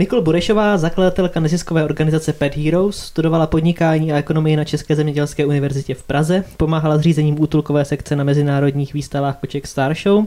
Nikol 0.00 0.20
Burešová, 0.20 0.78
zakladatelka 0.78 1.40
neziskové 1.40 1.84
organizace 1.84 2.32
Pet 2.32 2.56
Heroes, 2.56 2.96
studovala 2.96 3.46
podnikání 3.46 4.12
a 4.12 4.16
ekonomii 4.16 4.56
na 4.56 4.64
České 4.64 4.96
zemědělské 4.96 5.46
univerzitě 5.46 5.94
v 5.94 6.02
Praze, 6.02 6.44
pomáhala 6.56 6.98
s 6.98 7.00
řízením 7.00 7.40
útulkové 7.40 7.84
sekce 7.84 8.16
na 8.16 8.24
mezinárodních 8.24 8.94
výstavách 8.94 9.36
koček 9.40 9.66
Star 9.66 9.94
Show, 9.94 10.24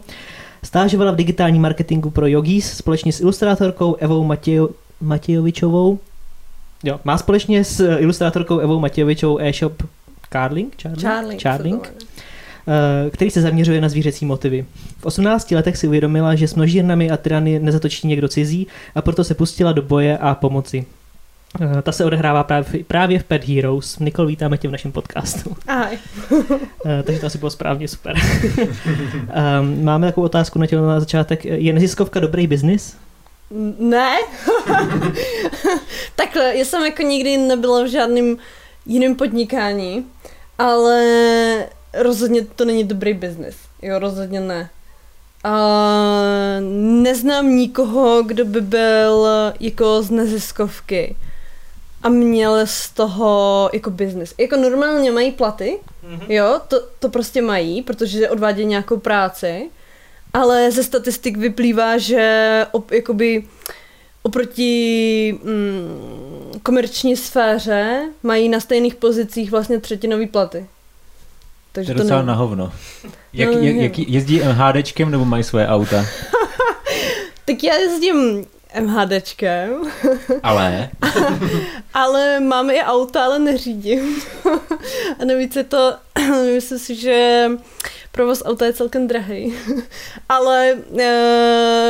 stážovala 0.64 1.12
v 1.12 1.16
digitálním 1.16 1.62
marketingu 1.62 2.10
pro 2.10 2.28
Yogis 2.28 2.74
společně 2.74 3.14
s 3.14 3.22
ilustrátorkou 3.22 3.96
Evou 3.96 4.24
Matějo, 4.24 4.70
Matějovičovou. 5.02 6.00
Jo, 6.84 7.00
má 7.04 7.18
společně 7.18 7.64
s 7.64 7.98
ilustrátorkou 7.98 8.60
Evou 8.60 8.80
Matějovičovou 8.80 9.42
e-shop 9.42 9.84
Carling? 10.32 10.76
Charling. 10.82 11.02
Charling. 11.02 11.42
Charling 11.42 12.13
který 13.12 13.32
se 13.32 13.42
zaměřuje 13.42 13.82
na 13.82 13.90
zvířecí 13.90 14.26
motivy. 14.26 14.66
V 14.98 15.06
18 15.06 15.52
letech 15.52 15.78
si 15.78 15.88
uvědomila, 15.88 16.36
že 16.36 16.48
s 16.48 16.56
množírnami 16.56 17.12
a 17.12 17.18
tyrany 17.18 17.60
nezatočí 17.60 18.08
někdo 18.08 18.28
cizí 18.28 18.68
a 18.96 19.02
proto 19.02 19.24
se 19.24 19.34
pustila 19.34 19.72
do 19.72 19.82
boje 19.82 20.18
a 20.18 20.36
pomoci. 20.36 20.86
Eh, 21.62 21.82
ta 21.82 21.92
se 21.92 22.06
odehrává 22.06 22.44
právě, 22.44 22.84
právě 22.84 23.20
v 23.20 23.24
Pet 23.24 23.48
Heroes. 23.48 24.00
Nikol, 24.00 24.26
vítáme 24.26 24.58
tě 24.58 24.68
v 24.68 24.72
našem 24.72 24.92
podcastu. 24.92 25.58
Ahoj. 25.68 25.98
Eh, 26.86 27.04
takže 27.04 27.22
to 27.22 27.28
asi 27.28 27.38
bylo 27.38 27.50
správně 27.50 27.88
super. 27.88 28.16
Ehm, 29.30 29.84
máme 29.84 30.08
takovou 30.08 30.26
otázku 30.26 30.60
na 30.60 30.68
tě 30.68 30.76
na 30.76 31.00
začátek. 31.00 31.46
Je 31.46 31.74
neziskovka 31.74 32.20
dobrý 32.20 32.48
biznis? 32.48 32.98
Ne. 33.80 34.16
Takhle, 36.16 36.58
já 36.58 36.66
jsem 36.66 36.86
jako 36.86 37.02
nikdy 37.02 37.38
nebyla 37.38 37.84
v 37.84 37.88
žádném 37.88 38.38
jiném 38.86 39.16
podnikání, 39.16 40.06
ale 40.60 41.04
rozhodně 41.94 42.46
to 42.56 42.66
není 42.66 42.84
dobrý 42.84 43.14
biznis. 43.14 43.56
Jo, 43.82 44.00
rozhodně 44.00 44.40
ne. 44.40 44.70
A 45.44 46.58
neznám 47.02 47.56
nikoho, 47.56 48.24
kdo 48.24 48.46
by 48.46 48.62
byl 48.62 49.28
jako 49.60 50.02
z 50.02 50.10
neziskovky 50.10 51.16
a 52.04 52.10
měl 52.10 52.68
z 52.68 52.90
toho 52.90 53.70
jako 53.74 53.90
biznis. 53.90 54.34
Jako 54.38 54.56
normálně 54.58 55.12
mají 55.12 55.32
platy, 55.32 55.80
mm-hmm. 56.06 56.32
jo, 56.32 56.62
to, 56.68 56.82
to 57.00 57.10
prostě 57.10 57.42
mají, 57.42 57.82
protože 57.82 58.30
odvádějí 58.30 58.68
nějakou 58.68 58.98
práci, 58.98 59.70
ale 60.34 60.72
ze 60.72 60.84
statistik 60.84 61.38
vyplývá, 61.38 61.98
že 61.98 62.66
op, 62.72 62.92
jakoby 62.92 63.44
oproti 64.24 65.40
mm, 65.44 66.60
komerční 66.64 67.18
sféře 67.18 68.10
mají 68.24 68.50
na 68.50 68.60
stejných 68.60 68.96
pozicích 68.96 69.52
vlastně 69.52 69.80
třetinový 69.80 70.28
platy. 70.28 70.66
Takže 71.74 71.94
to 71.94 72.00
je 72.00 72.04
docela 72.04 72.20
to 72.20 72.26
ne... 72.26 72.28
na 72.28 72.34
hovno. 72.34 72.72
Jak, 73.34 73.50
no, 73.50 73.60
jak, 73.60 73.76
jak, 73.76 74.00
jezdí 74.00 74.42
MHDčkem 74.42 75.12
nebo 75.12 75.26
mají 75.26 75.44
svoje 75.44 75.68
auta? 75.68 76.06
tak 77.46 77.64
já 77.64 77.76
jezdím 77.76 78.46
MHDčkem. 78.80 79.92
Ale? 80.44 80.90
ale 81.94 82.40
máme 82.40 82.74
i 82.74 82.82
auta, 82.82 83.24
ale 83.26 83.40
neřídím. 83.40 84.22
A 85.20 85.26
navíc 85.26 85.56
je 85.56 85.64
to, 85.64 85.94
myslím 86.56 86.80
si, 86.80 86.96
že 86.96 87.50
provoz 88.12 88.44
auta 88.46 88.66
je 88.66 88.74
celkem 88.74 89.08
drahý. 89.08 89.54
Ale 90.30 90.74
uh, 90.74 91.00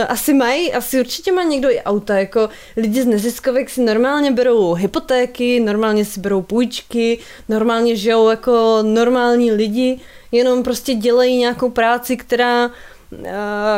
asi 0.08 0.34
mají, 0.34 0.74
asi 0.74 1.00
určitě 1.00 1.32
má 1.32 1.44
někdo 1.44 1.72
i 1.72 1.82
auta, 1.82 2.18
jako 2.18 2.50
lidi 2.78 3.02
z 3.02 3.06
neziskovek 3.06 3.70
si 3.70 3.82
normálně 3.82 4.32
berou 4.32 4.74
hypotéky, 4.74 5.60
normálně 5.60 6.06
si 6.06 6.20
berou 6.20 6.42
půjčky, 6.42 7.20
normálně 7.50 7.96
žijou 7.96 8.30
jako 8.30 8.80
normální 8.82 9.52
lidi, 9.52 10.00
jenom 10.32 10.64
prostě 10.64 10.94
dělají 10.94 11.38
nějakou 11.38 11.70
práci, 11.70 12.18
která, 12.18 12.68
uh, 13.12 13.26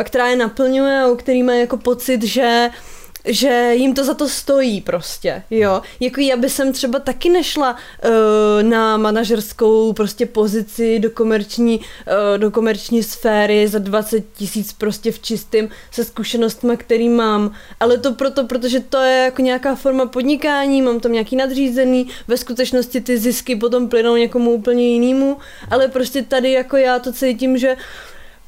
která 0.03 0.27
je 0.27 0.35
naplňuje 0.35 1.01
a 1.01 1.07
u 1.07 1.15
který 1.15 1.43
mají 1.43 1.59
jako 1.59 1.77
pocit, 1.77 2.23
že 2.23 2.69
uh, 2.69 2.94
že 3.25 3.71
jim 3.73 3.93
to 3.93 4.03
za 4.03 4.13
to 4.13 4.29
stojí 4.29 4.81
prostě, 4.81 5.43
jo. 5.49 5.81
Jako 5.99 6.21
já 6.21 6.37
by 6.37 6.49
jsem 6.49 6.73
třeba 6.73 6.99
taky 6.99 7.29
nešla 7.29 7.71
uh, 7.75 8.63
na 8.69 8.97
manažerskou 8.97 9.93
prostě 9.93 10.25
pozici 10.25 10.99
do 10.99 11.09
komerční, 11.09 11.79
uh, 11.79 12.38
do 12.38 12.51
komerční 12.51 13.03
sféry 13.03 13.67
za 13.67 13.79
20 13.79 14.23
tisíc 14.33 14.73
prostě 14.73 15.11
v 15.11 15.19
čistým 15.19 15.69
se 15.91 16.03
zkušenostmi, 16.03 16.77
který 16.77 17.09
mám. 17.09 17.51
Ale 17.79 17.97
to 17.97 18.13
proto, 18.13 18.45
protože 18.45 18.79
to 18.79 18.97
je 18.97 19.23
jako 19.23 19.41
nějaká 19.41 19.75
forma 19.75 20.05
podnikání, 20.05 20.81
mám 20.81 21.00
tam 21.00 21.11
nějaký 21.11 21.35
nadřízený, 21.35 22.07
ve 22.27 22.38
skutečnosti 22.38 23.01
ty 23.01 23.17
zisky 23.17 23.55
potom 23.55 23.89
plynou 23.89 24.16
někomu 24.16 24.51
úplně 24.51 24.88
jinému, 24.88 25.38
ale 25.71 25.88
prostě 25.88 26.21
tady 26.21 26.51
jako 26.51 26.77
já 26.77 27.00
to 27.00 27.13
cítím, 27.13 27.57
že 27.57 27.73
uh, 27.73 27.79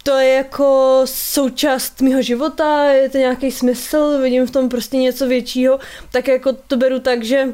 to 0.08 0.18
je 0.18 0.34
jako 0.34 1.02
součást 1.06 2.02
mého 2.02 2.22
života, 2.22 2.84
je 2.84 3.10
to 3.10 3.18
nějaký 3.18 3.52
smysl, 3.52 4.20
vidím 4.22 4.48
v 4.48 4.52
tom 4.52 4.70
prostě 4.70 4.98
něco 4.98 5.28
většího, 5.28 5.80
tak 6.12 6.28
jako 6.28 6.54
to 6.54 6.78
beru 6.78 7.00
tak, 7.00 7.24
že 7.24 7.44
um, 7.44 7.54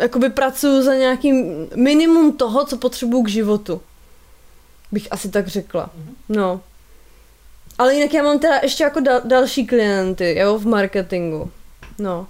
jakoby 0.00 0.30
pracuju 0.30 0.82
za 0.82 0.94
nějaký 0.94 1.32
minimum 1.74 2.36
toho, 2.36 2.64
co 2.64 2.76
potřebuju 2.76 3.22
k 3.22 3.28
životu. 3.28 3.80
Bych 4.92 5.08
asi 5.10 5.28
tak 5.28 5.48
řekla. 5.48 5.90
Mhm. 5.96 6.14
No. 6.28 6.60
Ale 7.78 7.94
jinak 7.94 8.14
já 8.14 8.22
mám 8.22 8.38
teda 8.38 8.58
ještě 8.62 8.84
jako 8.84 9.00
dal, 9.00 9.20
další 9.24 9.66
klienty, 9.66 10.38
jo, 10.38 10.58
v 10.58 10.66
marketingu. 10.66 11.50
No. 11.98 12.26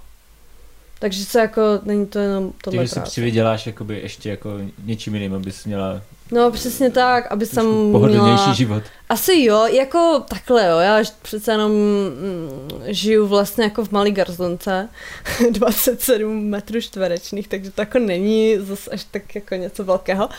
Takže 0.99 1.25
se 1.25 1.39
jako, 1.39 1.61
není 1.83 2.05
to 2.05 2.19
jenom 2.19 2.53
tohle 2.63 2.79
Takže 2.79 2.93
si 2.93 2.99
přivyděláš 2.99 3.67
jakoby 3.67 3.99
ještě 3.99 4.29
jako 4.29 4.49
něčím 4.83 5.15
jiným, 5.15 5.33
abys 5.33 5.65
měla 5.65 6.01
No 6.31 6.51
přesně 6.51 6.91
tak, 6.91 7.31
aby 7.31 7.45
jsem 7.45 7.65
měla... 7.91 8.53
život. 8.53 8.83
Asi 9.09 9.43
jo, 9.43 9.67
jako 9.67 10.23
takhle 10.29 10.67
jo, 10.67 10.77
já 10.79 11.03
přece 11.21 11.51
jenom 11.51 11.71
mm, 11.71 12.69
žiju 12.85 13.27
vlastně 13.27 13.63
jako 13.63 13.85
v 13.85 13.91
malý 13.91 14.11
garzonce, 14.11 14.89
27 15.51 16.49
metrů 16.49 16.81
čtverečných, 16.81 17.47
takže 17.47 17.71
to 17.71 17.81
jako 17.81 17.99
není 17.99 18.57
zase 18.59 18.91
až 18.91 19.03
tak 19.03 19.35
jako 19.35 19.55
něco 19.55 19.83
velkého, 19.83 20.29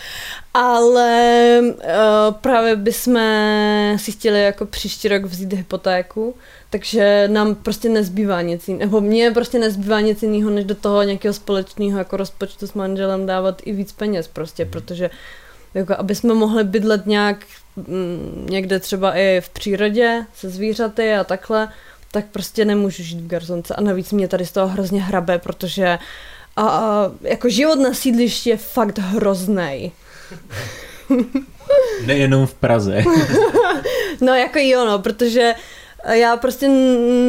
ale 0.55 1.59
uh, 1.63 2.35
právě 2.41 2.77
bychom 2.77 3.17
si 3.97 4.13
chtěli 4.13 4.43
jako 4.43 4.67
příští 4.67 5.09
rok 5.09 5.23
vzít 5.23 5.53
hypotéku, 5.53 6.35
takže 6.71 7.29
nám 7.33 7.55
prostě 7.55 7.89
nezbývá 7.89 8.43
nic 8.43 8.69
jiného, 8.69 8.87
nebo 8.87 9.01
mně 9.01 9.31
prostě 9.31 9.59
nezbývá 9.59 10.01
nic 10.01 10.23
jiného, 10.23 10.51
než 10.51 10.65
do 10.65 10.75
toho 10.75 11.03
nějakého 11.03 11.35
společného 11.35 11.99
jako 11.99 12.17
rozpočtu 12.17 12.67
s 12.67 12.75
manželem 12.75 13.27
dávat 13.27 13.63
i 13.65 13.73
víc 13.73 13.93
peněz 13.93 14.29
prostě, 14.29 14.65
mm. 14.65 14.71
protože 14.71 15.11
jako 15.77 15.95
aby 15.99 16.15
jsme 16.15 16.35
mohli 16.35 16.65
bydlet 16.65 17.07
nějak 17.07 17.37
mm, 17.77 18.47
někde 18.51 18.81
třeba 18.81 19.17
i 19.17 19.41
v 19.41 19.49
přírodě 19.49 20.27
se 20.35 20.49
zvířaty 20.49 21.15
a 21.15 21.25
takhle, 21.25 21.69
tak 22.11 22.27
prostě 22.27 22.65
nemůžu 22.65 23.03
žít 23.03 23.21
v 23.21 23.27
garzonce 23.27 23.75
a 23.75 23.81
navíc 23.81 24.13
mě 24.13 24.29
tady 24.29 24.47
z 24.47 24.53
toho 24.53 24.69
hrozně 24.69 25.03
hrabe, 25.03 25.39
protože 25.39 25.99
a, 26.57 26.69
a 26.69 27.11
jako 27.21 27.49
život 27.49 27.79
na 27.79 27.95
sídlišti 27.95 28.51
je 28.51 28.57
fakt 28.57 28.99
hrozný. 28.99 29.93
Nejenom 32.07 32.47
v 32.47 32.55
Praze. 32.55 33.05
no 34.21 34.35
jako 34.35 34.59
jo, 34.59 34.85
no, 34.85 34.99
protože 34.99 35.55
já 36.13 36.37
prostě 36.37 36.69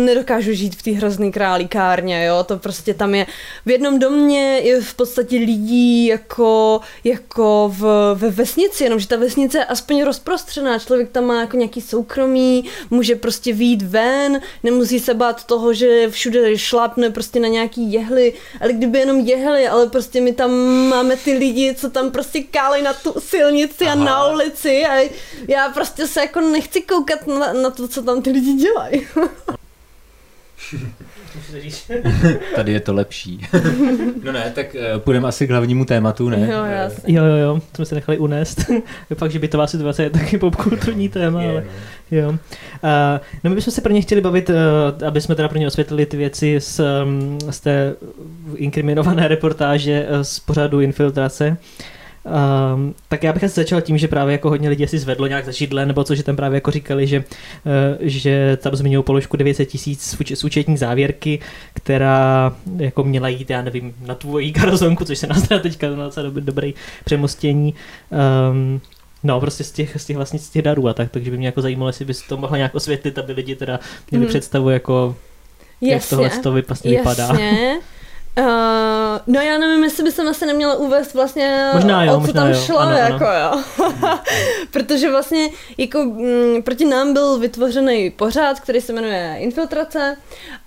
nedokážu 0.05 0.53
žít 0.53 0.75
v 0.75 0.83
té 0.83 0.91
hrozný 0.91 1.31
králíkárně, 1.31 2.25
jo, 2.25 2.43
to 2.43 2.57
prostě 2.57 2.93
tam 2.93 3.15
je, 3.15 3.25
v 3.65 3.69
jednom 3.69 3.99
domě 3.99 4.59
je 4.63 4.81
v 4.81 4.93
podstatě 4.93 5.37
lidí 5.37 6.05
jako, 6.05 6.81
jako 7.03 7.73
v, 7.77 8.13
ve 8.15 8.29
vesnici, 8.29 8.83
jenomže 8.83 9.07
ta 9.07 9.15
vesnice 9.15 9.57
je 9.57 9.65
aspoň 9.65 10.03
rozprostřená, 10.03 10.79
člověk 10.79 11.09
tam 11.09 11.25
má 11.25 11.41
jako 11.41 11.57
nějaký 11.57 11.81
soukromí, 11.81 12.65
může 12.89 13.15
prostě 13.15 13.53
výjít 13.53 13.81
ven, 13.81 14.41
nemusí 14.63 14.99
se 14.99 15.13
bát 15.13 15.43
toho, 15.43 15.73
že 15.73 16.09
všude 16.09 16.57
šlápne 16.57 17.09
prostě 17.09 17.39
na 17.39 17.47
nějaký 17.47 17.91
jehly, 17.91 18.33
ale 18.61 18.73
kdyby 18.73 18.99
jenom 18.99 19.19
jehly, 19.19 19.67
ale 19.67 19.89
prostě 19.89 20.21
my 20.21 20.33
tam 20.33 20.51
máme 20.89 21.15
ty 21.15 21.33
lidi, 21.33 21.75
co 21.75 21.89
tam 21.89 22.11
prostě 22.11 22.43
kálej 22.43 22.81
na 22.81 22.93
tu 22.93 23.13
silnici 23.19 23.85
Aha. 23.85 23.91
a 23.91 24.05
na 24.05 24.27
ulici 24.27 24.85
a 24.85 25.09
já 25.47 25.69
prostě 25.69 26.07
se 26.07 26.19
jako 26.19 26.41
nechci 26.41 26.81
koukat 26.81 27.27
na, 27.27 27.53
na 27.53 27.69
to, 27.69 27.87
co 27.87 28.03
tam 28.03 28.21
ty 28.21 28.29
lidi 28.29 28.53
dělají 28.53 28.66
dělají. 28.73 29.07
Tady 32.55 32.71
je 32.73 32.79
to 32.79 32.93
lepší. 32.93 33.47
no 34.23 34.31
ne, 34.31 34.51
tak 34.55 34.75
uh, 34.75 34.99
půjdeme 34.99 35.27
asi 35.27 35.47
k 35.47 35.49
hlavnímu 35.49 35.85
tématu, 35.85 36.29
ne? 36.29 36.49
Jo, 36.51 36.65
jasně. 36.65 37.15
Jo, 37.15 37.25
jo, 37.25 37.35
jo, 37.35 37.61
jsme 37.75 37.85
se 37.85 37.95
nechali 37.95 38.17
unést. 38.17 38.65
Fakt, 39.15 39.31
že 39.31 39.39
bytová 39.39 39.67
situace 39.67 40.03
je 40.03 40.09
taky 40.09 40.37
popkulturní 40.37 41.09
téma, 41.09 41.41
je, 41.41 41.49
ale 41.49 41.63
no. 42.11 42.17
jo. 42.17 42.29
Uh, 42.29 42.37
no 43.43 43.49
my 43.49 43.55
bychom 43.55 43.73
se 43.73 43.81
pro 43.81 43.93
ně 43.93 44.01
chtěli 44.01 44.21
bavit, 44.21 44.49
uh, 44.49 44.55
aby 45.07 45.21
jsme 45.21 45.35
teda 45.35 45.47
pro 45.47 45.57
ně 45.57 45.67
osvětlili 45.67 46.05
ty 46.05 46.17
věci 46.17 46.55
z, 46.59 46.79
um, 47.03 47.37
z 47.49 47.59
té 47.59 47.95
inkriminované 48.55 49.27
reportáže 49.27 50.07
uh, 50.09 50.21
z 50.21 50.39
pořadu 50.39 50.81
Infiltrace. 50.81 51.49
Uh, 51.49 51.85
Um, 52.75 52.95
tak 53.07 53.23
já 53.23 53.33
bych 53.33 53.43
asi 53.43 53.55
začal 53.55 53.81
tím, 53.81 53.97
že 53.97 54.07
právě 54.07 54.31
jako 54.31 54.49
hodně 54.49 54.69
lidí 54.69 54.87
si 54.87 54.99
zvedlo 54.99 55.27
nějak 55.27 55.45
za 55.45 55.51
židle, 55.51 55.85
nebo 55.85 56.03
co, 56.03 56.15
že 56.15 56.23
tam 56.23 56.35
právě 56.35 56.57
jako 56.57 56.71
říkali, 56.71 57.07
že, 57.07 57.17
uh, 57.17 57.73
že 57.99 58.57
tam 58.61 58.75
zmiňují 58.75 59.03
položku 59.03 59.37
900 59.37 59.69
tisíc 59.69 60.17
z 60.33 60.43
účetní 60.43 60.77
závěrky, 60.77 61.39
která 61.73 62.55
jako 62.77 63.03
měla 63.03 63.27
jít, 63.27 63.49
já 63.49 63.61
nevím, 63.61 63.93
na 64.05 64.15
tvojí 64.15 64.51
garzonku, 64.59 65.05
což 65.05 65.17
se 65.17 65.27
nás 65.27 65.47
teďka 65.61 65.89
na 65.89 66.03
docela 66.05 66.23
dobrý, 66.23 66.45
dobrý 66.45 66.73
přemostění. 67.05 67.73
Um, 68.51 68.81
No, 69.23 69.39
prostě 69.39 69.63
z 69.63 69.71
těch, 69.71 70.01
z 70.01 70.05
těch 70.05 70.15
vlastně 70.15 70.39
z 70.39 70.49
těch 70.49 70.61
darů 70.61 70.87
a 70.87 70.93
tak, 70.93 71.11
takže 71.11 71.31
by 71.31 71.37
mě 71.37 71.47
jako 71.47 71.61
zajímalo, 71.61 71.89
jestli 71.89 72.05
bys 72.05 72.21
to 72.21 72.37
mohla 72.37 72.57
nějak 72.57 72.75
osvětlit, 72.75 73.17
aby 73.17 73.33
lidi 73.33 73.55
teda 73.55 73.79
měli 74.11 74.25
hmm. 74.25 74.29
představu 74.29 74.69
jako 74.69 75.15
Jasně, 75.81 75.93
jak 75.93 76.09
tohle 76.09 76.61
to 76.61 76.67
vlastně 76.67 76.97
vypadá. 76.97 77.23
Jasně. 77.23 77.79
Uh, 78.39 78.45
no 79.27 79.41
já 79.41 79.57
nevím, 79.57 79.83
jestli 79.83 80.03
by 80.03 80.11
jsem 80.11 80.27
asi 80.27 80.45
neměla 80.45 80.75
uvést 80.75 81.13
vlastně, 81.13 81.69
možná 81.73 82.03
jo, 82.03 82.11
o 82.11 82.15
co 82.15 82.19
možná 82.19 82.41
tam 82.41 82.51
jo. 82.51 82.61
šlo, 82.65 82.79
ano, 82.79 82.97
jako 82.97 83.25
ano. 83.25 83.63
jo. 83.79 83.93
Protože 84.71 85.11
vlastně 85.11 85.49
jako 85.77 85.99
m, 85.99 86.63
proti 86.63 86.85
nám 86.85 87.13
byl 87.13 87.39
vytvořený 87.39 88.09
pořád, 88.09 88.59
který 88.59 88.81
se 88.81 88.93
jmenuje 88.93 89.35
Infiltrace 89.39 90.17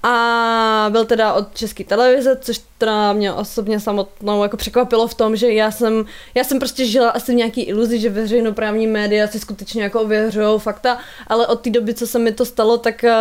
a 0.03 0.87
byl 0.91 1.05
teda 1.05 1.33
od 1.33 1.55
České 1.55 1.85
televize, 1.85 2.37
což 2.41 2.61
teda 2.79 3.13
mě 3.13 3.33
osobně 3.33 3.81
samotnou 3.81 4.43
jako 4.43 4.57
překvapilo 4.57 5.09
v 5.09 5.15
tom, 5.15 5.37
že 5.37 5.53
já 5.53 5.71
jsem, 5.71 6.05
já 6.35 6.45
jsem 6.45 6.59
prostě 6.59 6.87
žila 6.87 7.11
asi 7.11 7.33
v 7.33 7.35
nějaký 7.35 7.63
iluzi, 7.63 7.99
že 7.99 8.11
veřejnoprávní 8.11 8.87
média 8.87 9.27
si 9.27 9.41
skutečně 9.41 9.83
jako 9.83 10.01
ověřují 10.01 10.61
fakta, 10.61 10.99
ale 11.27 11.47
od 11.47 11.61
té 11.61 11.71
doby, 11.71 11.95
co 11.95 12.07
se 12.07 12.19
mi 12.19 12.33
to 12.33 12.45
stalo, 12.45 12.79
tak, 12.79 13.05
eh, 13.05 13.15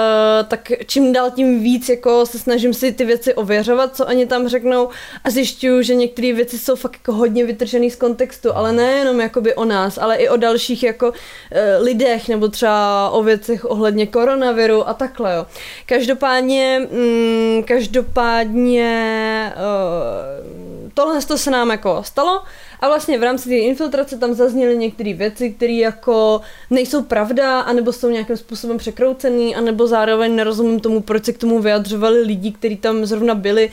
tak 0.47 0.71
čím 0.85 1.13
dál 1.13 1.31
tím 1.31 1.63
víc 1.63 1.89
jako 1.89 2.25
se 2.25 2.39
snažím 2.39 2.73
si 2.73 2.91
ty 2.91 3.05
věci 3.05 3.33
ověřovat, 3.33 3.95
co 3.95 4.05
oni 4.05 4.25
tam 4.25 4.47
řeknou 4.47 4.89
a 5.23 5.29
zjišťuju, 5.29 5.81
že 5.81 5.95
některé 5.95 6.33
věci 6.33 6.59
jsou 6.59 6.75
fakt 6.75 6.93
jako 6.93 7.13
hodně 7.13 7.45
vytržený 7.45 7.91
z 7.91 7.95
kontextu, 7.95 8.55
ale 8.55 8.73
nejenom 8.73 9.21
jakoby 9.21 9.55
o 9.55 9.65
nás, 9.65 9.97
ale 9.97 10.15
i 10.15 10.29
o 10.29 10.37
dalších 10.37 10.83
jako 10.83 11.13
eh, 11.51 11.77
lidech 11.77 12.29
nebo 12.29 12.47
třeba 12.47 13.09
o 13.09 13.23
věcech 13.23 13.65
ohledně 13.65 14.07
koronaviru 14.07 14.89
a 14.89 14.93
takhle, 14.93 15.35
jo. 15.35 15.45
Každopádně, 15.85 16.87
mm, 16.91 17.63
každopádně 17.63 19.53
uh, 19.55 20.91
tohle 20.93 21.21
to 21.21 21.37
se 21.37 21.51
nám 21.51 21.69
jako 21.69 22.03
stalo 22.05 22.41
a 22.79 22.87
vlastně 22.87 23.19
v 23.19 23.23
rámci 23.23 23.49
té 23.49 23.55
infiltrace 23.55 24.17
tam 24.17 24.33
zazněly 24.33 24.77
některé 24.77 25.13
věci, 25.13 25.49
které 25.49 25.73
jako 25.73 26.41
nejsou 26.69 27.03
pravda, 27.03 27.59
anebo 27.59 27.93
jsou 27.93 28.09
nějakým 28.09 28.37
způsobem 28.37 28.77
překroucený, 28.77 29.55
anebo 29.55 29.87
zároveň 29.87 30.35
nerozumím 30.35 30.79
tomu, 30.79 31.01
proč 31.01 31.25
se 31.25 31.33
k 31.33 31.37
tomu 31.37 31.59
vyjadřovali 31.59 32.21
lidi, 32.21 32.51
kteří 32.51 32.77
tam 32.77 33.05
zrovna 33.05 33.35
byli, 33.35 33.71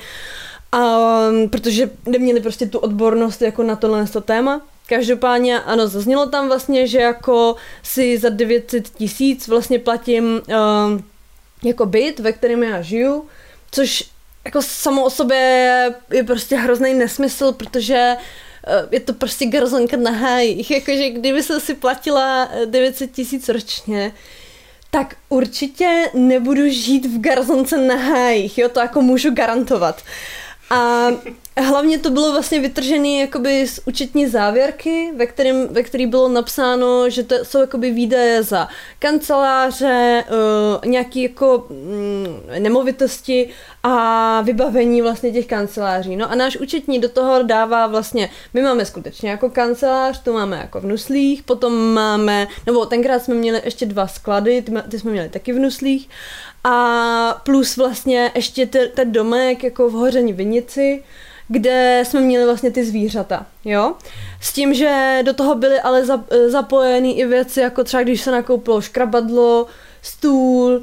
a, 0.72 1.08
protože 1.50 1.90
neměli 2.06 2.40
prostě 2.40 2.66
tu 2.66 2.78
odbornost 2.78 3.42
jako 3.42 3.62
na 3.62 3.76
tohle 3.76 4.06
téma. 4.24 4.60
Každopádně 4.88 5.60
ano, 5.60 5.88
zaznělo 5.88 6.26
tam 6.26 6.48
vlastně, 6.48 6.86
že 6.86 6.98
jako 6.98 7.56
si 7.82 8.18
za 8.18 8.28
900 8.28 8.88
tisíc 8.88 9.48
vlastně 9.48 9.78
platím 9.78 10.24
uh, 10.48 11.00
jako 11.62 11.86
byt, 11.86 12.18
ve 12.18 12.32
kterém 12.32 12.62
já 12.62 12.82
žiju, 12.82 13.24
což 13.70 14.04
jako 14.44 14.62
samo 14.62 15.04
o 15.04 15.10
sobě 15.10 15.38
je, 16.10 16.24
prostě 16.24 16.56
hrozný 16.56 16.94
nesmysl, 16.94 17.52
protože 17.52 18.16
je 18.90 19.00
to 19.00 19.12
prostě 19.12 19.46
garzonka 19.46 19.96
na 19.96 20.10
hájích. 20.10 20.70
Jakože 20.80 21.10
kdyby 21.10 21.42
jsem 21.42 21.60
si 21.60 21.74
platila 21.74 22.48
900 22.64 23.12
tisíc 23.12 23.48
ročně, 23.48 24.12
tak 24.90 25.16
určitě 25.28 26.10
nebudu 26.14 26.68
žít 26.68 27.06
v 27.06 27.20
garzonce 27.20 27.78
na 27.78 27.96
hájích, 27.96 28.58
jo, 28.58 28.68
to 28.68 28.80
jako 28.80 29.02
můžu 29.02 29.30
garantovat. 29.30 30.02
A 30.68 31.16
hlavně 31.62 31.98
to 31.98 32.10
bylo 32.10 32.32
vlastně 32.32 32.60
vytržené 32.60 33.08
jakoby 33.08 33.66
z 33.66 33.80
účetní 33.84 34.26
závěrky, 34.26 35.12
ve, 35.16 35.26
kterým, 35.26 35.68
ve 35.68 35.82
který 35.82 36.06
bylo 36.06 36.28
napsáno, 36.28 37.10
že 37.10 37.22
to 37.22 37.44
jsou 37.44 37.60
jakoby 37.60 37.90
výdaje 37.90 38.42
za 38.42 38.68
kanceláře, 38.98 40.24
uh, 40.28 40.90
nějaký 40.90 41.22
jako 41.22 41.66
mm, 41.70 42.40
nemovitosti 42.58 43.48
a 43.82 44.40
vybavení 44.40 45.02
vlastně 45.02 45.32
těch 45.32 45.46
kanceláří. 45.46 46.16
No 46.16 46.30
a 46.30 46.34
náš 46.34 46.56
účetní 46.56 46.98
do 46.98 47.08
toho 47.08 47.42
dává 47.42 47.86
vlastně, 47.86 48.30
my 48.54 48.62
máme 48.62 48.84
skutečně 48.84 49.30
jako 49.30 49.50
kancelář, 49.50 50.22
tu 50.22 50.32
máme 50.32 50.56
jako 50.56 50.80
v 50.80 50.86
Nuslích, 50.86 51.42
potom 51.42 51.94
máme, 51.94 52.48
nebo 52.66 52.86
tenkrát 52.86 53.22
jsme 53.22 53.34
měli 53.34 53.60
ještě 53.64 53.86
dva 53.86 54.06
sklady, 54.06 54.62
ty, 54.62 54.72
ty 54.88 54.98
jsme 54.98 55.10
měli 55.10 55.28
taky 55.28 55.52
v 55.52 55.58
Nuslích 55.58 56.08
a 56.64 57.42
plus 57.44 57.76
vlastně 57.76 58.32
ještě 58.34 58.66
ten 58.66 59.12
domek 59.12 59.64
jako 59.64 59.90
v 59.90 59.92
Hoření 59.92 60.32
Vinici, 60.32 61.02
kde 61.48 62.02
jsme 62.06 62.20
měli 62.20 62.44
vlastně 62.44 62.70
ty 62.70 62.84
zvířata, 62.84 63.46
jo. 63.64 63.94
S 64.40 64.52
tím, 64.52 64.74
že 64.74 65.20
do 65.22 65.32
toho 65.34 65.54
byly 65.54 65.80
ale 65.80 66.02
zapojeny 66.46 67.10
i 67.10 67.26
věci, 67.26 67.60
jako 67.60 67.84
třeba 67.84 68.02
když 68.02 68.20
se 68.20 68.30
nakoupilo 68.30 68.80
škrabadlo, 68.80 69.66
stůl, 70.02 70.82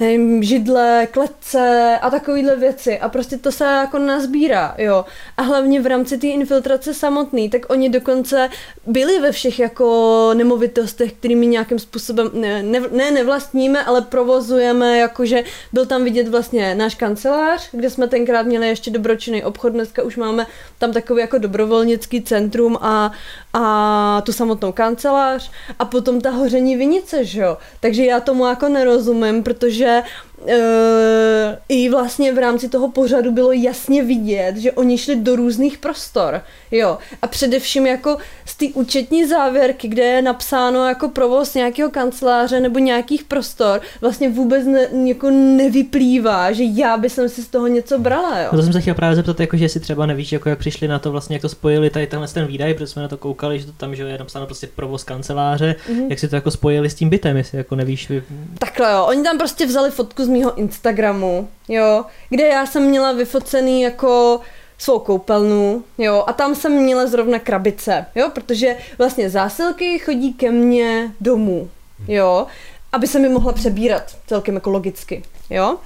nevím, 0.00 0.42
židle, 0.42 1.08
kletce 1.10 1.98
a 2.02 2.10
takovýhle 2.10 2.56
věci 2.56 2.98
a 2.98 3.08
prostě 3.08 3.38
to 3.38 3.52
se 3.52 3.64
jako 3.64 3.98
nazbírá, 3.98 4.74
jo. 4.78 5.04
A 5.36 5.42
hlavně 5.42 5.80
v 5.80 5.86
rámci 5.86 6.18
té 6.18 6.26
infiltrace 6.26 6.94
samotný, 6.94 7.50
tak 7.50 7.72
oni 7.72 7.88
dokonce 7.88 8.48
byli 8.86 9.20
ve 9.20 9.32
všech 9.32 9.58
jako 9.58 10.30
nemovitostech, 10.34 11.12
kterými 11.12 11.46
nějakým 11.46 11.78
způsobem, 11.78 12.30
ne, 12.32 12.62
ne, 12.62 12.80
ne 12.90 13.10
nevlastníme, 13.10 13.84
ale 13.84 14.02
provozujeme, 14.02 14.98
jakože 14.98 15.44
byl 15.72 15.86
tam 15.86 16.04
vidět 16.04 16.28
vlastně 16.28 16.74
náš 16.74 16.94
kancelář, 16.94 17.68
kde 17.72 17.90
jsme 17.90 18.08
tenkrát 18.08 18.46
měli 18.46 18.68
ještě 18.68 18.90
dobročinný 18.90 19.44
obchod, 19.44 19.72
dneska 19.72 20.02
už 20.02 20.16
máme 20.16 20.46
tam 20.78 20.92
takový 20.92 21.20
jako 21.20 21.38
dobrovolnický 21.38 22.22
centrum 22.22 22.78
a, 22.80 23.12
a 23.52 24.22
tu 24.24 24.32
samotnou 24.32 24.72
kancelář 24.72 25.50
a 25.78 25.84
potom 25.84 26.20
ta 26.20 26.30
hoření 26.30 26.76
vinice, 26.76 27.24
že 27.24 27.40
jo. 27.40 27.58
Takže 27.80 28.04
já 28.04 28.20
tomu 28.20 28.46
jako 28.46 28.68
nerozumím, 28.68 29.42
protože 29.42 29.89
uh, 29.90 30.02
i 31.68 31.90
vlastně 31.90 32.32
v 32.32 32.38
rámci 32.38 32.68
toho 32.68 32.88
pořadu 32.88 33.32
bylo 33.32 33.52
jasně 33.52 34.02
vidět, 34.02 34.56
že 34.56 34.72
oni 34.72 34.98
šli 34.98 35.16
do 35.16 35.36
různých 35.36 35.78
prostor, 35.78 36.42
jo. 36.70 36.98
A 37.22 37.26
především 37.26 37.86
jako 37.86 38.16
z 38.46 38.56
té 38.56 38.66
účetní 38.74 39.26
závěrky, 39.26 39.88
kde 39.88 40.02
je 40.02 40.22
napsáno 40.22 40.88
jako 40.88 41.08
provoz 41.08 41.54
nějakého 41.54 41.90
kanceláře 41.90 42.60
nebo 42.60 42.78
nějakých 42.78 43.24
prostor, 43.24 43.80
vlastně 44.00 44.30
vůbec 44.30 44.66
ne, 44.66 44.88
jako 45.08 45.30
nevyplývá, 45.30 46.52
že 46.52 46.64
já 46.64 46.96
bych 46.96 47.12
si 47.12 47.42
z 47.42 47.48
toho 47.48 47.66
něco 47.66 47.98
brala, 47.98 48.40
jo. 48.40 48.48
No 48.52 48.58
to 48.58 48.62
jsem 48.62 48.72
se 48.72 48.80
chtěl 48.80 48.94
právě 48.94 49.16
zeptat, 49.16 49.40
jako, 49.40 49.56
že 49.56 49.68
si 49.68 49.80
třeba 49.80 50.06
nevíš, 50.06 50.32
jako 50.32 50.48
jak 50.48 50.58
přišli 50.58 50.88
na 50.88 50.98
to 50.98 51.12
vlastně, 51.12 51.34
jak 51.34 51.42
to 51.42 51.48
spojili 51.48 51.90
tady 51.90 52.06
tenhle 52.06 52.28
ten 52.28 52.46
výdaj, 52.46 52.74
protože 52.74 52.86
jsme 52.86 53.02
na 53.02 53.08
to 53.08 53.16
koukali, 53.16 53.60
že 53.60 53.66
to 53.66 53.72
tam 53.72 53.94
že 53.94 54.02
je 54.02 54.18
napsáno 54.18 54.46
prostě 54.46 54.68
provoz 54.76 55.04
kanceláře, 55.04 55.76
mm-hmm. 55.88 56.06
jak 56.10 56.18
si 56.18 56.28
to 56.28 56.36
jako 56.36 56.50
spojili 56.50 56.90
s 56.90 56.94
tím 56.94 57.08
bytem, 57.08 57.36
jestli 57.36 57.58
jako 57.58 57.76
nevíš. 57.76 58.08
Vy... 58.08 58.22
Takhle 58.58 58.92
jo, 58.92 59.04
oni 59.08 59.22
tam 59.22 59.38
prostě 59.38 59.66
vzali 59.66 59.90
fotku 59.90 60.24
z 60.24 60.28
mýho 60.30 60.54
Instagramu, 60.54 61.48
jo, 61.68 62.04
kde 62.28 62.46
já 62.46 62.66
jsem 62.66 62.82
měla 62.82 63.12
vyfocený 63.12 63.82
jako 63.82 64.40
svou 64.78 64.98
koupelnu, 64.98 65.84
jo, 65.98 66.24
a 66.26 66.32
tam 66.32 66.54
jsem 66.54 66.72
měla 66.72 67.06
zrovna 67.06 67.38
krabice, 67.38 68.06
jo, 68.14 68.30
protože 68.34 68.76
vlastně 68.98 69.30
zásilky 69.30 69.98
chodí 69.98 70.34
ke 70.34 70.50
mně 70.50 71.12
domů, 71.20 71.70
jo, 72.08 72.46
aby 72.92 73.06
se 73.06 73.18
mi 73.18 73.28
mohla 73.28 73.52
přebírat 73.52 74.16
celkem 74.26 74.56
ekologicky, 74.56 75.22
jo. 75.50 75.76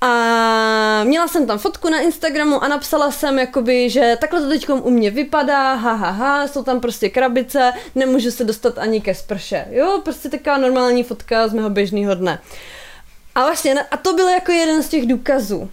A 0.00 1.04
měla 1.04 1.28
jsem 1.28 1.46
tam 1.46 1.58
fotku 1.58 1.90
na 1.90 2.00
Instagramu 2.00 2.64
a 2.64 2.68
napsala 2.68 3.10
jsem 3.10 3.38
jakoby, 3.38 3.90
že 3.90 4.16
takhle 4.20 4.40
to 4.40 4.48
teď 4.48 4.68
u 4.68 4.90
mě 4.90 5.10
vypadá, 5.10 5.74
ha, 5.74 5.92
ha, 5.92 6.10
ha, 6.10 6.48
jsou 6.48 6.62
tam 6.62 6.80
prostě 6.80 7.08
krabice, 7.08 7.72
nemůžu 7.94 8.30
se 8.30 8.44
dostat 8.44 8.78
ani 8.78 9.00
ke 9.00 9.14
sprše, 9.14 9.66
jo, 9.70 10.00
prostě 10.04 10.28
taková 10.28 10.58
normální 10.58 11.02
fotka 11.02 11.48
z 11.48 11.54
mého 11.54 11.70
běžného 11.70 12.14
dne. 12.14 12.38
A 13.36 13.40
vlastně, 13.40 13.74
a 13.90 13.96
to 13.96 14.12
byl 14.12 14.28
jako 14.28 14.52
jeden 14.52 14.82
z 14.82 14.88
těch 14.88 15.06
důkazů. 15.06 15.70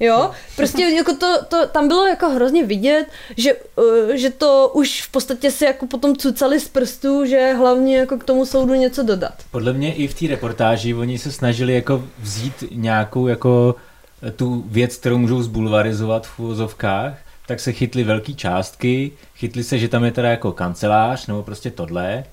Jo, 0.00 0.30
prostě 0.56 0.82
jako 0.96 1.14
to, 1.16 1.44
to, 1.48 1.66
tam 1.66 1.88
bylo 1.88 2.06
jako 2.06 2.28
hrozně 2.28 2.64
vidět, 2.64 3.06
že, 3.36 3.54
uh, 3.54 4.14
že 4.14 4.30
to 4.30 4.70
už 4.74 5.02
v 5.02 5.10
podstatě 5.10 5.50
si 5.50 5.64
jako 5.64 5.86
potom 5.86 6.16
cucali 6.16 6.60
z 6.60 6.68
prstů, 6.68 7.26
že 7.26 7.54
hlavně 7.58 7.96
jako 7.96 8.16
k 8.16 8.24
tomu 8.24 8.46
soudu 8.46 8.74
něco 8.74 9.02
dodat. 9.02 9.34
Podle 9.50 9.72
mě 9.72 9.94
i 9.94 10.08
v 10.08 10.14
té 10.14 10.26
reportáži 10.26 10.94
oni 10.94 11.18
se 11.18 11.32
snažili 11.32 11.74
jako 11.74 12.04
vzít 12.18 12.64
nějakou 12.70 13.26
jako 13.26 13.74
eh, 14.22 14.30
tu 14.30 14.64
věc, 14.66 14.96
kterou 14.96 15.18
můžou 15.18 15.42
zbulvarizovat 15.42 16.26
v 16.26 16.38
úvozovkách, 16.38 17.18
tak 17.46 17.60
se 17.60 17.72
chytli 17.72 18.04
velké 18.04 18.32
částky, 18.32 19.12
chytli 19.36 19.64
se, 19.64 19.78
že 19.78 19.88
tam 19.88 20.04
je 20.04 20.12
teda 20.12 20.30
jako 20.30 20.52
kancelář 20.52 21.26
nebo 21.26 21.42
prostě 21.42 21.70
tohle 21.70 22.24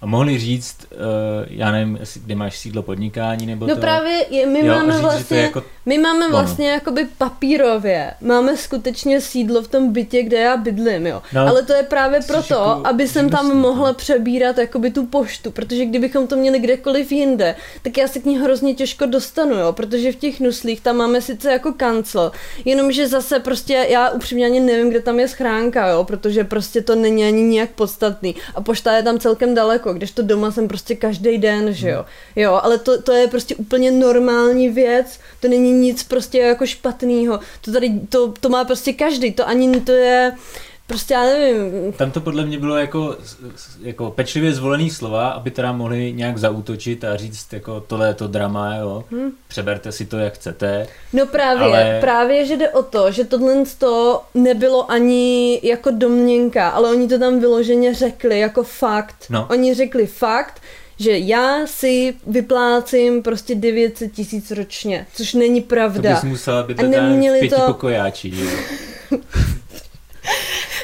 a 0.00 0.06
mohli 0.06 0.38
říct, 0.38 0.76
uh, 0.92 0.98
já 1.50 1.70
nevím, 1.72 1.98
kde 2.24 2.34
máš 2.34 2.58
sídlo 2.58 2.82
podnikání 2.82 3.46
nebo 3.46 3.66
No 3.66 3.74
to. 3.74 3.80
právě 3.80 4.24
je, 4.30 4.46
my 4.46 4.66
Jo, 4.66 4.74
máme 4.74 4.92
říct, 4.92 5.02
vlastně, 5.02 5.38
jako 5.38 5.62
my 5.86 5.98
máme 5.98 6.26
ono. 6.26 6.36
vlastně 6.36 6.70
jakoby 6.70 7.06
papírově, 7.18 8.14
máme 8.20 8.56
skutečně 8.56 9.20
sídlo 9.20 9.62
v 9.62 9.68
tom 9.68 9.92
bytě, 9.92 10.22
kde 10.22 10.36
já 10.36 10.56
bydlím, 10.56 11.06
jo. 11.06 11.22
No, 11.32 11.40
Ale 11.40 11.62
to 11.62 11.72
je 11.72 11.82
právě 11.82 12.20
proto, 12.26 12.54
jako 12.54 12.80
aby 12.84 13.08
jsem 13.08 13.30
tam 13.30 13.46
živnostník, 13.46 13.62
mohla 13.62 13.88
no. 13.88 13.94
přebírat 13.94 14.58
jakoby 14.58 14.90
tu 14.90 15.06
poštu, 15.06 15.50
protože 15.50 15.84
kdybychom 15.84 16.26
to 16.26 16.36
měli 16.36 16.58
kdekoliv 16.58 17.12
jinde, 17.12 17.54
tak 17.82 17.98
já 17.98 18.08
se 18.08 18.18
k 18.18 18.24
ní 18.24 18.38
hrozně 18.38 18.74
těžko 18.74 19.06
dostanu, 19.06 19.56
jo, 19.56 19.72
protože 19.72 20.12
v 20.12 20.16
těch 20.16 20.40
nuslích 20.40 20.80
tam 20.80 20.96
máme 20.96 21.20
sice 21.20 21.52
jako 21.52 21.72
kancel, 21.72 22.32
jenomže 22.64 23.08
zase 23.08 23.40
prostě 23.40 23.86
já 23.88 24.10
upřímně 24.10 24.46
ani 24.46 24.60
nevím, 24.60 24.90
kde 24.90 25.00
tam 25.00 25.20
je 25.20 25.28
schránka, 25.28 25.88
jo, 25.88 26.04
protože 26.04 26.44
prostě 26.44 26.80
to 26.82 26.94
není 26.94 27.24
ani 27.24 27.42
nějak 27.42 27.70
podstatný 27.70 28.34
a 28.54 28.60
pošta 28.60 28.96
je 28.96 29.02
tam 29.02 29.18
celkem 29.18 29.54
daleko, 29.54 29.87
když 29.92 30.10
to 30.10 30.22
doma 30.22 30.50
jsem 30.50 30.68
prostě 30.68 30.94
každý 30.94 31.38
den, 31.38 31.72
že 31.72 31.90
jo. 31.90 32.04
Jo, 32.36 32.60
ale 32.62 32.78
to, 32.78 33.02
to 33.02 33.12
je 33.12 33.28
prostě 33.28 33.56
úplně 33.56 33.90
normální 33.90 34.68
věc, 34.68 35.20
to 35.40 35.48
není 35.48 35.72
nic 35.72 36.02
prostě 36.02 36.38
jako 36.38 36.66
špatného. 36.66 37.40
To 37.60 37.72
tady, 37.72 38.00
to, 38.08 38.34
to 38.40 38.48
má 38.48 38.64
prostě 38.64 38.92
každý, 38.92 39.32
to 39.32 39.48
ani 39.48 39.80
to 39.80 39.92
je, 39.92 40.32
prostě 40.88 41.14
já 41.14 41.22
nevím. 41.22 41.92
Tam 41.92 42.10
to 42.10 42.20
podle 42.20 42.46
mě 42.46 42.58
bylo 42.58 42.76
jako, 42.76 43.16
jako 43.80 44.10
pečlivě 44.10 44.54
zvolený 44.54 44.90
slova, 44.90 45.28
aby 45.28 45.50
teda 45.50 45.72
mohli 45.72 46.12
nějak 46.12 46.38
zautočit 46.38 47.04
a 47.04 47.16
říct 47.16 47.52
jako 47.52 47.80
tohle 47.80 48.08
je 48.08 48.14
to 48.14 48.28
drama, 48.28 48.76
jo, 48.76 49.04
hmm. 49.10 49.30
přeberte 49.48 49.92
si 49.92 50.06
to 50.06 50.18
jak 50.18 50.34
chcete. 50.34 50.86
No 51.12 51.26
právě, 51.26 51.64
ale... 51.64 51.98
právě, 52.00 52.46
že 52.46 52.56
jde 52.56 52.70
o 52.70 52.82
to, 52.82 53.12
že 53.12 53.24
tohle 53.24 53.64
to 53.78 54.22
nebylo 54.34 54.90
ani 54.90 55.60
jako 55.62 55.90
domněnka, 55.90 56.68
ale 56.68 56.90
oni 56.90 57.08
to 57.08 57.18
tam 57.18 57.40
vyloženě 57.40 57.94
řekli 57.94 58.38
jako 58.38 58.62
fakt. 58.62 59.26
No. 59.30 59.46
Oni 59.50 59.74
řekli 59.74 60.06
fakt, 60.06 60.62
že 60.98 61.18
já 61.18 61.66
si 61.66 62.14
vyplácím 62.26 63.22
prostě 63.22 63.54
900 63.54 64.12
tisíc 64.12 64.50
ročně, 64.50 65.06
což 65.14 65.34
není 65.34 65.60
pravda. 65.60 66.10
To 66.10 66.26
bys 66.26 66.30
musela 66.30 66.62
být 66.62 66.82
v 66.82 67.38
pěti 67.40 67.54
to... 67.54 67.60
pokojáči, 67.66 68.32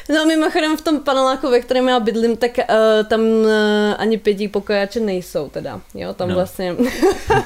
No 0.08 0.26
mimochodem 0.26 0.76
v 0.76 0.80
tom 0.80 1.00
paneláku, 1.00 1.50
ve 1.50 1.60
kterém 1.60 1.88
já 1.88 2.00
bydlím, 2.00 2.36
tak 2.36 2.50
uh, 2.58 2.64
tam 3.08 3.20
uh, 3.20 3.50
ani 3.98 4.18
pětí 4.18 4.48
pokojáče 4.48 5.00
nejsou 5.00 5.48
teda, 5.48 5.80
jo, 5.94 6.14
tam 6.14 6.28
no. 6.28 6.34
vlastně. 6.34 6.76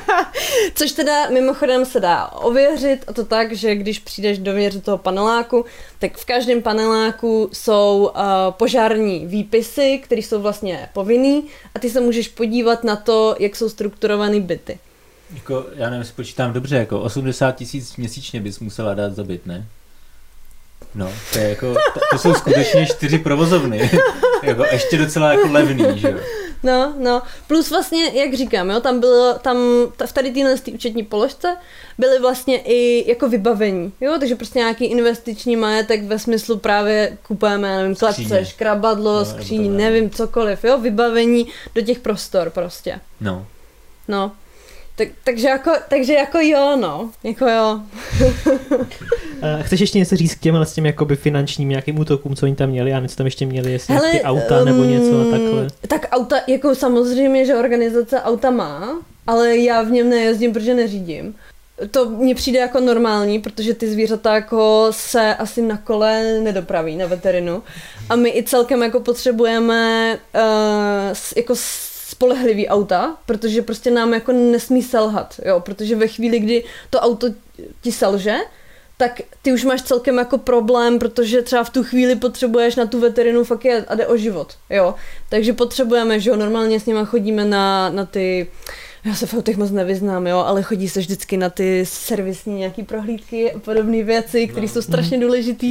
Což 0.75 0.93
teda 0.93 1.31
mimochodem 1.31 1.85
se 1.85 2.01
dá 2.01 2.27
ověřit 2.27 3.05
a 3.07 3.13
to 3.13 3.25
tak, 3.25 3.53
že 3.53 3.75
když 3.75 3.99
přijdeš 3.99 4.39
dovnitř 4.39 4.77
toho 4.83 4.99
paneláku, 4.99 5.65
tak 5.99 6.17
v 6.17 6.25
každém 6.25 6.63
paneláku 6.63 7.51
jsou 7.53 8.11
uh, 8.15 8.21
požární 8.51 9.27
výpisy, 9.27 10.01
které 10.05 10.23
jsou 10.23 10.43
vlastně 10.43 10.89
povinný 10.93 11.45
a 11.75 11.79
ty 11.79 11.91
se 11.91 12.01
můžeš 12.01 12.29
podívat 12.29 12.85
na 12.85 12.97
to, 12.97 13.37
jak 13.39 13.57
jsou 13.57 13.69
strukturované 13.69 14.41
byty. 14.41 14.79
Jako, 15.35 15.67
já 15.75 15.91
nevím, 15.91 16.05
spočítám 16.05 16.53
dobře, 16.53 16.77
jako 16.77 17.01
80 17.01 17.53
tisíc 17.53 17.97
měsíčně 17.97 18.41
bys 18.41 18.61
musela 18.61 18.95
dát 18.95 19.15
za 19.15 19.25
byt, 19.25 19.47
ne? 19.47 19.67
No, 20.95 21.13
to, 21.33 21.39
je 21.39 21.49
jako, 21.49 21.75
to, 21.95 22.01
to 22.11 22.19
jsou 22.19 22.35
skutečně 22.35 22.87
čtyři 22.87 23.19
provozovny. 23.19 23.91
jako 24.43 24.65
ještě 24.73 24.99
docela 24.99 25.33
jako 25.33 25.49
levný, 25.53 25.99
že 25.99 26.09
jo. 26.09 26.19
No, 26.63 26.95
no. 26.99 27.23
Plus 27.47 27.71
vlastně, 27.71 28.11
jak 28.15 28.35
říkám, 28.35 28.71
jo, 28.71 28.81
tam 28.81 29.01
bylo, 29.01 29.39
tam 29.43 29.57
v 30.07 30.13
tady 30.13 30.31
téhle 30.31 30.55
účetní 30.75 31.03
položce 31.03 31.57
byly 31.99 32.19
vlastně 32.19 32.59
i 32.59 33.11
jako 33.11 33.29
vybavení, 33.29 33.93
jo, 34.01 34.17
takže 34.19 34.37
prostě 34.37 34.59
nějaký 34.59 34.85
investiční 34.85 35.57
majetek 35.57 36.05
ve 36.05 36.19
smyslu 36.19 36.59
právě 36.59 37.19
kupujeme, 37.23 37.77
nevím, 37.77 37.97
kladce, 37.97 38.45
škrabadlo, 38.45 39.19
no, 39.19 39.25
skříň, 39.25 39.77
nevím, 39.77 40.11
cokoliv, 40.11 40.65
jo, 40.65 40.79
vybavení 40.79 41.47
do 41.75 41.83
těch 41.83 41.99
prostor 41.99 42.51
prostě. 42.51 43.01
No. 43.21 43.47
No. 44.09 44.33
Tak, 44.99 45.09
takže, 45.25 45.49
jako, 45.49 45.71
takže 45.89 46.13
jako 46.13 46.39
jo, 46.39 46.77
no. 46.81 47.11
Jako 47.25 47.49
jo. 47.49 47.81
Chceš 49.63 49.81
ještě 49.81 49.99
něco 49.99 50.17
říct 50.17 50.35
k 50.35 50.41
těmhle 50.41 50.67
s 50.67 50.73
těm 50.75 50.87
jakoby 50.87 51.17
finančním 51.17 51.69
nějakým 51.69 51.99
útokům, 51.99 52.37
co 52.37 52.47
oni 52.47 52.55
tam 52.55 52.71
měli 52.71 52.93
a 52.93 53.01
něco 53.01 53.17
tam 53.17 53.27
ještě 53.27 53.47
měli, 53.47 53.73
jestli 53.73 53.95
Hele, 53.95 54.11
ty 54.11 54.23
auta 54.23 54.59
um, 54.59 54.65
nebo 54.65 54.85
něco 54.85 55.21
a 55.21 55.31
takhle? 55.31 55.67
Tak 55.89 56.07
auta, 56.11 56.37
jako 56.47 56.75
samozřejmě, 56.75 57.47
že 57.47 57.57
organizace 57.57 58.23
auta 58.23 58.51
má, 58.51 58.99
ale 59.27 59.57
já 59.57 59.83
v 59.83 59.91
něm 59.91 60.09
nejezdím, 60.09 60.53
protože 60.53 60.75
neřídím. 60.75 61.35
To 61.91 62.11
mně 62.11 62.35
přijde 62.35 62.59
jako 62.59 62.81
normální, 62.81 63.39
protože 63.39 63.75
ty 63.75 63.91
zvířata 63.91 64.35
jako 64.35 64.87
se 64.91 65.35
asi 65.35 65.63
na 65.63 65.77
kole 65.77 66.41
nedopraví 66.41 66.97
na 66.97 67.07
veterinu. 67.07 67.63
A 68.11 68.17
my 68.17 68.31
i 68.31 68.43
celkem 68.43 68.83
jako 68.83 69.01
potřebujeme 69.01 70.19
uh, 70.35 71.17
jako 71.37 71.55
spolehlivý 72.19 72.69
auta, 72.69 73.17
protože 73.27 73.63
prostě 73.63 73.91
nám 73.91 74.15
jako 74.15 74.33
nesmí 74.33 74.83
selhat, 74.83 75.41
jo, 75.45 75.61
protože 75.61 75.97
ve 75.97 76.09
chvíli, 76.09 76.39
kdy 76.39 76.65
to 76.91 77.01
auto 77.01 77.27
ti 77.81 77.93
selže, 77.93 78.37
tak 78.97 79.21
ty 79.43 79.53
už 79.53 79.65
máš 79.65 79.83
celkem 79.83 80.19
jako 80.19 80.39
problém, 80.39 80.99
protože 80.99 81.43
třeba 81.43 81.65
v 81.65 81.71
tu 81.71 81.85
chvíli 81.85 82.17
potřebuješ 82.17 82.77
na 82.77 82.87
tu 82.87 83.01
veterinu 83.01 83.45
fakt 83.45 83.65
je 83.65 83.85
a 83.89 83.95
jde 83.95 84.07
o 84.07 84.17
život, 84.17 84.55
jo. 84.71 84.95
Takže 85.29 85.53
potřebujeme, 85.53 86.21
že 86.21 86.31
jo, 86.31 86.37
normálně 86.37 86.81
s 86.81 86.87
nima 86.87 87.05
chodíme 87.05 87.45
na, 87.45 87.91
na 87.91 88.05
ty, 88.05 88.51
já 89.05 89.15
se 89.15 89.27
v 89.27 89.35
autech 89.35 89.57
moc 89.57 89.71
nevyznám, 89.71 90.27
jo, 90.27 90.39
ale 90.39 90.63
chodí 90.63 90.89
se 90.89 91.01
vždycky 91.01 91.37
na 91.37 91.51
ty 91.51 91.87
servisní 91.87 92.55
nějaký 92.55 92.83
prohlídky 92.83 93.53
a 93.53 93.59
podobné 93.59 94.03
věci, 94.03 94.47
které 94.47 94.67
no. 94.67 94.73
jsou 94.73 94.83
strašně 94.83 95.17
mhm. 95.17 95.27
důležité. 95.27 95.67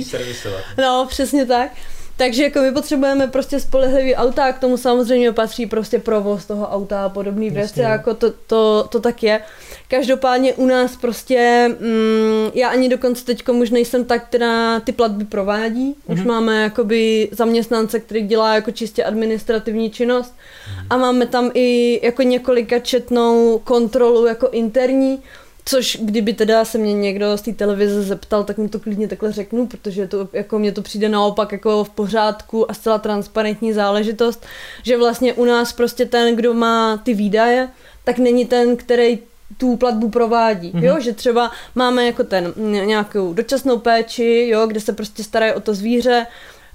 No, 0.77 1.05
přesně 1.09 1.45
tak. 1.45 1.71
Takže 2.17 2.43
jako 2.43 2.59
my 2.59 2.71
potřebujeme 2.71 3.27
prostě 3.27 3.59
spolehlivý 3.59 4.15
auta 4.15 4.45
a 4.45 4.51
k 4.51 4.59
tomu 4.59 4.77
samozřejmě 4.77 5.31
patří 5.31 5.65
prostě 5.65 5.99
provoz 5.99 6.45
toho 6.45 6.67
auta 6.67 7.05
a 7.05 7.09
podobné 7.09 7.49
věci, 7.49 7.79
jako 7.79 8.13
to, 8.13 8.31
to, 8.47 8.87
to 8.91 8.99
tak 8.99 9.23
je. 9.23 9.41
Každopádně 9.87 10.53
u 10.53 10.65
nás 10.65 10.95
prostě, 10.95 11.69
mm, 11.79 12.51
já 12.53 12.69
ani 12.69 12.89
dokonce 12.89 13.25
teď 13.25 13.49
už 13.49 13.69
nejsem 13.69 14.05
tak, 14.05 14.27
která 14.27 14.79
ty 14.79 14.91
platby 14.91 15.25
provádí. 15.25 15.93
Mm-hmm. 15.93 16.13
Už 16.13 16.19
mhm. 16.19 16.27
máme 16.27 16.63
jakoby 16.63 17.29
zaměstnance, 17.31 17.99
který 17.99 18.27
dělá 18.27 18.55
jako 18.55 18.71
čistě 18.71 19.03
administrativní 19.03 19.89
činnost 19.89 20.33
mm-hmm. 20.33 20.87
a 20.89 20.97
máme 20.97 21.25
tam 21.25 21.51
i 21.53 21.99
jako 22.05 22.21
několika 22.21 22.79
četnou 22.79 23.61
kontrolu 23.63 24.25
jako 24.25 24.49
interní, 24.49 25.23
Což 25.69 25.97
kdyby 26.01 26.33
teda 26.33 26.65
se 26.65 26.77
mě 26.77 26.93
někdo 26.93 27.37
z 27.37 27.41
té 27.41 27.53
televize 27.53 28.03
zeptal, 28.03 28.43
tak 28.43 28.57
mi 28.57 28.69
to 28.69 28.79
klidně 28.79 29.07
takhle 29.07 29.31
řeknu, 29.31 29.67
protože 29.67 30.07
to 30.07 30.29
jako 30.33 30.59
mně 30.59 30.71
to 30.71 30.81
přijde 30.81 31.09
naopak 31.09 31.51
jako 31.51 31.83
v 31.83 31.89
pořádku 31.89 32.71
a 32.71 32.73
zcela 32.73 32.97
transparentní 32.97 33.73
záležitost, 33.73 34.45
že 34.83 34.97
vlastně 34.97 35.33
u 35.33 35.45
nás 35.45 35.73
prostě 35.73 36.05
ten, 36.05 36.35
kdo 36.35 36.53
má 36.53 36.97
ty 36.97 37.13
výdaje, 37.13 37.69
tak 38.03 38.17
není 38.17 38.45
ten, 38.45 38.77
který 38.77 39.19
tu 39.57 39.75
platbu 39.77 40.09
provádí, 40.09 40.71
mm-hmm. 40.71 40.83
jo, 40.83 40.99
že 40.99 41.13
třeba 41.13 41.51
máme 41.75 42.05
jako 42.05 42.23
ten 42.23 42.53
nějakou 42.85 43.33
dočasnou 43.33 43.77
péči, 43.77 44.47
jo, 44.51 44.67
kde 44.67 44.79
se 44.79 44.93
prostě 44.93 45.23
starají 45.23 45.53
o 45.53 45.59
to 45.59 45.73
zvíře, 45.73 46.25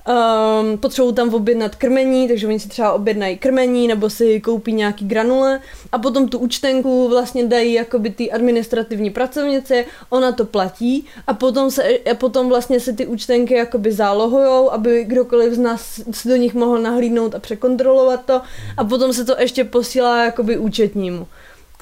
Um, 0.08 0.78
potřebují 0.78 1.14
tam 1.14 1.34
objednat 1.34 1.74
krmení, 1.74 2.28
takže 2.28 2.46
oni 2.46 2.60
si 2.60 2.68
třeba 2.68 2.92
objednají 2.92 3.38
krmení 3.38 3.88
nebo 3.88 4.10
si 4.10 4.40
koupí 4.40 4.72
nějaký 4.72 5.04
granule 5.04 5.60
a 5.92 5.98
potom 5.98 6.28
tu 6.28 6.38
účtenku 6.38 7.08
vlastně 7.08 7.46
dají 7.46 7.72
jakoby 7.72 8.10
ty 8.10 8.32
administrativní 8.32 9.10
pracovnice, 9.10 9.84
ona 10.10 10.32
to 10.32 10.44
platí 10.44 11.06
a 11.26 11.34
potom, 11.34 11.70
se, 11.70 11.82
a 11.98 12.14
potom 12.14 12.48
vlastně 12.48 12.80
se 12.80 12.92
ty 12.92 13.06
účtenky 13.06 13.54
jakoby 13.54 13.92
zálohujou, 13.92 14.70
aby 14.70 15.04
kdokoliv 15.04 15.52
z 15.52 15.58
nás 15.58 16.00
si 16.10 16.28
do 16.28 16.36
nich 16.36 16.54
mohl 16.54 16.78
nahlídnout 16.78 17.34
a 17.34 17.38
překontrolovat 17.38 18.24
to 18.24 18.42
a 18.76 18.84
potom 18.84 19.12
se 19.12 19.24
to 19.24 19.36
ještě 19.38 19.64
posílá 19.64 20.24
jakoby 20.24 20.58
účetnímu 20.58 21.26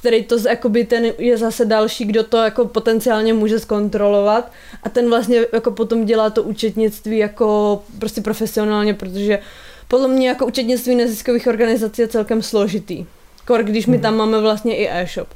který 0.01 0.25
to 0.25 0.39
jakoby 0.49 0.85
ten 0.85 1.05
je 1.19 1.39
zase 1.39 1.65
další, 1.65 2.05
kdo 2.05 2.25
to 2.25 2.37
jako 2.37 2.65
potenciálně 2.65 3.35
může 3.35 3.59
zkontrolovat 3.59 4.53
a 4.83 4.89
ten 4.89 5.09
vlastně 5.09 5.41
jako 5.53 5.71
potom 5.71 6.05
dělá 6.05 6.31
to 6.31 6.43
účetnictví 6.43 7.19
jako 7.19 7.83
prostě 7.99 8.21
profesionálně, 8.21 8.95
protože 8.95 9.39
podle 9.89 10.09
mě 10.09 10.29
jako 10.29 10.47
účetnictví 10.47 10.95
neziskových 10.95 11.47
organizací 11.47 12.03
je 12.03 12.09
celkem 12.09 12.43
složitý. 12.43 13.07
Kor, 13.47 13.63
když 13.63 13.87
my 13.87 13.97
mhm. 13.97 14.03
tam 14.03 14.17
máme 14.17 14.41
vlastně 14.41 14.77
i 14.77 14.89
e-shop. 14.91 15.29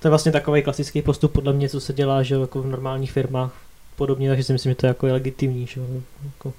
To 0.00 0.08
je 0.08 0.10
vlastně 0.10 0.32
takový 0.32 0.62
klasický 0.62 1.02
postup 1.02 1.32
podle 1.32 1.52
mě, 1.52 1.68
co 1.68 1.80
se 1.80 1.92
dělá, 1.92 2.22
že 2.22 2.34
jako 2.34 2.62
v 2.62 2.66
normálních 2.66 3.12
firmách 3.12 3.52
podobně, 3.96 4.28
takže 4.28 4.44
si 4.44 4.52
myslím, 4.52 4.70
že 4.70 4.76
to 4.76 4.86
je 4.86 4.88
jako 4.88 5.06
legitimní, 5.06 5.66
že 5.66 5.80
jako 6.24 6.52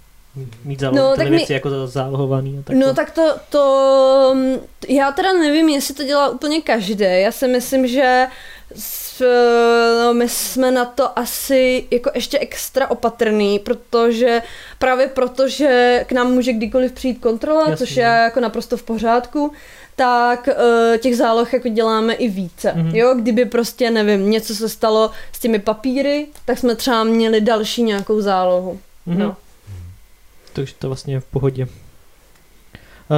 mít 0.65 0.79
záloh, 0.79 0.97
no, 0.97 1.13
tak 1.15 1.27
věci 1.27 1.45
my, 1.49 1.53
jako 1.53 1.87
zálohovaný. 1.87 2.59
A 2.59 2.61
tak 2.63 2.75
no 2.75 2.93
tak 2.93 3.11
to, 3.11 3.35
to, 3.49 4.35
já 4.87 5.11
teda 5.11 5.33
nevím, 5.33 5.69
jestli 5.69 5.93
to 5.93 6.03
dělá 6.03 6.29
úplně 6.29 6.61
každý. 6.61 7.03
Já 7.03 7.31
si 7.31 7.47
myslím, 7.47 7.87
že 7.87 8.27
s, 8.75 9.23
no, 10.05 10.13
my 10.13 10.29
jsme 10.29 10.71
na 10.71 10.85
to 10.85 11.19
asi 11.19 11.87
jako 11.91 12.11
ještě 12.15 12.39
extra 12.39 12.91
opatrný, 12.91 13.59
protože 13.59 14.41
právě 14.79 15.07
protože 15.07 16.03
k 16.07 16.11
nám 16.11 16.31
může 16.31 16.53
kdykoliv 16.53 16.91
přijít 16.91 17.19
kontrola, 17.19 17.61
Jasně. 17.61 17.77
což 17.77 17.95
je 17.95 18.03
jako 18.03 18.39
naprosto 18.39 18.77
v 18.77 18.83
pořádku, 18.83 19.51
tak 19.95 20.47
uh, 20.47 20.97
těch 20.97 21.17
záloh 21.17 21.53
jako 21.53 21.67
děláme 21.67 22.13
i 22.13 22.27
více. 22.27 22.73
Mm-hmm. 22.75 22.95
Jo, 22.95 23.15
kdyby 23.15 23.45
prostě, 23.45 23.91
nevím, 23.91 24.29
něco 24.29 24.55
se 24.55 24.69
stalo 24.69 25.11
s 25.31 25.39
těmi 25.39 25.59
papíry, 25.59 26.27
tak 26.45 26.57
jsme 26.57 26.75
třeba 26.75 27.03
měli 27.03 27.41
další 27.41 27.83
nějakou 27.83 28.21
zálohu. 28.21 28.79
Mm-hmm. 29.07 29.17
No 29.17 29.35
takže 30.53 30.73
to 30.79 30.87
vlastně 30.87 31.19
v 31.19 31.25
pohodě. 31.25 31.67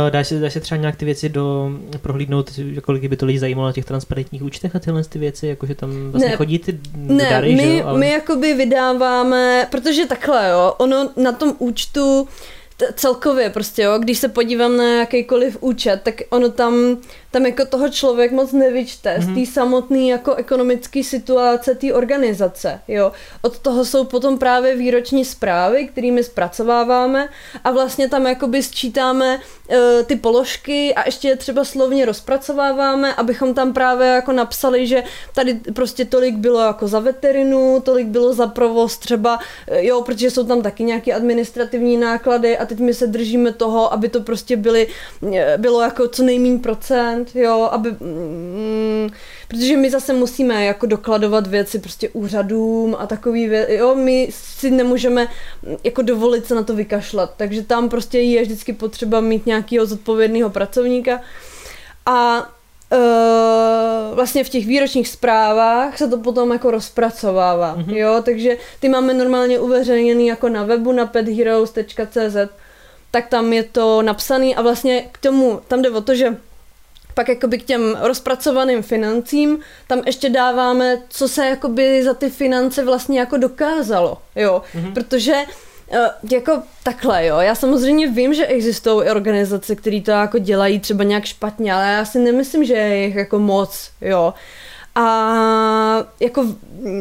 Eh, 0.08 0.12
dá 0.12 0.24
se, 0.24 0.40
dá 0.40 0.50
se 0.50 0.60
třeba 0.60 0.82
nějak 0.82 0.96
ty 0.96 1.06
věci 1.06 1.30
do, 1.30 1.72
prohlídnout, 2.02 2.52
kolik 2.84 3.06
by 3.06 3.18
to 3.18 3.26
lidi 3.26 3.40
zajímalo 3.40 3.68
na 3.68 3.74
těch 3.74 3.86
transparentních 3.86 4.44
účtech 4.44 4.76
a 4.76 4.80
tyhle 4.80 5.04
ty 5.04 5.20
věci, 5.20 5.48
jakože 5.48 5.76
tam 5.76 6.12
vlastně 6.12 6.30
ne, 6.30 6.36
chodí 6.36 6.60
ty 6.60 6.80
ne, 6.96 7.30
dary, 7.30 7.56
my, 7.56 7.64
že? 7.64 7.84
Ale... 7.84 8.00
my 8.00 8.10
jakoby 8.10 8.54
vydáváme, 8.54 9.68
protože 9.72 10.06
takhle 10.06 10.50
jo, 10.50 10.74
ono 10.78 11.10
na 11.18 11.32
tom 11.32 11.56
účtu 11.60 12.28
celkově 12.96 13.50
prostě, 13.50 13.82
jo, 13.82 14.00
když 14.00 14.18
se 14.18 14.30
podívám 14.30 14.78
na 14.78 14.84
jakýkoliv 14.84 15.58
účet, 15.60 16.00
tak 16.04 16.16
ono 16.30 16.50
tam, 16.50 16.98
tam 17.32 17.46
jako 17.46 17.66
toho 17.66 17.90
člověk 17.90 18.32
moc 18.32 18.52
nevyčte 18.52 19.16
mm-hmm. 19.18 19.24
z 19.24 19.28
mhm. 19.28 19.36
té 19.36 19.52
samotné 19.52 20.00
jako 20.00 20.36
ekonomické 20.36 21.04
situace 21.04 21.76
té 21.76 21.94
organizace, 21.94 22.80
jo. 22.88 23.12
Od 23.42 23.60
toho 23.60 23.86
jsou 23.86 24.04
potom 24.04 24.38
právě 24.38 24.76
výroční 24.76 25.26
zprávy, 25.26 25.88
kterými 25.88 26.24
zpracováváme 26.24 27.30
a 27.64 27.72
vlastně 27.72 28.10
tam 28.10 28.26
jakoby 28.26 28.64
sčítáme 28.64 29.38
uh, 29.38 29.76
ty 30.06 30.16
položky 30.16 30.94
a 30.96 31.06
ještě 31.06 31.28
je 31.28 31.36
třeba 31.36 31.66
slovně 31.66 32.06
rozpracováváme, 32.06 33.16
abychom 33.16 33.54
tam 33.54 33.74
právě 33.74 34.08
jako 34.08 34.32
napsali, 34.32 34.88
že 34.88 35.04
tady 35.36 35.54
prostě 35.54 36.06
tolik 36.06 36.36
bylo 36.36 36.60
jako 36.60 36.88
za 36.88 37.00
veterinu, 37.00 37.82
tolik 37.86 38.08
bylo 38.08 38.34
za 38.34 38.48
provoz 38.48 38.98
třeba, 38.98 39.40
eh, 39.68 39.86
jo, 39.86 40.02
protože 40.02 40.32
jsou 40.32 40.44
tam 40.44 40.62
taky 40.62 40.84
nějaké 40.84 41.14
administrativní 41.14 41.98
náklady 41.98 42.58
a 42.58 42.66
teď 42.72 42.80
my 42.80 42.94
se 42.94 43.08
držíme 43.08 43.54
toho, 43.54 43.94
aby 43.94 44.10
to 44.10 44.22
prostě 44.22 44.58
byly, 44.58 44.88
eh, 45.34 45.58
bylo 45.58 45.82
jako 45.82 46.08
co 46.08 46.24
nejméně 46.24 46.60
procent, 46.60 47.36
jo, 47.36 47.70
aby, 47.72 47.92
mm, 47.92 49.10
protože 49.48 49.78
my 49.78 49.90
zase 49.90 50.14
musíme 50.14 50.66
jako 50.66 50.86
dokladovat 50.86 51.48
věci 51.48 51.80
prostě 51.80 52.10
úřadům 52.10 52.96
a 53.00 53.08
takový 53.08 53.48
věci, 53.48 53.74
jo, 53.74 53.96
my 53.96 54.30
si 54.32 54.72
nemůžeme 54.72 55.28
mm, 55.64 55.76
jako 55.84 56.02
dovolit 56.02 56.46
se 56.46 56.56
na 56.56 56.64
to 56.64 56.76
vykašlat, 56.76 57.34
takže 57.38 57.64
tam 57.64 57.90
prostě 57.90 58.20
je 58.20 58.42
vždycky 58.42 58.74
potřeba 58.74 59.20
mít 59.20 59.46
nějakého 59.46 59.86
zodpovědného 59.86 60.50
pracovníka 60.50 61.22
a 62.06 62.50
Uh, 62.94 64.16
vlastně 64.16 64.44
v 64.44 64.50
těch 64.50 64.66
výročních 64.66 65.08
zprávách 65.08 65.98
se 65.98 66.08
to 66.08 66.18
potom 66.18 66.52
jako 66.52 66.72
rozpracovává, 66.72 67.78
mm-hmm. 67.78 67.96
jo, 67.96 68.22
takže 68.26 68.58
ty 68.80 68.90
máme 68.90 69.14
normálně 69.14 69.60
uveřejněný 69.60 70.28
jako 70.28 70.50
na 70.50 70.64
webu 70.64 70.92
na 70.92 71.06
petheroes.cz 71.06 72.36
tak 73.12 73.28
tam 73.28 73.54
je 73.54 73.64
to 73.64 74.02
napsaný 74.02 74.56
a 74.56 74.62
vlastně 74.62 75.06
k 75.12 75.18
tomu, 75.18 75.62
tam 75.68 75.82
jde 75.82 75.90
o 75.90 76.02
to, 76.02 76.16
že 76.16 76.38
pak 77.14 77.30
jakoby 77.30 77.58
k 77.58 77.64
těm 77.64 77.98
rozpracovaným 78.02 78.82
financím, 78.82 79.60
tam 79.88 80.02
ještě 80.06 80.30
dáváme, 80.30 80.98
co 81.10 81.28
se 81.28 81.46
jakoby 81.46 82.04
za 82.04 82.14
ty 82.14 82.30
finance 82.30 82.86
vlastně 82.86 83.20
jako 83.20 83.38
dokázalo, 83.38 84.18
jo, 84.36 84.62
mm-hmm. 84.76 84.94
protože 84.94 85.34
eh, 85.92 86.10
jako 86.32 86.62
takhle, 86.84 87.26
jo. 87.26 87.40
Já 87.40 87.56
samozřejmě 87.56 88.08
vím, 88.08 88.34
že 88.34 88.46
existují 88.46 89.10
organizace, 89.10 89.76
které 89.76 90.02
to 90.02 90.12
jako 90.12 90.38
dělají 90.38 90.80
třeba 90.80 91.04
nějak 91.04 91.26
špatně, 91.26 91.74
ale 91.74 91.86
já 91.86 92.06
si 92.06 92.20
nemyslím, 92.20 92.66
že 92.66 92.74
je 92.74 93.06
jich 93.06 93.16
jako 93.16 93.40
moc, 93.40 93.90
jo. 94.02 94.34
A 94.96 96.06
jako 96.20 96.46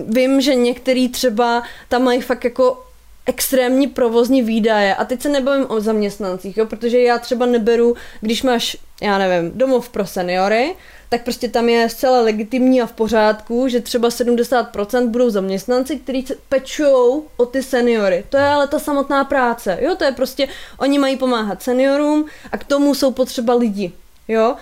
vím, 0.06 0.40
že 0.40 0.54
některý 0.54 1.08
třeba 1.08 1.62
tam 1.88 2.02
mají 2.02 2.20
fakt 2.20 2.44
jako 2.44 2.89
extrémní 3.26 3.86
provozní 3.86 4.42
výdaje. 4.42 4.94
A 4.94 5.04
teď 5.04 5.22
se 5.22 5.28
nebavím 5.28 5.66
o 5.68 5.80
zaměstnancích, 5.80 6.56
jo, 6.56 6.66
protože 6.66 7.00
já 7.00 7.18
třeba 7.18 7.46
neberu, 7.46 7.96
když 8.20 8.42
máš, 8.42 8.76
já 9.02 9.18
nevím, 9.18 9.52
domov 9.54 9.88
pro 9.88 10.06
seniory, 10.06 10.74
tak 11.08 11.24
prostě 11.24 11.48
tam 11.48 11.68
je 11.68 11.88
zcela 11.88 12.20
legitimní 12.20 12.82
a 12.82 12.86
v 12.86 12.92
pořádku, 12.92 13.68
že 13.68 13.80
třeba 13.80 14.08
70% 14.08 15.08
budou 15.08 15.30
zaměstnanci, 15.30 15.96
kteří 15.96 16.26
pečujou 16.48 17.24
o 17.36 17.46
ty 17.46 17.62
seniory. 17.62 18.24
To 18.28 18.36
je 18.36 18.44
ale 18.44 18.68
ta 18.68 18.78
samotná 18.78 19.24
práce. 19.24 19.78
Jo, 19.80 19.94
to 19.94 20.04
je 20.04 20.12
prostě, 20.12 20.48
oni 20.78 20.98
mají 20.98 21.16
pomáhat 21.16 21.62
seniorům 21.62 22.26
a 22.52 22.58
k 22.58 22.64
tomu 22.64 22.94
jsou 22.94 23.12
potřeba 23.12 23.54
lidi. 23.54 23.92
Jo, 24.28 24.56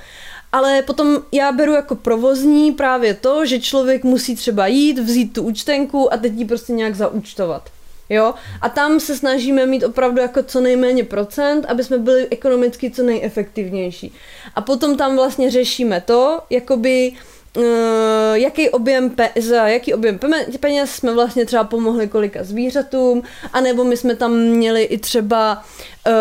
ale 0.53 0.83
potom 0.83 1.19
já 1.33 1.53
beru 1.53 1.73
jako 1.73 1.95
provozní 1.95 2.73
právě 2.73 3.15
to, 3.15 3.47
že 3.47 3.61
člověk 3.61 4.05
musí 4.05 4.37
třeba 4.37 4.67
jít, 4.67 4.99
vzít 4.99 5.33
tu 5.33 5.43
účtenku 5.43 6.13
a 6.13 6.17
teď 6.17 6.33
ji 6.33 6.45
prostě 6.45 6.73
nějak 6.73 6.95
zaúčtovat. 6.95 7.71
Jo? 8.09 8.35
A 8.61 8.69
tam 8.69 9.01
se 9.01 9.17
snažíme 9.17 9.67
mít 9.67 9.85
opravdu 9.85 10.21
jako 10.21 10.43
co 10.43 10.61
nejméně 10.61 11.05
procent, 11.05 11.65
aby 11.69 11.85
jsme 11.85 11.99
byli 11.99 12.29
ekonomicky 12.31 12.91
co 12.91 13.03
nejefektivnější. 13.03 14.15
A 14.55 14.61
potom 14.61 14.97
tam 14.97 15.17
vlastně 15.17 15.51
řešíme 15.51 16.01
to, 16.01 16.41
jakoby 16.51 17.13
Uh, 17.57 17.65
jaký 18.35 18.71
objem 18.71 19.11
pe- 19.11 19.43
za 19.43 19.69
jaký 19.69 19.95
objem 19.95 20.19
peněz 20.61 20.91
jsme 20.91 21.15
vlastně 21.15 21.47
třeba 21.47 21.65
pomohli 21.65 22.09
kolika 22.09 22.45
zvířatům, 22.45 23.23
anebo 23.53 23.85
my 23.85 23.97
jsme 23.97 24.17
tam 24.17 24.37
měli 24.37 24.83
i 24.83 24.99
třeba 24.99 25.65
uh, 26.07 26.13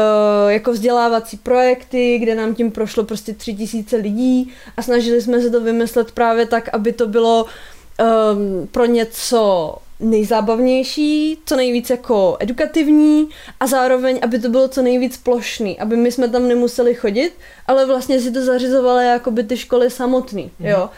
jako 0.52 0.72
vzdělávací 0.72 1.38
projekty, 1.38 2.18
kde 2.20 2.36
nám 2.36 2.56
tím 2.56 2.72
prošlo 2.72 3.04
prostě 3.04 3.34
tři 3.34 3.54
tisíce 3.54 3.96
lidí 3.96 4.54
a 4.78 4.82
snažili 4.82 5.22
jsme 5.22 5.42
se 5.42 5.50
to 5.50 5.62
vymyslet 5.62 6.12
právě 6.12 6.46
tak, 6.46 6.70
aby 6.74 6.92
to 6.92 7.08
bylo 7.08 7.46
um, 7.46 8.68
pro 8.68 8.86
něco 8.86 9.76
nejzábavnější, 10.00 11.38
co 11.46 11.56
nejvíc 11.56 11.90
jako 11.90 12.38
edukativní 12.40 13.30
a 13.60 13.68
zároveň, 13.68 14.20
aby 14.22 14.40
to 14.40 14.50
bylo 14.50 14.68
co 14.68 14.82
nejvíc 14.82 15.18
plošný, 15.18 15.80
aby 15.80 15.98
my 15.98 16.12
jsme 16.12 16.30
tam 16.30 16.48
nemuseli 16.48 16.96
chodit, 16.96 17.34
ale 17.68 17.86
vlastně 17.86 18.20
si 18.20 18.32
to 18.32 18.42
zařizovali 18.46 19.06
jako 19.06 19.32
by 19.32 19.44
ty 19.44 19.58
školy 19.58 19.90
samotný, 19.90 20.52
mm. 20.60 20.66
jo. 20.66 20.90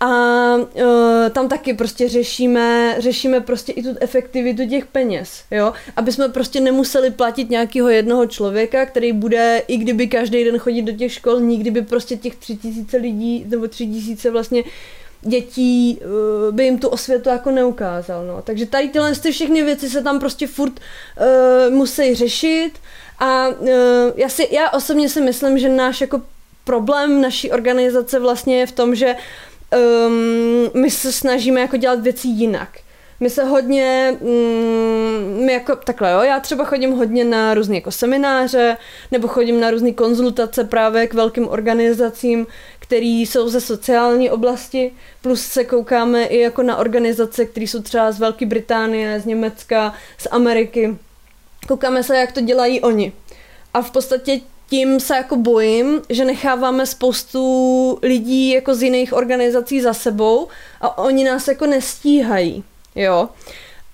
A 0.00 0.06
uh, 0.54 1.28
tam 1.32 1.48
taky 1.48 1.74
prostě 1.74 2.08
řešíme, 2.08 2.96
řešíme 2.98 3.40
prostě 3.40 3.72
i 3.72 3.82
tu 3.82 3.88
efektivitu 4.00 4.68
těch 4.68 4.86
peněz, 4.86 5.44
jo, 5.50 5.72
aby 5.96 6.12
jsme 6.12 6.28
prostě 6.28 6.60
nemuseli 6.60 7.10
platit 7.10 7.50
nějakého 7.50 7.88
jednoho 7.88 8.26
člověka, 8.26 8.86
který 8.86 9.12
bude, 9.12 9.62
i 9.68 9.76
kdyby 9.76 10.06
každý 10.06 10.44
den 10.44 10.58
chodit 10.58 10.82
do 10.82 10.92
těch 10.92 11.12
škol, 11.12 11.40
nikdy 11.40 11.70
by 11.70 11.82
prostě 11.82 12.16
těch 12.16 12.36
tři 12.36 12.56
tisíce 12.56 12.96
lidí, 12.96 13.44
nebo 13.48 13.68
tři 13.68 13.86
tisíce 13.86 14.30
vlastně 14.30 14.64
dětí 15.26 16.00
uh, 16.00 16.54
by 16.54 16.64
jim 16.64 16.78
tu 16.78 16.88
osvětu 16.88 17.28
jako 17.28 17.50
neukázal. 17.50 18.26
No. 18.26 18.42
Takže 18.42 18.66
tady 18.66 18.88
tyhle 18.88 19.14
ty 19.14 19.32
všechny 19.32 19.62
věci 19.62 19.90
se 19.90 20.02
tam 20.02 20.20
prostě 20.20 20.46
furt 20.46 20.72
uh, 20.80 21.74
musí 21.74 22.14
řešit 22.14 22.70
a 23.18 23.48
uh, 23.48 23.68
já, 24.16 24.28
si, 24.28 24.48
já 24.50 24.70
osobně 24.70 25.08
si 25.08 25.20
myslím, 25.20 25.58
že 25.58 25.68
náš 25.68 26.00
jako 26.00 26.22
problém 26.64 27.20
naší 27.20 27.50
organizace 27.50 28.18
vlastně 28.18 28.58
je 28.58 28.66
v 28.66 28.72
tom, 28.72 28.94
že 28.94 29.16
um, 30.06 30.82
my 30.82 30.90
se 30.90 31.12
snažíme 31.12 31.60
jako 31.60 31.76
dělat 31.76 32.00
věci 32.00 32.28
jinak. 32.28 32.68
My 33.20 33.30
se 33.30 33.44
hodně, 33.44 34.16
mm, 34.20 35.44
my 35.46 35.52
jako 35.52 35.76
takhle 35.76 36.12
jo, 36.12 36.20
já 36.20 36.40
třeba 36.40 36.64
chodím 36.64 36.92
hodně 36.92 37.24
na 37.24 37.54
různé 37.54 37.74
jako 37.74 37.90
semináře, 37.90 38.76
nebo 39.10 39.28
chodím 39.28 39.60
na 39.60 39.70
různé 39.70 39.92
konzultace 39.92 40.64
právě 40.64 41.06
k 41.06 41.14
velkým 41.14 41.48
organizacím, 41.48 42.46
který 42.78 43.26
jsou 43.26 43.48
ze 43.48 43.60
sociální 43.60 44.30
oblasti, 44.30 44.92
plus 45.22 45.42
se 45.42 45.64
koukáme 45.64 46.24
i 46.24 46.38
jako 46.38 46.62
na 46.62 46.76
organizace, 46.76 47.44
které 47.44 47.66
jsou 47.66 47.82
třeba 47.82 48.12
z 48.12 48.18
Velké 48.18 48.46
Británie, 48.46 49.20
z 49.20 49.24
Německa, 49.24 49.94
z 50.18 50.28
Ameriky. 50.30 50.96
Koukáme 51.68 52.02
se, 52.02 52.16
jak 52.16 52.32
to 52.32 52.40
dělají 52.40 52.80
oni. 52.80 53.12
A 53.74 53.82
v 53.82 53.90
podstatě 53.90 54.40
tím 54.70 55.00
se 55.00 55.16
jako 55.16 55.36
bojím, 55.36 56.02
že 56.10 56.24
necháváme 56.24 56.86
spoustu 56.86 57.98
lidí 58.02 58.50
jako 58.50 58.74
z 58.74 58.82
jiných 58.82 59.12
organizací 59.12 59.80
za 59.80 59.94
sebou 59.94 60.48
a 60.80 60.98
oni 60.98 61.24
nás 61.24 61.48
jako 61.48 61.66
nestíhají. 61.66 62.64
Jo. 62.96 63.28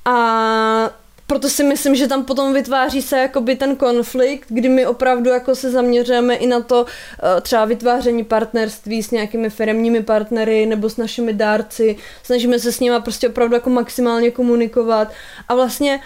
A 0.04 0.90
proto 1.26 1.48
si 1.48 1.64
myslím, 1.64 1.94
že 1.94 2.08
tam 2.08 2.24
potom 2.24 2.54
vytváří 2.54 3.02
se 3.02 3.18
jakoby 3.18 3.56
ten 3.56 3.76
konflikt, 3.76 4.46
kdy 4.48 4.68
my 4.68 4.86
opravdu 4.86 5.30
jako 5.30 5.54
se 5.54 5.70
zaměřujeme 5.70 6.34
i 6.34 6.46
na 6.46 6.60
to 6.60 6.86
eh, 6.86 7.40
třeba 7.40 7.64
vytváření 7.64 8.24
partnerství 8.24 9.02
s 9.02 9.10
nějakými 9.10 9.50
firmními 9.50 10.02
partnery 10.02 10.66
nebo 10.66 10.90
s 10.90 10.96
našimi 10.96 11.32
dárci, 11.32 11.96
snažíme 12.22 12.58
se 12.58 12.72
s 12.72 12.80
nimi 12.80 12.96
prostě 13.00 13.28
opravdu 13.28 13.54
jako 13.54 13.70
maximálně 13.70 14.30
komunikovat 14.30 15.08
a 15.48 15.54
vlastně 15.54 16.00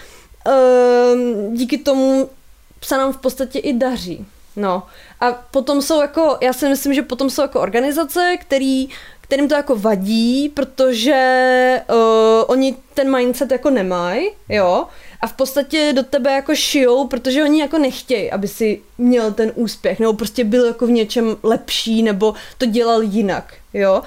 ehm, 0.45 1.53
díky 1.53 1.77
tomu 1.77 2.29
se 2.83 2.97
nám 2.97 3.13
v 3.13 3.17
podstatě 3.17 3.59
i 3.59 3.73
daří. 3.73 4.25
No. 4.55 4.83
A 5.19 5.31
potom 5.31 5.81
jsou 5.81 6.01
jako, 6.01 6.37
já 6.41 6.53
si 6.53 6.69
myslím, 6.69 6.93
že 6.93 7.01
potom 7.01 7.29
jsou 7.29 7.41
jako 7.41 7.61
organizace, 7.61 8.37
který 8.39 8.89
kterým 9.27 9.47
to 9.47 9.55
jako 9.55 9.75
vadí, 9.75 10.49
protože 10.49 11.81
uh, 11.89 11.97
oni 12.47 12.75
ten 12.93 13.15
mindset 13.15 13.51
jako 13.51 13.69
nemají, 13.69 14.29
jo, 14.49 14.85
a 15.21 15.27
v 15.27 15.33
podstatě 15.33 15.93
do 15.95 16.03
tebe 16.03 16.31
jako 16.31 16.55
šijou, 16.55 17.07
protože 17.07 17.43
oni 17.43 17.61
jako 17.61 17.77
nechtějí, 17.77 18.31
aby 18.31 18.47
si 18.47 18.81
měl 18.97 19.31
ten 19.31 19.51
úspěch, 19.55 19.99
nebo 19.99 20.13
prostě 20.13 20.43
byl 20.43 20.65
jako 20.65 20.87
v 20.87 20.91
něčem 20.91 21.37
lepší, 21.43 22.03
nebo 22.03 22.33
to 22.57 22.65
dělal 22.65 23.01
jinak, 23.01 23.53
jo. 23.73 24.01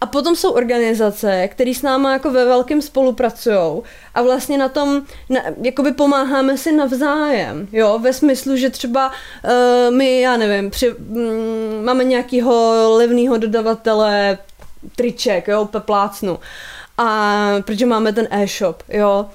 A 0.00 0.06
potom 0.06 0.36
jsou 0.36 0.50
organizace, 0.50 1.48
které 1.48 1.74
s 1.74 1.82
náma 1.82 2.12
jako 2.12 2.30
ve 2.30 2.44
velkém 2.44 2.82
spolupracují 2.82 3.82
a 4.14 4.22
vlastně 4.22 4.58
na 4.58 4.68
tom 4.68 5.02
na, 5.30 5.40
jakoby 5.62 5.92
pomáháme 5.92 6.58
si 6.58 6.72
navzájem, 6.72 7.68
jo, 7.72 7.98
ve 7.98 8.12
smyslu, 8.12 8.56
že 8.56 8.70
třeba 8.70 9.08
uh, 9.08 9.94
my, 9.94 10.20
já 10.20 10.36
nevím, 10.36 10.70
při, 10.70 10.94
mm, 10.98 11.84
máme 11.84 12.04
nějakého 12.04 12.84
levného 12.96 13.36
dodavatele 13.36 14.38
triček, 14.96 15.48
jo, 15.48 15.64
peplácnu. 15.64 16.38
A 16.98 17.38
protože 17.64 17.86
máme 17.86 18.12
ten 18.12 18.28
e-shop, 18.30 18.82
jo. 18.88 19.26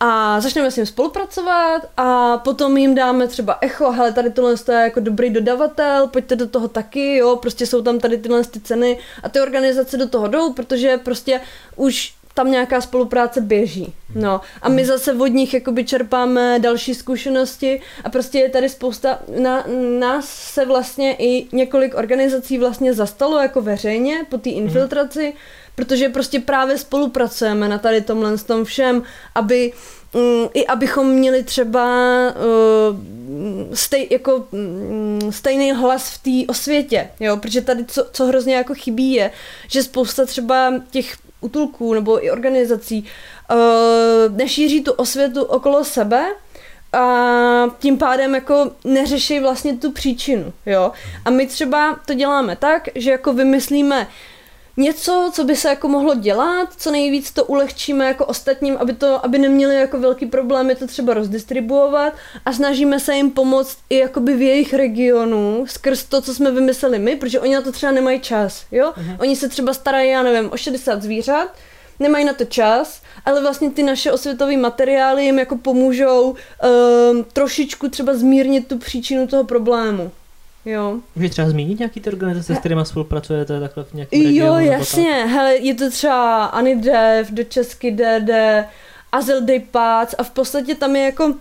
A 0.00 0.40
začneme 0.40 0.70
s 0.70 0.76
ním 0.76 0.86
spolupracovat 0.86 1.82
a 1.96 2.36
potom 2.38 2.76
jim 2.76 2.94
dáme 2.94 3.28
třeba 3.28 3.58
echo, 3.60 3.92
hele, 3.92 4.12
tady 4.12 4.30
tohle 4.30 4.54
je 4.68 4.74
jako 4.74 5.00
dobrý 5.00 5.30
dodavatel, 5.30 6.06
pojďte 6.06 6.36
do 6.36 6.48
toho 6.48 6.68
taky, 6.68 7.16
jo, 7.16 7.36
prostě 7.36 7.66
jsou 7.66 7.82
tam 7.82 7.98
tady 7.98 8.18
tyhle 8.18 8.44
ty 8.44 8.60
ceny 8.60 8.98
a 9.22 9.28
ty 9.28 9.40
organizace 9.40 9.96
do 9.96 10.08
toho 10.08 10.28
jdou, 10.28 10.52
protože 10.52 10.96
prostě 10.96 11.40
už 11.76 12.14
tam 12.38 12.50
nějaká 12.50 12.80
spolupráce 12.80 13.40
běží. 13.40 13.94
No 14.14 14.40
a 14.62 14.68
my 14.68 14.86
zase 14.86 15.12
od 15.12 15.26
nich 15.26 15.54
jakoby 15.54 15.84
čerpáme 15.84 16.58
další 16.58 16.94
zkušenosti 16.94 17.80
a 18.04 18.10
prostě 18.10 18.38
je 18.38 18.48
tady 18.48 18.68
spousta, 18.68 19.18
na, 19.42 19.64
nás 19.98 20.28
se 20.28 20.66
vlastně 20.66 21.16
i 21.18 21.46
několik 21.52 21.94
organizací 21.94 22.58
vlastně 22.58 22.94
zastalo 22.94 23.38
jako 23.38 23.62
veřejně 23.62 24.26
po 24.30 24.38
té 24.38 24.50
infiltraci, 24.50 25.34
protože 25.74 26.08
prostě 26.08 26.40
právě 26.40 26.78
spolupracujeme 26.78 27.68
na 27.68 27.78
tady 27.78 28.00
tomhle 28.00 28.38
s 28.38 28.44
tom 28.44 28.64
všem, 28.64 29.02
aby 29.34 29.72
Mm, 30.14 30.48
i 30.54 30.66
abychom 30.66 31.10
měli 31.10 31.42
třeba 31.42 31.84
uh, 32.30 33.74
stej, 33.74 34.08
jako, 34.10 34.46
um, 34.50 35.32
stejný 35.32 35.72
hlas 35.72 36.10
v 36.10 36.18
té 36.18 36.50
osvětě, 36.52 37.10
jo, 37.20 37.36
protože 37.36 37.60
tady 37.60 37.84
co, 37.84 38.06
co 38.12 38.26
hrozně 38.26 38.54
jako 38.54 38.74
chybí 38.74 39.12
je, 39.12 39.30
že 39.66 39.82
spousta 39.82 40.26
třeba 40.26 40.72
těch 40.90 41.16
utulků 41.40 41.94
nebo 41.94 42.24
i 42.24 42.30
organizací 42.30 43.04
uh, 43.50 44.36
nešíří 44.36 44.82
tu 44.82 44.92
osvětu 44.92 45.42
okolo 45.42 45.84
sebe, 45.84 46.26
a 46.92 47.66
tím 47.78 47.98
pádem 47.98 48.34
jako 48.34 48.70
neřeší 48.84 49.40
vlastně 49.40 49.76
tu 49.76 49.92
příčinu, 49.92 50.52
jo. 50.66 50.92
A 51.24 51.30
my 51.30 51.46
třeba 51.46 52.00
to 52.06 52.14
děláme 52.14 52.56
tak, 52.56 52.88
že 52.94 53.10
jako 53.10 53.32
vymyslíme 53.32 54.06
něco, 54.78 55.30
co 55.34 55.44
by 55.44 55.56
se 55.56 55.68
jako 55.68 55.88
mohlo 55.88 56.14
dělat, 56.14 56.68
co 56.76 56.90
nejvíc 56.90 57.30
to 57.30 57.44
ulehčíme 57.44 58.06
jako 58.06 58.26
ostatním, 58.26 58.76
aby 58.76 58.92
to, 58.92 59.24
aby 59.24 59.38
neměli 59.38 59.74
jako 59.74 60.00
velký 60.00 60.26
problémy 60.26 60.74
to 60.74 60.86
třeba 60.86 61.14
rozdistribuovat 61.14 62.12
a 62.44 62.52
snažíme 62.52 63.00
se 63.00 63.16
jim 63.16 63.30
pomoct 63.30 63.78
i 63.90 63.98
jakoby 63.98 64.36
v 64.36 64.42
jejich 64.42 64.74
regionu 64.74 65.64
skrz 65.68 66.04
to, 66.04 66.20
co 66.20 66.34
jsme 66.34 66.50
vymysleli 66.50 66.98
my, 66.98 67.16
protože 67.16 67.40
oni 67.40 67.54
na 67.54 67.62
to 67.62 67.72
třeba 67.72 67.92
nemají 67.92 68.20
čas, 68.20 68.64
jo? 68.72 68.92
Uh-huh. 68.96 69.16
Oni 69.20 69.36
se 69.36 69.48
třeba 69.48 69.74
starají, 69.74 70.10
já 70.10 70.22
nevím, 70.22 70.52
o 70.52 70.56
60 70.56 71.02
zvířat, 71.02 71.48
nemají 72.00 72.24
na 72.24 72.32
to 72.32 72.44
čas, 72.44 73.02
ale 73.24 73.40
vlastně 73.40 73.70
ty 73.70 73.82
naše 73.82 74.12
osvětové 74.12 74.56
materiály 74.56 75.24
jim 75.24 75.38
jako 75.38 75.56
pomůžou 75.56 76.30
um, 76.30 77.24
trošičku 77.32 77.88
třeba 77.88 78.14
zmírnit 78.14 78.68
tu 78.68 78.78
příčinu 78.78 79.26
toho 79.26 79.44
problému. 79.44 80.10
Jo. 80.68 80.96
Můžeš 81.16 81.30
třeba 81.30 81.50
zmínit 81.50 81.78
nějaký 81.78 82.00
ty 82.00 82.10
organizace, 82.10 82.54
s 82.54 82.58
kterými 82.58 82.80
spolupracujete 82.84 83.60
takhle 83.60 83.84
v 83.84 83.94
nějakém 83.94 84.22
regionu? 84.22 84.60
Jo, 84.60 84.70
jasně. 84.72 85.12
Hele, 85.12 85.56
je 85.56 85.74
to 85.74 85.90
třeba 85.90 86.44
Anidev, 86.44 87.30
do 87.30 87.44
Česky 87.44 87.90
DD, 87.90 88.30
Azyl 89.12 89.40
Day 89.40 89.60
Pads 89.60 90.14
a 90.18 90.22
v 90.22 90.30
podstatě 90.30 90.74
tam 90.74 90.96
je 90.96 91.04
jako 91.04 91.34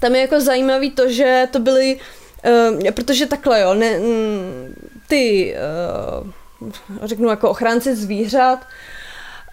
tam 0.00 0.14
je 0.14 0.20
jako 0.20 0.40
zajímavý 0.40 0.90
to, 0.90 1.08
že 1.08 1.48
to 1.50 1.58
byly, 1.58 1.98
uh, 2.74 2.90
protože 2.90 3.26
takhle 3.26 3.60
jo, 3.60 3.74
ne, 3.74 3.98
mm, 3.98 4.74
ty, 5.08 5.54
uh, 6.20 6.30
řeknu 7.02 7.28
jako 7.28 7.50
ochránci 7.50 7.96
zvířat, 7.96 8.66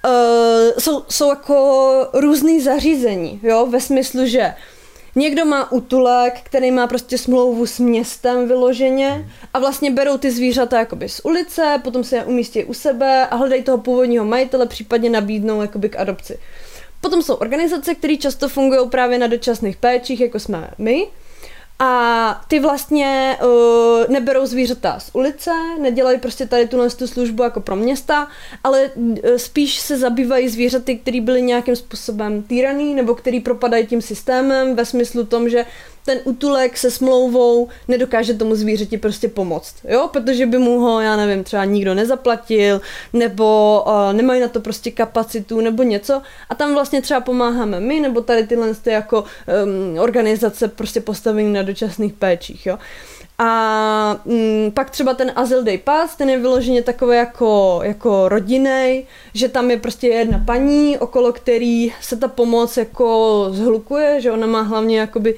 uh, 0.05 0.79
jsou, 0.79 1.03
jsou 1.09 1.29
jako 1.29 2.09
různý 2.13 2.61
zařízení, 2.61 3.39
jo, 3.43 3.65
ve 3.65 3.81
smyslu, 3.81 4.25
že 4.25 4.53
Někdo 5.15 5.45
má 5.45 5.71
útulek, 5.71 6.39
který 6.43 6.71
má 6.71 6.87
prostě 6.87 7.17
smlouvu 7.17 7.65
s 7.65 7.79
městem 7.79 8.47
vyloženě 8.47 9.31
a 9.53 9.59
vlastně 9.59 9.91
berou 9.91 10.17
ty 10.17 10.31
zvířata 10.31 10.79
jakoby 10.79 11.09
z 11.09 11.21
ulice, 11.23 11.81
potom 11.83 12.03
se 12.03 12.15
je 12.15 12.25
umístí 12.25 12.63
u 12.63 12.73
sebe 12.73 13.27
a 13.27 13.35
hledají 13.35 13.63
toho 13.63 13.77
původního 13.77 14.25
majitele, 14.25 14.65
případně 14.65 15.09
nabídnou 15.09 15.61
jakoby 15.61 15.89
k 15.89 15.99
adopci. 15.99 16.39
Potom 17.01 17.21
jsou 17.21 17.33
organizace, 17.33 17.95
které 17.95 18.17
často 18.17 18.49
fungují 18.49 18.89
právě 18.89 19.17
na 19.17 19.27
dočasných 19.27 19.77
péčích, 19.77 20.19
jako 20.19 20.39
jsme 20.39 20.69
my, 20.77 21.07
a 21.79 22.41
ty 22.47 22.59
vlastně 22.59 23.37
uh, 23.43 23.49
neberou 24.09 24.45
zvířata 24.45 24.99
z 24.99 25.09
ulice, 25.13 25.51
nedělají 25.81 26.19
prostě 26.19 26.45
tady 26.45 26.67
tuhle 26.67 26.89
tu 26.89 27.07
službu 27.07 27.43
jako 27.43 27.61
pro 27.61 27.75
města, 27.75 28.27
ale 28.63 28.91
uh, 28.95 29.13
spíš 29.37 29.79
se 29.79 29.97
zabývají 29.97 30.49
zvířaty, 30.49 30.97
které 30.97 31.21
byly 31.21 31.41
nějakým 31.41 31.75
způsobem 31.75 32.43
týraný 32.43 32.95
nebo 32.95 33.15
který 33.15 33.39
propadají 33.39 33.87
tím 33.87 34.01
systémem 34.01 34.75
ve 34.75 34.85
smyslu 34.85 35.25
tom, 35.25 35.49
že 35.49 35.65
ten 36.05 36.19
útulek 36.23 36.77
se 36.77 36.91
smlouvou 36.91 37.67
nedokáže 37.87 38.33
tomu 38.33 38.55
zvířeti 38.55 38.97
prostě 38.97 39.27
pomoct, 39.27 39.75
jo, 39.87 40.09
protože 40.13 40.45
by 40.45 40.57
mu 40.57 40.79
ho, 40.79 41.01
já 41.01 41.15
nevím, 41.15 41.43
třeba 41.43 41.65
nikdo 41.65 41.93
nezaplatil, 41.93 42.81
nebo 43.13 43.83
uh, 43.87 44.13
nemají 44.13 44.41
na 44.41 44.47
to 44.47 44.59
prostě 44.59 44.91
kapacitu, 44.91 45.61
nebo 45.61 45.83
něco 45.83 46.21
a 46.49 46.55
tam 46.55 46.73
vlastně 46.73 47.01
třeba 47.01 47.21
pomáháme 47.21 47.79
my, 47.79 47.99
nebo 47.99 48.21
tady 48.21 48.47
tyhle 48.47 48.75
ty 48.75 48.89
jako 48.89 49.23
um, 49.23 49.99
organizace 49.99 50.67
prostě 50.67 51.01
postavené 51.01 51.49
na 51.49 51.63
dočasných 51.63 52.13
péčích, 52.13 52.65
jo. 52.65 52.77
A 53.41 54.21
mm, 54.25 54.71
pak 54.71 54.89
třeba 54.89 55.13
ten 55.13 55.31
Azyl 55.35 55.63
Day 55.63 55.77
Pass, 55.77 56.15
ten 56.15 56.29
je 56.29 56.37
vyloženě 56.37 56.83
takový 56.83 57.17
jako, 57.17 57.79
jako 57.83 58.29
rodinej, 58.29 59.05
že 59.33 59.49
tam 59.49 59.71
je 59.71 59.77
prostě 59.77 60.07
jedna 60.07 60.43
paní, 60.45 60.97
okolo 60.97 61.33
který 61.33 61.93
se 62.01 62.17
ta 62.17 62.27
pomoc 62.27 62.77
jako 62.77 63.47
zhlukuje, 63.51 64.21
že 64.21 64.31
ona 64.31 64.47
má 64.47 64.61
hlavně 64.61 64.99
jakoby 64.99 65.35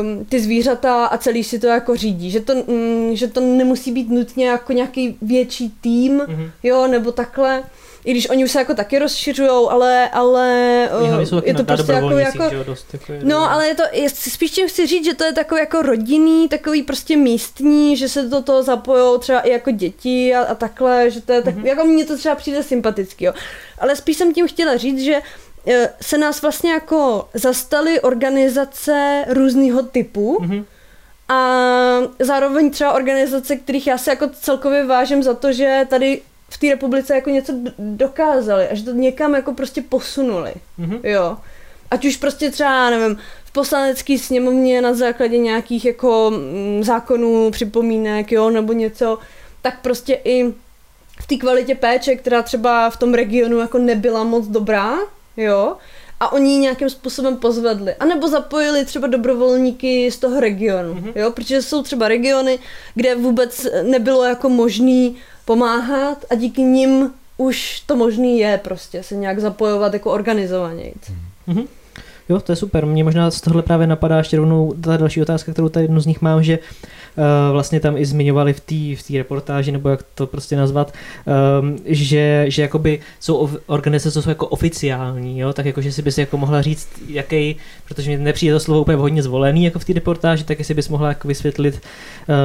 um, 0.00 0.24
ty 0.24 0.40
zvířata 0.40 1.06
a 1.06 1.18
celý 1.18 1.44
si 1.44 1.58
to 1.58 1.66
jako 1.66 1.96
řídí. 1.96 2.30
Že 2.30 2.40
to, 2.40 2.54
um, 2.54 3.10
že 3.16 3.28
to 3.28 3.40
nemusí 3.40 3.92
být 3.92 4.10
nutně 4.10 4.48
jako 4.48 4.72
nějaký 4.72 5.16
větší 5.22 5.74
tým, 5.80 6.18
mm-hmm. 6.18 6.50
jo, 6.62 6.86
nebo 6.86 7.12
takhle. 7.12 7.62
I 8.04 8.10
když 8.10 8.30
oni 8.30 8.44
už 8.44 8.50
se 8.50 8.58
jako 8.58 8.74
taky 8.74 8.98
rozšiřují, 8.98 9.50
ale, 9.70 10.08
ale 10.10 10.88
uh, 11.00 11.40
je 11.44 11.54
to 11.54 11.64
prostě 11.64 11.92
jako, 11.92 12.10
jako, 12.10 12.50
že 12.50 12.64
dost, 12.64 12.86
jako 12.92 13.12
no, 13.22 13.50
ale 13.50 13.68
je 13.68 13.74
to, 13.74 13.82
je, 13.92 14.10
spíš 14.10 14.50
tím 14.50 14.68
chci 14.68 14.86
říct, 14.86 15.04
že 15.04 15.14
to 15.14 15.24
je 15.24 15.32
takový 15.32 15.60
jako 15.60 15.82
rodinný, 15.82 16.48
takový 16.48 16.82
prostě 16.82 17.16
místní, 17.16 17.96
že 17.96 18.08
se 18.08 18.22
do 18.22 18.42
toho 18.42 18.62
zapojou 18.62 19.18
třeba 19.18 19.40
i 19.40 19.50
jako 19.50 19.70
děti 19.70 20.34
a, 20.34 20.42
a 20.42 20.54
takhle, 20.54 21.10
že 21.10 21.20
to 21.20 21.32
je 21.32 21.42
tak, 21.42 21.54
mm-hmm. 21.54 21.66
jako 21.66 21.84
mně 21.84 22.04
to 22.04 22.16
třeba 22.16 22.34
přijde 22.34 22.62
sympatický, 22.62 23.24
jo. 23.24 23.32
Ale 23.78 23.96
spíš 23.96 24.16
jsem 24.16 24.34
tím 24.34 24.48
chtěla 24.48 24.76
říct, 24.76 25.00
že 25.00 25.14
Eh, 25.14 25.51
se 26.00 26.18
nás 26.18 26.42
vlastně 26.42 26.72
jako 26.72 27.28
zastaly 27.34 28.00
organizace 28.00 29.24
různého 29.28 29.82
typu 29.82 30.38
mm-hmm. 30.40 30.64
a 31.28 31.38
zároveň 32.18 32.70
třeba 32.70 32.92
organizace, 32.92 33.56
kterých 33.56 33.86
já 33.86 33.98
se 33.98 34.10
jako 34.10 34.28
celkově 34.28 34.86
vážím 34.86 35.22
za 35.22 35.34
to, 35.34 35.52
že 35.52 35.86
tady 35.90 36.22
v 36.48 36.58
té 36.58 36.66
republice 36.66 37.14
jako 37.14 37.30
něco 37.30 37.52
dokázali 37.78 38.68
a 38.68 38.74
že 38.74 38.84
to 38.84 38.92
někam 38.92 39.34
jako 39.34 39.54
prostě 39.54 39.82
posunuli, 39.82 40.54
mm-hmm. 40.80 41.00
jo. 41.02 41.36
Ať 41.90 42.04
už 42.04 42.16
prostě 42.16 42.50
třeba, 42.50 42.90
nevím, 42.90 43.18
v 43.44 43.52
poslanecké 43.52 44.18
sněmovně 44.18 44.82
na 44.82 44.94
základě 44.94 45.38
nějakých 45.38 45.84
jako 45.84 46.32
mm, 46.34 46.84
zákonů, 46.84 47.50
připomínek, 47.50 48.32
jo, 48.32 48.50
nebo 48.50 48.72
něco, 48.72 49.18
tak 49.62 49.80
prostě 49.80 50.14
i 50.24 50.54
v 51.20 51.26
té 51.26 51.36
kvalitě 51.36 51.74
péče, 51.74 52.16
která 52.16 52.42
třeba 52.42 52.90
v 52.90 52.96
tom 52.96 53.14
regionu 53.14 53.58
jako 53.58 53.78
nebyla 53.78 54.24
moc 54.24 54.46
dobrá, 54.46 54.98
jo, 55.36 55.76
a 56.20 56.32
oni 56.32 56.52
ji 56.52 56.58
nějakým 56.58 56.90
způsobem 56.90 57.36
pozvedli. 57.36 57.94
A 57.94 58.04
nebo 58.04 58.28
zapojili 58.28 58.84
třeba 58.84 59.06
dobrovolníky 59.08 60.10
z 60.10 60.18
toho 60.18 60.40
regionu, 60.40 60.94
mm-hmm. 60.94 61.12
jo, 61.14 61.30
protože 61.30 61.62
jsou 61.62 61.82
třeba 61.82 62.08
regiony, 62.08 62.58
kde 62.94 63.14
vůbec 63.14 63.66
nebylo 63.82 64.24
jako 64.24 64.48
možný 64.48 65.16
pomáhat 65.44 66.24
a 66.30 66.34
díky 66.34 66.62
nim 66.62 67.12
už 67.36 67.80
to 67.80 67.96
možný 67.96 68.38
je 68.38 68.60
prostě 68.64 69.02
se 69.02 69.14
nějak 69.14 69.38
zapojovat 69.38 69.92
jako 69.92 70.10
organizovaně. 70.10 70.92
Mm-hmm. 71.48 71.66
Jo, 72.28 72.40
to 72.40 72.52
je 72.52 72.56
super. 72.56 72.86
Mně 72.86 73.04
možná 73.04 73.30
z 73.30 73.40
tohle 73.40 73.62
právě 73.62 73.86
napadá 73.86 74.18
ještě 74.18 74.36
rovnou 74.36 74.74
ta 74.84 74.96
další 74.96 75.22
otázka, 75.22 75.52
kterou 75.52 75.68
tady 75.68 75.84
jednu 75.84 76.00
z 76.00 76.06
nich 76.06 76.22
mám, 76.22 76.42
že 76.42 76.58
uh, 76.58 76.64
vlastně 77.52 77.80
tam 77.80 77.96
i 77.96 78.04
zmiňovali 78.04 78.52
v 78.52 78.60
té 78.60 79.02
v 79.02 79.16
reportáži, 79.16 79.72
nebo 79.72 79.88
jak 79.88 80.02
to 80.14 80.26
prostě 80.26 80.56
nazvat, 80.56 80.94
um, 81.60 81.78
že, 81.84 82.44
že 82.48 82.62
jakoby 82.62 83.00
jsou 83.20 83.50
organizace, 83.66 84.12
co 84.12 84.22
jsou 84.22 84.28
jako 84.28 84.46
oficiální, 84.46 85.38
jo? 85.38 85.52
tak 85.52 85.66
jako, 85.66 85.80
že 85.80 85.92
si 85.92 86.02
bys 86.02 86.18
jako 86.18 86.36
mohla 86.36 86.62
říct, 86.62 86.88
jaký, 87.08 87.56
protože 87.88 88.10
mi 88.10 88.16
nepřijde 88.16 88.54
to 88.54 88.60
slovo 88.60 88.80
úplně 88.80 88.96
hodně 88.96 89.22
zvolený 89.22 89.64
jako 89.64 89.78
v 89.78 89.84
té 89.84 89.92
reportáži, 89.92 90.44
tak 90.44 90.58
jestli 90.58 90.74
bys 90.74 90.88
mohla 90.88 91.08
jako 91.08 91.28
vysvětlit, 91.28 91.82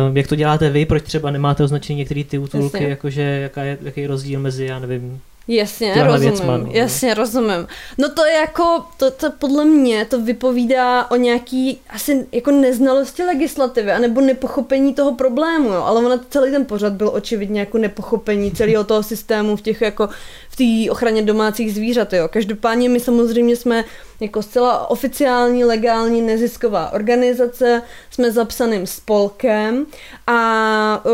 um, 0.10 0.18
jak 0.18 0.28
to 0.28 0.36
děláte 0.36 0.70
vy, 0.70 0.86
proč 0.86 1.04
třeba 1.04 1.32
nemáte 1.32 1.64
označení 1.64 2.00
některé 2.00 2.24
ty 2.24 2.38
útulky, 2.38 2.84
jakože 2.84 3.22
jaká 3.22 3.64
je, 3.64 3.78
jaký 3.82 4.02
je 4.02 4.08
rozdíl 4.08 4.40
mezi, 4.40 4.66
já 4.66 4.80
nevím, 4.80 5.20
Jasně, 5.48 6.04
rozumím, 6.04 6.20
věcma, 6.20 6.58
no. 6.58 6.70
jasně, 6.72 7.14
rozumím. 7.14 7.68
No 7.98 8.10
to 8.10 8.26
je 8.26 8.34
jako, 8.34 8.86
to, 8.98 9.12
to 9.12 9.32
podle 9.32 9.66
mě 9.66 10.06
to 10.06 10.22
vypovídá 10.22 11.12
o 11.12 11.16
nějaký 11.16 11.80
asi 11.90 12.28
jako 12.32 12.52
neznalosti 12.52 13.24
legislativy, 13.24 13.92
anebo 13.92 14.22
nepochopení 14.22 14.94
toho 14.94 15.16
problému, 15.16 15.70
jo. 15.70 15.84
ale 15.84 16.06
ono 16.06 16.20
celý 16.30 16.52
ten 16.52 16.66
pořad 16.66 16.94
byl 16.94 17.10
očividně 17.14 17.60
jako 17.60 17.78
nepochopení 17.78 18.52
celého 18.52 18.84
toho 18.84 19.04
systému 19.04 19.56
v 19.56 19.62
těch 19.62 19.82
jako 19.82 20.10
té 20.58 20.92
ochraně 20.92 21.22
domácích 21.22 21.74
zvířat. 21.74 22.14
Jo. 22.14 22.28
Každopádně 22.28 22.90
my 22.90 23.00
samozřejmě 23.00 23.56
jsme 23.56 23.84
jako 24.20 24.42
zcela 24.42 24.90
oficiální, 24.90 25.64
legální 25.64 26.22
nezisková 26.22 26.94
organizace, 26.94 27.82
jsme 28.10 28.32
zapsaným 28.32 28.88
spolkem 28.88 29.86
a 30.28 31.02
uh, 31.06 31.12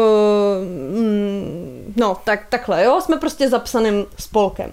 no, 1.95 2.17
tak, 2.23 2.45
takhle, 2.49 2.83
jo, 2.83 3.01
jsme 3.01 3.17
prostě 3.17 3.49
zapsaným 3.49 4.05
spolkem. 4.19 4.71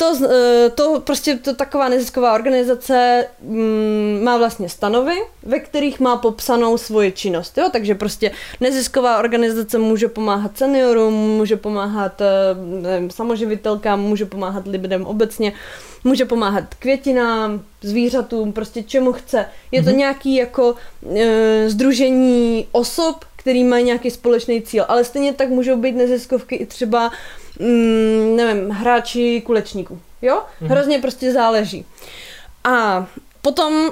To, 0.00 0.18
eh, 0.30 0.70
to 0.70 1.00
prostě 1.00 1.36
to 1.36 1.54
taková 1.54 1.88
nezisková 1.88 2.34
organizace 2.34 3.26
mm, 3.42 4.20
má 4.22 4.38
vlastně 4.38 4.68
stanovy, 4.68 5.14
ve 5.42 5.60
kterých 5.60 6.00
má 6.00 6.16
popsanou 6.16 6.78
svoji 6.78 7.12
činnost. 7.12 7.58
Jo? 7.58 7.68
Takže 7.72 7.94
prostě 7.94 8.30
nezisková 8.60 9.18
organizace 9.18 9.78
může 9.78 10.08
pomáhat 10.08 10.58
seniorům, 10.58 11.14
může 11.14 11.56
pomáhat 11.56 12.20
eh, 12.20 12.26
nevím, 12.82 13.10
samoživitelkám, 13.10 14.00
může 14.00 14.24
pomáhat 14.24 14.66
lidem 14.66 15.06
obecně, 15.06 15.52
může 16.04 16.24
pomáhat 16.24 16.74
květinám, 16.78 17.62
zvířatům, 17.82 18.52
prostě 18.52 18.82
čemu 18.82 19.12
chce. 19.12 19.46
Je 19.72 19.82
to 19.82 19.90
mm-hmm. 19.90 19.96
nějaký 19.96 20.34
jako 20.34 20.74
e, 21.16 21.70
združení 21.70 22.66
osob, 22.72 23.24
který 23.36 23.64
mají 23.64 23.84
nějaký 23.84 24.10
společný 24.10 24.62
cíl, 24.62 24.84
ale 24.88 25.04
stejně 25.04 25.32
tak 25.32 25.48
můžou 25.48 25.76
být 25.76 25.96
neziskovky 25.96 26.56
i 26.56 26.66
třeba 26.66 27.10
mm, 27.60 28.36
nevím, 28.36 28.70
hráči 28.70 29.42
kulečníků. 29.46 30.00
Jo? 30.22 30.36
Mm-hmm. 30.36 30.66
Hrozně 30.66 30.98
prostě 30.98 31.32
záleží. 31.32 31.84
A 32.64 33.06
potom 33.42 33.90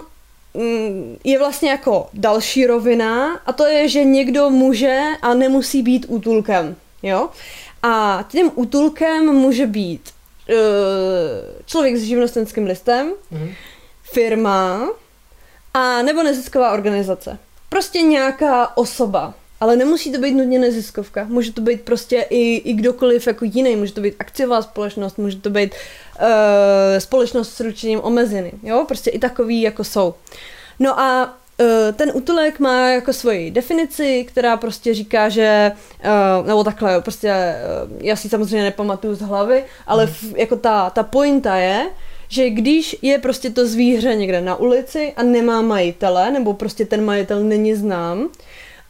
mm, 0.54 1.16
je 1.24 1.38
vlastně 1.38 1.70
jako 1.70 2.08
další 2.12 2.66
rovina 2.66 3.40
a 3.46 3.52
to 3.52 3.66
je, 3.66 3.88
že 3.88 4.04
někdo 4.04 4.50
může 4.50 5.02
a 5.22 5.34
nemusí 5.34 5.82
být 5.82 6.06
útulkem. 6.08 6.76
Jo? 7.02 7.28
A 7.82 8.24
tím 8.28 8.50
útulkem 8.54 9.26
může 9.26 9.66
být 9.66 10.10
uh, 10.48 10.56
člověk 11.66 11.96
s 11.96 12.02
živnostenským 12.02 12.66
listem, 12.66 13.12
mm-hmm. 13.32 13.54
firma 14.02 14.88
a 15.74 16.02
nebo 16.02 16.22
nezisková 16.22 16.72
organizace. 16.72 17.38
Prostě 17.68 18.02
nějaká 18.02 18.76
osoba. 18.76 19.34
Ale 19.60 19.76
nemusí 19.76 20.12
to 20.12 20.18
být 20.18 20.34
nutně 20.34 20.58
neziskovka. 20.58 21.24
Může 21.28 21.52
to 21.52 21.60
být 21.60 21.80
prostě 21.80 22.26
i, 22.30 22.56
i 22.56 22.72
kdokoliv 22.72 23.26
jako 23.26 23.44
jiný. 23.44 23.76
Může 23.76 23.92
to 23.92 24.00
být 24.00 24.14
akciová 24.18 24.62
společnost, 24.62 25.18
může 25.18 25.36
to 25.36 25.50
být 25.50 25.74
uh, 26.20 26.26
společnost 26.98 27.52
s 27.52 27.60
ručením 27.60 28.00
omezený. 28.02 28.52
Jo, 28.62 28.84
prostě 28.88 29.10
i 29.10 29.18
takový 29.18 29.62
jako 29.62 29.84
jsou. 29.84 30.14
No 30.78 31.00
a 31.00 31.36
uh, 31.60 31.66
ten 31.96 32.10
útulek 32.14 32.60
má 32.60 32.88
jako 32.88 33.12
svoji 33.12 33.50
definici, 33.50 34.24
která 34.28 34.56
prostě 34.56 34.94
říká, 34.94 35.28
že, 35.28 35.72
uh, 36.40 36.46
nebo 36.46 36.64
takhle, 36.64 36.94
jo, 36.94 37.00
prostě 37.00 37.32
uh, 37.32 37.96
já 38.00 38.16
si 38.16 38.28
samozřejmě 38.28 38.62
nepamatuju 38.62 39.14
z 39.14 39.20
hlavy, 39.20 39.64
ale 39.86 40.04
hmm. 40.04 40.14
v, 40.14 40.36
jako 40.36 40.56
ta, 40.56 40.90
ta 40.90 41.02
pointa 41.02 41.56
je, 41.56 41.86
že 42.28 42.50
když 42.50 42.96
je 43.02 43.18
prostě 43.18 43.50
to 43.50 43.66
zvíře 43.66 44.14
někde 44.14 44.40
na 44.40 44.56
ulici 44.56 45.12
a 45.16 45.22
nemá 45.22 45.62
majitele, 45.62 46.30
nebo 46.30 46.54
prostě 46.54 46.84
ten 46.84 47.04
majitel 47.04 47.44
není 47.44 47.74
znám, 47.74 48.28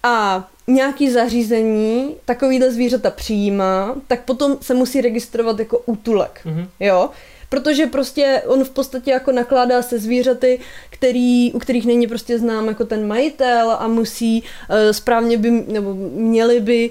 a 0.03 0.49
nějaký 0.69 1.11
zařízení 1.11 2.17
takovýhle 2.25 2.71
zvířata 2.71 3.11
přijímá, 3.11 3.95
tak 4.07 4.25
potom 4.25 4.57
se 4.61 4.75
musí 4.75 5.01
registrovat 5.01 5.59
jako 5.59 5.79
útulek, 5.79 6.41
mm-hmm. 6.47 6.67
jo? 6.81 7.11
Protože 7.49 7.87
prostě 7.87 8.43
on 8.47 8.65
v 8.65 8.71
podstatě 8.71 9.11
jako 9.11 9.33
nakládá 9.33 9.83
se 9.83 9.99
zvířaty, 9.99 10.61
který, 10.91 11.53
u 11.53 11.59
kterých 11.59 11.87
není 11.87 12.07
prostě 12.07 12.39
znám 12.39 12.69
jako 12.69 12.85
ten 12.85 13.07
majitel 13.07 13.71
a 13.71 13.89
musí 13.89 14.43
uh, 14.43 14.77
správně 14.91 15.39
by, 15.39 15.51
nebo 15.51 15.95
měli 16.13 16.61
by 16.61 16.91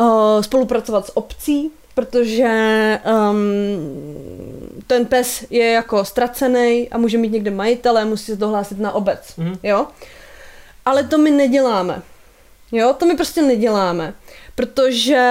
uh, 0.00 0.06
spolupracovat 0.40 1.06
s 1.06 1.16
obcí, 1.16 1.70
protože 1.94 3.00
um, 3.30 3.38
ten 4.86 5.06
pes 5.06 5.44
je 5.50 5.70
jako 5.72 6.04
ztracený 6.04 6.88
a 6.90 6.98
může 6.98 7.18
mít 7.18 7.32
někde 7.32 7.50
majitele, 7.50 8.04
musí 8.04 8.24
se 8.24 8.36
to 8.36 8.48
hlásit 8.48 8.78
na 8.78 8.92
obec, 8.92 9.20
mm-hmm. 9.38 9.58
jo? 9.62 9.86
Ale 10.84 11.04
to 11.04 11.18
my 11.18 11.30
neděláme. 11.30 12.02
Jo, 12.72 12.94
to 12.98 13.06
my 13.06 13.16
prostě 13.16 13.42
neděláme, 13.42 14.14
protože 14.54 15.24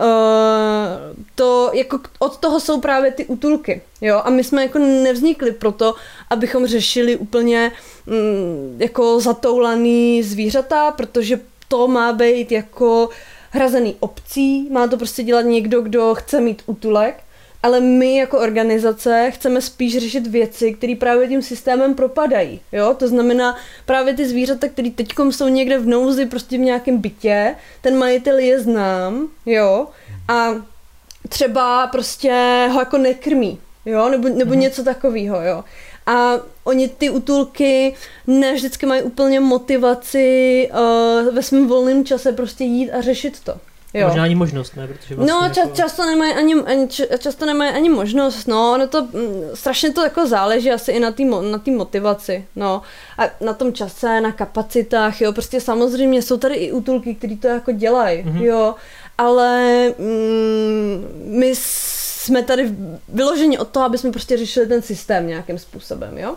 uh, 0.00 1.16
to 1.34 1.70
jako 1.74 2.00
od 2.18 2.36
toho 2.36 2.60
jsou 2.60 2.80
právě 2.80 3.12
ty 3.12 3.26
útulky, 3.26 3.82
jo, 4.00 4.22
a 4.24 4.30
my 4.30 4.44
jsme 4.44 4.62
jako 4.62 4.78
nevznikli 4.78 5.52
proto, 5.52 5.94
abychom 6.30 6.66
řešili 6.66 7.16
úplně 7.16 7.72
mm, 8.06 8.76
jako 8.78 9.20
zatoulaný 9.20 10.22
zvířata, 10.22 10.90
protože 10.90 11.40
to 11.68 11.88
má 11.88 12.12
být 12.12 12.52
jako 12.52 13.08
hrazený 13.50 13.96
obcí, 14.00 14.68
má 14.70 14.86
to 14.86 14.96
prostě 14.96 15.22
dělat 15.22 15.42
někdo, 15.42 15.80
kdo 15.80 16.14
chce 16.14 16.40
mít 16.40 16.62
útulek, 16.66 17.22
ale 17.62 17.80
my 17.80 18.16
jako 18.16 18.38
organizace 18.38 19.30
chceme 19.30 19.60
spíš 19.60 19.98
řešit 19.98 20.26
věci, 20.26 20.74
které 20.74 20.94
právě 20.94 21.28
tím 21.28 21.42
systémem 21.42 21.94
propadají. 21.94 22.60
Jo? 22.72 22.94
To 22.98 23.08
znamená 23.08 23.56
právě 23.86 24.14
ty 24.14 24.28
zvířata, 24.28 24.68
které 24.68 24.90
teď 24.90 25.08
jsou 25.30 25.48
někde 25.48 25.78
v 25.78 25.86
nouzi, 25.86 26.26
prostě 26.26 26.58
v 26.58 26.60
nějakém 26.60 26.98
bytě, 26.98 27.56
ten 27.80 27.98
majitel 27.98 28.38
je 28.38 28.60
znám, 28.60 29.28
jo, 29.46 29.86
a 30.28 30.48
třeba 31.28 31.86
prostě 31.86 32.32
ho 32.72 32.80
jako 32.80 32.98
nekrmí, 32.98 33.58
jo, 33.86 34.08
nebo, 34.08 34.28
nebo 34.28 34.54
mm 34.54 34.60
něco 34.60 34.84
takového, 34.84 35.42
jo. 35.42 35.64
A 36.06 36.32
oni 36.64 36.88
ty 36.88 37.10
útulky 37.10 37.94
ne 38.26 38.54
vždycky 38.54 38.86
mají 38.86 39.02
úplně 39.02 39.40
motivaci 39.40 40.68
uh, 40.72 41.34
ve 41.34 41.42
svém 41.42 41.66
volném 41.68 42.04
čase 42.04 42.32
prostě 42.32 42.64
jít 42.64 42.90
a 42.90 43.00
řešit 43.00 43.40
to. 43.40 43.54
Jo. 43.94 44.06
Možná 44.06 44.24
ani 44.24 44.34
možnost, 44.34 44.76
ne? 44.76 44.88
Protože 44.88 45.14
vlastně 45.14 45.32
no, 45.32 45.48
ča- 45.48 45.60
jako... 45.60 45.76
často, 45.76 46.06
nemají 46.06 46.32
ani, 46.32 46.54
ani, 46.54 46.88
často 47.18 47.46
nemají 47.46 47.70
ani 47.70 47.88
možnost, 47.88 48.48
no, 48.48 48.72
ono 48.72 48.86
to, 48.86 49.02
mm, 49.02 49.10
strašně 49.54 49.92
to 49.92 50.02
jako 50.02 50.26
záleží 50.26 50.72
asi 50.72 50.92
i 50.92 51.00
na 51.00 51.10
té 51.10 51.24
na 51.24 51.60
motivaci, 51.66 52.44
no, 52.56 52.82
a 53.18 53.44
na 53.44 53.52
tom 53.52 53.72
čase, 53.72 54.20
na 54.20 54.32
kapacitách, 54.32 55.20
jo, 55.20 55.32
prostě 55.32 55.60
samozřejmě 55.60 56.22
jsou 56.22 56.36
tady 56.36 56.54
i 56.54 56.72
útulky, 56.72 57.14
který 57.14 57.36
to 57.36 57.48
jako 57.48 57.72
dělají, 57.72 58.24
mm-hmm. 58.24 58.42
jo, 58.42 58.74
ale 59.18 59.88
mm, 59.98 61.08
my 61.24 61.52
jsme 61.56 62.42
tady 62.42 62.74
vyloženi 63.08 63.58
od 63.58 63.68
toho, 63.68 63.86
aby 63.86 63.98
jsme 63.98 64.10
prostě 64.10 64.36
řešili 64.36 64.66
ten 64.66 64.82
systém 64.82 65.26
nějakým 65.26 65.58
způsobem, 65.58 66.18
jo. 66.18 66.36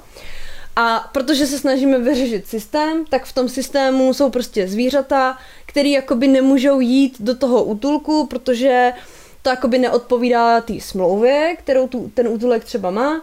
A 0.75 1.09
protože 1.11 1.47
se 1.47 1.59
snažíme 1.59 1.99
vyřešit 1.99 2.47
systém, 2.47 3.05
tak 3.05 3.25
v 3.25 3.33
tom 3.33 3.49
systému 3.49 4.13
jsou 4.13 4.29
prostě 4.29 4.67
zvířata, 4.67 5.37
který 5.65 5.91
jakoby 5.91 6.27
nemůžou 6.27 6.79
jít 6.79 7.15
do 7.19 7.35
toho 7.35 7.63
útulku, 7.63 8.25
protože 8.25 8.93
to 9.41 9.49
jakoby 9.49 9.77
neodpovídá 9.77 10.61
té 10.61 10.73
smlouvě, 10.79 11.55
kterou 11.59 11.87
tu, 11.87 12.11
ten 12.13 12.27
útulek 12.27 12.63
třeba 12.63 12.91
má. 12.91 13.21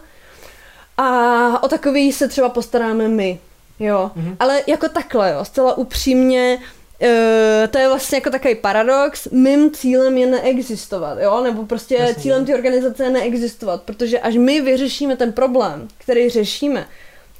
A 0.97 1.63
o 1.63 1.67
takový 1.67 2.11
se 2.13 2.27
třeba 2.27 2.49
postaráme 2.49 3.07
my. 3.07 3.39
Jo. 3.79 4.11
Mm-hmm. 4.17 4.35
Ale 4.39 4.61
jako 4.67 4.89
takhle, 4.89 5.31
jo, 5.31 5.45
zcela 5.45 5.77
upřímně, 5.77 6.59
Uh, 7.03 7.67
to 7.67 7.77
je 7.77 7.87
vlastně 7.87 8.17
jako 8.17 8.29
takový 8.29 8.55
paradox. 8.55 9.27
Mým 9.31 9.71
cílem 9.71 10.17
je 10.17 10.27
neexistovat, 10.27 11.17
jo? 11.21 11.43
Nebo 11.43 11.65
prostě 11.65 11.95
Jasně. 11.95 12.15
cílem 12.23 12.45
té 12.45 12.55
organizace 12.55 13.03
je 13.03 13.09
neexistovat, 13.09 13.81
protože 13.83 14.19
až 14.19 14.35
my 14.35 14.61
vyřešíme 14.61 15.15
ten 15.15 15.33
problém, 15.33 15.87
který 15.97 16.29
řešíme, 16.29 16.87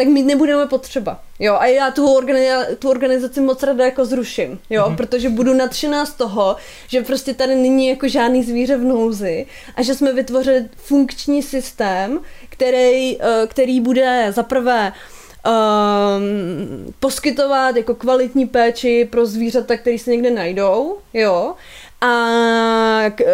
tak 0.01 0.07
mít 0.07 0.23
nebudeme 0.23 0.67
potřeba. 0.67 1.19
Jo, 1.39 1.55
a 1.59 1.65
já 1.65 1.91
tu, 1.91 2.05
organi- 2.19 2.75
tu 2.75 2.89
organizaci 2.89 3.41
moc 3.41 3.63
ráda 3.63 3.85
jako 3.85 4.05
zruším, 4.05 4.59
jo, 4.69 4.83
mm-hmm. 4.83 4.95
protože 4.95 5.29
budu 5.29 5.53
nadšená 5.53 6.05
z 6.05 6.13
toho, 6.13 6.55
že 6.87 7.01
prostě 7.01 7.33
tady 7.33 7.55
není 7.55 7.87
jako 7.87 8.07
žádný 8.07 8.43
zvíře 8.43 8.77
v 8.77 8.83
nouzi 8.83 9.45
a 9.75 9.81
že 9.81 9.95
jsme 9.95 10.13
vytvořili 10.13 10.69
funkční 10.75 11.43
systém, 11.43 12.19
který, 12.49 13.21
eh, 13.21 13.47
který 13.47 13.81
bude 13.81 14.27
zaprvé 14.35 14.93
um, 15.45 16.93
poskytovat 16.99 17.75
jako 17.75 17.95
kvalitní 17.95 18.47
péči 18.47 19.07
pro 19.11 19.25
zvířata, 19.25 19.77
které 19.77 19.99
se 19.99 20.11
někde 20.11 20.31
najdou, 20.31 20.97
jo, 21.13 21.53
a 22.01 23.03
k, 23.15 23.21
e, 23.21 23.25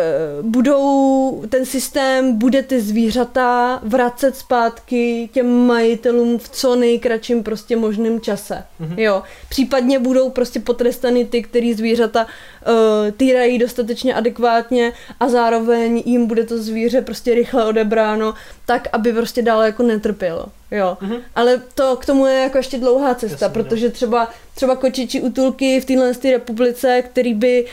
budou, 0.41 1.43
ten 1.49 1.65
systém 1.65 2.37
bude 2.37 2.63
ty 2.63 2.81
zvířata 2.81 3.79
vracet 3.83 4.35
zpátky 4.35 5.29
těm 5.33 5.65
majitelům 5.67 6.37
v 6.37 6.49
co 6.49 6.75
nejkratším 6.75 7.43
prostě 7.43 7.75
možným 7.75 8.21
čase. 8.21 8.63
Mm-hmm. 8.81 8.99
Jo. 8.99 9.23
Případně 9.49 9.99
budou 9.99 10.29
prostě 10.29 10.59
potrestany 10.59 11.25
ty, 11.25 11.43
který 11.43 11.73
zvířata 11.73 12.23
uh, 12.25 13.11
týrají 13.11 13.57
dostatečně 13.57 14.13
adekvátně 14.13 14.93
a 15.19 15.29
zároveň 15.29 16.03
jim 16.05 16.27
bude 16.27 16.43
to 16.43 16.57
zvíře 16.57 17.01
prostě 17.01 17.33
rychle 17.33 17.65
odebráno, 17.65 18.33
tak, 18.65 18.87
aby 18.91 19.13
prostě 19.13 19.41
dále 19.41 19.65
jako 19.65 19.83
netrpělo. 19.83 20.45
Jo. 20.71 20.97
Mm-hmm. 21.01 21.19
Ale 21.35 21.61
to 21.75 21.95
k 21.95 22.05
tomu 22.05 22.25
je 22.25 22.39
jako 22.39 22.57
ještě 22.57 22.77
dlouhá 22.77 23.15
cesta, 23.15 23.45
Jasně, 23.45 23.63
protože 23.63 23.89
třeba, 23.89 24.29
třeba 24.55 24.75
kočičí 24.75 25.21
útulky 25.21 25.79
v 25.79 25.85
téhle 25.85 26.13
republice, 26.31 27.01
který 27.01 27.33
by 27.33 27.65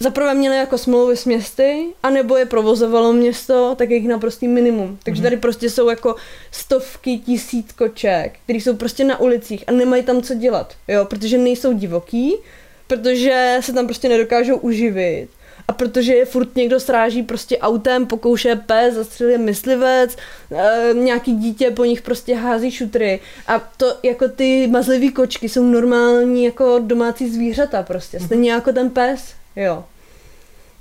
zaprvé 0.00 0.34
měli 0.34 0.56
jako 0.56 0.78
smlouvy 0.78 1.16
s 1.16 1.24
městy, 1.24 1.86
anebo 2.02 2.36
je 2.36 2.46
provozovalo 2.46 3.12
město, 3.12 3.74
tak 3.78 3.90
je 3.90 3.96
jich 3.96 4.08
naprostý 4.08 4.48
minimum. 4.48 4.98
Takže 5.02 5.20
mhm. 5.20 5.24
tady 5.24 5.36
prostě 5.36 5.70
jsou 5.70 5.88
jako 5.88 6.16
stovky 6.50 7.18
tisíc 7.18 7.72
koček, 7.72 8.38
které 8.44 8.58
jsou 8.58 8.76
prostě 8.76 9.04
na 9.04 9.20
ulicích 9.20 9.64
a 9.66 9.72
nemají 9.72 10.02
tam 10.02 10.22
co 10.22 10.34
dělat, 10.34 10.74
jo, 10.88 11.04
protože 11.04 11.38
nejsou 11.38 11.72
divoký, 11.72 12.34
protože 12.86 13.58
se 13.60 13.72
tam 13.72 13.86
prostě 13.86 14.08
nedokážou 14.08 14.56
uživit 14.56 15.28
a 15.70 15.72
protože 15.72 16.14
je 16.14 16.24
furt 16.24 16.56
někdo 16.56 16.80
sráží 16.80 17.22
prostě 17.22 17.58
autem, 17.58 18.06
pokouše 18.06 18.56
pes, 18.56 18.94
zastřelí 18.94 19.38
myslivec, 19.38 20.16
e, 20.52 20.94
nějaký 20.94 21.34
dítě 21.34 21.70
po 21.70 21.84
nich 21.84 22.02
prostě 22.02 22.34
hází 22.34 22.70
šutry 22.70 23.20
a 23.46 23.58
to 23.76 23.94
jako 24.02 24.28
ty 24.28 24.66
mazlivý 24.66 25.12
kočky 25.12 25.48
jsou 25.48 25.64
normální 25.64 26.44
jako 26.44 26.78
domácí 26.78 27.30
zvířata 27.30 27.82
prostě, 27.82 28.20
stejně 28.20 28.52
jako 28.52 28.72
ten 28.72 28.90
pes, 28.90 29.34
jo. 29.56 29.84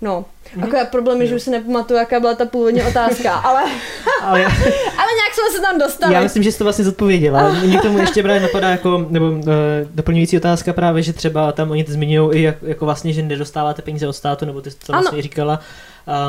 No, 0.01 0.25
mm-hmm. 0.55 0.63
akorát 0.63 0.89
problém 0.89 1.21
je, 1.21 1.27
že 1.27 1.35
už 1.35 1.41
si 1.41 1.51
nepamatuju, 1.51 1.99
jaká 1.99 2.19
byla 2.19 2.35
ta 2.35 2.45
původní 2.45 2.83
otázka, 2.83 3.33
ale, 3.33 3.63
ale, 4.23 4.41
já... 4.41 4.47
ale 4.97 5.09
nějak 5.15 5.33
jsme 5.33 5.55
se 5.55 5.61
tam 5.61 5.79
dostali. 5.79 6.13
Já 6.13 6.21
myslím, 6.21 6.43
že 6.43 6.51
jsi 6.51 6.57
to 6.57 6.63
vlastně 6.63 6.85
zodpověděla. 6.85 7.53
Mě 7.63 7.77
k 7.77 7.81
tomu 7.81 7.97
ještě 7.97 8.23
právě 8.23 8.41
napadá 8.41 8.69
jako, 8.69 9.05
nebo 9.09 9.29
uh, 9.29 9.43
doplňující 9.91 10.37
otázka 10.37 10.73
právě, 10.73 11.03
že 11.03 11.13
třeba 11.13 11.51
tam 11.51 11.71
oni 11.71 11.85
zmiňují 11.87 12.39
i 12.39 12.41
jak, 12.41 12.55
jako 12.61 12.85
vlastně, 12.85 13.13
že 13.13 13.23
nedostáváte 13.23 13.81
peníze 13.81 14.07
od 14.07 14.13
státu, 14.13 14.45
nebo 14.45 14.61
ty 14.61 14.71
jsi 14.71 14.77
to 14.77 14.93
vlastně 14.93 15.15
ano. 15.15 15.21
říkala. 15.21 15.59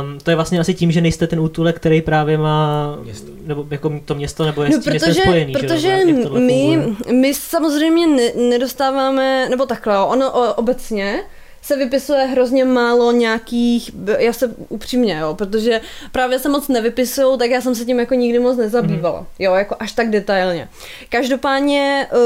Um, 0.03 0.19
to 0.23 0.31
je 0.31 0.35
vlastně 0.35 0.61
asi 0.61 0.75
tím, 0.75 0.93
že 0.93 1.01
nejste 1.01 1.27
ten 1.27 1.41
útulek, 1.41 1.77
který 1.77 2.03
právě 2.03 2.39
má, 2.39 2.97
město. 3.03 3.27
nebo 3.47 3.67
jako 3.71 4.01
to 4.05 4.15
město, 4.15 4.47
nebo 4.47 4.63
je 4.63 4.71
no, 4.71 4.77
s 4.77 4.85
tím 4.85 4.93
protože, 4.93 5.23
spojený. 5.23 5.53
Protože 5.53 5.79
že, 5.79 6.05
my, 6.39 6.79
my 7.13 7.35
samozřejmě 7.35 8.07
ne, 8.07 8.23
nedostáváme, 8.49 9.49
nebo 9.49 9.67
takhle, 9.67 9.99
ono 9.99 10.33
o, 10.33 10.55
obecně, 10.55 11.23
se 11.63 11.77
vypisuje 11.77 12.25
hrozně 12.25 12.65
málo 12.65 13.13
nějakých, 13.13 13.91
já 14.19 14.33
se 14.33 14.55
upřímně, 14.69 15.19
jo, 15.19 15.35
protože 15.35 15.81
právě 16.13 16.39
se 16.39 16.49
moc 16.49 16.69
nevypisují, 16.69 17.39
tak 17.39 17.51
já 17.51 17.61
jsem 17.61 17.75
se 17.75 17.85
tím 17.85 18.01
jako 18.01 18.15
nikdy 18.15 18.39
moc 18.39 18.57
nezabývala, 18.57 19.21
mm. 19.21 19.27
jo, 19.39 19.55
jako 19.55 19.77
až 19.79 19.93
tak 19.93 20.11
detailně. 20.11 20.69
Každopádně 21.09 22.09
uh, 22.13 22.19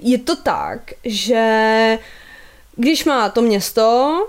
je 0.00 0.18
to 0.18 0.36
tak, 0.36 0.80
že 1.04 1.98
když 2.76 3.04
má 3.04 3.28
to 3.28 3.42
město 3.42 4.28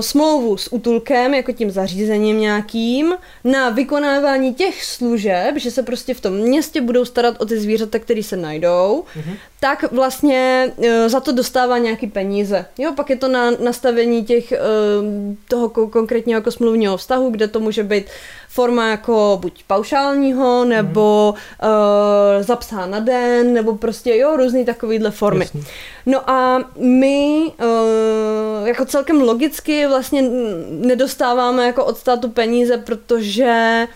smlouvu 0.00 0.56
s 0.56 0.72
útulkem, 0.72 1.34
jako 1.34 1.52
tím 1.52 1.70
zařízením 1.70 2.40
nějakým, 2.40 3.14
na 3.44 3.68
vykonávání 3.68 4.54
těch 4.54 4.84
služeb, 4.84 5.56
že 5.56 5.70
se 5.70 5.82
prostě 5.82 6.14
v 6.14 6.20
tom 6.20 6.32
městě 6.34 6.80
budou 6.80 7.04
starat 7.04 7.36
o 7.38 7.44
ty 7.44 7.60
zvířata, 7.60 7.98
které 7.98 8.22
se 8.22 8.36
najdou, 8.36 9.04
mm-hmm. 9.16 9.34
tak 9.60 9.92
vlastně 9.92 10.72
uh, 10.76 10.86
za 11.06 11.20
to 11.20 11.32
dostává 11.32 11.78
nějaký 11.78 12.06
peníze. 12.06 12.64
Jo, 12.78 12.92
pak 12.96 13.10
je 13.10 13.16
to 13.16 13.28
na 13.28 13.50
nastavení 13.50 14.24
těch, 14.24 14.52
uh, 14.52 15.36
toho 15.48 15.68
konkrétního 15.68 16.38
jako 16.38 16.50
smluvního 16.50 16.96
vztahu, 16.96 17.30
kde 17.30 17.48
to 17.48 17.60
může 17.60 17.82
být 17.82 18.04
forma 18.52 18.88
jako 18.88 19.38
buď 19.40 19.64
paušálního, 19.66 20.64
nebo 20.64 21.34
mm. 21.62 21.68
uh, 21.68 22.42
zapsá 22.42 22.86
na 22.86 23.00
den, 23.00 23.52
nebo 23.52 23.76
prostě 23.76 24.16
jo, 24.16 24.36
různý 24.36 24.64
takovýhle 24.64 25.10
formy. 25.10 25.44
Jasný. 25.44 25.64
No 26.06 26.30
a 26.30 26.58
my 26.76 27.52
uh, 27.62 28.68
jako 28.68 28.84
celkem 28.84 29.20
logicky 29.20 29.86
vlastně 29.86 30.22
nedostáváme 30.70 31.66
jako 31.66 31.84
od 31.84 31.98
státu 31.98 32.28
peníze, 32.30 32.78
protože 32.78 33.86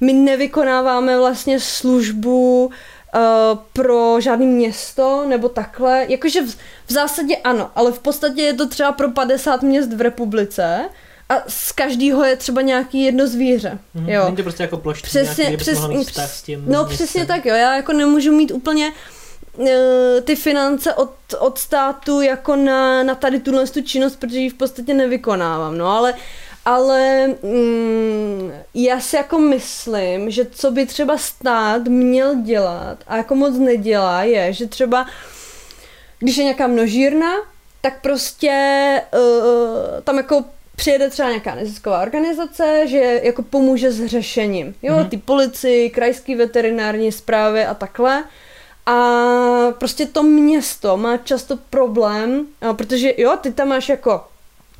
my 0.00 0.12
nevykonáváme 0.12 1.18
vlastně 1.18 1.60
službu 1.60 2.64
uh, 2.64 2.70
pro 3.72 4.20
žádný 4.20 4.46
město 4.46 5.24
nebo 5.28 5.48
takhle. 5.48 6.06
Jakože 6.08 6.42
v, 6.42 6.56
v 6.86 6.92
zásadě 6.92 7.36
ano, 7.36 7.70
ale 7.74 7.92
v 7.92 7.98
podstatě 7.98 8.42
je 8.42 8.54
to 8.54 8.68
třeba 8.68 8.92
pro 8.92 9.10
50 9.10 9.62
měst 9.62 9.92
v 9.92 10.00
republice 10.00 10.88
a 11.28 11.34
z 11.48 11.72
každého 11.72 12.24
je 12.24 12.36
třeba 12.36 12.60
nějaký 12.62 13.02
jedno 13.04 13.26
zvíře. 13.26 13.78
Mm-hmm. 13.96 14.08
Jo. 14.10 14.24
Není 14.24 14.36
to 14.36 14.42
prostě 14.42 14.62
jako 14.62 14.76
plošť, 14.76 15.04
přesně, 15.04 15.42
nějaký, 15.44 15.56
přesně, 15.56 16.04
přes, 16.04 16.32
s 16.38 16.42
tím 16.42 16.60
No 16.66 16.84
městem. 16.84 16.94
přesně 16.96 17.26
tak, 17.26 17.46
jo. 17.46 17.54
Já 17.54 17.76
jako 17.76 17.92
nemůžu 17.92 18.32
mít 18.32 18.50
úplně 18.50 18.92
uh, 19.56 19.66
ty 20.24 20.36
finance 20.36 20.94
od, 20.94 21.10
od 21.38 21.58
státu 21.58 22.20
jako 22.20 22.56
na, 22.56 23.02
na 23.02 23.14
tady 23.14 23.40
tuhle 23.40 23.66
tu 23.66 23.80
činnost, 23.82 24.16
protože 24.16 24.38
ji 24.38 24.50
v 24.50 24.54
podstatě 24.54 24.94
nevykonávám. 24.94 25.78
No 25.78 25.86
ale 25.86 26.14
ale 26.66 27.26
mm, 27.42 28.52
já 28.74 29.00
si 29.00 29.16
jako 29.16 29.38
myslím, 29.38 30.30
že 30.30 30.46
co 30.50 30.70
by 30.70 30.86
třeba 30.86 31.18
stát 31.18 31.82
měl 31.88 32.42
dělat 32.42 32.98
a 33.06 33.16
jako 33.16 33.34
moc 33.34 33.58
nedělá 33.58 34.22
je, 34.22 34.52
že 34.52 34.66
třeba 34.66 35.06
když 36.18 36.36
je 36.36 36.44
nějaká 36.44 36.66
množírna, 36.66 37.32
tak 37.80 38.00
prostě 38.02 38.52
uh, 39.14 40.00
tam 40.04 40.16
jako 40.16 40.44
přijede 40.76 41.10
třeba 41.10 41.28
nějaká 41.28 41.54
nezisková 41.54 42.02
organizace, 42.02 42.86
že 42.86 43.20
jako 43.22 43.42
pomůže 43.42 43.92
s 43.92 44.06
řešením. 44.06 44.74
Jo, 44.82 44.94
mm-hmm. 44.94 45.08
ty 45.08 45.16
policii, 45.16 45.90
krajský 45.90 46.34
veterinární 46.34 47.12
zprávy 47.12 47.64
a 47.64 47.74
takhle. 47.74 48.24
A 48.86 48.96
prostě 49.78 50.06
to 50.06 50.22
město 50.22 50.96
má 50.96 51.16
často 51.16 51.58
problém, 51.70 52.46
protože 52.72 53.14
jo, 53.16 53.36
ty 53.40 53.52
tam 53.52 53.68
máš 53.68 53.88
jako 53.88 54.24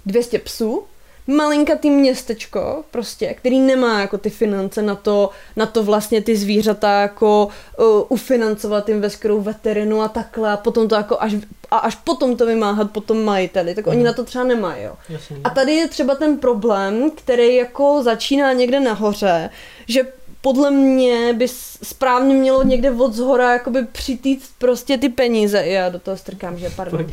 200 0.06 0.38
psů, 0.38 0.84
malinkatý 1.26 1.90
městečko, 1.90 2.84
prostě, 2.90 3.34
který 3.34 3.60
nemá 3.60 4.00
jako 4.00 4.18
ty 4.18 4.30
finance 4.30 4.82
na 4.82 4.94
to, 4.94 5.30
na 5.56 5.66
to 5.66 5.82
vlastně 5.82 6.22
ty 6.22 6.36
zvířata 6.36 7.00
jako 7.00 7.48
uh, 7.78 7.84
ufinancovat 8.08 8.88
jim 8.88 9.00
veškerou 9.00 9.40
veterinu 9.40 10.02
a 10.02 10.08
takhle 10.08 10.52
a 10.52 10.56
potom 10.56 10.88
to 10.88 10.94
jako 10.94 11.16
až, 11.20 11.34
a 11.70 11.78
až 11.78 11.94
potom 11.94 12.36
to 12.36 12.46
vymáhat 12.46 12.90
potom 12.90 13.24
majiteli, 13.24 13.74
tak 13.74 13.86
mm. 13.86 13.90
oni 13.90 13.98
mhm. 13.98 14.06
na 14.06 14.12
to 14.12 14.24
třeba 14.24 14.44
nemají, 14.44 14.82
jo. 14.82 14.94
Jasně. 15.08 15.36
A 15.44 15.50
tady 15.50 15.72
je 15.72 15.88
třeba 15.88 16.14
ten 16.14 16.38
problém, 16.38 17.10
který 17.10 17.56
jako 17.56 18.02
začíná 18.02 18.52
někde 18.52 18.80
nahoře, 18.80 19.50
že 19.88 20.06
podle 20.40 20.70
mě 20.70 21.32
by 21.32 21.48
správně 21.82 22.34
mělo 22.34 22.62
někde 22.62 22.90
od 22.90 23.14
zhora 23.14 23.52
jakoby 23.52 23.86
přitýct 23.86 24.50
prostě 24.58 24.98
ty 24.98 25.08
peníze. 25.08 25.66
Já 25.66 25.88
do 25.88 25.98
toho 25.98 26.16
strkám, 26.16 26.58
že 26.58 26.70
pardon 26.70 27.06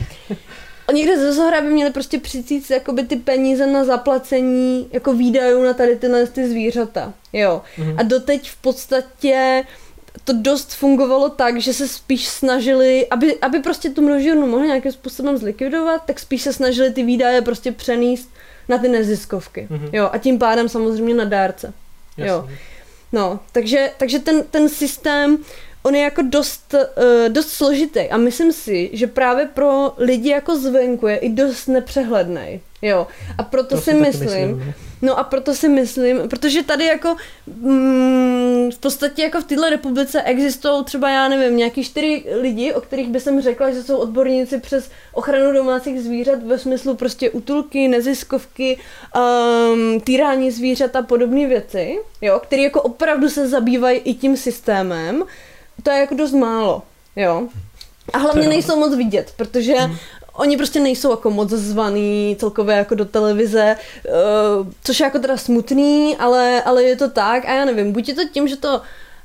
někde 0.91 1.17
ze 1.17 1.33
zhora 1.33 1.61
by 1.61 1.67
měli 1.67 1.91
prostě 1.91 2.19
přicít 2.19 2.69
jakoby 2.69 3.03
ty 3.03 3.15
peníze 3.15 3.67
na 3.67 3.83
zaplacení 3.83 4.89
jako 4.91 5.13
výdajů 5.13 5.63
na 5.63 5.73
tady 5.73 5.95
tyhle 5.95 6.27
ty 6.27 6.49
zvířata. 6.49 7.13
Jo. 7.33 7.61
Mm-hmm. 7.77 7.95
A 7.97 8.03
doteď 8.03 8.49
v 8.49 8.55
podstatě 8.55 9.63
to 10.23 10.33
dost 10.33 10.73
fungovalo 10.73 11.29
tak, 11.29 11.61
že 11.61 11.73
se 11.73 11.87
spíš 11.87 12.27
snažili, 12.27 13.07
aby, 13.07 13.39
aby 13.41 13.59
prostě 13.59 13.89
tu 13.89 14.01
množírnu 14.01 14.47
mohli 14.47 14.67
nějakým 14.67 14.91
způsobem 14.91 15.37
zlikvidovat, 15.37 16.01
tak 16.05 16.19
spíš 16.19 16.41
se 16.41 16.53
snažili 16.53 16.91
ty 16.91 17.03
výdaje 17.03 17.41
prostě 17.41 17.71
přenést 17.71 18.29
na 18.69 18.77
ty 18.77 18.87
neziskovky. 18.87 19.67
Mm-hmm. 19.71 19.89
Jo, 19.93 20.09
a 20.13 20.17
tím 20.17 20.39
pádem 20.39 20.69
samozřejmě 20.69 21.13
na 21.13 21.25
dárce. 21.25 21.73
Jasně. 22.17 22.31
Jo. 22.31 22.49
No, 23.11 23.39
takže, 23.51 23.91
takže 23.97 24.19
ten, 24.19 24.43
ten 24.43 24.69
systém 24.69 25.37
on 25.83 25.95
je 25.95 26.01
jako 26.01 26.21
dost, 26.21 26.73
uh, 26.73 27.29
dost 27.29 27.49
složitý 27.49 27.99
a 27.99 28.17
myslím 28.17 28.51
si, 28.53 28.89
že 28.93 29.07
právě 29.07 29.45
pro 29.45 29.93
lidi 29.97 30.29
jako 30.29 30.55
zvenku 30.59 31.07
je 31.07 31.17
i 31.17 31.29
dost 31.29 31.67
nepřehledný. 31.67 32.61
Jo, 32.81 33.07
a 33.37 33.43
proto 33.43 33.75
to 33.75 33.81
si 33.81 33.93
myslím, 33.93 34.25
myslím, 34.25 34.73
no 35.01 35.19
a 35.19 35.23
proto 35.23 35.55
si 35.55 35.69
myslím, 35.69 36.29
protože 36.29 36.63
tady 36.63 36.85
jako 36.85 37.15
mm, 37.47 38.71
v 38.73 38.79
podstatě 38.79 39.21
jako 39.21 39.41
v 39.41 39.43
této 39.43 39.69
republice 39.69 40.21
existují 40.21 40.83
třeba, 40.83 41.09
já 41.09 41.27
nevím, 41.27 41.57
nějaký 41.57 41.83
čtyři 41.83 42.23
lidi, 42.41 42.73
o 42.73 42.81
kterých 42.81 43.09
by 43.09 43.19
jsem 43.19 43.41
řekla, 43.41 43.71
že 43.71 43.83
jsou 43.83 43.97
odborníci 43.97 44.59
přes 44.59 44.89
ochranu 45.13 45.53
domácích 45.53 46.01
zvířat 46.01 46.43
ve 46.43 46.59
smyslu 46.59 46.95
prostě 46.95 47.29
utulky, 47.29 47.87
neziskovky, 47.87 48.77
um, 49.15 50.01
týrání 50.01 50.51
zvířat 50.51 50.95
a 50.95 51.01
podobné 51.01 51.47
věci, 51.47 51.99
jo, 52.21 52.39
který 52.43 52.63
jako 52.63 52.81
opravdu 52.81 53.29
se 53.29 53.47
zabývají 53.47 53.99
i 53.99 54.13
tím 54.13 54.37
systémem, 54.37 55.23
to 55.83 55.91
je 55.91 55.99
jako 55.99 56.15
dost 56.15 56.33
málo, 56.33 56.83
jo. 57.15 57.47
A 58.13 58.17
hlavně 58.17 58.47
nejsou 58.47 58.79
moc 58.79 58.95
vidět, 58.95 59.33
protože 59.35 59.73
hmm. 59.73 59.97
oni 60.33 60.57
prostě 60.57 60.79
nejsou 60.79 61.11
jako 61.11 61.31
moc 61.31 61.49
zvaný 61.49 62.35
celkově 62.39 62.75
jako 62.75 62.95
do 62.95 63.05
televize, 63.05 63.75
uh, 64.05 64.67
což 64.83 64.99
je 64.99 65.03
jako 65.03 65.19
teda 65.19 65.37
smutný, 65.37 66.17
ale, 66.17 66.63
ale 66.63 66.83
je 66.83 66.95
to 66.95 67.09
tak 67.09 67.45
a 67.45 67.53
já 67.53 67.65
nevím, 67.65 67.91
buď 67.91 68.07
je 68.07 68.13
to 68.13 68.27
tím, 68.27 68.47
že 68.47 68.55
to 68.55 68.81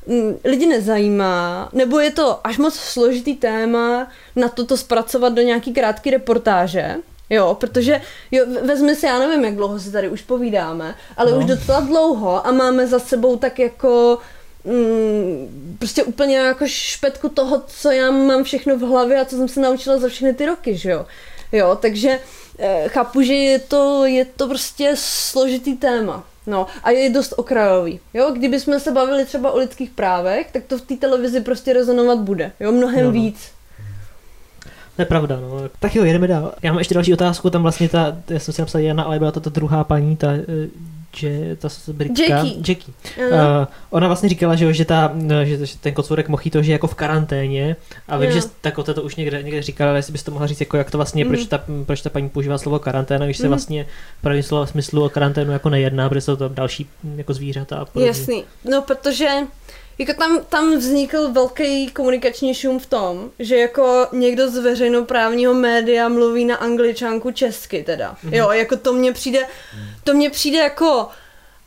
mm, 0.07 0.39
lidi 0.45 0.67
nezajímá, 0.67 1.69
nebo 1.73 2.01
je 2.01 2.11
to 2.11 2.47
až 2.47 2.59
moc 2.59 2.75
složitý 2.75 3.35
téma 3.35 4.09
na 4.37 4.49
toto 4.49 4.77
zpracovat 4.77 5.33
do 5.33 5.43
nějaký 5.43 5.73
krátké 5.73 6.11
reportáže, 6.11 6.97
Jo, 7.31 7.57
protože 7.61 8.01
jo, 8.31 8.45
vezmi 8.63 8.97
si, 8.97 9.07
já 9.07 9.19
nevím, 9.19 9.45
jak 9.45 9.57
dlouho 9.57 9.79
si 9.79 9.93
tady 9.93 10.09
už 10.09 10.23
povídáme, 10.23 10.95
ale 11.17 11.31
no. 11.31 11.39
už 11.39 11.45
docela 11.45 11.81
dlouho 11.81 12.47
a 12.47 12.53
máme 12.53 12.87
za 12.87 12.99
sebou 12.99 13.37
tak 13.37 13.59
jako 13.59 14.19
mm, 14.67 15.77
prostě 15.79 16.05
úplně 16.05 16.39
jako 16.39 16.65
špetku 16.69 17.29
toho, 17.29 17.63
co 17.67 17.91
já 17.91 18.11
mám 18.11 18.45
všechno 18.45 18.77
v 18.77 18.81
hlavě 18.81 19.21
a 19.21 19.25
co 19.25 19.37
jsem 19.37 19.49
se 19.49 19.61
naučila 19.61 19.99
za 19.99 20.09
všechny 20.09 20.35
ty 20.35 20.47
roky, 20.47 20.77
že 20.77 20.91
jo. 20.91 21.07
Jo, 21.53 21.79
takže 21.81 22.21
e, 22.59 22.89
chápu, 22.89 23.23
že 23.23 23.35
je 23.35 23.59
to, 23.59 24.05
je 24.05 24.25
to 24.25 24.49
prostě 24.49 24.93
složitý 24.97 25.77
téma. 25.77 26.25
No 26.47 26.67
a 26.83 26.91
je 26.91 27.11
dost 27.11 27.35
okrajový. 27.37 28.01
Jo, 28.15 28.31
kdybychom 28.31 28.81
se 28.81 28.93
bavili 28.93 29.25
třeba 29.25 29.51
o 29.51 29.59
lidských 29.59 29.91
právech, 29.91 30.53
tak 30.53 30.65
to 30.65 30.79
v 30.79 30.81
té 30.81 30.97
televizi 30.97 31.41
prostě 31.41 31.73
rezonovat 31.73 32.19
bude. 32.19 32.53
Jo, 32.61 32.73
mnohem 32.73 33.05
no, 33.05 33.05
no. 33.05 33.11
víc. 33.11 33.56
To 34.97 35.03
je 35.03 35.07
pravda, 35.07 35.39
no. 35.41 35.61
Tak 35.81 35.95
jo, 35.95 36.05
jedeme 36.05 36.27
dál. 36.27 36.53
Já 36.63 36.73
mám 36.73 36.79
ještě 36.79 36.95
další 36.95 37.13
otázku, 37.13 37.51
tam 37.51 37.63
vlastně 37.63 37.89
ta, 37.89 38.17
já 38.31 38.39
jsem 38.39 38.55
si 38.55 38.63
napsal 38.63 38.81
Jana, 38.81 39.03
ale 39.03 39.19
byla 39.19 39.33
to 39.33 39.41
ta 39.41 39.51
druhá 39.51 39.85
paní, 39.85 40.17
ta 40.17 40.33
e, 40.33 40.43
že 41.17 41.57
ta 41.61 41.69
britská, 41.93 42.37
Jackie, 42.37 42.57
Jackie. 42.59 42.95
Uh, 43.19 43.67
ona 43.91 44.07
vlastně 44.07 44.29
říkala, 44.29 44.57
že, 44.57 44.73
že, 44.73 44.85
ta, 44.85 45.13
že, 45.45 45.67
že 45.67 45.79
ten 45.79 45.95
kocůrek 45.95 46.27
to, 46.53 46.63
že 46.63 46.71
je 46.71 46.73
jako 46.73 46.87
v 46.87 46.95
karanténě 46.95 47.77
a 48.09 48.17
vím, 48.19 48.31
no. 48.31 48.41
že 48.41 48.49
tak 48.61 48.75
to 48.95 49.03
už 49.03 49.17
někde, 49.17 49.43
někde 49.43 49.63
říkala, 49.63 49.91
ale 49.91 49.99
jestli 49.99 50.13
byste 50.13 50.31
mohla 50.31 50.47
říct, 50.47 50.61
jako 50.61 50.77
jak 50.77 50.91
to 50.91 50.99
vlastně, 50.99 51.25
mm. 51.25 51.31
proč, 51.31 51.47
ta, 51.47 51.61
proč 51.87 52.03
ta 52.03 52.11
paní 52.11 52.29
používá 52.29 52.59
slovo 52.59 52.79
karanténa, 52.79 53.25
když 53.25 53.37
se 53.37 53.43
mm. 53.43 53.49
vlastně 53.49 53.87
v 54.19 54.23
pravém 54.23 54.43
slova 54.43 54.67
smyslu 54.67 55.05
o 55.05 55.09
karanténu 55.09 55.53
jako 55.53 55.71
nejedná, 55.71 56.09
protože 56.09 56.21
jsou 56.21 56.37
to 56.37 56.49
další 56.49 56.89
jako 57.17 57.35
zvířata 57.35 57.77
a 57.77 57.85
podobně. 57.85 58.09
Jasný, 58.09 58.45
no 58.65 58.83
protože 58.83 59.29
jako 59.99 60.15
tam, 60.15 60.41
tam 60.49 60.77
vznikl 60.77 61.33
velký 61.33 61.91
komunikační 61.91 62.55
šum 62.55 62.79
v 62.79 62.87
tom, 62.87 63.31
že 63.39 63.57
jako 63.57 64.07
někdo 64.13 64.51
z 64.51 64.57
veřejnoprávního 64.57 65.55
média 65.55 66.09
mluví 66.09 66.45
na 66.45 66.57
angličanku 66.57 67.31
česky 67.31 67.83
teda. 67.83 68.17
Mm-hmm. 68.25 68.35
Jo, 68.35 68.51
jako 68.51 68.77
to 68.77 68.93
mně 68.93 69.13
přijde, 69.13 69.47
to 70.05 70.15
mně 70.15 70.31
přijde 70.31 70.59
jako 70.59 71.09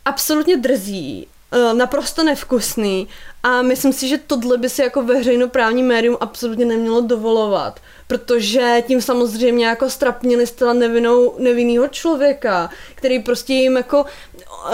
absolutně 0.05 0.57
drzí, 0.57 1.27
eh, 1.51 1.73
naprosto 1.73 2.23
nevkusný 2.23 3.07
a 3.43 3.61
myslím 3.61 3.93
si, 3.93 4.07
že 4.07 4.17
tohle 4.17 4.57
by 4.57 4.69
si 4.69 4.81
jako 4.81 5.03
veřejnoprávní 5.03 5.83
médium 5.83 6.17
absolutně 6.19 6.65
nemělo 6.65 7.01
dovolovat, 7.01 7.79
protože 8.07 8.83
tím 8.87 9.01
samozřejmě 9.01 9.65
jako 9.65 9.89
strapnili 9.89 10.47
zcela 10.47 10.73
nevinou, 10.73 11.35
nevinnýho 11.37 11.87
člověka, 11.87 12.69
který 12.95 13.19
prostě 13.19 13.53
jim 13.53 13.77
jako, 13.77 14.05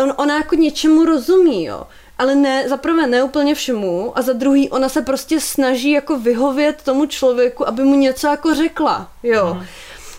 on, 0.03 0.13
ona 0.17 0.37
jako 0.37 0.55
něčemu 0.55 1.05
rozumí, 1.05 1.65
jo 1.65 1.83
ale 2.17 2.35
ne, 2.35 2.69
za 2.69 2.77
prvé 2.77 3.07
ne 3.07 3.23
úplně 3.23 3.55
všemu 3.55 4.17
a 4.17 4.21
za 4.21 4.33
druhý 4.33 4.69
ona 4.69 4.89
se 4.89 5.01
prostě 5.01 5.39
snaží 5.39 5.91
jako 5.91 6.19
vyhovět 6.19 6.81
tomu 6.81 7.05
člověku, 7.05 7.67
aby 7.67 7.83
mu 7.83 7.95
něco 7.95 8.27
jako 8.27 8.55
řekla, 8.55 9.11
jo. 9.23 9.53
Mm. 9.53 9.65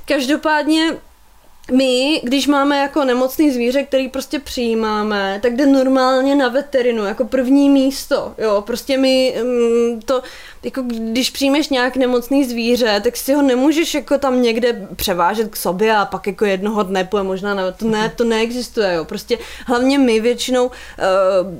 Každopádně 0.04 0.96
my, 1.72 2.20
když 2.24 2.46
máme 2.46 2.78
jako 2.78 3.04
nemocný 3.04 3.50
zvíře, 3.50 3.82
který 3.82 4.08
prostě 4.08 4.38
přijímáme, 4.38 5.38
tak 5.42 5.56
jde 5.56 5.66
normálně 5.66 6.34
na 6.34 6.48
veterinu, 6.48 7.04
jako 7.04 7.24
první 7.24 7.70
místo, 7.70 8.34
jo, 8.38 8.62
prostě 8.66 8.98
my 8.98 9.34
mm, 9.42 10.00
to, 10.00 10.22
jako 10.62 10.82
když 10.82 11.30
přijmeš 11.30 11.68
nějak 11.68 11.96
nemocný 11.96 12.44
zvíře, 12.44 13.00
tak 13.04 13.16
si 13.16 13.34
ho 13.34 13.42
nemůžeš 13.42 13.94
jako 13.94 14.18
tam 14.18 14.42
někde 14.42 14.88
převážet 14.96 15.50
k 15.50 15.56
sobě 15.56 15.96
a 15.96 16.04
pak 16.04 16.26
jako 16.26 16.44
jednoho 16.44 16.82
dne 16.82 17.04
půjde 17.04 17.22
možná 17.22 17.54
na, 17.54 17.72
to 17.72 17.88
ne, 17.88 18.12
to 18.16 18.24
neexistuje, 18.24 18.94
jo, 18.94 19.04
prostě 19.04 19.38
hlavně 19.66 19.98
my 19.98 20.20
většinou 20.20 20.66
uh, 20.66 20.72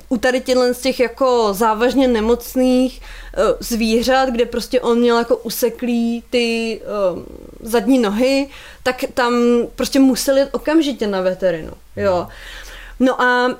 u 0.09 0.17
tady 0.17 0.41
těchto 0.41 0.73
z 0.73 0.81
těch 0.81 0.99
jako 0.99 1.47
závažně 1.53 2.07
nemocných 2.07 3.01
uh, 3.01 3.26
zvířat, 3.59 4.29
kde 4.29 4.45
prostě 4.45 4.81
on 4.81 4.99
měl 4.99 5.17
jako 5.17 5.37
useklý 5.37 6.23
ty 6.29 6.79
uh, 7.13 7.23
zadní 7.61 7.99
nohy, 7.99 8.49
tak 8.83 9.03
tam 9.13 9.33
prostě 9.75 9.99
museli 9.99 10.41
jít 10.41 10.49
okamžitě 10.51 11.07
na 11.07 11.21
veterinu, 11.21 11.71
jo. 11.95 12.27
No 12.99 13.21
a 13.21 13.55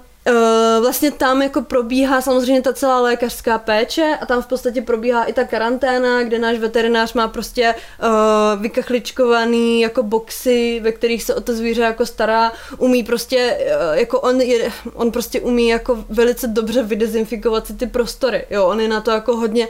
vlastně 0.82 1.12
tam 1.12 1.42
jako 1.42 1.62
probíhá 1.62 2.22
samozřejmě 2.22 2.62
ta 2.62 2.74
celá 2.74 3.02
lékařská 3.02 3.58
péče 3.58 4.18
a 4.22 4.26
tam 4.26 4.42
v 4.42 4.48
podstatě 4.48 4.82
probíhá 4.82 5.24
i 5.24 5.34
ta 5.34 5.44
karanténa, 5.44 6.24
kde 6.24 6.40
náš 6.40 6.58
veterinář 6.58 7.14
má 7.14 7.28
prostě 7.28 7.76
uh, 8.04 8.62
vykachličkovaný 8.62 9.82
jako 9.82 10.04
boxy, 10.04 10.80
ve 10.84 10.92
kterých 10.92 11.24
se 11.24 11.36
o 11.36 11.42
to 11.42 11.54
zvíře 11.54 11.82
jako 11.82 12.06
stará, 12.06 12.52
umí 12.78 13.04
prostě, 13.04 13.58
uh, 13.92 13.98
jako 13.98 14.20
on, 14.20 14.42
je, 14.42 14.72
on 14.94 15.12
prostě 15.12 15.42
umí 15.42 15.68
jako 15.68 16.06
velice 16.10 16.48
dobře 16.48 16.84
vydezinfikovat 16.84 17.68
si 17.68 17.74
ty 17.74 17.88
prostory, 17.88 18.46
jo, 18.50 18.66
on 18.66 18.80
je 18.80 18.88
na 18.88 19.02
to 19.02 19.12
jako 19.12 19.36
hodně 19.38 19.68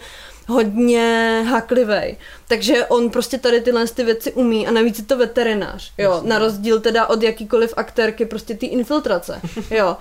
hodně 0.49 1.45
haklivej. 1.49 2.17
Takže 2.47 2.85
on 2.85 3.09
prostě 3.09 3.37
tady 3.37 3.61
tyhle 3.61 3.87
ty 3.87 4.03
věci 4.03 4.33
umí 4.33 4.67
a 4.67 4.71
navíc 4.71 4.99
je 4.99 5.05
to 5.05 5.17
veterinář, 5.17 5.91
jo, 5.97 6.21
na 6.23 6.39
rozdíl 6.39 6.79
teda 6.79 7.07
od 7.07 7.23
jakýkoliv 7.23 7.73
aktérky 7.77 8.25
prostě 8.25 8.55
ty 8.55 8.65
infiltrace, 8.65 9.41
jo. 9.71 9.97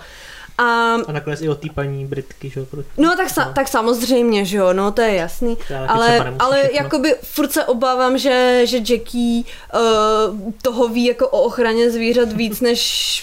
A, 0.59 0.95
a 1.07 1.13
nakonec 1.13 1.41
i 1.43 1.49
od 1.49 1.61
té 1.61 1.69
paní 1.75 2.07
Britky, 2.07 2.51
že 2.51 2.61
jo? 2.61 2.67
No 2.97 3.17
tak, 3.17 3.31
sa, 3.31 3.53
tak 3.53 3.69
samozřejmě, 3.69 4.45
že 4.45 4.57
jo, 4.57 4.73
no 4.73 4.93
to 4.93 5.01
je 5.01 5.15
jasný. 5.15 5.57
Ale, 5.89 5.89
ale, 5.89 6.35
ale 6.39 6.57
jakoby 6.73 7.15
furt 7.23 7.53
se 7.53 7.65
obávám, 7.65 8.19
že, 8.19 8.63
že 8.65 8.77
Jackie 8.77 9.45
uh, 9.45 10.53
toho 10.63 10.89
ví 10.89 11.05
jako 11.05 11.29
o 11.29 11.43
ochraně 11.43 11.91
zvířat 11.91 12.33
víc 12.33 12.61
než 12.61 12.81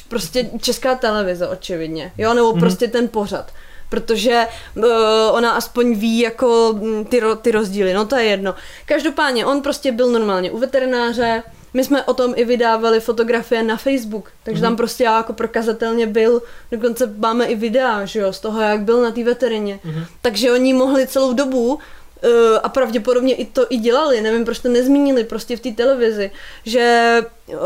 prostě 0.09 0.49
česká 0.61 0.95
televize, 0.95 1.47
očividně. 1.47 2.11
Jo, 2.17 2.33
nebo 2.33 2.53
mm-hmm. 2.53 2.59
prostě 2.59 2.87
ten 2.87 3.07
pořad 3.07 3.51
protože 3.89 4.47
uh, 4.75 4.85
ona 5.31 5.51
aspoň 5.51 5.95
ví 5.95 6.19
jako 6.19 6.73
mm, 6.73 7.05
ty, 7.05 7.21
ty 7.41 7.51
rozdíly, 7.51 7.93
no 7.93 8.05
to 8.05 8.15
je 8.15 8.23
jedno. 8.23 8.55
Každopádně 8.85 9.45
on 9.45 9.61
prostě 9.61 9.91
byl 9.91 10.11
normálně 10.11 10.51
u 10.51 10.57
veterináře, 10.57 11.43
my 11.73 11.83
jsme 11.83 12.03
o 12.03 12.13
tom 12.13 12.33
i 12.35 12.45
vydávali 12.45 12.99
fotografie 12.99 13.63
na 13.63 13.77
Facebook, 13.77 14.31
takže 14.43 14.59
mm-hmm. 14.59 14.65
tam 14.65 14.75
prostě 14.75 15.03
jako 15.03 15.33
prokazatelně 15.33 16.07
byl, 16.07 16.41
dokonce 16.71 17.13
máme 17.17 17.45
i 17.45 17.55
videa, 17.55 18.05
že 18.05 18.19
jo, 18.19 18.33
z 18.33 18.39
toho, 18.39 18.61
jak 18.61 18.81
byl 18.81 19.01
na 19.01 19.11
té 19.11 19.23
veterině. 19.23 19.79
Mm-hmm. 19.85 20.05
Takže 20.21 20.51
oni 20.51 20.73
mohli 20.73 21.07
celou 21.07 21.33
dobu 21.33 21.79
Uh, 22.23 22.59
a 22.63 22.69
pravděpodobně 22.69 23.35
i 23.35 23.45
to 23.45 23.65
i 23.69 23.77
dělali, 23.77 24.21
nevím, 24.21 24.45
proč 24.45 24.59
to 24.59 24.69
nezmínili 24.69 25.23
prostě 25.23 25.57
v 25.57 25.59
té 25.59 25.71
televizi, 25.71 26.31
že 26.65 27.17
uh, 27.47 27.57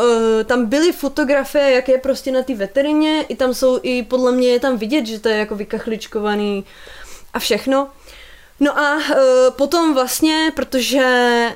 tam 0.46 0.66
byly 0.66 0.92
fotografie, 0.92 1.72
jak 1.72 1.90
je 1.90 1.98
prostě 1.98 2.32
na 2.32 2.44
té 2.44 2.56
veterině, 2.56 3.26
i 3.30 3.36
tam 3.36 3.54
jsou, 3.54 3.80
i 3.84 4.04
podle 4.04 4.32
mě 4.32 4.50
je 4.50 4.60
tam 4.60 4.78
vidět, 4.78 5.06
že 5.06 5.20
to 5.20 5.30
je 5.30 5.38
jako 5.38 5.56
vykachličkovaný 5.56 6.66
a 7.34 7.40
všechno. 7.40 7.90
No 8.60 8.80
a 8.80 8.96
uh, 8.96 9.02
potom 9.58 9.94
vlastně, 9.94 10.52
protože 10.56 11.06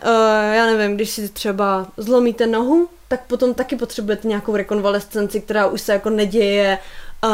uh, 0.03 0.53
já 0.53 0.65
nevím, 0.65 0.95
když 0.95 1.09
si 1.09 1.29
třeba 1.29 1.87
zlomíte 1.97 2.47
nohu, 2.47 2.89
tak 3.07 3.21
potom 3.27 3.53
taky 3.53 3.75
potřebujete 3.75 4.27
nějakou 4.27 4.55
rekonvalescenci, 4.55 5.41
která 5.41 5.67
už 5.67 5.81
se 5.81 5.93
jako 5.93 6.09
neděje 6.09 6.77
uh, 7.23 7.29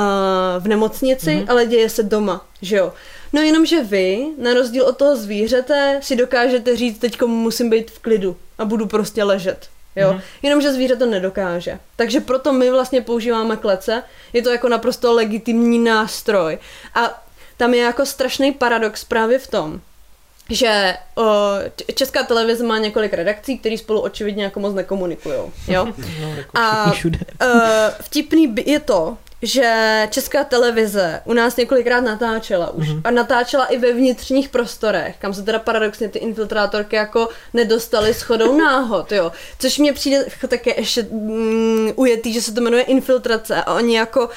v 0.60 0.68
nemocnici, 0.68 1.30
mm-hmm. 1.30 1.46
ale 1.48 1.66
děje 1.66 1.90
se 1.90 2.04
doma, 2.04 2.46
že 2.62 2.76
jo. 2.76 2.94
No 3.34 3.42
jenom, 3.42 3.66
že 3.66 3.84
vy, 3.84 4.28
na 4.38 4.54
rozdíl 4.54 4.86
od 4.86 4.98
toho 4.98 5.16
zvířete, 5.16 6.00
si 6.04 6.16
dokážete 6.16 6.76
říct, 6.76 7.00
teď 7.00 7.22
musím 7.22 7.70
být 7.70 7.92
v 7.92 8.00
klidu 8.00 8.38
a 8.58 8.66
budu 8.66 8.86
prostě 8.86 9.24
ležet. 9.24 9.70
Jo? 9.96 10.12
Mm-hmm. 10.12 10.22
Jenomže 10.42 10.74
zvíře 10.74 10.96
to 10.96 11.06
nedokáže. 11.06 11.80
Takže 11.96 12.20
proto 12.20 12.54
my 12.54 12.72
vlastně 12.72 13.02
používáme 13.02 13.58
klece. 13.58 14.04
Je 14.34 14.42
to 14.42 14.50
jako 14.50 14.70
naprosto 14.70 15.14
legitimní 15.14 15.80
nástroj. 15.80 16.58
A 16.96 17.24
tam 17.58 17.74
je 17.74 17.82
jako 17.82 18.06
strašný 18.06 18.52
paradox 18.52 19.04
právě 19.04 19.40
v 19.40 19.48
tom, 19.48 19.82
že 20.50 20.98
o, 21.16 21.24
česká 21.94 22.24
televize 22.24 22.64
má 22.64 22.78
několik 22.78 23.14
redakcí, 23.14 23.58
které 23.58 23.78
spolu 23.78 24.02
očividně 24.02 24.44
jako 24.44 24.60
moc 24.60 24.74
nekomunikují. 24.74 25.36
Jo? 25.68 25.88
No, 26.22 26.36
jako 26.38 26.58
a 26.58 26.86
uh, 26.86 27.12
vtipný 28.02 28.56
je 28.66 28.80
to, 28.80 29.18
že 29.42 30.08
česká 30.12 30.44
televize 30.44 31.22
u 31.26 31.34
nás 31.34 31.56
několikrát 31.56 32.02
natáčela 32.02 32.70
už 32.70 32.88
mm-hmm. 32.88 33.02
a 33.04 33.12
natáčela 33.12 33.66
i 33.66 33.78
ve 33.78 33.94
vnitřních 33.94 34.50
prostorech, 34.50 35.16
kam 35.20 35.34
se 35.34 35.44
teda 35.44 35.60
paradoxně 35.60 36.10
ty 36.10 36.20
infiltrátorky 36.20 36.96
jako 36.96 37.30
nedostaly 37.54 38.14
shodou 38.14 38.58
náhod, 38.58 39.12
jo. 39.12 39.32
Což 39.60 39.78
mě 39.78 39.94
přijde 39.94 40.26
také 40.48 40.74
ještě 40.78 41.04
mm, 41.04 41.92
ujetý, 41.96 42.34
že 42.34 42.42
se 42.42 42.54
to 42.54 42.62
jmenuje 42.62 42.84
infiltrace 42.84 43.64
a 43.64 43.74
oni 43.74 43.98
jako 43.98 44.30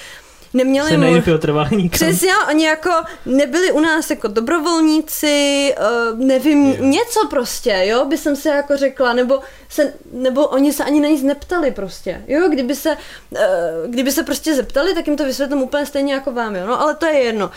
neměli 0.55 0.89
se 0.89 0.97
neinfiltrovali 0.97 1.77
nikam. 1.77 1.91
Přesně, 1.91 2.33
oni 2.49 2.65
jako 2.65 2.91
nebyli 3.27 3.73
u 3.73 3.81
nás 3.81 4.11
jako 4.11 4.29
dobrovolníci, 4.29 5.75
uh, 6.13 6.19
nevím, 6.19 6.67
yeah. 6.67 6.81
něco 6.81 7.27
prostě, 7.31 7.83
jo, 7.85 8.05
by 8.05 8.19
jsem 8.19 8.37
se 8.37 8.49
jako 8.49 8.77
řekla, 8.77 9.13
nebo, 9.13 9.41
se, 9.69 9.93
nebo 10.13 10.47
oni 10.47 10.73
se 10.73 10.85
ani 10.85 11.01
na 11.01 11.09
nic 11.09 11.23
neptali 11.23 11.71
prostě, 11.71 12.25
jo, 12.29 12.49
kdyby 12.49 12.75
se, 12.75 12.97
uh, 13.31 13.39
kdyby 13.87 14.13
se 14.13 14.23
prostě 14.23 14.55
zeptali, 14.55 14.95
tak 14.95 15.07
jim 15.07 15.17
to 15.17 15.25
vysvětlím 15.25 15.63
úplně 15.63 15.87
stejně 15.87 16.15
jako 16.15 16.33
vám, 16.33 16.57
jo, 16.57 16.67
no, 16.67 16.81
ale 16.81 16.95
to 16.95 17.07
je 17.07 17.19
jedno. 17.19 17.51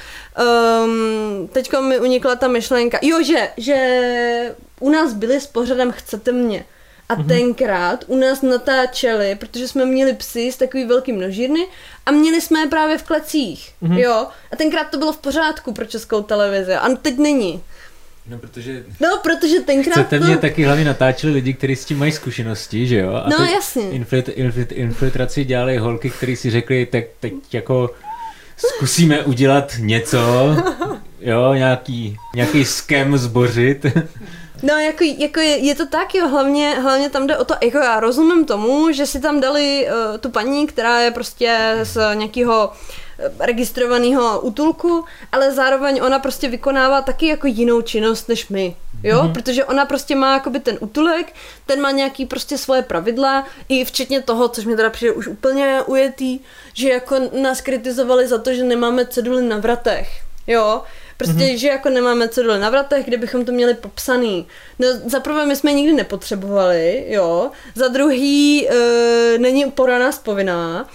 Um, 0.83 1.47
teďko 1.47 1.81
mi 1.81 1.99
unikla 1.99 2.35
ta 2.35 2.47
myšlenka, 2.47 2.99
jo, 3.01 3.23
že, 3.23 3.49
že 3.57 4.55
u 4.79 4.89
nás 4.89 5.13
byli 5.13 5.41
s 5.41 5.47
pořadem 5.47 5.91
Chcete 5.91 6.31
mě. 6.31 6.65
A 7.09 7.15
mm-hmm. 7.15 7.27
tenkrát 7.27 8.03
u 8.07 8.17
nás 8.17 8.41
natáčeli, 8.41 9.35
protože 9.35 9.67
jsme 9.67 9.85
měli 9.85 10.13
psy 10.13 10.51
z 10.51 10.57
takový 10.57 10.85
velký 10.85 11.11
množírny 11.11 11.67
a 12.05 12.11
měli 12.11 12.41
jsme 12.41 12.59
je 12.59 12.67
právě 12.67 12.97
v 12.97 13.03
klecích, 13.03 13.73
mm-hmm. 13.83 13.97
jo. 13.97 14.27
A 14.51 14.55
tenkrát 14.55 14.89
to 14.89 14.97
bylo 14.97 15.13
v 15.13 15.17
pořádku 15.17 15.73
pro 15.73 15.85
českou 15.85 16.21
televizi 16.21 16.73
a 16.73 16.89
teď 16.89 17.17
není. 17.17 17.63
No, 18.27 18.37
protože... 18.37 18.83
No, 18.99 19.09
protože 19.23 19.59
tenkrát 19.59 19.93
Chcete 19.93 20.19
to... 20.19 20.25
mě 20.25 20.37
taky 20.37 20.63
hlavně 20.63 20.85
natáčeli 20.85 21.33
lidi, 21.33 21.53
kteří 21.53 21.75
s 21.75 21.85
tím 21.85 21.99
mají 21.99 22.11
zkušenosti, 22.11 22.87
že 22.87 22.97
jo? 22.99 23.13
A 23.13 23.29
no, 23.29 23.45
jasně. 23.45 23.89
Inflit, 23.91 24.29
inflit, 24.29 24.71
infiltraci 24.71 25.45
dělali 25.45 25.77
holky, 25.77 26.09
kteří 26.09 26.35
si 26.35 26.51
řekli, 26.51 26.85
tak 26.85 27.03
teď 27.19 27.33
jako 27.53 27.89
zkusíme 28.57 29.21
udělat 29.21 29.73
něco, 29.79 30.19
jo, 31.21 31.53
nějaký, 31.53 32.17
nějaký 32.35 32.65
skem 32.65 33.17
zbořit. 33.17 33.85
No, 34.63 34.79
jako, 34.79 35.03
jako 35.03 35.39
je, 35.39 35.57
je, 35.57 35.75
to 35.75 35.87
tak, 35.87 36.15
jo, 36.15 36.27
hlavně, 36.27 36.69
hlavně 36.69 37.09
tam 37.09 37.27
jde 37.27 37.37
o 37.37 37.45
to, 37.45 37.55
jako 37.63 37.77
já 37.77 37.99
rozumím 37.99 38.45
tomu, 38.45 38.91
že 38.91 39.05
si 39.05 39.19
tam 39.19 39.39
dali 39.39 39.87
uh, 39.87 40.17
tu 40.17 40.29
paní, 40.29 40.67
která 40.67 40.99
je 40.99 41.11
prostě 41.11 41.79
z 41.83 41.97
nějakého 42.13 42.71
eh, 43.19 43.31
registrovaného 43.39 44.41
útulku, 44.41 45.05
ale 45.31 45.51
zároveň 45.51 45.99
ona 46.03 46.19
prostě 46.19 46.47
vykonává 46.47 47.01
taky 47.01 47.27
jako 47.27 47.47
jinou 47.47 47.81
činnost 47.81 48.29
než 48.29 48.47
my, 48.47 48.75
jo, 49.03 49.19
mm-hmm. 49.19 49.33
protože 49.33 49.65
ona 49.65 49.85
prostě 49.85 50.15
má 50.15 50.33
jakoby 50.33 50.59
ten 50.59 50.77
útulek, 50.79 51.33
ten 51.65 51.81
má 51.81 51.91
nějaký 51.91 52.25
prostě 52.25 52.57
svoje 52.57 52.81
pravidla, 52.81 53.45
i 53.69 53.85
včetně 53.85 54.21
toho, 54.21 54.47
což 54.47 54.65
mi 54.65 54.75
teda 54.75 54.89
přijde 54.89 55.11
už 55.11 55.27
úplně 55.27 55.81
ujetý, 55.85 56.39
že 56.73 56.89
jako 56.89 57.15
nás 57.41 57.61
kritizovali 57.61 58.27
za 58.27 58.37
to, 58.37 58.53
že 58.53 58.63
nemáme 58.63 59.05
ceduly 59.05 59.41
na 59.41 59.57
vratech, 59.57 60.09
jo, 60.47 60.81
Prostě, 61.23 61.43
mm-hmm. 61.43 61.57
že 61.57 61.67
jako 61.67 61.89
nemáme 61.89 62.29
co 62.29 62.43
dole 62.43 62.59
na 62.59 62.69
vratech, 62.69 63.05
kde 63.05 63.17
bychom 63.17 63.45
to 63.45 63.51
měli 63.51 63.73
popsaný. 63.73 64.47
No, 64.79 64.87
za 65.05 65.19
prvé 65.19 65.45
my 65.45 65.55
jsme 65.55 65.73
nikdy 65.73 65.93
nepotřebovali, 65.93 67.05
jo. 67.07 67.51
Za 67.75 67.87
druhý 67.87 68.69
e, 68.69 69.37
není 69.37 69.71
pro 69.71 69.99
nás 69.99 70.19
povinná. 70.19 70.89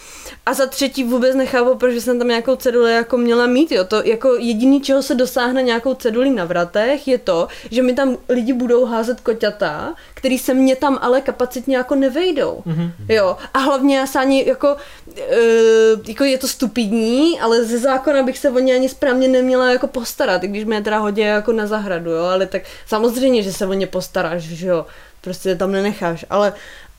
A 0.49 0.55
za 0.55 0.67
třetí 0.67 1.05
vůbec 1.05 1.35
nechápu, 1.35 1.75
proč 1.75 1.95
jsem 1.95 2.19
tam 2.19 2.29
nějakou 2.29 2.57
ceduli 2.57 2.93
jako 2.93 3.17
měla 3.17 3.47
mít, 3.47 3.73
jo. 3.73 3.85
To 3.85 4.03
jako 4.05 4.37
jediný, 4.37 4.81
čeho 4.81 5.03
se 5.03 5.15
dosáhne 5.15 5.63
nějakou 5.63 5.95
cedulí 5.95 6.31
na 6.31 6.45
vratech, 6.45 7.09
je 7.09 7.19
to, 7.19 7.49
že 7.71 7.83
mi 7.83 7.95
tam 7.95 8.17
lidi 8.29 8.53
budou 8.53 8.85
házet 8.85 9.21
koťata, 9.21 9.95
který 10.15 10.39
se 10.39 10.55
mě 10.55 10.77
tam 10.77 10.99
ale 11.03 11.21
kapacitně 11.21 11.77
jako 11.77 11.95
nevejdou. 11.95 12.63
Mm-hmm. 12.67 12.91
Jo. 13.09 13.37
A 13.55 13.59
hlavně 13.59 13.99
já 13.99 14.07
se 14.07 14.19
ani 14.19 14.49
jako, 14.49 14.77
uh, 15.07 16.09
jako 16.09 16.25
je 16.25 16.39
to 16.39 16.49
stupidní, 16.49 17.41
ale 17.41 17.65
ze 17.65 17.79
zákona 17.79 18.23
bych 18.23 18.39
se 18.39 18.51
o 18.51 18.59
ně 18.59 18.75
ani 18.75 18.89
správně 18.89 19.29
neměla 19.29 19.71
jako 19.71 19.87
postarat, 19.87 20.45
i 20.45 20.49
když 20.49 20.65
mě 20.65 20.83
teda 20.83 20.99
hodně 20.99 21.27
jako 21.27 21.53
na 21.53 21.67
zahradu, 21.67 22.11
jo, 22.11 22.25
ale 22.25 22.47
tak 22.47 22.63
samozřejmě, 22.87 23.43
že 23.43 23.53
se 23.53 23.67
o 23.67 23.73
ně 23.73 23.87
postaráš, 23.87 24.43
že 24.43 24.67
jo, 24.67 24.87
prostě 25.21 25.55
tam 25.55 25.73
nenecháš, 25.73 26.25
ale 26.31 26.53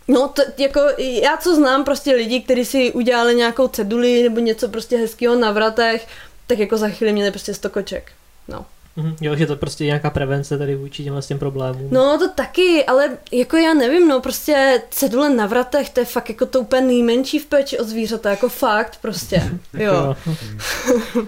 No, 0.10 0.28
to, 0.28 0.42
jako 0.58 0.82
já 0.98 1.38
co 1.38 1.56
znám 1.56 1.84
prostě 1.84 2.16
lidi, 2.16 2.42
kteří 2.42 2.66
si 2.66 2.92
udělali 2.92 3.36
nějakou 3.36 3.68
ceduli 3.68 4.24
nebo 4.24 4.40
něco 4.40 4.70
prostě 4.70 4.98
hezkého 4.98 5.36
na 5.36 5.52
vratech, 5.52 6.08
tak 6.48 6.60
jako 6.60 6.78
za 6.78 6.90
chvíli 6.90 7.14
měli 7.14 7.32
prostě 7.32 7.54
stokoček. 7.54 8.12
No. 8.48 8.66
Mm-hmm. 8.98 9.16
Jo, 9.22 9.36
že 9.36 9.46
to 9.46 9.56
prostě 9.56 9.86
nějaká 9.86 10.10
prevence 10.10 10.58
tady 10.58 10.76
vůči 10.76 11.04
těmhle 11.04 11.22
s 11.22 11.28
těm 11.28 11.40
problémům. 11.40 11.88
No 11.92 12.18
to 12.18 12.30
taky, 12.30 12.86
ale 12.86 13.18
jako 13.32 13.58
já 13.58 13.74
nevím, 13.74 14.08
no 14.08 14.22
prostě 14.22 14.82
cedule 14.90 15.30
na 15.30 15.46
vratech, 15.46 15.90
to 15.90 16.00
je 16.00 16.06
fakt 16.06 16.30
jako 16.30 16.46
to 16.46 16.60
úplně 16.60 16.82
nejmenší 16.82 17.40
v 17.40 17.46
péči 17.46 17.80
o 17.80 17.84
zvířata, 17.84 18.30
jako 18.30 18.50
fakt 18.50 18.98
prostě, 19.02 19.44
jo. 19.74 20.16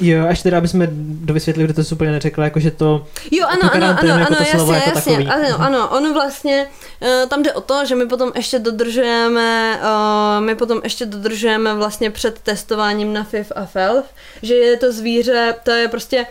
Jo, 0.00 0.26
až 0.28 0.42
teda, 0.42 0.58
aby 0.58 0.68
jsme 0.68 0.88
dovysvětlili, 0.92 1.68
kdo 1.68 1.84
to 1.84 1.94
úplně 1.94 2.10
neřekla, 2.10 2.44
jako 2.44 2.60
že 2.60 2.70
to... 2.70 3.06
Jo, 3.30 3.46
ano, 3.46 3.74
ano, 3.74 3.86
ano, 3.86 4.18
jako 4.18 4.34
ano, 4.34 4.46
jasně, 4.52 4.74
jako 4.74 4.88
jasně, 4.96 5.16
takový. 5.16 5.26
ano, 5.26 5.60
ano, 5.60 5.88
ono 5.88 6.12
vlastně, 6.12 6.66
uh, 7.00 7.28
tam 7.28 7.42
jde 7.42 7.52
o 7.52 7.60
to, 7.60 7.84
že 7.84 7.94
my 7.94 8.06
potom 8.06 8.32
ještě 8.34 8.58
dodržujeme, 8.58 9.80
uh, 9.82 10.44
my 10.44 10.54
potom 10.54 10.80
ještě 10.84 11.06
dodržujeme 11.06 11.74
vlastně 11.74 12.10
před 12.10 12.38
testováním 12.38 13.12
na 13.12 13.24
FIF 13.24 13.52
a 13.56 13.66
FELF, 13.66 14.04
že 14.42 14.54
je 14.54 14.76
to 14.76 14.92
zvíře, 14.92 15.54
to 15.62 15.70
je 15.70 15.88
prostě 15.88 16.26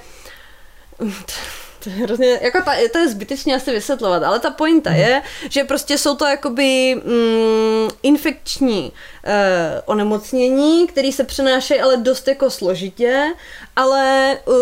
to 1.86 1.90
je 1.90 1.96
hrozně, 1.96 2.40
jako 2.42 2.62
ta, 2.66 2.72
to 2.92 2.98
je 2.98 3.10
zbytečně 3.10 3.56
asi 3.56 3.72
vysvětlovat, 3.72 4.24
ale 4.24 4.40
ta 4.40 4.50
pointa 4.50 4.90
mm. 4.90 4.96
je, 4.96 5.22
že 5.50 5.64
prostě 5.64 5.98
jsou 5.98 6.16
to 6.16 6.26
jakoby 6.26 6.96
mm, 6.96 7.90
infekční 8.04 8.92
eh, 9.24 9.82
onemocnění, 9.86 10.88
které 10.88 11.12
se 11.12 11.24
přenášejí 11.24 11.82
ale 11.82 11.98
dost 11.98 12.28
jako 12.28 12.50
složitě, 12.50 13.34
ale 13.76 14.38
uh, 14.46 14.56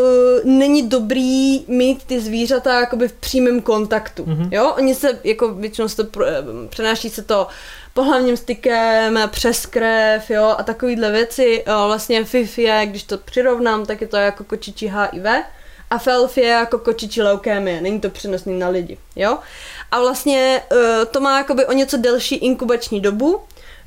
není 0.43 0.89
dobrý 0.89 1.65
mít 1.67 2.03
ty 2.03 2.19
zvířata 2.19 2.79
jakoby 2.79 3.07
v 3.07 3.13
přímém 3.13 3.61
kontaktu, 3.61 4.23
mm-hmm. 4.23 4.47
jo, 4.51 4.73
oni 4.77 4.95
se 4.95 5.19
jako 5.23 5.53
většinou 5.53 5.87
se 5.87 6.03
to, 6.03 6.25
eh, 6.25 6.35
přenáší 6.69 7.09
se 7.09 7.23
to 7.23 7.47
pohlavním 7.93 8.37
stykem, 8.37 9.19
přes 9.31 9.65
krev, 9.65 10.29
jo, 10.29 10.55
a 10.57 10.63
takovýhle 10.63 11.11
věci, 11.11 11.63
jo, 11.67 11.83
vlastně 11.85 12.25
FIF 12.25 12.57
je, 12.57 12.85
když 12.85 13.03
to 13.03 13.17
přirovnám, 13.17 13.85
tak 13.85 14.01
je 14.01 14.07
to 14.07 14.17
jako 14.17 14.43
kočičí 14.43 14.87
HIV, 14.87 15.25
a 15.93 15.97
FELF 15.97 16.37
je 16.37 16.47
jako 16.47 16.79
kočičí 16.79 17.21
leukémie, 17.21 17.81
není 17.81 17.99
to 17.99 18.09
přenosný 18.09 18.59
na 18.59 18.67
lidi, 18.67 18.97
jo? 19.15 19.37
A 19.91 19.99
vlastně 19.99 20.61
uh, 20.71 20.79
to 21.11 21.19
má 21.19 21.37
jakoby 21.37 21.65
o 21.65 21.73
něco 21.73 21.97
delší 21.97 22.35
inkubační 22.35 22.99
dobu, 22.99 23.39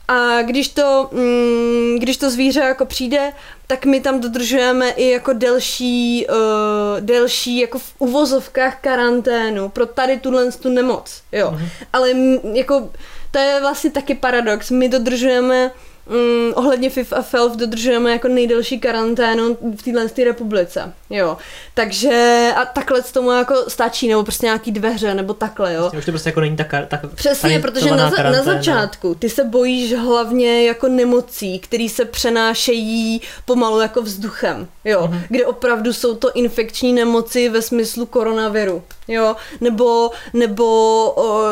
a 0.09 0.43
když 0.43 0.69
to, 0.69 1.09
mm, 1.13 1.97
když 1.99 2.17
to 2.17 2.31
zvíře 2.31 2.61
jako 2.61 2.87
přijde, 2.87 3.33
tak 3.67 3.85
my 3.85 4.01
tam 4.01 4.21
dodržujeme 4.21 4.91
i 4.91 5.11
jako 5.11 5.33
delší, 5.33 6.27
uh, 6.31 7.01
delší 7.01 7.61
jako 7.61 7.79
v 7.79 7.95
uvozovkách 7.99 8.81
karanténu 8.81 9.69
pro 9.69 9.87
tady 9.87 10.21
tuhle 10.21 10.53
tu 10.53 10.69
nemoc, 10.69 11.23
jo. 11.33 11.51
Mm-hmm. 11.51 11.69
Ale 11.93 12.11
m, 12.11 12.41
jako 12.55 12.91
to 13.31 13.39
je 13.39 13.61
vlastně 13.61 13.91
taky 13.91 14.15
paradox. 14.15 14.71
My 14.71 14.89
dodržujeme 14.89 15.71
mm, 16.09 16.53
ohledně 16.55 16.91
FIF 16.91 17.13
a 17.13 17.23
FELF 17.23 17.57
dodržujeme 17.57 18.13
jako 18.13 18.29
nejdelší 18.29 18.81
karanténu 18.81 19.59
v 19.77 19.83
téhle 19.83 20.07
republice, 20.25 20.93
jo. 21.11 21.37
Takže 21.75 22.49
a 22.57 22.65
takhle 22.65 23.03
z 23.03 23.13
tomu 23.13 23.31
jako 23.31 23.55
stačí, 23.69 24.09
nebo 24.09 24.23
prostě 24.23 24.47
nějaký 24.47 24.73
dveře, 24.73 25.15
nebo 25.15 25.35
takhle, 25.35 25.75
jo. 25.75 25.91
Už 25.99 26.05
to 26.05 26.13
prostě 26.13 26.29
jako 26.29 26.41
není 26.41 26.57
tak, 26.57 26.75
tak 26.89 27.01
Přesně, 27.15 27.59
protože 27.59 27.91
na, 27.91 28.11
za, 28.11 28.23
na 28.23 28.43
začátku 28.43 29.15
ty 29.15 29.31
se 29.31 29.45
bojíš 29.45 29.93
hlavně 29.93 30.67
jako 30.67 30.89
nemocí, 30.89 31.59
které 31.59 31.89
se 31.89 32.05
přenášejí 32.05 33.21
pomalu 33.45 33.81
jako 33.81 34.03
vzduchem, 34.03 34.69
jo. 34.85 35.09
Mm-hmm. 35.13 35.21
Kde 35.29 35.47
opravdu 35.47 35.93
jsou 35.93 36.15
to 36.15 36.33
infekční 36.33 36.93
nemoci 36.93 37.49
ve 37.49 37.63
smyslu 37.63 38.07
koronaviru, 38.07 38.83
jo. 39.09 39.37
Nebo, 39.61 40.11
nebo 40.33 40.67
o, 41.11 41.43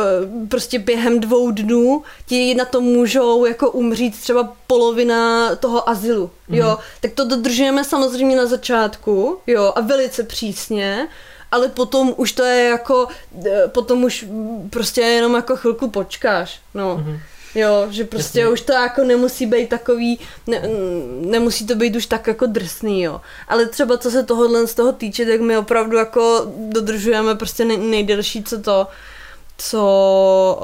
prostě 0.48 0.78
během 0.78 1.20
dvou 1.20 1.50
dnů 1.50 2.02
ti 2.26 2.54
na 2.54 2.64
to 2.64 2.80
můžou 2.80 3.44
jako 3.44 3.70
umřít 3.70 4.20
třeba 4.20 4.52
polovina 4.66 5.54
toho 5.56 5.88
azylu, 5.88 6.26
mm-hmm. 6.26 6.56
jo, 6.56 6.78
tak 7.00 7.12
to 7.12 7.24
dodržujeme 7.24 7.84
samozřejmě 7.84 8.36
na 8.36 8.46
začátku, 8.46 9.38
jo, 9.46 9.72
a 9.76 9.80
velice 9.80 10.22
přísně, 10.22 11.08
ale 11.50 11.68
potom 11.68 12.14
už 12.16 12.32
to 12.32 12.42
je 12.42 12.64
jako, 12.64 13.08
e, 13.46 13.68
potom 13.68 14.04
už 14.04 14.26
prostě 14.70 15.00
jenom 15.00 15.34
jako 15.34 15.56
chvilku 15.56 15.90
počkáš, 15.90 16.60
no. 16.74 16.96
Mm-hmm. 16.96 17.18
Jo, 17.54 17.86
že 17.90 18.04
prostě 18.04 18.40
Jasně. 18.40 18.52
už 18.52 18.60
to 18.60 18.72
jako 18.72 19.04
nemusí 19.04 19.46
být 19.46 19.68
takový, 19.68 20.20
ne, 20.46 20.62
nemusí 21.20 21.66
to 21.66 21.74
být 21.74 21.96
už 21.96 22.06
tak 22.06 22.26
jako 22.26 22.46
drsný, 22.46 23.02
jo. 23.02 23.20
Ale 23.48 23.66
třeba 23.66 23.98
co 23.98 24.10
se 24.10 24.22
tohohle 24.22 24.66
z 24.66 24.74
toho 24.74 24.92
týče, 24.92 25.26
tak 25.26 25.40
my 25.40 25.58
opravdu 25.58 25.96
jako 25.96 26.52
dodržujeme 26.56 27.34
prostě 27.34 27.64
nej, 27.64 27.76
nejdelší, 27.76 28.44
co 28.44 28.60
to, 28.60 28.86
co 29.56 30.58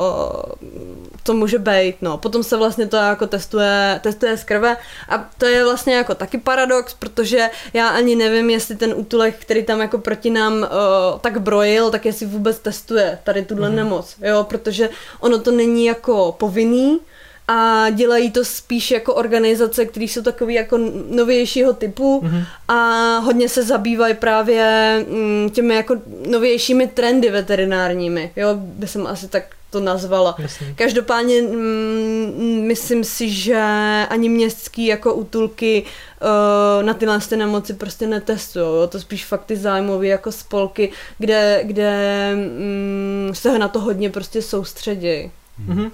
to 1.23 1.35
může 1.35 1.59
být, 1.59 1.97
no. 2.01 2.19
Potom 2.19 2.43
se 2.43 2.57
vlastně 2.57 2.87
to 2.87 2.97
jako 2.97 3.27
testuje, 3.27 4.01
testuje 4.03 4.37
z 4.37 4.45
krve 4.45 4.77
a 5.09 5.29
to 5.39 5.47
je 5.47 5.65
vlastně 5.65 5.95
jako 5.95 6.15
taky 6.15 6.39
paradox, 6.39 6.95
protože 6.95 7.51
já 7.73 7.89
ani 7.89 8.17
nevím, 8.17 8.51
jestli 8.51 8.77
ten 8.77 8.95
útulek, 8.97 9.37
který 9.39 9.63
tam 9.63 9.81
jako 9.81 9.99
proti 9.99 10.31
nám 10.31 10.55
uh, 10.55 10.67
tak 11.21 11.41
brojil, 11.41 11.91
tak 11.91 12.07
jestli 12.07 12.27
vůbec 12.27 12.59
testuje 12.59 13.19
tady 13.25 13.45
tuhle 13.45 13.69
mm. 13.69 13.77
nemoc, 13.77 14.17
jo, 14.23 14.45
protože 14.49 14.91
ono 15.21 15.39
to 15.39 15.51
není 15.51 15.85
jako 15.87 16.33
povinný, 16.39 17.01
a 17.53 17.91
dělají 17.91 18.31
to 18.31 18.45
spíš 18.45 18.91
jako 18.91 19.15
organizace, 19.15 19.85
které 19.85 20.05
jsou 20.05 20.23
takové 20.23 20.53
jako 20.53 20.79
novějšího 21.11 21.73
typu 21.73 22.21
mm-hmm. 22.21 22.45
a 22.69 23.19
hodně 23.19 23.49
se 23.49 23.63
zabývají 23.63 24.15
právě 24.15 24.65
mm, 25.09 25.51
těmi 25.51 25.75
jako 25.75 25.97
novějšími 26.31 26.87
trendy 26.87 27.31
veterinárními, 27.31 28.33
jo, 28.37 28.49
by 28.55 28.87
jsem 28.87 29.07
asi 29.07 29.29
tak 29.29 29.43
to 29.71 29.81
nazvala. 29.81 30.37
Jasně. 30.39 30.75
Každopádně 30.77 31.43
mm, 31.43 32.63
myslím 32.67 33.05
si, 33.05 33.31
že 33.31 33.63
ani 34.11 34.29
městský 34.29 34.87
jako 34.87 35.15
útulky 35.15 35.83
uh, 35.83 36.83
na 36.83 36.95
tyhle 36.95 37.21
ty 37.29 37.37
nemoci 37.37 37.75
prostě 37.75 38.07
netestují. 38.07 38.89
To 38.89 39.01
spíš 39.01 39.25
fakt 39.25 39.45
ty 39.45 39.57
zájmové 39.57 40.07
jako 40.07 40.33
spolky, 40.33 40.93
kde, 41.19 41.61
kde 41.65 41.93
mm, 42.35 43.31
se 43.35 43.59
na 43.59 43.69
to 43.69 43.81
hodně 43.81 44.11
prostě 44.11 44.43
soustředí. 44.43 45.31
Mm-hmm. 45.69 45.91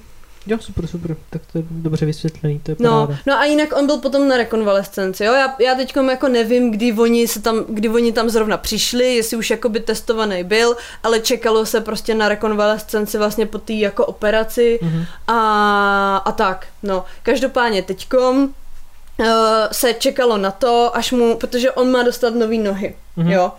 Jo, 0.48 0.58
super, 0.60 0.86
super, 0.86 1.16
tak 1.30 1.42
to 1.52 1.58
je 1.58 1.64
dobře 1.70 2.06
vysvětlený, 2.06 2.60
to 2.60 2.70
je 2.70 2.76
no, 2.80 3.08
no 3.26 3.34
a 3.38 3.44
jinak 3.44 3.76
on 3.76 3.86
byl 3.86 3.98
potom 3.98 4.28
na 4.28 4.36
rekonvalescenci, 4.36 5.24
jo, 5.24 5.32
já, 5.32 5.56
já 5.60 5.74
teď 5.74 5.96
jako 6.10 6.28
nevím, 6.28 6.70
kdy 6.70 6.92
oni, 6.92 7.28
se 7.28 7.42
tam, 7.42 7.64
kdy 7.68 7.88
oni 7.88 8.12
tam 8.12 8.30
zrovna 8.30 8.56
přišli, 8.56 9.14
jestli 9.14 9.36
už 9.36 9.50
jakoby 9.50 9.80
testovaný 9.80 10.44
byl, 10.44 10.76
ale 11.02 11.20
čekalo 11.20 11.66
se 11.66 11.80
prostě 11.80 12.14
na 12.14 12.28
rekonvalescenci 12.28 13.18
vlastně 13.18 13.46
po 13.46 13.58
té 13.58 13.72
jako 13.72 14.06
operaci 14.06 14.78
mm-hmm. 14.82 15.06
a, 15.28 16.16
a 16.16 16.32
tak, 16.32 16.66
no, 16.82 17.04
každopádně 17.22 17.82
teďkom 17.82 18.42
uh, 18.42 19.26
se 19.72 19.94
čekalo 19.94 20.38
na 20.38 20.50
to, 20.50 20.96
až 20.96 21.12
mu, 21.12 21.36
protože 21.36 21.72
on 21.72 21.90
má 21.90 22.02
dostat 22.02 22.34
nový 22.34 22.58
nohy, 22.58 22.94
mm-hmm. 23.18 23.30
jo, 23.30 23.52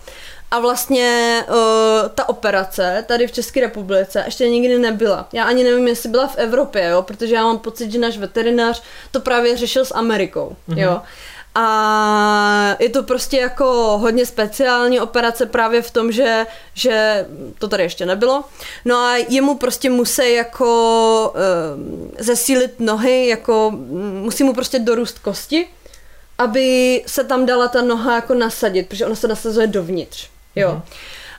a 0.51 0.59
vlastně 0.59 1.43
uh, 1.49 1.55
ta 2.15 2.29
operace 2.29 3.03
tady 3.07 3.27
v 3.27 3.31
České 3.31 3.61
republice 3.61 4.23
ještě 4.25 4.49
nikdy 4.49 4.79
nebyla. 4.79 5.27
Já 5.33 5.43
ani 5.43 5.63
nevím, 5.63 5.87
jestli 5.87 6.09
byla 6.09 6.27
v 6.27 6.37
Evropě, 6.37 6.89
jo, 6.89 7.01
protože 7.01 7.35
já 7.35 7.43
mám 7.43 7.59
pocit, 7.59 7.91
že 7.91 7.99
náš 7.99 8.17
veterinář 8.17 8.83
to 9.11 9.19
právě 9.19 9.57
řešil 9.57 9.85
s 9.85 9.93
Amerikou, 9.95 10.55
mm-hmm. 10.69 10.77
jo. 10.77 11.01
A 11.55 12.75
je 12.79 12.89
to 12.89 13.03
prostě 13.03 13.37
jako 13.37 13.97
hodně 13.97 14.25
speciální 14.25 14.99
operace 14.99 15.45
právě 15.45 15.81
v 15.81 15.91
tom, 15.91 16.11
že, 16.11 16.45
že 16.73 17.25
to 17.59 17.67
tady 17.67 17.83
ještě 17.83 18.05
nebylo. 18.05 18.43
No 18.85 18.95
a 18.95 19.15
jemu 19.15 19.57
prostě 19.57 19.89
musí 19.89 20.33
jako 20.33 21.33
uh, 21.35 22.09
zesílit 22.19 22.79
nohy, 22.79 23.27
jako 23.27 23.71
musí 24.21 24.43
mu 24.43 24.53
prostě 24.53 24.79
dorůst 24.79 25.19
kosti, 25.19 25.67
aby 26.37 27.03
se 27.07 27.23
tam 27.23 27.45
dala 27.45 27.67
ta 27.67 27.81
noha 27.81 28.15
jako 28.15 28.33
nasadit, 28.33 28.89
protože 28.89 29.05
ona 29.05 29.15
se 29.15 29.27
nasazuje 29.27 29.67
dovnitř. 29.67 30.29
Jo. 30.59 30.71
Mm. 30.71 30.81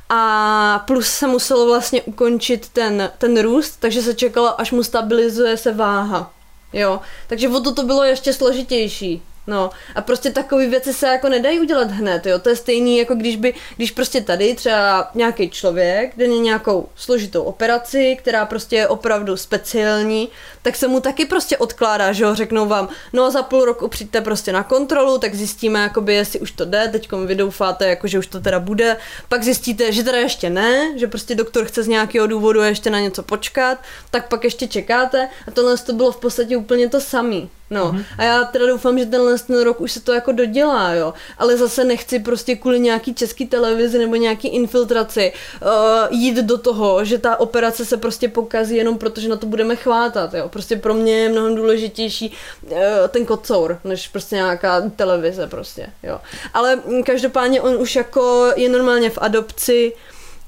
A 0.08 0.84
plus 0.86 1.06
se 1.06 1.26
muselo 1.26 1.66
vlastně 1.66 2.02
ukončit 2.02 2.68
ten, 2.68 3.10
ten 3.18 3.40
růst, 3.42 3.76
takže 3.80 4.02
se 4.02 4.14
čekalo, 4.14 4.60
až 4.60 4.72
mu 4.72 4.82
stabilizuje 4.82 5.56
se 5.56 5.72
váha. 5.72 6.30
Jo. 6.72 7.00
Takže 7.26 7.48
o 7.48 7.60
to 7.60 7.74
to 7.74 7.82
bylo 7.82 8.04
ještě 8.04 8.32
složitější. 8.32 9.22
No 9.48 9.70
a 9.94 10.02
prostě 10.02 10.30
takové 10.30 10.66
věci 10.66 10.92
se 10.94 11.06
jako 11.06 11.28
nedají 11.28 11.60
udělat 11.60 11.90
hned, 11.90 12.26
jo. 12.26 12.38
To 12.38 12.48
je 12.48 12.56
stejný, 12.56 12.98
jako 12.98 13.14
když 13.14 13.36
by, 13.36 13.54
když 13.76 13.90
prostě 13.90 14.20
tady 14.20 14.54
třeba 14.54 15.10
nějaký 15.14 15.50
člověk 15.50 16.16
jde 16.16 16.28
nějakou 16.28 16.88
složitou 16.94 17.42
operaci, 17.42 18.16
která 18.18 18.46
prostě 18.46 18.76
je 18.76 18.88
opravdu 18.88 19.36
speciální, 19.36 20.28
tak 20.62 20.76
se 20.76 20.88
mu 20.88 21.00
taky 21.00 21.24
prostě 21.24 21.56
odkládá, 21.56 22.12
že 22.12 22.24
jo, 22.24 22.34
řeknou 22.34 22.66
vám, 22.66 22.88
no 23.12 23.30
za 23.30 23.42
půl 23.42 23.64
roku 23.64 23.88
přijďte 23.88 24.20
prostě 24.20 24.52
na 24.52 24.62
kontrolu, 24.62 25.18
tak 25.18 25.34
zjistíme, 25.34 25.80
jakoby, 25.80 26.14
jestli 26.14 26.40
už 26.40 26.50
to 26.50 26.64
jde, 26.64 26.88
teď 26.88 27.12
vy 27.26 27.34
doufáte, 27.34 27.88
jako, 27.88 28.06
že 28.06 28.18
už 28.18 28.26
to 28.26 28.40
teda 28.40 28.60
bude, 28.60 28.96
pak 29.28 29.44
zjistíte, 29.44 29.92
že 29.92 30.02
teda 30.02 30.18
ještě 30.18 30.50
ne, 30.50 30.98
že 30.98 31.06
prostě 31.06 31.34
doktor 31.34 31.64
chce 31.64 31.82
z 31.82 31.88
nějakého 31.88 32.26
důvodu 32.26 32.60
ještě 32.60 32.90
na 32.90 33.00
něco 33.00 33.22
počkat, 33.22 33.78
tak 34.10 34.28
pak 34.28 34.44
ještě 34.44 34.68
čekáte 34.68 35.28
a 35.48 35.50
tohle 35.50 35.78
to 35.78 35.92
bylo 35.92 36.12
v 36.12 36.20
podstatě 36.20 36.56
úplně 36.56 36.88
to 36.88 37.00
samý. 37.00 37.50
No 37.70 37.92
mm-hmm. 37.92 38.04
a 38.18 38.22
já 38.24 38.44
teda 38.44 38.66
doufám, 38.66 38.98
že 38.98 39.06
tenhle 39.06 39.38
ten 39.38 39.62
rok 39.62 39.80
už 39.80 39.92
se 39.92 40.00
to 40.00 40.12
jako 40.12 40.32
dodělá, 40.32 40.92
jo. 40.92 41.14
Ale 41.38 41.56
zase 41.56 41.84
nechci 41.84 42.18
prostě 42.18 42.56
kvůli 42.56 42.80
nějaký 42.80 43.14
český 43.14 43.46
televizi 43.46 43.98
nebo 43.98 44.16
nějaký 44.16 44.48
infiltraci 44.48 45.32
uh, 45.62 45.68
jít 46.10 46.36
do 46.36 46.58
toho, 46.58 47.04
že 47.04 47.18
ta 47.18 47.40
operace 47.40 47.84
se 47.84 47.96
prostě 47.96 48.28
pokazí 48.28 48.76
jenom 48.76 48.98
proto, 48.98 49.20
že 49.20 49.28
na 49.28 49.36
to 49.36 49.46
budeme 49.46 49.76
chvátat, 49.76 50.34
jo. 50.34 50.48
Prostě 50.48 50.76
pro 50.76 50.94
mě 50.94 51.18
je 51.18 51.28
mnohem 51.28 51.54
důležitější 51.54 52.32
uh, 52.62 52.78
ten 53.08 53.26
kocour, 53.26 53.78
než 53.84 54.08
prostě 54.08 54.36
nějaká 54.36 54.90
televize 54.96 55.46
prostě, 55.46 55.86
jo. 56.02 56.20
Ale 56.54 56.82
každopádně 57.06 57.60
on 57.60 57.76
už 57.76 57.96
jako 57.96 58.52
je 58.56 58.68
normálně 58.68 59.10
v 59.10 59.18
adopci, 59.20 59.92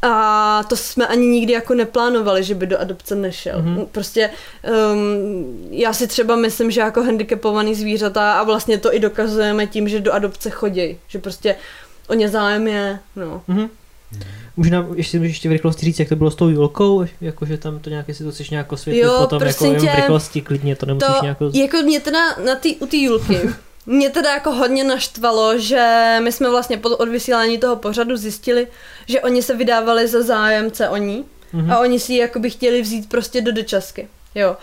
a 0.02 0.62
to 0.68 0.76
jsme 0.76 1.06
ani 1.06 1.26
nikdy 1.26 1.52
jako 1.52 1.74
neplánovali, 1.74 2.44
že 2.44 2.54
by 2.54 2.66
do 2.66 2.80
adopce 2.80 3.14
nešel. 3.14 3.62
Mm-hmm. 3.62 3.86
Prostě 3.92 4.30
um, 4.92 5.68
já 5.70 5.92
si 5.92 6.06
třeba 6.06 6.36
myslím, 6.36 6.70
že 6.70 6.80
jako 6.80 7.02
handicapovaný 7.02 7.74
zvířata 7.74 8.32
a 8.32 8.42
vlastně 8.42 8.78
to 8.78 8.94
i 8.94 8.98
dokazujeme 8.98 9.66
tím, 9.66 9.88
že 9.88 10.00
do 10.00 10.12
adopce 10.12 10.50
chodí. 10.50 10.98
Že 11.08 11.18
prostě 11.18 11.56
o 12.08 12.14
ně 12.14 12.28
zájem 12.28 12.66
je, 12.66 12.98
no. 13.16 13.42
Mm-hmm. 13.48 13.68
Možná 14.56 14.86
ještě, 14.94 15.18
ještě 15.18 15.48
v 15.48 15.52
rychlosti 15.52 15.86
říct, 15.86 15.98
jak 15.98 16.08
to 16.08 16.16
bylo 16.16 16.30
s 16.30 16.34
tou 16.34 16.48
Julkou, 16.48 17.06
jakože 17.20 17.58
tam 17.58 17.78
to 17.78 17.90
nějak, 17.90 18.08
jestli 18.08 18.24
to 18.24 18.30
chceš 18.30 18.50
nějak 18.50 18.72
osvětlit 18.72 19.02
jo, 19.02 19.16
potom, 19.20 19.42
jako 19.42 19.64
tě, 19.64 19.90
v 19.90 19.94
rychlosti 19.94 20.40
klidně, 20.40 20.76
to 20.76 20.86
nemusíš 20.86 21.14
to, 21.18 21.22
nějak... 21.22 21.38
Jako 21.52 21.76
mě 21.76 22.00
teda 22.00 22.18
na 22.44 22.54
tý, 22.54 22.76
u 22.76 22.86
té 22.86 22.96
Julky, 22.96 23.40
Mě 23.86 24.10
teda 24.10 24.34
jako 24.34 24.52
hodně 24.52 24.84
naštvalo, 24.84 25.58
že 25.58 26.16
my 26.20 26.32
jsme 26.32 26.50
vlastně 26.50 26.78
po 26.78 26.88
odvysílání 26.88 27.58
toho 27.58 27.76
pořadu 27.76 28.16
zjistili, 28.16 28.66
že 29.06 29.20
oni 29.20 29.42
se 29.42 29.54
vydávali 29.54 30.08
za 30.08 30.22
zájemce 30.22 30.88
oni 30.88 31.24
mm-hmm. 31.54 31.72
a 31.72 31.78
oni 31.78 32.00
si 32.00 32.12
ji 32.12 32.18
jakoby 32.18 32.50
chtěli 32.50 32.82
vzít 32.82 33.08
prostě 33.08 33.40
do 33.40 33.52
dočasky. 33.52 34.08
Jo. 34.34 34.56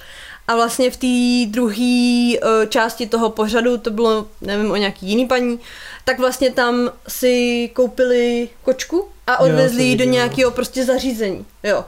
A 0.47 0.55
vlastně 0.55 0.91
v 0.91 0.97
té 0.97 1.51
druhé 1.51 2.34
uh, 2.39 2.70
části 2.70 3.07
toho 3.07 3.30
pořadu, 3.30 3.78
to 3.78 3.91
bylo, 3.91 4.28
nevím, 4.41 4.72
o 4.72 4.76
nějaký 4.76 5.05
jiný 5.07 5.26
paní, 5.26 5.59
tak 6.05 6.20
vlastně 6.20 6.51
tam 6.51 6.91
si 7.07 7.70
koupili 7.74 8.49
kočku 8.63 9.07
a 9.28 9.39
odvezli 9.39 9.84
ji 9.84 9.95
do 9.95 10.03
nějakého 10.03 10.51
prostě 10.51 10.86
zařízení. 10.86 11.45
Jo. 11.63 11.86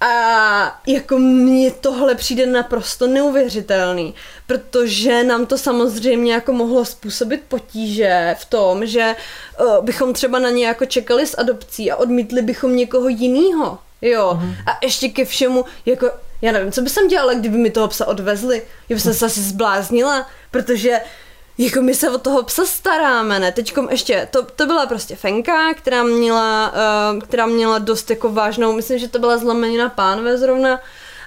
A 0.00 0.80
jako 0.86 1.18
mně 1.18 1.70
tohle 1.70 2.14
přijde 2.14 2.46
naprosto 2.46 3.06
neuvěřitelný, 3.06 4.14
protože 4.46 5.24
nám 5.24 5.46
to 5.46 5.58
samozřejmě 5.58 6.32
jako 6.32 6.52
mohlo 6.52 6.84
způsobit 6.84 7.42
potíže 7.48 8.36
v 8.38 8.44
tom, 8.44 8.86
že 8.86 9.16
uh, 9.60 9.84
bychom 9.84 10.12
třeba 10.12 10.38
na 10.38 10.50
ně 10.50 10.66
jako 10.66 10.84
čekali 10.84 11.26
s 11.26 11.38
adopcí 11.38 11.90
a 11.90 11.96
odmítli 11.96 12.42
bychom 12.42 12.76
někoho 12.76 13.08
jiného. 13.08 13.78
Jo, 14.02 14.38
mm. 14.40 14.54
a 14.66 14.78
ještě 14.82 15.08
ke 15.08 15.24
všemu, 15.24 15.64
jako, 15.86 16.10
já 16.42 16.52
nevím, 16.52 16.72
co 16.72 16.82
by 16.82 16.90
jsem 16.90 17.08
dělala, 17.08 17.34
kdyby 17.34 17.58
mi 17.58 17.70
toho 17.70 17.88
psa 17.88 18.06
odvezli. 18.06 18.62
Já 18.88 18.96
bych 18.96 19.02
se 19.02 19.26
asi 19.26 19.40
zbláznila, 19.40 20.26
protože 20.50 21.00
jako 21.58 21.82
my 21.82 21.94
se 21.94 22.10
o 22.10 22.18
toho 22.18 22.42
psa 22.42 22.66
staráme, 22.66 23.40
ne? 23.40 23.52
Teďkom 23.52 23.88
ještě, 23.90 24.28
to, 24.30 24.42
to 24.42 24.66
byla 24.66 24.86
prostě 24.86 25.16
Fenka, 25.16 25.74
která 25.74 26.02
měla, 26.02 26.72
uh, 27.12 27.20
která 27.20 27.46
měla 27.46 27.78
dost 27.78 28.10
jako 28.10 28.32
vážnou, 28.32 28.72
myslím, 28.72 28.98
že 28.98 29.08
to 29.08 29.18
byla 29.18 29.38
zlomenina 29.38 29.88
pánve 29.88 30.38
zrovna, 30.38 30.80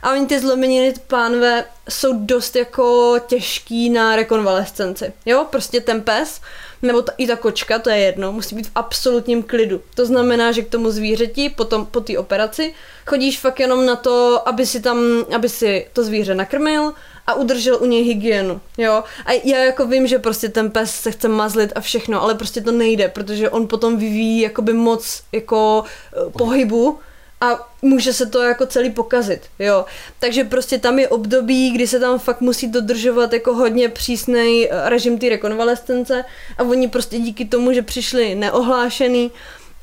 a 0.03 0.11
oni 0.11 0.25
ty 0.25 0.39
zlomeniny 0.39 0.93
pánve 1.07 1.65
jsou 1.89 2.25
dost 2.25 2.55
jako 2.55 3.15
těžký 3.27 3.89
na 3.89 4.15
rekonvalescenci, 4.15 5.13
jo? 5.25 5.47
Prostě 5.49 5.81
ten 5.81 6.01
pes, 6.01 6.41
nebo 6.81 7.01
ta, 7.01 7.11
i 7.17 7.27
ta 7.27 7.35
kočka, 7.35 7.79
to 7.79 7.89
je 7.89 7.97
jedno, 7.97 8.31
musí 8.31 8.55
být 8.55 8.67
v 8.67 8.71
absolutním 8.75 9.43
klidu. 9.43 9.81
To 9.95 10.05
znamená, 10.05 10.51
že 10.51 10.61
k 10.61 10.69
tomu 10.69 10.91
zvířeti 10.91 11.49
potom 11.49 11.85
po 11.85 12.01
té 12.01 12.17
operaci 12.17 12.73
chodíš 13.05 13.39
fakt 13.39 13.59
jenom 13.59 13.85
na 13.85 13.95
to, 13.95 14.47
aby 14.49 14.65
si 14.65 14.81
tam, 14.81 14.97
aby 15.35 15.49
si 15.49 15.87
to 15.93 16.03
zvíře 16.03 16.35
nakrmil, 16.35 16.93
a 17.29 17.33
udržel 17.33 17.77
u 17.81 17.85
něj 17.85 18.03
hygienu, 18.03 18.61
jo. 18.77 19.03
A 19.25 19.31
já 19.43 19.57
jako 19.57 19.87
vím, 19.87 20.07
že 20.07 20.19
prostě 20.19 20.49
ten 20.49 20.71
pes 20.71 20.95
se 20.95 21.11
chce 21.11 21.27
mazlit 21.27 21.71
a 21.75 21.81
všechno, 21.81 22.21
ale 22.21 22.35
prostě 22.35 22.61
to 22.61 22.71
nejde, 22.71 23.07
protože 23.07 23.49
on 23.49 23.67
potom 23.67 23.97
vyvíjí 23.97 24.41
jakoby 24.41 24.73
moc 24.73 25.23
jako 25.31 25.83
uh, 26.25 26.31
pohybu 26.31 26.99
a 27.41 27.69
může 27.81 28.13
se 28.13 28.25
to 28.25 28.41
jako 28.43 28.65
celý 28.65 28.91
pokazit, 28.91 29.41
jo. 29.59 29.85
Takže 30.19 30.43
prostě 30.43 30.77
tam 30.77 30.99
je 30.99 31.07
období, 31.07 31.71
kdy 31.71 31.87
se 31.87 31.99
tam 31.99 32.19
fakt 32.19 32.41
musí 32.41 32.67
dodržovat 32.67 33.33
jako 33.33 33.53
hodně 33.53 33.89
přísný 33.89 34.67
eh, 34.69 34.89
režim 34.89 35.17
té 35.17 35.29
rekonvalescence 35.29 36.25
a 36.57 36.63
oni 36.63 36.87
prostě 36.87 37.19
díky 37.19 37.45
tomu, 37.45 37.73
že 37.73 37.81
přišli 37.81 38.35
neohlášený, 38.35 39.31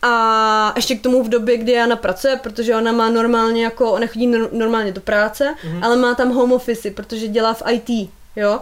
a 0.03 0.73
ještě 0.77 0.95
k 0.95 1.03
tomu 1.03 1.23
v 1.23 1.29
době, 1.29 1.57
kdy 1.57 1.73
Jana 1.73 1.97
pracuje, 1.97 2.37
protože 2.37 2.77
ona 2.77 2.93
má 2.93 3.11
normálně 3.11 3.65
jako, 3.65 3.93
ona 3.93 4.07
chodí 4.07 4.27
normálně 4.53 4.93
do 4.93 5.01
práce, 5.01 5.55
mm-hmm. 5.65 5.85
ale 5.85 5.97
má 5.97 6.15
tam 6.15 6.31
home 6.31 6.53
office, 6.53 6.91
protože 6.91 7.29
dělá 7.29 7.55
v 7.55 7.63
IT, 7.71 8.11
jo. 8.37 8.61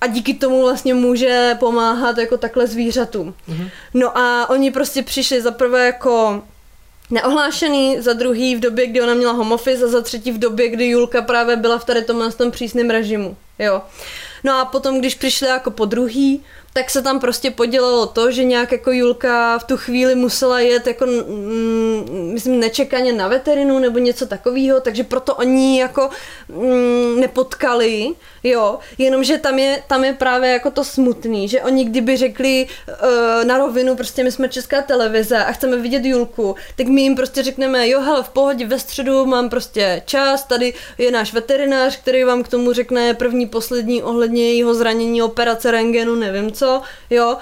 A 0.00 0.06
díky 0.06 0.34
tomu 0.34 0.62
vlastně 0.62 0.94
může 0.94 1.56
pomáhat 1.60 2.18
jako 2.18 2.36
takhle 2.36 2.66
zvířatům. 2.66 3.34
Mm-hmm. 3.48 3.70
No 3.94 4.18
a 4.18 4.50
oni 4.50 4.70
prostě 4.70 5.02
přišli 5.02 5.42
zaprvé 5.42 5.86
jako 5.86 6.42
neohlášený, 7.10 8.00
za 8.00 8.12
druhý 8.12 8.56
v 8.56 8.60
době, 8.60 8.86
kdy 8.86 9.00
ona 9.02 9.14
měla 9.14 9.32
home 9.32 9.52
office 9.52 9.84
a 9.84 9.88
za 9.88 10.00
třetí 10.00 10.32
v 10.32 10.38
době, 10.38 10.68
kdy 10.68 10.86
Julka 10.86 11.22
právě 11.22 11.56
byla 11.56 11.78
v 11.78 11.84
tady 11.84 12.02
tomhle 12.02 12.32
tom 12.32 12.50
přísném 12.50 12.90
režimu, 12.90 13.36
jo. 13.58 13.82
No 14.44 14.58
a 14.60 14.64
potom, 14.64 14.98
když 14.98 15.14
přišli 15.14 15.48
jako 15.48 15.70
po 15.70 15.84
druhý, 15.84 16.44
tak 16.76 16.90
se 16.90 17.02
tam 17.02 17.20
prostě 17.20 17.50
podělalo 17.50 18.06
to, 18.06 18.30
že 18.30 18.44
nějak 18.44 18.72
jako 18.72 18.92
Julka 18.92 19.58
v 19.58 19.64
tu 19.64 19.76
chvíli 19.76 20.14
musela 20.14 20.60
jet 20.60 20.86
jako, 20.86 21.06
mm, 21.06 22.30
myslím, 22.32 22.60
nečekaně 22.60 23.12
na 23.12 23.28
veterinu 23.28 23.78
nebo 23.78 23.98
něco 23.98 24.26
takového, 24.26 24.80
takže 24.80 25.04
proto 25.04 25.34
oni 25.34 25.80
jako 25.80 26.10
mm, 26.48 27.20
nepotkali, 27.20 28.08
jo, 28.44 28.78
jenomže 28.98 29.38
tam 29.38 29.58
je, 29.58 29.82
tam 29.88 30.04
je 30.04 30.12
právě 30.12 30.50
jako 30.50 30.70
to 30.70 30.84
smutný, 30.84 31.48
že 31.48 31.62
oni 31.62 31.84
kdyby 31.84 32.16
řekli 32.16 32.66
uh, 32.88 33.44
na 33.44 33.58
rovinu, 33.58 33.96
prostě 33.96 34.24
my 34.24 34.32
jsme 34.32 34.48
česká 34.48 34.82
televize 34.82 35.44
a 35.44 35.52
chceme 35.52 35.76
vidět 35.76 36.04
Julku, 36.04 36.54
tak 36.76 36.86
my 36.86 37.02
jim 37.02 37.16
prostě 37.16 37.42
řekneme, 37.42 37.88
jo, 37.88 38.00
hele, 38.00 38.22
v 38.22 38.28
pohodě 38.28 38.66
ve 38.66 38.78
středu 38.78 39.26
mám 39.26 39.48
prostě 39.48 40.02
čas, 40.04 40.44
tady 40.44 40.74
je 40.98 41.10
náš 41.10 41.32
veterinář, 41.32 41.96
který 41.96 42.24
vám 42.24 42.42
k 42.42 42.48
tomu 42.48 42.72
řekne 42.72 43.14
první, 43.14 43.46
poslední 43.46 44.02
ohledně 44.02 44.54
jeho 44.54 44.74
zranění, 44.74 45.22
operace, 45.22 45.70
rengenu, 45.70 46.14
nevím 46.14 46.52
co, 46.52 46.65
co, 46.66 46.82
jo, 47.10 47.36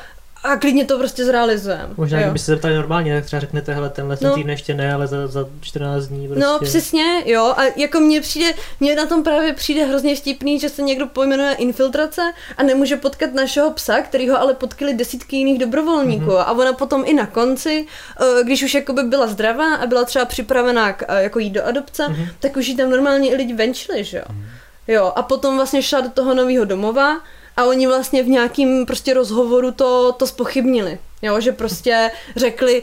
a 0.45 0.57
klidně 0.57 0.85
to 0.85 0.99
prostě 0.99 1.25
zrealizujeme. 1.25 1.89
Možná, 1.97 2.19
jo. 2.19 2.25
kdyby 2.25 2.39
se 2.39 2.53
zeptali 2.53 2.75
normálně, 2.75 3.15
tak 3.15 3.25
třeba 3.25 3.41
řeknete, 3.41 3.75
hele, 3.75 3.91
tenhle 3.91 4.19
no. 4.21 4.35
týden 4.35 4.51
ještě 4.51 4.75
ne, 4.75 4.95
ale 4.95 5.07
za, 5.07 5.27
za 5.27 5.47
14 5.61 6.07
dní 6.07 6.29
prostě. 6.29 6.45
No, 6.45 6.59
přesně, 6.63 7.23
jo, 7.27 7.55
a 7.57 7.63
jako 7.77 8.01
mně 8.01 8.21
přijde, 8.21 8.53
mně 8.81 8.95
na 8.97 9.07
tom 9.07 9.23
právě 9.23 9.53
přijde 9.53 9.85
hrozně 9.85 10.17
vtipný, 10.17 10.61
že 10.61 10.69
se 10.69 10.83
někdo 10.83 11.07
pojmenuje 11.07 11.55
infiltrace 11.55 12.33
a 12.57 12.63
nemůže 12.63 12.97
potkat 12.97 13.33
našeho 13.35 13.71
psa, 13.71 14.01
který 14.01 14.29
ho 14.29 14.41
ale 14.41 14.55
potkali 14.55 14.95
desítky 14.95 15.37
jiných 15.37 15.59
dobrovolníků 15.59 16.31
mm-hmm. 16.31 16.45
a 16.47 16.53
ona 16.53 16.73
potom 16.73 17.03
i 17.07 17.15
na 17.15 17.27
konci, 17.27 17.87
eh, 18.21 18.45
když 18.45 18.63
už 18.63 18.75
jakoby 18.75 19.03
byla 19.03 19.27
zdravá 19.27 19.75
a 19.75 19.87
byla 19.87 20.05
třeba 20.05 20.25
připravená 20.25 20.93
k, 20.93 21.05
eh, 21.09 21.23
jako 21.23 21.39
jít 21.39 21.51
do 21.51 21.67
adopce, 21.67 22.03
mm-hmm. 22.03 22.29
tak 22.41 22.57
už 22.57 22.67
jí 22.67 22.77
tam 22.77 22.91
normálně 22.91 23.31
i 23.31 23.37
lidi 23.37 23.55
venčili, 23.55 24.05
že 24.05 24.17
jo. 24.17 24.25
Mm-hmm. 24.31 24.65
Jo, 24.89 25.13
a 25.17 25.23
potom 25.23 25.57
vlastně 25.57 25.83
šla 25.83 26.01
do 26.01 26.09
toho 26.09 26.35
nového 26.35 26.65
domova, 26.65 27.21
a 27.57 27.65
oni 27.65 27.87
vlastně 27.87 28.23
v 28.23 28.29
nějakým 28.29 28.87
prostě 28.87 29.15
rozhovoru 29.15 29.73
to, 29.73 30.13
to 30.13 30.27
spochybnili, 30.27 30.99
jo, 31.23 31.41
že 31.41 31.53
prostě 31.53 32.11
řekli, 32.37 32.83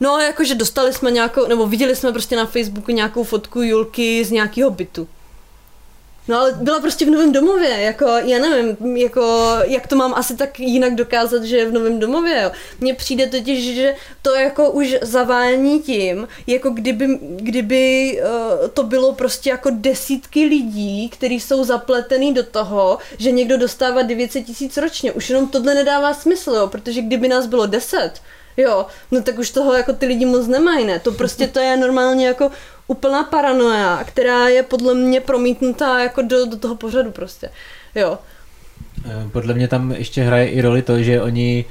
no 0.00 0.18
jakože 0.18 0.54
dostali 0.54 0.92
jsme 0.92 1.10
nějakou, 1.10 1.46
nebo 1.46 1.66
viděli 1.66 1.96
jsme 1.96 2.12
prostě 2.12 2.36
na 2.36 2.46
Facebooku 2.46 2.92
nějakou 2.92 3.24
fotku 3.24 3.62
Julky 3.62 4.24
z 4.24 4.30
nějakého 4.30 4.70
bytu. 4.70 5.08
No 6.28 6.38
ale 6.38 6.52
byla 6.52 6.80
prostě 6.80 7.06
v 7.06 7.10
novém 7.10 7.32
domově, 7.32 7.70
jako 7.70 8.06
já 8.06 8.38
nevím, 8.38 8.96
jako 8.96 9.48
jak 9.64 9.86
to 9.86 9.96
mám 9.96 10.14
asi 10.14 10.36
tak 10.36 10.60
jinak 10.60 10.94
dokázat, 10.94 11.44
že 11.44 11.56
je 11.56 11.68
v 11.68 11.72
novém 11.72 11.98
domově, 11.98 12.42
jo. 12.42 12.50
Mně 12.80 12.94
přijde 12.94 13.26
totiž, 13.26 13.74
že 13.74 13.94
to 14.22 14.34
jako 14.34 14.70
už 14.70 14.94
zavání 15.02 15.82
tím, 15.82 16.28
jako 16.46 16.70
kdyby, 16.70 17.18
kdyby 17.20 18.14
uh, 18.22 18.68
to 18.68 18.82
bylo 18.82 19.14
prostě 19.14 19.50
jako 19.50 19.70
desítky 19.72 20.44
lidí, 20.44 21.08
kteří 21.08 21.40
jsou 21.40 21.64
zapletený 21.64 22.34
do 22.34 22.42
toho, 22.42 22.98
že 23.18 23.30
někdo 23.30 23.58
dostává 23.58 24.02
900 24.02 24.44
tisíc 24.44 24.76
ročně. 24.76 25.12
Už 25.12 25.30
jenom 25.30 25.48
tohle 25.48 25.74
nedává 25.74 26.14
smysl, 26.14 26.50
jo, 26.50 26.66
protože 26.66 27.02
kdyby 27.02 27.28
nás 27.28 27.46
bylo 27.46 27.66
10, 27.66 28.12
jo, 28.56 28.86
no 29.10 29.22
tak 29.22 29.38
už 29.38 29.50
toho 29.50 29.74
jako 29.74 29.92
ty 29.92 30.06
lidi 30.06 30.26
moc 30.26 30.46
nemají, 30.46 30.84
ne? 30.86 30.98
To 30.98 31.12
prostě 31.12 31.46
to 31.46 31.58
je 31.60 31.76
normálně 31.76 32.26
jako 32.26 32.50
úplná 32.86 33.24
paranoia, 33.24 34.04
která 34.04 34.48
je 34.48 34.62
podle 34.62 34.94
mě 34.94 35.20
promítnutá 35.20 35.98
jako 36.02 36.22
do, 36.22 36.46
do 36.46 36.56
toho 36.56 36.74
pořadu 36.74 37.10
prostě. 37.10 37.50
Jo. 37.94 38.18
Eh, 39.06 39.28
podle 39.32 39.54
mě 39.54 39.68
tam 39.68 39.92
ještě 39.92 40.22
hraje 40.22 40.48
i 40.48 40.60
roli 40.60 40.82
to, 40.82 41.02
že 41.02 41.22
oni 41.22 41.64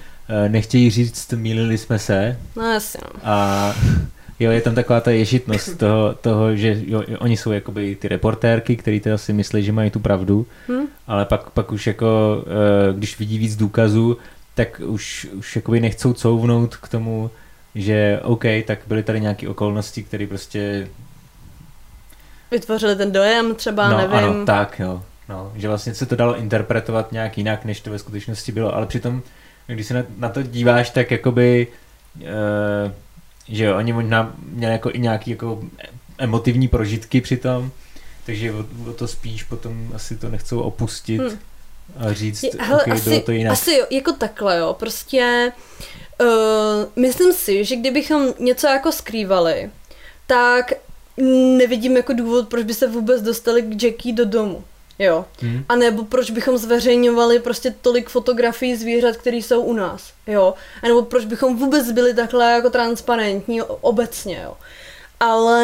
eh, 0.45 0.49
nechtějí 0.49 0.89
říct, 0.89 1.33
mýlili 1.33 1.77
jsme 1.77 1.99
se. 1.99 2.37
No 2.55 2.73
jasně. 2.73 2.99
No. 3.13 3.19
A 3.23 3.75
jo, 4.39 4.51
je 4.51 4.61
tam 4.61 4.75
taková 4.75 5.01
ta 5.01 5.11
ješitnost 5.11 5.77
toho, 5.77 6.15
toho 6.21 6.55
že 6.55 6.81
jo, 6.87 7.03
oni 7.19 7.37
jsou 7.37 7.51
jakoby 7.51 7.95
ty 7.95 8.07
reportérky, 8.07 8.75
který 8.75 8.99
teda 8.99 9.17
si 9.17 9.33
myslí, 9.33 9.63
že 9.63 9.71
mají 9.71 9.91
tu 9.91 9.99
pravdu, 9.99 10.45
Hm? 10.67 10.85
ale 11.07 11.25
pak, 11.25 11.49
pak 11.49 11.71
už 11.71 11.87
jako, 11.87 12.43
eh, 12.47 12.93
když 12.93 13.19
vidí 13.19 13.37
víc 13.37 13.55
důkazů, 13.55 14.17
tak 14.59 14.81
už, 14.85 15.27
už 15.33 15.55
jakoby 15.55 15.79
nechcou 15.79 16.13
couvnout 16.13 16.75
k 16.75 16.87
tomu, 16.87 17.31
že 17.75 18.19
OK, 18.23 18.43
tak 18.65 18.79
byly 18.87 19.03
tady 19.03 19.21
nějaké 19.21 19.49
okolnosti, 19.49 20.03
které 20.03 20.27
prostě 20.27 20.87
Vytvořili 22.51 22.95
ten 22.95 23.11
dojem 23.11 23.55
třeba, 23.55 23.89
no, 23.89 23.97
nevím. 23.97 24.15
ano, 24.15 24.45
tak 24.45 24.79
jo. 24.79 25.03
No, 25.29 25.51
že 25.55 25.67
vlastně 25.67 25.93
se 25.93 26.05
to 26.05 26.15
dalo 26.15 26.37
interpretovat 26.37 27.11
nějak 27.11 27.37
jinak, 27.37 27.65
než 27.65 27.81
to 27.81 27.91
ve 27.91 27.99
skutečnosti 27.99 28.51
bylo, 28.51 28.75
ale 28.75 28.85
přitom, 28.85 29.21
když 29.67 29.87
se 29.87 29.93
na, 29.93 30.03
na 30.17 30.29
to 30.29 30.43
díváš, 30.43 30.89
tak 30.89 31.11
jakoby, 31.11 31.67
e, 32.21 32.93
že 33.47 33.63
jo, 33.63 33.77
oni 33.77 33.93
možná 33.93 34.33
měli 34.43 34.73
jako 34.73 34.91
i 34.93 34.99
nějaký 34.99 35.31
jako 35.31 35.61
emotivní 36.17 36.67
prožitky 36.67 37.21
při 37.21 37.37
tom, 37.37 37.71
takže 38.25 38.53
o, 38.53 38.65
o 38.89 38.93
to 38.93 39.07
spíš 39.07 39.43
potom 39.43 39.91
asi 39.95 40.17
to 40.17 40.29
nechcou 40.29 40.59
opustit 40.59 41.21
Hmm. 41.21 41.39
A 41.97 42.13
říct, 42.13 42.43
Je- 42.43 42.51
hele, 42.59 42.83
OK, 42.83 43.03
bylo 43.03 43.19
to 43.21 43.31
jinak. 43.31 43.53
Asi 43.53 43.73
jo, 43.73 43.85
jako 43.89 44.11
takhle, 44.11 44.57
jo. 44.57 44.75
Prostě 44.79 45.51
uh, 46.21 46.27
myslím 46.95 47.33
si, 47.33 47.65
že 47.65 47.75
kdybychom 47.75 48.33
něco 48.39 48.67
jako 48.67 48.91
skrývali, 48.91 49.69
tak 50.27 50.73
nevidím 51.57 51.97
jako 51.97 52.13
důvod, 52.13 52.49
proč 52.49 52.63
by 52.63 52.73
se 52.73 52.87
vůbec 52.87 53.21
dostali 53.21 53.61
k 53.61 53.83
Jackie 53.83 54.15
do 54.15 54.25
domu. 54.25 54.63
Jo. 54.99 55.25
Hm? 55.41 55.63
A 55.69 55.75
nebo 55.75 56.03
proč 56.03 56.31
bychom 56.31 56.57
zveřejňovali 56.57 57.39
prostě 57.39 57.75
tolik 57.81 58.09
fotografií 58.09 58.75
zvířat, 58.75 59.17
které 59.17 59.37
jsou 59.37 59.61
u 59.61 59.73
nás, 59.73 60.03
jo. 60.27 60.53
A 60.83 60.87
nebo 60.87 61.01
proč 61.01 61.25
bychom 61.25 61.57
vůbec 61.57 61.91
byli 61.91 62.13
takhle 62.13 62.51
jako 62.51 62.69
transparentní 62.69 63.61
obecně, 63.61 64.41
jo. 64.43 64.57
Ale 65.19 65.63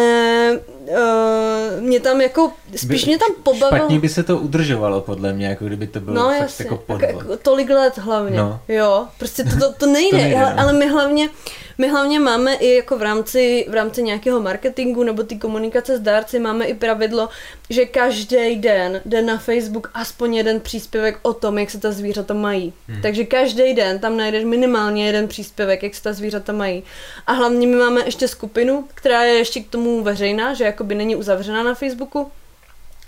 uh, 0.90 1.82
mě 1.82 2.00
tam 2.00 2.22
jako, 2.22 2.52
spíš 2.76 3.04
By- 3.04 3.08
mě 3.10 3.18
tam 3.18 3.30
pobavilo... 3.44 3.78
Špatně 3.78 4.00
by 4.00 4.10
se 4.10 4.24
to 4.24 4.38
udržovalo, 4.38 5.02
podle 5.02 5.34
mě, 5.34 5.48
jako 5.48 5.66
kdyby 5.66 5.88
to 5.88 6.00
bylo 6.00 6.16
No 6.16 6.30
fakt 6.30 6.40
jasně, 6.42 6.66
jako 6.66 6.78
podvod. 6.78 7.02
jako 7.10 7.38
tolik 7.38 7.70
let 7.70 7.98
hlavně, 7.98 8.38
No. 8.38 8.60
jo, 8.68 9.06
prostě 9.20 9.44
to, 9.44 9.50
to, 9.60 9.74
to 9.74 9.86
nejde, 9.86 10.18
To 10.18 10.24
nejde, 10.24 10.40
ale, 10.42 10.54
no. 10.56 10.62
ale 10.62 10.74
my 10.74 10.88
hlavně, 10.90 11.30
my 11.78 11.90
hlavně 11.90 12.20
máme 12.20 12.54
i 12.56 12.76
jako 12.76 12.98
v 12.98 13.02
rámci, 13.02 13.66
v 13.70 13.74
rámci 13.74 14.04
nějakého 14.04 14.40
marketingu 14.42 15.04
nebo 15.04 15.24
ty 15.24 15.36
komunikace 15.36 15.98
s 15.98 16.00
dárci 16.00 16.40
máme 16.40 16.66
i 16.66 16.74
pravidlo, 16.74 17.30
že 17.70 17.86
každý 17.86 18.56
den 18.56 19.02
jde 19.06 19.22
na 19.22 19.38
Facebook 19.38 19.92
aspoň 19.94 20.36
jeden 20.36 20.60
příspěvek 20.60 21.20
o 21.22 21.34
tom, 21.34 21.58
jak 21.58 21.72
se 21.72 21.80
ta 21.80 21.92
zvířata 21.92 22.34
mají. 22.34 22.74
Hmm. 22.88 23.02
Takže 23.02 23.24
každý 23.24 23.74
den 23.74 24.00
tam 24.00 24.18
najdeš 24.18 24.44
minimálně 24.44 25.06
jeden 25.06 25.28
příspěvek, 25.28 25.84
jak 25.84 25.96
se 25.96 26.04
ta 26.04 26.14
zvířata 26.14 26.54
mají. 26.54 26.84
A 27.28 27.34
hlavně 27.34 27.68
my 27.68 27.76
máme 27.76 28.02
ještě 28.06 28.28
skupinu, 28.28 28.86
která 28.94 29.24
je 29.24 29.34
ještě 29.34 29.60
k 29.60 29.70
tomu 29.70 30.04
veřejná, 30.04 30.54
že 30.54 30.64
jakoby 30.76 30.96
není 30.96 31.16
uzavřená 31.16 31.64
na 31.64 31.76
Facebooku. 31.76 32.32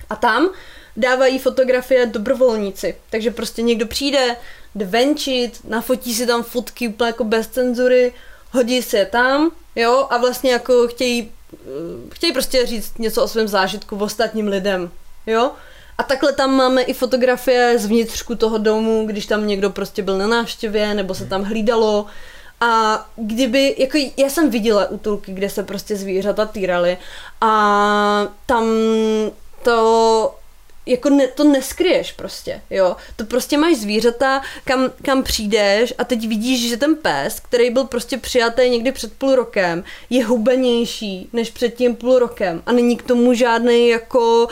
A 0.09 0.15
tam 0.15 0.49
dávají 0.97 1.39
fotografie 1.39 2.05
dobrovolníci. 2.05 2.95
Takže 3.09 3.32
prostě 3.32 3.61
někdo 3.61 3.88
přijde, 3.88 4.36
jde 4.76 4.86
venčit, 4.86 5.59
nafotí 5.68 6.13
si 6.13 6.28
tam 6.28 6.43
fotky 6.43 6.88
úplně 6.88 7.07
jako 7.07 7.24
bez 7.24 7.47
cenzury, 7.47 8.13
hodí 8.51 8.82
si 8.82 8.97
je 8.97 9.05
tam, 9.05 9.51
jo, 9.76 10.07
a 10.09 10.18
vlastně 10.18 10.51
jako 10.51 10.88
chtějí, 10.88 11.32
eh, 11.53 11.57
chtějí 12.13 12.34
prostě 12.34 12.65
říct 12.65 12.99
něco 12.99 13.24
o 13.24 13.28
svém 13.28 13.47
zážitku 13.47 13.97
ostatním 13.97 14.47
lidem, 14.47 14.91
jo. 15.26 15.51
A 15.97 16.03
takhle 16.03 16.34
tam 16.34 16.55
máme 16.55 16.82
i 16.82 16.93
fotografie 16.93 17.80
z 17.80 17.86
vnitřku 17.86 18.36
toho 18.36 18.57
domu, 18.57 19.05
když 19.07 19.26
tam 19.26 19.47
někdo 19.47 19.70
prostě 19.70 20.01
byl 20.03 20.18
na 20.18 20.28
návštěvě, 20.28 20.93
nebo 20.93 21.15
se 21.15 21.26
tam 21.26 21.43
hlídalo. 21.43 22.05
A 22.62 23.05
kdyby, 23.16 23.76
jako 23.78 23.97
já 24.18 24.30
jsem 24.30 24.49
viděla 24.49 24.89
útulky, 24.89 25.34
kde 25.34 25.49
se 25.49 25.64
prostě 25.64 25.95
zvířata 25.95 26.45
týraly 26.45 26.97
a 27.41 28.28
tam 28.45 28.66
to 29.64 30.36
jako 30.88 31.10
ne, 31.10 31.28
to 31.28 31.43
neskryješ 31.43 32.12
prostě, 32.12 32.62
jo. 32.70 32.95
To 33.16 33.26
prostě 33.26 33.58
máš 33.58 33.76
zvířata, 33.78 34.41
kam, 34.66 34.91
kam 35.01 35.24
přijdeš 35.24 35.93
a 35.97 36.03
teď 36.03 36.28
vidíš, 36.28 36.70
že 36.70 36.78
ten 36.78 36.95
pes, 36.95 37.39
který 37.39 37.70
byl 37.70 37.84
prostě 37.84 38.18
přijatý 38.18 38.70
někdy 38.70 38.91
před 38.91 39.14
půl 39.14 39.36
rokem, 39.36 39.84
je 40.10 40.26
hubenější 40.26 41.30
než 41.34 41.51
před 41.51 41.76
tím 41.76 41.95
půl 41.95 42.20
rokem 42.20 42.64
a 42.66 42.72
není 42.72 42.97
k 42.97 43.03
tomu 43.03 43.34
žádný 43.34 43.89
jako, 43.89 44.47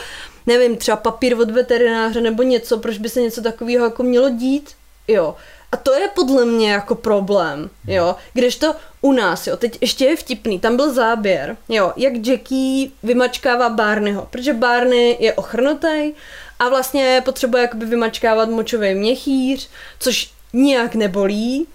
nevím, 0.46 0.76
třeba 0.76 0.96
papír 0.96 1.40
od 1.40 1.50
veterináře 1.50 2.20
nebo 2.20 2.42
něco, 2.42 2.78
proč 2.78 2.98
by 2.98 3.08
se 3.08 3.20
něco 3.20 3.42
takového 3.42 3.84
jako 3.84 4.02
mělo 4.02 4.30
dít, 4.30 4.70
jo. 5.08 5.34
A 5.76 5.78
to 5.78 5.94
je 5.94 6.08
podle 6.14 6.44
mě 6.44 6.72
jako 6.72 6.94
problém, 6.94 7.70
jo. 7.86 8.16
Kdežto 8.32 8.74
u 9.00 9.12
nás, 9.12 9.46
jo, 9.46 9.56
teď 9.56 9.78
ještě 9.80 10.04
je 10.04 10.16
vtipný, 10.16 10.60
tam 10.60 10.76
byl 10.76 10.94
záběr, 10.94 11.56
jo, 11.68 11.92
jak 11.96 12.26
Jackie 12.26 12.90
vymačkává 13.02 13.68
Barneyho, 13.68 14.28
protože 14.30 14.52
Barney 14.52 15.16
je 15.20 15.32
ochrnutý 15.32 16.12
a 16.58 16.68
vlastně 16.68 17.22
potřebuje 17.24 17.62
jakoby 17.62 17.86
vymačkávat 17.86 18.48
močový 18.48 18.94
měchýř, 18.94 19.68
což 19.98 20.30
nijak 20.52 20.94
nebolí, 20.94 21.66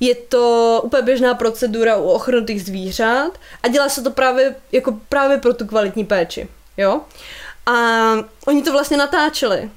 je 0.00 0.14
to 0.14 0.80
úplně 0.84 1.02
běžná 1.02 1.34
procedura 1.34 1.96
u 1.96 2.08
ochrnutých 2.08 2.64
zvířat 2.64 3.38
a 3.62 3.68
dělá 3.68 3.88
se 3.88 4.02
to 4.02 4.10
právě, 4.10 4.54
jako 4.72 4.98
právě 5.08 5.38
pro 5.38 5.54
tu 5.54 5.66
kvalitní 5.66 6.04
péči, 6.04 6.48
jo. 6.76 7.00
A 7.66 8.12
oni 8.46 8.62
to 8.62 8.72
vlastně 8.72 8.96
natáčeli. 8.96 9.70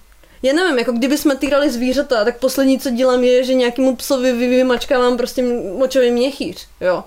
Já 0.43 0.53
nevím, 0.53 0.79
jako 0.79 0.91
kdyby 0.91 1.17
jsme 1.17 1.35
týrali 1.35 1.69
zvířata, 1.71 2.25
tak 2.25 2.37
poslední, 2.39 2.79
co 2.79 2.89
dělám, 2.89 3.23
je, 3.23 3.43
že 3.43 3.53
nějakému 3.53 3.95
psovi 3.95 4.31
vy- 4.33 4.47
vymačkávám 4.47 5.17
prostě 5.17 5.43
močový 5.77 6.11
měchýř, 6.11 6.67
jo. 6.81 7.03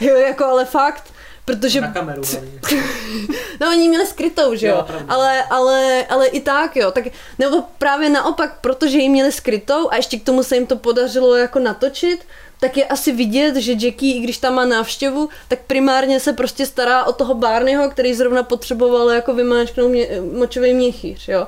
Jo, 0.00 0.16
jako 0.16 0.44
ale 0.44 0.64
fakt, 0.64 1.12
protože... 1.44 1.80
Na 1.80 1.92
kameru. 1.92 2.22
No 3.60 3.68
oni 3.68 3.88
měli 3.88 4.06
skrytou, 4.06 4.54
že 4.54 4.66
jo, 4.66 4.86
Jo, 4.88 4.98
ale, 5.08 5.44
ale, 5.44 6.06
ale 6.06 6.26
i 6.26 6.40
tak 6.40 6.76
jo, 6.76 6.90
tak, 6.90 7.04
nebo 7.38 7.64
právě 7.78 8.10
naopak, 8.10 8.60
protože 8.60 8.98
ji 8.98 9.08
měli 9.08 9.32
skrytou 9.32 9.88
a 9.90 9.96
ještě 9.96 10.18
k 10.18 10.24
tomu 10.24 10.42
se 10.42 10.54
jim 10.54 10.66
to 10.66 10.76
podařilo 10.76 11.36
jako 11.36 11.58
natočit, 11.58 12.24
tak 12.60 12.76
je 12.76 12.84
asi 12.84 13.12
vidět, 13.12 13.56
že 13.56 13.72
Jackie, 13.72 14.14
i 14.16 14.20
když 14.20 14.38
tam 14.38 14.54
má 14.54 14.64
návštěvu, 14.64 15.28
tak 15.48 15.58
primárně 15.66 16.20
se 16.20 16.32
prostě 16.32 16.66
stará 16.66 17.04
o 17.04 17.12
toho 17.12 17.34
Barneyho, 17.34 17.90
který 17.90 18.14
zrovna 18.14 18.42
potřeboval 18.42 19.10
jako 19.10 19.34
vymáčknout 19.34 19.90
mě, 19.90 20.08
močový 20.32 20.74
měchýř, 20.74 21.28
jo. 21.28 21.46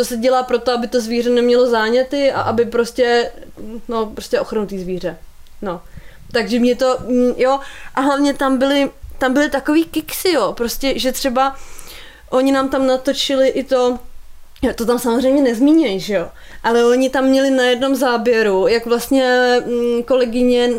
To 0.00 0.04
se 0.04 0.16
dělá 0.16 0.42
proto, 0.42 0.72
aby 0.72 0.88
to 0.88 1.00
zvíře 1.00 1.30
nemělo 1.30 1.66
záněty 1.70 2.32
a 2.32 2.40
aby 2.40 2.64
prostě, 2.64 3.32
no, 3.88 4.06
prostě 4.06 4.40
ochrnutý 4.40 4.78
zvíře. 4.78 5.18
No. 5.62 5.80
Takže 6.32 6.58
mě 6.58 6.76
to, 6.76 6.96
mm, 7.00 7.32
jo, 7.36 7.60
a 7.94 8.00
hlavně 8.00 8.34
tam 8.34 8.58
byly, 8.58 8.90
tam 9.18 9.32
byly 9.32 9.50
takový 9.50 9.84
kiksy, 9.84 10.32
jo, 10.32 10.52
prostě, 10.56 10.98
že 10.98 11.12
třeba 11.12 11.56
oni 12.30 12.52
nám 12.52 12.68
tam 12.68 12.86
natočili 12.86 13.48
i 13.48 13.64
to, 13.64 13.98
jo, 14.62 14.72
to 14.74 14.86
tam 14.86 14.98
samozřejmě 14.98 15.42
nezmínějí, 15.42 16.00
že 16.00 16.14
jo, 16.14 16.28
ale 16.62 16.84
oni 16.84 17.10
tam 17.10 17.24
měli 17.24 17.50
na 17.50 17.64
jednom 17.64 17.94
záběru, 17.94 18.68
jak 18.68 18.86
vlastně 18.86 19.56
mm, 19.66 20.02
kolegyně 20.02 20.70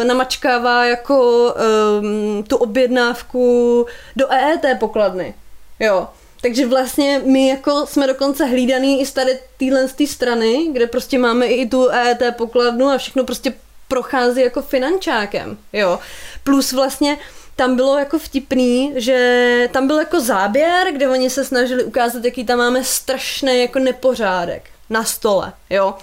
e, 0.00 0.04
namačkává 0.04 0.84
jako 0.84 1.48
e, 1.56 2.42
tu 2.42 2.56
objednávku 2.56 3.86
do 4.16 4.32
EET 4.32 4.78
pokladny, 4.80 5.34
jo. 5.80 6.08
Takže 6.44 6.66
vlastně 6.66 7.22
my 7.24 7.48
jako 7.48 7.86
jsme 7.86 8.06
dokonce 8.06 8.44
hlídaný 8.44 9.00
i 9.00 9.06
z 9.06 9.12
tady 9.12 9.38
téhle 9.58 9.88
strany, 10.06 10.68
kde 10.72 10.86
prostě 10.86 11.18
máme 11.18 11.46
i 11.46 11.68
tu 11.68 11.88
EET 11.88 12.22
pokladnu 12.36 12.88
a 12.88 12.98
všechno 12.98 13.24
prostě 13.24 13.54
prochází 13.88 14.40
jako 14.40 14.62
finančákem, 14.62 15.58
jo. 15.72 15.98
Plus 16.42 16.72
vlastně 16.72 17.18
tam 17.56 17.76
bylo 17.76 17.98
jako 17.98 18.18
vtipný, 18.18 18.92
že 18.96 19.68
tam 19.72 19.86
byl 19.86 19.98
jako 19.98 20.20
záběr, 20.20 20.92
kde 20.92 21.08
oni 21.08 21.30
se 21.30 21.44
snažili 21.44 21.84
ukázat, 21.84 22.24
jaký 22.24 22.44
tam 22.44 22.58
máme 22.58 22.84
strašný 22.84 23.60
jako 23.60 23.78
nepořádek 23.78 24.70
na 24.90 25.04
stole, 25.04 25.52
jo. 25.70 25.94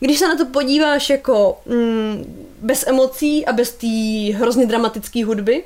Když 0.00 0.18
se 0.18 0.28
na 0.28 0.36
to 0.36 0.46
podíváš 0.46 1.10
jako 1.10 1.58
mm, 1.66 2.46
bez 2.60 2.86
emocí 2.86 3.46
a 3.46 3.52
bez 3.52 3.72
té 3.72 4.36
hrozně 4.36 4.66
dramatické 4.66 5.24
hudby, 5.24 5.64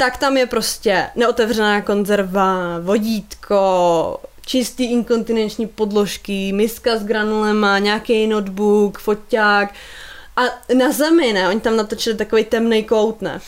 tak 0.00 0.16
tam 0.16 0.36
je 0.36 0.46
prostě 0.46 1.10
neotevřená 1.16 1.82
konzerva, 1.82 2.78
vodítko, 2.80 4.20
čistý 4.46 4.92
inkontinenční 4.92 5.66
podložky, 5.66 6.52
miska 6.52 6.96
s 6.96 7.04
granulema, 7.04 7.78
nějaký 7.78 8.26
notebook, 8.26 8.98
foťák 8.98 9.74
a 10.36 10.42
na 10.74 10.92
zemi, 10.92 11.32
ne, 11.32 11.48
oni 11.48 11.60
tam 11.60 11.76
natočili 11.76 12.16
takový 12.16 12.44
temný 12.44 12.84
kout, 12.84 13.22
ne. 13.22 13.40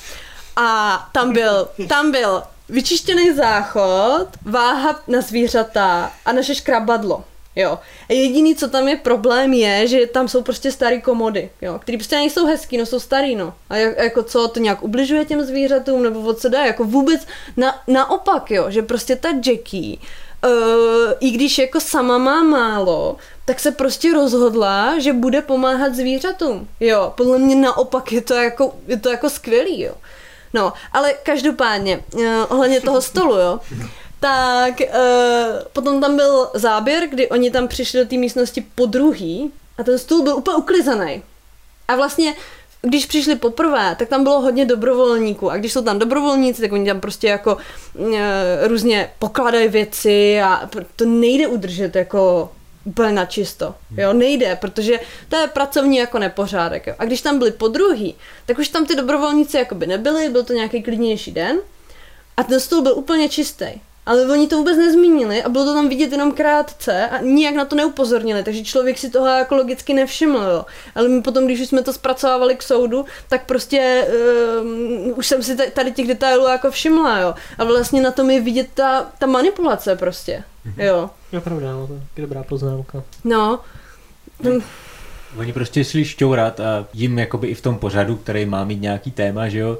A 0.56 1.08
tam 1.12 1.32
byl, 1.32 1.68
tam 1.88 2.10
byl 2.10 2.42
vyčištěný 2.68 3.34
záchod, 3.34 4.28
váha 4.42 5.02
na 5.06 5.20
zvířata 5.20 6.12
a 6.24 6.32
naše 6.32 6.54
škrabadlo. 6.54 7.24
Jo. 7.56 7.78
A 8.08 8.12
jediný, 8.12 8.54
co 8.54 8.68
tam 8.68 8.88
je 8.88 8.96
problém, 8.96 9.52
je, 9.52 9.86
že 9.86 10.06
tam 10.06 10.28
jsou 10.28 10.42
prostě 10.42 10.72
starý 10.72 11.02
komody, 11.02 11.50
jo, 11.62 11.78
který 11.78 11.98
prostě 11.98 12.16
nejsou 12.16 12.46
hezký, 12.46 12.78
no 12.78 12.86
jsou 12.86 13.00
starý, 13.00 13.36
no. 13.36 13.54
A 13.70 13.76
jak, 13.76 13.98
jako 13.98 14.22
co, 14.22 14.48
to 14.48 14.60
nějak 14.60 14.82
ubližuje 14.82 15.24
těm 15.24 15.42
zvířatům, 15.42 16.02
nebo 16.02 16.34
co 16.34 16.48
dá, 16.48 16.64
jako 16.64 16.84
vůbec 16.84 17.26
na, 17.56 17.82
naopak, 17.86 18.50
jo, 18.50 18.70
že 18.70 18.82
prostě 18.82 19.16
ta 19.16 19.28
Jackie, 19.28 19.96
uh, 20.44 21.12
i 21.20 21.30
když 21.30 21.58
jako 21.58 21.80
sama 21.80 22.18
má 22.18 22.42
málo, 22.42 23.16
tak 23.44 23.60
se 23.60 23.70
prostě 23.70 24.12
rozhodla, 24.12 24.98
že 24.98 25.12
bude 25.12 25.42
pomáhat 25.42 25.94
zvířatům. 25.94 26.68
Jo, 26.80 27.12
podle 27.16 27.38
mě 27.38 27.54
naopak 27.54 28.12
je 28.12 28.20
to 28.20 28.34
jako, 28.34 28.74
je 28.86 28.96
to 28.96 29.10
jako 29.10 29.30
skvělý, 29.30 29.80
jo. 29.80 29.94
No, 30.54 30.72
ale 30.92 31.12
každopádně, 31.22 32.04
uh, 32.12 32.24
ohledně 32.48 32.80
toho 32.80 33.00
stolu, 33.00 33.36
jo, 33.36 33.60
tak 34.20 34.80
uh, 34.80 35.62
potom 35.72 36.00
tam 36.00 36.16
byl 36.16 36.50
záběr, 36.54 37.08
kdy 37.08 37.28
oni 37.28 37.50
tam 37.50 37.68
přišli 37.68 38.00
do 38.00 38.06
té 38.06 38.16
místnosti 38.16 38.66
po 38.74 38.86
druhý 38.86 39.52
a 39.78 39.84
ten 39.84 39.98
stůl 39.98 40.22
byl 40.22 40.36
úplně 40.36 40.56
uklizený. 40.56 41.22
A 41.88 41.96
vlastně 41.96 42.34
když 42.82 43.06
přišli 43.06 43.36
poprvé, 43.36 43.96
tak 43.98 44.08
tam 44.08 44.22
bylo 44.22 44.40
hodně 44.40 44.64
dobrovolníků 44.64 45.50
a 45.50 45.56
když 45.56 45.72
jsou 45.72 45.82
tam 45.82 45.98
dobrovolníci, 45.98 46.62
tak 46.62 46.72
oni 46.72 46.86
tam 46.86 47.00
prostě 47.00 47.28
jako 47.28 47.56
e, 48.14 48.68
různě 48.68 49.10
pokladají 49.18 49.68
věci 49.68 50.40
a 50.40 50.70
to 50.96 51.04
nejde 51.04 51.46
udržet 51.46 51.96
jako 51.96 52.50
úplně 52.84 53.12
na 53.12 53.24
čisto. 53.24 53.74
Jo, 53.96 54.12
nejde, 54.12 54.56
protože 54.60 55.00
to 55.28 55.36
je 55.36 55.46
pracovní 55.46 55.96
jako 55.96 56.18
nepořádek. 56.18 56.86
Jo. 56.86 56.94
A 56.98 57.04
když 57.04 57.20
tam 57.20 57.38
byli 57.38 57.50
po 57.50 57.68
druhý, 57.68 58.14
tak 58.46 58.58
už 58.58 58.68
tam 58.68 58.86
ty 58.86 58.96
dobrovolníci 58.96 59.56
jako 59.56 59.74
by 59.74 59.86
nebyli, 59.86 60.28
byl 60.28 60.44
to 60.44 60.52
nějaký 60.52 60.82
klidnější 60.82 61.32
den 61.32 61.58
a 62.36 62.42
ten 62.42 62.60
stůl 62.60 62.82
byl 62.82 62.94
úplně 62.94 63.28
čistý. 63.28 63.66
Ale 64.10 64.26
oni 64.32 64.48
to 64.48 64.56
vůbec 64.56 64.76
nezmínili 64.76 65.42
a 65.42 65.48
bylo 65.48 65.64
to 65.64 65.74
tam 65.74 65.88
vidět 65.88 66.12
jenom 66.12 66.32
krátce 66.32 67.08
a 67.08 67.18
nijak 67.18 67.54
na 67.54 67.64
to 67.64 67.76
neupozornili, 67.76 68.42
takže 68.42 68.64
člověk 68.64 68.98
si 68.98 69.10
toho 69.10 69.26
jako 69.26 69.56
logicky 69.56 69.94
nevšiml. 69.94 70.38
Jo. 70.38 70.64
Ale 70.94 71.08
my 71.08 71.22
potom, 71.22 71.46
když 71.46 71.60
už 71.60 71.68
jsme 71.68 71.82
to 71.82 71.92
zpracovávali 71.92 72.56
k 72.56 72.62
soudu, 72.62 73.04
tak 73.28 73.46
prostě 73.46 74.06
uh, 75.10 75.18
už 75.18 75.26
jsem 75.26 75.42
si 75.42 75.56
tady 75.56 75.92
těch 75.92 76.06
detailů 76.06 76.48
jako 76.48 76.70
všimla. 76.70 77.18
Jo. 77.18 77.34
A 77.58 77.64
vlastně 77.64 78.02
na 78.02 78.10
tom 78.10 78.30
je 78.30 78.40
vidět 78.40 78.68
ta, 78.74 79.06
ta 79.18 79.26
manipulace 79.26 79.96
prostě. 79.96 80.44
Mhm. 80.64 80.80
Jo. 80.80 81.10
Je 81.32 81.40
pravda, 81.40 81.72
no, 81.72 81.86
to 81.86 81.94
je 82.16 82.22
dobrá 82.22 82.42
poznámka. 82.42 83.02
No. 83.24 83.60
Ten... 84.42 84.62
Oni 85.38 85.52
prostě 85.52 85.84
šli 85.84 86.04
šťourat 86.04 86.60
a 86.60 86.86
jim 86.92 87.18
jakoby 87.18 87.48
i 87.48 87.54
v 87.54 87.60
tom 87.60 87.78
pořadu, 87.78 88.16
který 88.16 88.46
má 88.46 88.64
mít 88.64 88.80
nějaký 88.80 89.10
téma, 89.10 89.48
že 89.48 89.58
jo, 89.58 89.78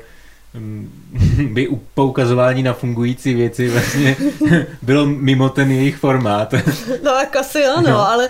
by 1.48 1.68
poukazování 1.94 2.62
na 2.62 2.72
fungující 2.72 3.34
věci 3.34 3.68
vlastně 3.68 4.16
bylo 4.82 5.06
mimo 5.06 5.48
ten 5.48 5.70
jejich 5.70 5.96
formát. 5.96 6.54
No 7.02 7.10
jako 7.10 7.38
asi 7.38 7.64
ano, 7.64 7.90
no. 7.90 8.08
ale, 8.08 8.28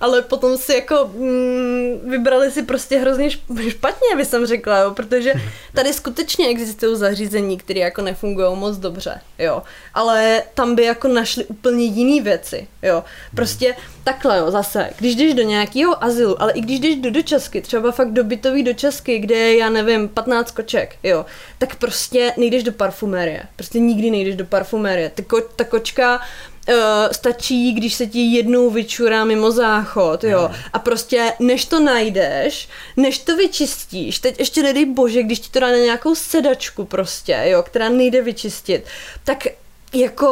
ale 0.00 0.22
potom 0.22 0.58
si 0.58 0.74
jako 0.74 1.10
mm, 1.14 2.10
vybrali 2.10 2.50
si 2.50 2.62
prostě 2.62 2.98
hrozně 2.98 3.30
špatně, 3.68 4.16
by 4.16 4.24
jsem 4.24 4.46
řekla, 4.46 4.78
jo, 4.78 4.90
protože 4.90 5.32
tady 5.74 5.92
skutečně 5.92 6.48
existují 6.48 6.96
zařízení, 6.96 7.58
které 7.58 7.80
jako 7.80 8.02
nefungují 8.02 8.56
moc 8.56 8.76
dobře, 8.76 9.20
jo, 9.38 9.62
ale 9.94 10.42
tam 10.54 10.74
by 10.74 10.84
jako 10.84 11.08
našli 11.08 11.44
úplně 11.44 11.84
jiné 11.84 12.22
věci, 12.22 12.66
jo, 12.82 13.04
prostě 13.34 13.74
takhle 14.04 14.38
jo, 14.38 14.50
zase, 14.50 14.90
když 14.98 15.16
jdeš 15.16 15.34
do 15.34 15.42
nějakého 15.42 16.04
azylu, 16.04 16.42
ale 16.42 16.52
i 16.52 16.60
když 16.60 16.80
jdeš 16.80 16.96
do 16.96 17.10
dočasky, 17.10 17.60
třeba 17.60 17.92
fakt 17.92 18.12
do 18.12 18.24
bytový 18.24 18.62
dočasky, 18.62 19.18
kde 19.18 19.34
je, 19.34 19.58
já 19.58 19.70
nevím, 19.70 20.08
15 20.08 20.50
koček, 20.50 20.96
jo, 21.02 21.24
tak 21.62 21.76
prostě 21.76 22.32
nejdeš 22.36 22.62
do 22.62 22.72
parfumérie. 22.72 23.42
Prostě 23.56 23.78
nikdy 23.78 24.10
nejdeš 24.10 24.36
do 24.36 24.44
parfumérie. 24.44 25.10
Ta, 25.14 25.22
ko, 25.22 25.40
ta 25.40 25.64
kočka 25.64 26.20
Uh, 26.68 27.12
stačí, 27.12 27.72
když 27.72 27.94
se 27.94 28.06
ti 28.06 28.20
jednou 28.20 28.70
vyčurá 28.70 29.24
mimo 29.24 29.50
záchod, 29.50 30.24
jo. 30.24 30.50
A 30.72 30.78
prostě 30.78 31.32
než 31.40 31.64
to 31.64 31.80
najdeš, 31.80 32.68
než 32.96 33.18
to 33.18 33.36
vyčistíš, 33.36 34.18
teď 34.18 34.38
ještě 34.38 34.62
nedej 34.62 34.86
bože, 34.86 35.22
když 35.22 35.40
ti 35.40 35.50
to 35.50 35.60
dá 35.60 35.66
na 35.66 35.76
nějakou 35.76 36.14
sedačku 36.14 36.84
prostě, 36.84 37.42
jo, 37.44 37.62
která 37.62 37.88
nejde 37.88 38.22
vyčistit, 38.22 38.84
tak 39.24 39.46
jako 39.94 40.30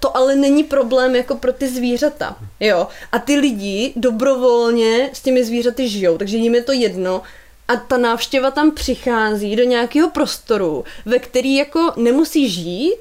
to 0.00 0.16
ale 0.16 0.36
není 0.36 0.64
problém 0.64 1.16
jako 1.16 1.34
pro 1.34 1.52
ty 1.52 1.68
zvířata, 1.68 2.36
jo. 2.60 2.86
A 3.12 3.18
ty 3.18 3.36
lidi 3.36 3.92
dobrovolně 3.96 5.10
s 5.12 5.20
těmi 5.20 5.44
zvířaty 5.44 5.88
žijou, 5.88 6.18
takže 6.18 6.36
jim 6.36 6.54
je 6.54 6.62
to 6.62 6.72
jedno, 6.72 7.22
a 7.68 7.76
ta 7.76 7.96
návštěva 7.96 8.50
tam 8.50 8.70
přichází 8.70 9.56
do 9.56 9.64
nějakého 9.64 10.10
prostoru, 10.10 10.84
ve 11.06 11.18
který 11.18 11.56
jako 11.56 11.92
nemusí 11.96 12.48
žít 12.48 12.98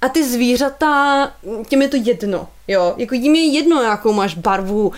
a 0.00 0.08
ty 0.08 0.24
zvířata, 0.24 1.32
těm 1.68 1.82
je 1.82 1.88
to 1.88 1.96
jedno, 2.00 2.48
jo, 2.68 2.94
jako 2.96 3.14
jim 3.14 3.34
je 3.34 3.46
jedno, 3.46 3.82
jakou 3.82 4.12
máš 4.12 4.34
barvu, 4.34 4.86
uh, 4.86 4.94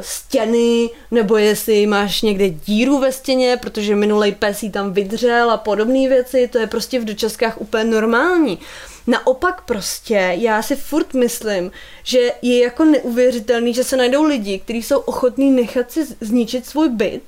stěny, 0.00 0.90
nebo 1.10 1.36
jestli 1.36 1.86
máš 1.86 2.22
někde 2.22 2.48
díru 2.50 2.98
ve 2.98 3.12
stěně, 3.12 3.56
protože 3.56 3.96
minulej 3.96 4.32
pes 4.32 4.62
jí 4.62 4.70
tam 4.70 4.92
vydřel 4.92 5.50
a 5.50 5.56
podobné 5.56 6.08
věci, 6.08 6.48
to 6.48 6.58
je 6.58 6.66
prostě 6.66 7.00
v 7.00 7.04
dočaskách 7.04 7.60
úplně 7.60 7.84
normální. 7.84 8.58
Naopak 9.06 9.62
prostě, 9.64 10.30
já 10.38 10.62
si 10.62 10.76
furt 10.76 11.14
myslím, 11.14 11.70
že 12.02 12.32
je 12.42 12.58
jako 12.58 12.84
neuvěřitelný, 12.84 13.74
že 13.74 13.84
se 13.84 13.96
najdou 13.96 14.24
lidi, 14.24 14.58
kteří 14.58 14.82
jsou 14.82 14.98
ochotní 14.98 15.50
nechat 15.50 15.90
si 15.90 16.06
zničit 16.20 16.66
svůj 16.66 16.88
byt, 16.88 17.22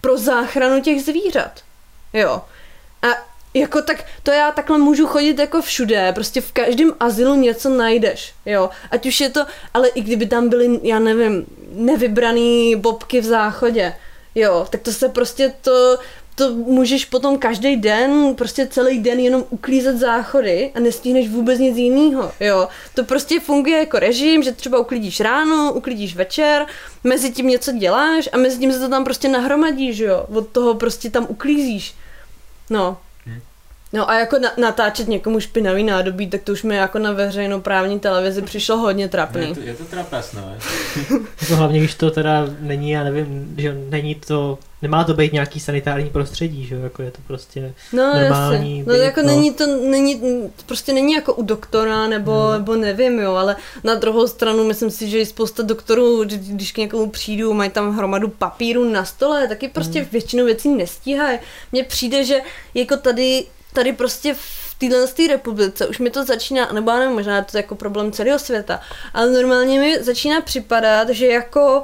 pro 0.00 0.18
záchranu 0.18 0.80
těch 0.80 1.02
zvířat. 1.02 1.60
Jo. 2.12 2.42
A 3.02 3.06
jako 3.54 3.82
tak, 3.82 4.04
to 4.22 4.30
já 4.30 4.52
takhle 4.52 4.78
můžu 4.78 5.06
chodit 5.06 5.38
jako 5.38 5.62
všude, 5.62 6.12
prostě 6.12 6.40
v 6.40 6.52
každém 6.52 6.92
azylu 7.00 7.34
něco 7.34 7.68
najdeš, 7.68 8.34
jo. 8.46 8.70
Ať 8.90 9.06
už 9.06 9.20
je 9.20 9.30
to, 9.30 9.46
ale 9.74 9.88
i 9.88 10.00
kdyby 10.00 10.26
tam 10.26 10.48
byly, 10.48 10.80
já 10.82 10.98
nevím, 10.98 11.46
nevybraný 11.72 12.76
bobky 12.76 13.20
v 13.20 13.24
záchodě, 13.24 13.94
jo, 14.34 14.66
tak 14.70 14.80
to 14.80 14.92
se 14.92 15.08
prostě 15.08 15.52
to, 15.60 15.98
to 16.40 16.54
můžeš 16.54 17.04
potom 17.04 17.38
každý 17.38 17.76
den, 17.76 18.34
prostě 18.34 18.66
celý 18.66 18.98
den 18.98 19.20
jenom 19.20 19.44
uklízet 19.50 19.96
záchody 19.96 20.70
a 20.74 20.80
nestihneš 20.80 21.28
vůbec 21.28 21.58
nic 21.58 21.76
jiného, 21.76 22.32
jo. 22.40 22.68
To 22.94 23.04
prostě 23.04 23.40
funguje 23.40 23.78
jako 23.78 23.98
režim, 23.98 24.42
že 24.42 24.52
třeba 24.52 24.78
uklidíš 24.78 25.20
ráno, 25.20 25.72
uklidíš 25.72 26.16
večer, 26.16 26.66
mezi 27.04 27.30
tím 27.32 27.46
něco 27.46 27.72
děláš 27.72 28.28
a 28.32 28.36
mezi 28.36 28.58
tím 28.58 28.72
se 28.72 28.80
to 28.80 28.88
tam 28.88 29.04
prostě 29.04 29.28
nahromadíš, 29.28 29.98
jo. 29.98 30.26
Od 30.32 30.48
toho 30.48 30.74
prostě 30.74 31.10
tam 31.10 31.26
uklízíš. 31.28 31.94
No, 32.70 32.96
No 33.92 34.10
a 34.10 34.18
jako 34.18 34.38
na, 34.38 34.52
natáčet 34.56 35.08
někomu 35.08 35.40
špinavý 35.40 35.82
nádobí, 35.82 36.26
tak 36.26 36.42
to 36.42 36.52
už 36.52 36.62
mi 36.62 36.76
jako 36.76 36.98
na 36.98 37.12
veřejnoprávní 37.12 38.00
televizi 38.00 38.42
přišlo 38.42 38.76
hodně 38.76 39.08
trapný. 39.08 39.48
Je 39.48 39.54
to, 39.54 39.60
je 39.60 39.74
to 39.74 39.84
trapas, 39.84 40.32
no. 40.32 40.54
jako 41.40 41.54
hlavně, 41.56 41.78
když 41.78 41.94
to 41.94 42.10
teda 42.10 42.46
není, 42.60 42.90
já 42.90 43.04
nevím, 43.04 43.54
že 43.58 43.74
není 43.88 44.14
to, 44.14 44.58
nemá 44.82 45.04
to 45.04 45.14
být 45.14 45.32
nějaký 45.32 45.60
sanitární 45.60 46.10
prostředí, 46.10 46.66
že 46.66 46.74
jako 46.74 47.02
je 47.02 47.10
to 47.10 47.18
prostě 47.26 47.74
no, 47.92 48.14
normální. 48.14 48.78
Jasně. 48.78 48.92
No 48.92 48.98
být, 48.98 49.04
jako 49.04 49.20
no. 49.22 49.26
není 49.26 49.54
to, 49.54 49.66
není, 49.66 50.20
prostě 50.66 50.92
není 50.92 51.12
jako 51.12 51.34
u 51.34 51.42
doktora, 51.42 52.06
nebo, 52.08 52.32
no. 52.32 52.52
nebo 52.52 52.76
nevím, 52.76 53.18
jo, 53.18 53.34
ale 53.34 53.56
na 53.84 53.94
druhou 53.94 54.28
stranu 54.28 54.64
myslím 54.64 54.90
si, 54.90 55.08
že 55.10 55.18
i 55.18 55.26
spousta 55.26 55.62
doktorů, 55.62 56.24
když 56.24 56.72
k 56.72 56.78
někomu 56.78 57.10
přijdu, 57.10 57.54
mají 57.54 57.70
tam 57.70 57.96
hromadu 57.96 58.28
papíru 58.28 58.92
na 58.92 59.04
stole, 59.04 59.48
taky 59.48 59.68
prostě 59.68 60.00
hmm. 60.00 60.08
většinu 60.12 60.44
věcí 60.44 60.68
nestíhají. 60.68 61.38
Mně 61.72 61.84
přijde, 61.84 62.24
že 62.24 62.40
jako 62.74 62.96
tady 62.96 63.44
tady 63.72 63.92
prostě 63.92 64.34
v 64.34 64.74
téhle 64.78 65.06
republice 65.28 65.86
už 65.86 65.98
mi 65.98 66.10
to 66.10 66.24
začíná, 66.24 66.72
nebo 66.72 66.90
já 66.90 66.98
nevím, 66.98 67.14
možná 67.14 67.36
je 67.36 67.44
to 67.44 67.56
jako 67.56 67.74
problém 67.74 68.12
celého 68.12 68.38
světa, 68.38 68.80
ale 69.14 69.30
normálně 69.30 69.80
mi 69.80 70.02
začíná 70.02 70.40
připadat, 70.40 71.08
že 71.08 71.26
jako 71.26 71.82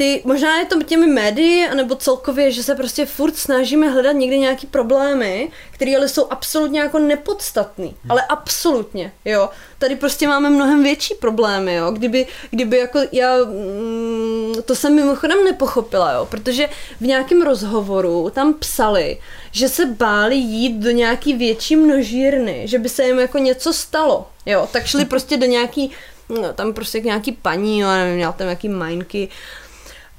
ty, 0.00 0.22
možná 0.24 0.58
je 0.58 0.64
to 0.64 0.82
těmi 0.82 1.06
médii, 1.06 1.68
nebo 1.74 1.94
celkově, 1.94 2.50
že 2.52 2.62
se 2.62 2.74
prostě 2.74 3.06
furt 3.06 3.36
snažíme 3.36 3.88
hledat 3.88 4.12
někde 4.12 4.36
nějaký 4.36 4.66
problémy, 4.66 5.50
které 5.70 5.96
ale 5.96 6.08
jsou 6.08 6.26
absolutně 6.30 6.80
jako 6.80 6.98
nepodstatný. 6.98 7.86
Hmm. 7.86 8.10
Ale 8.10 8.22
absolutně, 8.28 9.12
jo. 9.24 9.48
Tady 9.78 9.96
prostě 9.96 10.28
máme 10.28 10.50
mnohem 10.50 10.82
větší 10.82 11.14
problémy, 11.14 11.74
jo. 11.74 11.90
Kdyby, 11.90 12.26
kdyby 12.50 12.78
jako 12.78 13.00
já, 13.12 13.36
mm, 13.44 14.54
to 14.64 14.74
jsem 14.74 14.94
mimochodem 14.94 15.44
nepochopila, 15.44 16.12
jo. 16.12 16.26
Protože 16.30 16.68
v 17.00 17.06
nějakém 17.06 17.42
rozhovoru 17.42 18.30
tam 18.30 18.54
psali, 18.54 19.18
že 19.52 19.68
se 19.68 19.86
báli 19.86 20.36
jít 20.36 20.78
do 20.78 20.90
nějaký 20.90 21.34
větší 21.34 21.76
množírny, 21.76 22.62
že 22.64 22.78
by 22.78 22.88
se 22.88 23.04
jim 23.04 23.18
jako 23.18 23.38
něco 23.38 23.72
stalo, 23.72 24.26
jo. 24.46 24.68
Tak 24.72 24.86
šli 24.86 25.04
prostě 25.14 25.36
do 25.36 25.46
nějaký, 25.46 25.90
no, 26.28 26.52
tam 26.52 26.72
prostě 26.72 27.00
k 27.00 27.04
nějaký 27.04 27.32
paní, 27.32 27.80
jo, 27.80 27.88
nevím, 27.88 28.14
měl 28.14 28.32
tam 28.32 28.46
nějaký 28.46 28.68
majnky, 28.68 29.28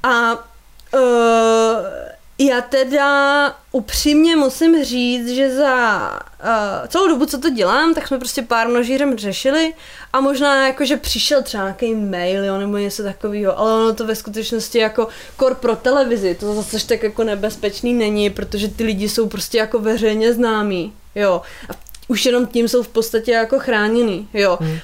a 0.04 0.34
uh, 0.94 1.02
já 2.48 2.62
teda 2.62 3.56
upřímně 3.72 4.36
musím 4.36 4.84
říct, 4.84 5.30
že 5.30 5.56
za 5.56 6.10
uh, 6.44 6.88
celou 6.88 7.08
dobu, 7.08 7.26
co 7.26 7.38
to 7.38 7.50
dělám, 7.50 7.94
tak 7.94 8.08
jsme 8.08 8.18
prostě 8.18 8.42
pár 8.42 8.68
množírem 8.68 9.18
řešili 9.18 9.74
a 10.14 10.22
možná 10.22 10.68
jako, 10.68 10.86
že 10.86 10.98
přišel 10.98 11.44
třeba 11.44 11.64
nějaký 11.64 11.96
mail, 11.96 12.46
jo, 12.46 12.58
nebo 12.58 12.78
něco 12.78 13.04
takového, 13.04 13.60
ale 13.60 13.74
ono 13.74 13.94
to 13.94 14.08
ve 14.08 14.16
skutečnosti 14.16 14.78
jako 14.78 15.08
kor 15.38 15.56
pro 15.56 15.76
televizi, 15.76 16.36
to 16.36 16.54
zase 16.54 16.88
tak 16.88 17.04
jako 17.04 17.24
nebezpečný 17.24 17.94
není, 17.94 18.30
protože 18.30 18.68
ty 18.68 18.84
lidi 18.84 19.10
jsou 19.10 19.28
prostě 19.30 19.58
jako 19.58 19.80
veřejně 19.80 20.34
známí, 20.34 20.94
jo. 21.16 21.42
A 21.70 21.91
už 22.12 22.26
jenom 22.26 22.48
tím 22.48 22.68
jsou 22.68 22.84
v 22.84 22.88
podstatě 22.88 23.32
jako 23.32 23.60
chráněný, 23.60 24.28
jo. 24.34 24.58
Hmm. 24.62 24.80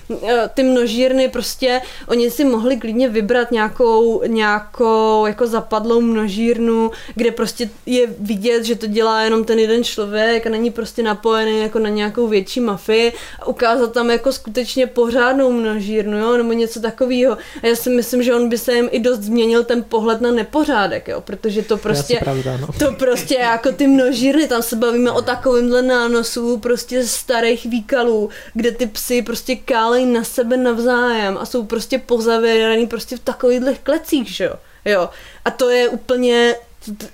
Ty 0.54 0.64
množírny 0.64 1.30
prostě, 1.30 1.82
oni 2.08 2.32
si 2.32 2.46
mohli 2.46 2.78
klidně 2.78 3.10
vybrat 3.10 3.52
nějakou, 3.52 4.22
nějakou 4.28 5.26
jako 5.26 5.48
zapadlou 5.48 6.02
množírnu, 6.02 6.92
kde 7.16 7.32
prostě 7.32 7.70
je 7.86 8.08
vidět, 8.20 8.64
že 8.64 8.76
to 8.76 8.88
dělá 8.88 9.22
jenom 9.22 9.44
ten 9.44 9.60
jeden 9.60 9.84
člověk 9.84 10.48
a 10.48 10.50
není 10.50 10.72
prostě 10.72 11.04
napojený 11.04 11.60
jako 11.60 11.80
na 11.80 11.90
nějakou 11.90 12.28
větší 12.28 12.60
mafii 12.60 13.14
a 13.40 13.48
ukázat 13.48 13.92
tam 13.92 14.10
jako 14.10 14.32
skutečně 14.32 14.88
pořádnou 14.88 15.52
množírnu, 15.52 16.18
jo, 16.18 16.38
nebo 16.38 16.54
něco 16.54 16.82
takového. 16.82 17.38
A 17.64 17.68
já 17.68 17.76
si 17.76 17.90
myslím, 17.90 18.24
že 18.24 18.36
on 18.36 18.50
by 18.50 18.58
se 18.58 18.74
jim 18.74 18.90
i 18.92 19.00
dost 19.00 19.20
změnil 19.20 19.64
ten 19.64 19.84
pohled 19.84 20.22
na 20.22 20.32
nepořádek, 20.32 21.08
jo, 21.08 21.22
protože 21.22 21.62
to 21.62 21.78
prostě, 21.78 22.20
pravda, 22.24 22.58
no. 22.58 22.68
to 22.80 22.92
prostě 22.92 23.36
jako 23.36 23.72
ty 23.72 23.88
množírny, 23.88 24.48
tam 24.48 24.62
se 24.62 24.76
bavíme 24.76 25.12
o 25.12 25.22
takovýmhle 25.22 25.82
nánosu 25.82 26.58
prostě 26.58 27.04
starých 27.18 27.66
výkalů, 27.66 28.30
kde 28.54 28.72
ty 28.72 28.86
psy 28.86 29.22
prostě 29.22 29.56
kálej 29.56 30.06
na 30.06 30.24
sebe 30.24 30.58
navzájem 30.58 31.38
a 31.38 31.46
jsou 31.46 31.66
prostě 31.66 32.00
pozavěraný 32.00 32.88
prostě 32.88 33.18
v 33.18 33.20
takovýchhle 33.20 33.74
klecích, 33.74 34.28
že 34.36 34.44
jo. 34.44 34.54
Jo. 34.86 35.10
A 35.46 35.52
to 35.52 35.70
je 35.70 35.90
úplně, 35.90 36.56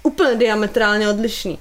úplně 0.04 0.36
diametrálně 0.36 1.10
odlišný. 1.10 1.60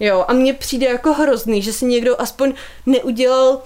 Jo, 0.00 0.24
a 0.28 0.32
mně 0.32 0.54
přijde 0.54 0.86
jako 0.86 1.12
hrozný, 1.12 1.62
že 1.62 1.72
si 1.72 1.84
někdo 1.84 2.20
aspoň 2.20 2.54
neudělal 2.86 3.62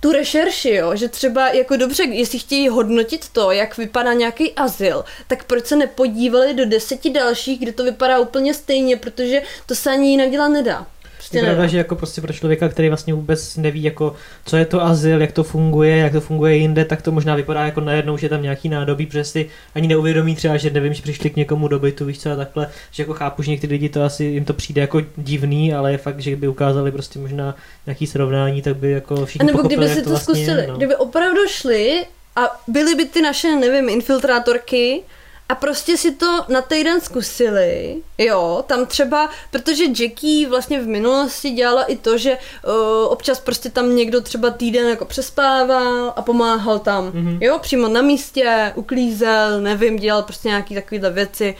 tu 0.00 0.12
rešerši, 0.12 0.70
jo, 0.70 0.96
že 0.96 1.08
třeba 1.08 1.48
jako 1.48 1.76
dobře, 1.76 2.04
jestli 2.04 2.38
chtějí 2.38 2.68
hodnotit 2.68 3.28
to, 3.28 3.50
jak 3.50 3.76
vypadá 3.76 4.12
nějaký 4.12 4.52
azyl, 4.52 5.04
tak 5.26 5.44
proč 5.44 5.66
se 5.66 5.76
nepodívali 5.76 6.54
do 6.54 6.66
deseti 6.66 7.10
dalších, 7.10 7.60
kde 7.60 7.72
to 7.72 7.84
vypadá 7.84 8.18
úplně 8.18 8.54
stejně, 8.54 8.96
protože 8.96 9.42
to 9.66 9.74
se 9.74 9.90
ani 9.90 10.10
jinak 10.10 10.30
dělat 10.30 10.48
nedá. 10.48 10.86
Prostě 11.22 11.38
je 11.38 11.44
pravda, 11.44 11.66
že 11.66 11.78
jako 11.78 11.96
prostě 11.96 12.20
pro 12.20 12.32
člověka, 12.32 12.68
který 12.68 12.88
vlastně 12.88 13.14
vůbec 13.14 13.56
neví, 13.56 13.82
jako, 13.82 14.14
co 14.44 14.56
je 14.56 14.64
to 14.64 14.82
azyl, 14.82 15.20
jak 15.20 15.32
to 15.32 15.44
funguje, 15.44 15.96
jak 15.96 16.12
to 16.12 16.20
funguje 16.20 16.56
jinde, 16.56 16.84
tak 16.84 17.02
to 17.02 17.12
možná 17.12 17.34
vypadá 17.34 17.64
jako 17.64 17.80
najednou, 17.80 18.16
že 18.16 18.28
tam 18.28 18.42
nějaký 18.42 18.68
nádobí, 18.68 19.06
protože 19.06 19.24
si 19.24 19.50
ani 19.74 19.88
neuvědomí 19.88 20.36
třeba, 20.36 20.56
že 20.56 20.70
nevím, 20.70 20.94
že 20.94 21.02
přišli 21.02 21.30
k 21.30 21.36
někomu 21.36 21.68
do 21.68 21.78
bytu, 21.78 22.04
víš 22.04 22.20
co, 22.20 22.32
a 22.32 22.36
takhle, 22.36 22.68
že 22.90 23.02
jako 23.02 23.14
chápu, 23.14 23.42
že 23.42 23.50
někteří 23.50 23.72
lidi 23.72 23.88
to 23.88 24.04
asi 24.04 24.24
jim 24.24 24.44
to 24.44 24.52
přijde 24.52 24.80
jako 24.80 25.00
divný, 25.16 25.74
ale 25.74 25.92
je 25.92 25.98
fakt, 25.98 26.20
že 26.20 26.36
by 26.36 26.48
ukázali 26.48 26.92
prostě 26.92 27.18
možná 27.18 27.54
nějaký 27.86 28.06
srovnání, 28.06 28.62
tak 28.62 28.76
by 28.76 28.90
jako 28.90 29.26
všichni 29.26 29.48
a 29.50 29.52
nebo 29.52 29.62
kdyby 29.62 29.88
si 29.88 29.96
to, 29.96 30.02
to 30.02 30.10
vlastně 30.10 30.34
zkusili, 30.34 30.66
no. 30.66 30.76
kdyby 30.76 30.96
opravdu 30.96 31.40
šli 31.48 32.04
a 32.36 32.62
byly 32.68 32.94
by 32.94 33.04
ty 33.04 33.22
naše, 33.22 33.56
nevím, 33.56 33.88
infiltrátorky, 33.88 35.02
a 35.48 35.54
prostě 35.54 35.96
si 35.96 36.12
to 36.14 36.44
na 36.48 36.62
týden 36.62 37.00
zkusili, 37.00 37.96
jo, 38.18 38.64
tam 38.66 38.86
třeba, 38.86 39.30
protože 39.50 39.84
Jackie 39.84 40.48
vlastně 40.48 40.80
v 40.80 40.86
minulosti 40.86 41.50
dělala 41.50 41.84
i 41.84 41.96
to, 41.96 42.18
že 42.18 42.38
uh, 42.66 43.12
občas 43.12 43.40
prostě 43.40 43.70
tam 43.70 43.96
někdo 43.96 44.20
třeba 44.20 44.50
týden 44.50 44.88
jako 44.88 45.04
přespával 45.04 46.12
a 46.16 46.22
pomáhal 46.22 46.78
tam, 46.78 47.10
mm-hmm. 47.10 47.38
jo, 47.40 47.58
přímo 47.58 47.88
na 47.88 48.02
místě, 48.02 48.72
uklízel, 48.74 49.60
nevím, 49.60 49.96
dělal 49.96 50.22
prostě 50.22 50.48
nějaký 50.48 50.74
takovýhle 50.74 51.10
věci, 51.10 51.56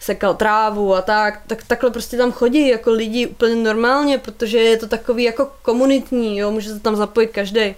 sekal 0.00 0.34
trávu 0.34 0.94
a 0.94 1.02
tak, 1.02 1.40
tak 1.46 1.64
takhle 1.64 1.90
prostě 1.90 2.16
tam 2.16 2.32
chodí 2.32 2.68
jako 2.68 2.90
lidi 2.90 3.26
úplně 3.26 3.54
normálně, 3.54 4.18
protože 4.18 4.58
je 4.58 4.76
to 4.76 4.86
takový 4.86 5.24
jako 5.24 5.52
komunitní, 5.62 6.38
jo, 6.38 6.50
může 6.50 6.70
se 6.70 6.80
tam 6.80 6.96
zapojit 6.96 7.30
každý. 7.32 7.74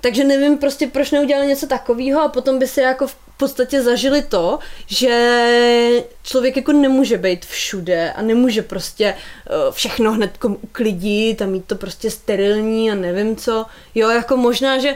Takže 0.00 0.24
nevím 0.24 0.58
prostě, 0.58 0.86
proč 0.86 1.10
neudělali 1.10 1.46
něco 1.46 1.66
takového 1.66 2.22
a 2.22 2.28
potom 2.28 2.58
by 2.58 2.66
se 2.66 2.82
jako 2.82 3.06
v 3.06 3.16
podstatě 3.42 3.82
zažili 3.82 4.22
to, 4.22 4.58
že 4.86 6.04
člověk 6.22 6.56
jako 6.56 6.72
nemůže 6.72 7.18
být 7.18 7.46
všude 7.46 8.12
a 8.12 8.22
nemůže 8.22 8.62
prostě 8.62 9.14
eh, 9.14 9.50
všechno 9.70 10.12
hned 10.12 10.30
uklidit 10.44 11.42
a 11.42 11.46
mít 11.46 11.64
to 11.64 11.74
prostě 11.74 12.10
sterilní 12.10 12.90
a 12.90 12.94
nevím 12.94 13.36
co. 13.36 13.66
Jo, 13.94 14.08
jako 14.10 14.36
možná, 14.36 14.78
že 14.78 14.94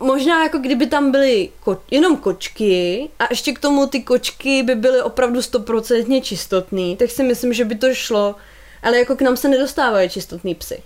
Možná 0.00 0.42
jako 0.42 0.58
kdyby 0.58 0.86
tam 0.86 1.10
byly 1.10 1.50
ko- 1.64 1.78
jenom 1.90 2.16
kočky 2.16 3.08
a 3.18 3.24
ještě 3.30 3.52
k 3.52 3.58
tomu 3.58 3.86
ty 3.86 4.02
kočky 4.02 4.62
by 4.62 4.74
byly 4.74 5.02
opravdu 5.02 5.42
stoprocentně 5.42 6.20
čistotný, 6.20 6.96
tak 6.96 7.10
si 7.10 7.22
myslím, 7.22 7.52
že 7.52 7.64
by 7.64 7.74
to 7.74 7.94
šlo. 7.94 8.34
Ale 8.82 8.98
jako 8.98 9.16
k 9.16 9.22
nám 9.22 9.36
se 9.36 9.48
nedostávají 9.48 10.08
čistotný 10.08 10.54
psy. 10.54 10.82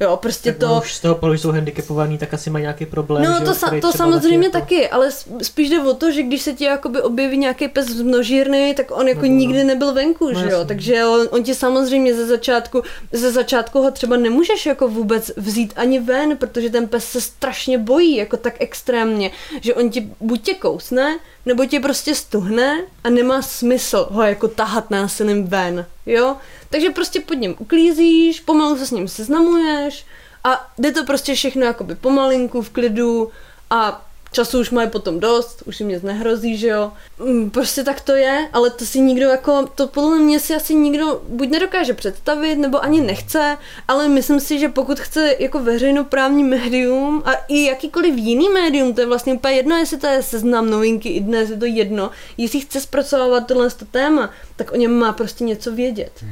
Jo, 0.00 0.16
prostě 0.16 0.52
tak 0.52 0.60
to... 0.60 0.80
Už 0.84 0.94
z 0.94 1.00
toho 1.00 1.14
pohledu 1.14 1.38
jsou 1.38 1.50
handicapovaný, 1.50 2.18
tak 2.18 2.34
asi 2.34 2.50
mají 2.50 2.62
nějaký 2.62 2.86
problém. 2.86 3.24
No 3.24 3.38
že 3.38 3.44
to, 3.44 3.54
sa, 3.54 3.80
to 3.80 3.92
samozřejmě 3.92 4.50
taky, 4.50 4.60
taky, 4.76 4.88
ale 4.88 5.10
spíš 5.42 5.70
jde 5.70 5.82
o 5.82 5.94
to, 5.94 6.10
že 6.10 6.22
když 6.22 6.42
se 6.42 6.52
ti 6.52 6.64
jakoby 6.64 7.02
objeví 7.02 7.36
nějaký 7.36 7.68
pes 7.68 7.86
z 7.86 8.00
množírny, 8.02 8.74
tak 8.76 8.90
on 8.90 9.08
jako 9.08 9.20
No, 9.20 9.28
no. 9.28 9.34
nikdy 9.34 9.64
nebyl 9.64 9.94
venku, 9.94 10.30
No, 10.32 10.40
že 10.40 10.50
jo, 10.50 10.64
takže 10.64 11.04
on, 11.04 11.28
on 11.30 11.42
ti 11.42 11.54
samozřejmě 11.54 12.14
ze 12.14 12.26
začátku, 12.26 12.82
ze 13.12 13.32
začátku 13.32 13.82
ho 13.82 13.90
třeba 13.90 14.16
nemůžeš 14.16 14.66
jako 14.66 14.88
vůbec 14.88 15.30
vzít 15.36 15.72
ani 15.76 16.00
ven, 16.00 16.36
protože 16.36 16.70
ten 16.70 16.88
pes 16.88 17.04
se 17.04 17.20
strašně 17.20 17.78
bojí, 17.78 18.16
jako 18.16 18.36
tak 18.36 18.54
extrémně, 18.58 19.30
že 19.60 19.74
on 19.74 19.90
ti 19.90 20.08
buď 20.20 20.42
tě 20.42 20.54
kousne, 20.54 21.18
nebo 21.46 21.66
tě 21.66 21.80
prostě 21.80 22.14
stuhne 22.14 22.84
a 23.04 23.10
nemá 23.10 23.42
smysl 23.42 24.08
ho 24.10 24.22
jako 24.22 24.48
tahat 24.48 24.90
násilím 24.90 25.46
ven, 25.46 25.86
jo, 26.06 26.36
takže 26.70 26.90
prostě 26.90 27.20
pod 27.20 27.34
ním 27.34 27.54
uklízíš, 27.58 28.40
pomalu 28.40 28.78
se 28.78 28.86
s 28.86 28.90
ním 28.90 29.08
seznamuješ, 29.08 30.06
a 30.44 30.72
jde 30.78 30.92
to 30.92 31.04
prostě 31.04 31.34
všechno 31.34 31.66
jakoby 31.66 31.94
pomalinku, 31.94 32.62
v 32.62 32.70
klidu 32.70 33.30
a 33.70 34.06
času 34.34 34.60
už 34.60 34.70
mají 34.70 34.90
potom 34.90 35.20
dost, 35.20 35.62
už 35.66 35.80
jim 35.80 35.88
nic 35.88 36.02
nehrozí, 36.02 36.56
že 36.56 36.68
jo. 36.68 36.92
Mm, 37.18 37.50
Prostě 37.50 37.84
tak 37.84 38.00
to 38.00 38.12
je, 38.12 38.48
ale 38.52 38.70
to 38.70 38.84
si 38.84 39.00
nikdo 39.00 39.28
jako, 39.28 39.66
to 39.74 39.86
podle 39.86 40.18
mě 40.18 40.40
si 40.40 40.54
asi 40.54 40.74
nikdo 40.74 41.22
buď 41.28 41.48
nedokáže 41.48 41.94
představit, 41.94 42.56
nebo 42.56 42.84
ani 42.84 43.00
nechce, 43.00 43.56
ale 43.88 44.08
myslím 44.08 44.40
si, 44.40 44.58
že 44.58 44.68
pokud 44.68 45.00
chce 45.00 45.36
jako 45.38 45.58
veřejnoprávní 45.58 46.44
médium 46.44 47.22
a 47.24 47.32
i 47.48 47.64
jakýkoliv 47.64 48.14
jiný 48.16 48.48
médium, 48.48 48.94
to 48.94 49.00
je 49.00 49.06
vlastně 49.06 49.34
úplně 49.34 49.54
jedno, 49.54 49.76
jestli 49.76 49.98
to 49.98 50.06
je 50.06 50.22
seznam 50.22 50.70
novinky, 50.70 51.08
i 51.08 51.20
dnes 51.20 51.50
je 51.50 51.56
to 51.56 51.64
jedno, 51.64 52.10
jestli 52.36 52.60
chce 52.60 52.80
zpracovávat 52.80 53.46
tohle 53.46 53.68
téma, 53.90 54.30
tak 54.56 54.72
o 54.72 54.76
něm 54.76 54.92
má 54.98 55.12
prostě 55.12 55.44
něco 55.44 55.72
vědět. 55.72 56.24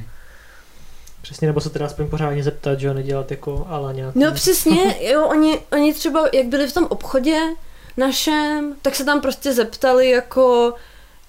Přesně, 1.23 1.47
nebo 1.47 1.61
se 1.61 1.71
teda 1.71 1.87
aspoň 1.87 2.09
pořádně 2.09 2.43
zeptat, 2.43 2.81
že 2.81 2.87
jo, 2.87 2.95
nedělat 2.95 3.31
jako 3.31 3.67
ala 3.69 3.93
nějaký. 3.93 4.19
No 4.19 4.33
přesně, 4.33 4.97
jo, 5.01 5.27
oni, 5.27 5.61
oni 5.73 5.95
třeba, 5.95 6.29
jak 6.33 6.47
byli 6.47 6.67
v 6.67 6.75
tom 6.75 6.87
obchodě 6.91 7.39
našem, 7.97 8.77
tak 8.83 8.97
se 8.97 9.05
tam 9.05 9.21
prostě 9.21 9.53
zeptali 9.53 10.11
jako, 10.11 10.75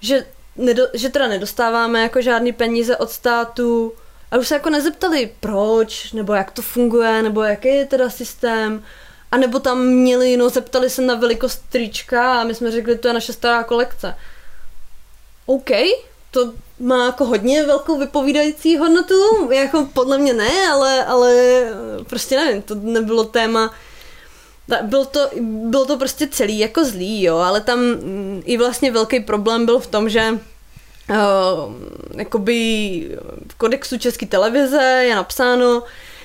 že, 0.00 0.26
nedo, 0.56 0.86
že 0.94 1.08
teda 1.08 1.28
nedostáváme 1.28 2.02
jako 2.02 2.22
žádný 2.22 2.52
peníze 2.52 2.96
od 2.96 3.10
státu 3.10 3.92
a 4.30 4.36
už 4.36 4.48
se 4.48 4.54
jako 4.54 4.70
nezeptali 4.70 5.32
proč, 5.40 6.12
nebo 6.12 6.34
jak 6.34 6.50
to 6.50 6.62
funguje, 6.62 7.22
nebo 7.22 7.42
jaký 7.42 7.68
je 7.68 7.86
teda 7.86 8.10
systém, 8.10 8.82
a 9.32 9.36
nebo 9.36 9.58
tam 9.58 9.86
měli, 9.86 10.36
no 10.36 10.48
zeptali 10.48 10.90
se 10.90 11.02
na 11.02 11.14
velikost 11.14 11.62
trička 11.68 12.40
a 12.40 12.44
my 12.44 12.54
jsme 12.54 12.70
řekli, 12.70 12.98
to 12.98 13.08
je 13.08 13.14
naše 13.14 13.32
stará 13.32 13.64
kolekce. 13.64 14.14
OK, 15.46 15.70
to 16.30 16.52
má 16.78 17.06
jako 17.06 17.24
hodně 17.24 17.64
velkou 17.64 17.98
vypovídající 17.98 18.78
hodnotu, 18.78 19.50
jako 19.52 19.88
podle 19.92 20.18
mě 20.18 20.32
ne, 20.32 20.68
ale, 20.72 21.04
ale 21.04 21.62
prostě 22.06 22.36
nevím, 22.36 22.62
to 22.62 22.74
nebylo 22.74 23.24
téma, 23.24 23.74
Bylo 24.82 25.04
to, 25.04 25.30
bylo 25.42 25.84
to 25.84 25.98
prostě 25.98 26.26
celý 26.26 26.58
jako 26.58 26.84
zlý, 26.84 27.22
jo, 27.22 27.36
ale 27.36 27.60
tam 27.60 27.78
mm, 27.78 28.42
i 28.44 28.56
vlastně 28.56 28.92
velký 28.92 29.20
problém 29.20 29.66
byl 29.66 29.78
v 29.78 29.86
tom, 29.86 30.08
že 30.08 30.30
uh, 31.10 31.16
jakoby 32.16 32.60
v 33.48 33.54
kodexu 33.54 33.98
České 33.98 34.26
televize 34.26 34.82
je 34.82 35.14
napsáno, 35.14 35.82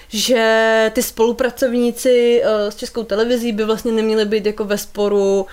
že 0.07 0.91
ty 0.95 1.03
spolupracovníci 1.03 2.41
uh, 2.43 2.69
s 2.69 2.75
Českou 2.75 3.03
televizí 3.03 3.51
by 3.51 3.63
vlastně 3.63 3.91
neměli 3.91 4.25
být 4.25 4.45
jako 4.45 4.63
ve 4.63 4.77
sporu 4.77 5.45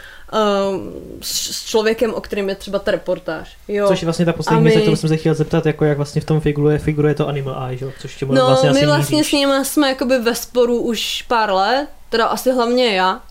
s, 1.23 1.57
s 1.57 1.65
člověkem, 1.65 2.15
o 2.15 2.21
kterém 2.21 2.49
je 2.49 2.55
třeba 2.55 2.79
ta 2.79 2.91
reportáž. 2.91 3.57
Jo. 3.69 3.89
Což 3.89 4.03
je 4.03 4.07
vlastně 4.07 4.25
ta 4.25 4.33
poslední 4.33 4.65
my- 4.65 4.71
věc, 4.71 4.83
kterou 4.83 4.97
jsem 4.97 5.09
se 5.09 5.17
chtěl 5.17 5.35
zeptat, 5.35 5.67
jako 5.67 5.85
jak 5.85 5.97
vlastně 5.97 6.21
v 6.21 6.25
tom 6.25 6.41
figuruje, 6.41 6.79
figuruje 6.79 7.15
to 7.15 7.29
Animal 7.29 7.67
Eye, 7.69 7.79
jo? 7.85 7.93
což 8.01 8.17
tě 8.17 8.27
No, 8.27 8.47
vlastně 8.47 8.71
asi 8.71 8.81
my 8.81 8.87
vlastně 8.87 9.25
s 9.25 9.33
nimi 9.33 9.53
jsme 9.65 9.89
jakoby 9.89 10.19
ve 10.19 10.35
sporu 10.35 10.79
už 10.81 11.23
pár 11.29 11.53
let, 11.53 11.87
teda 12.11 12.27
asi 12.27 12.53
hlavně 12.53 12.95
já. 12.95 13.23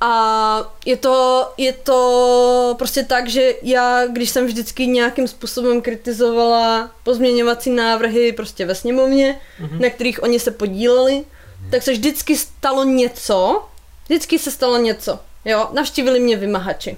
A 0.00 0.72
je 0.86 0.96
to, 0.96 1.48
je 1.56 1.72
to 1.72 2.74
prostě 2.78 3.02
tak, 3.02 3.28
že 3.28 3.54
já, 3.62 4.06
když 4.06 4.30
jsem 4.30 4.46
vždycky 4.46 4.86
nějakým 4.86 5.28
způsobem 5.28 5.82
kritizovala 5.82 6.90
pozměňovací 7.04 7.70
návrhy 7.70 8.32
prostě 8.32 8.66
ve 8.66 8.74
sněmovně, 8.74 9.40
Mhm. 9.60 9.78
na 9.82 9.90
kterých 9.90 10.22
oni 10.22 10.40
se 10.40 10.50
podíleli, 10.50 11.24
tak 11.70 11.82
se 11.82 11.92
vždycky 11.92 12.36
stalo 12.36 12.84
něco, 12.84 13.64
vždycky 14.04 14.38
se 14.38 14.50
stalo 14.50 14.76
něco, 14.78 15.18
jo, 15.46 15.68
navštívili 15.72 16.20
mě 16.20 16.36
vymahači, 16.36 16.96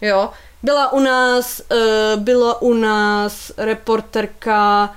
jo, 0.00 0.30
byla 0.62 0.92
u 0.92 1.00
nás, 1.00 1.60
uh, 1.70 2.20
byla 2.22 2.62
u 2.62 2.74
nás 2.74 3.52
reporterka, 3.56 4.96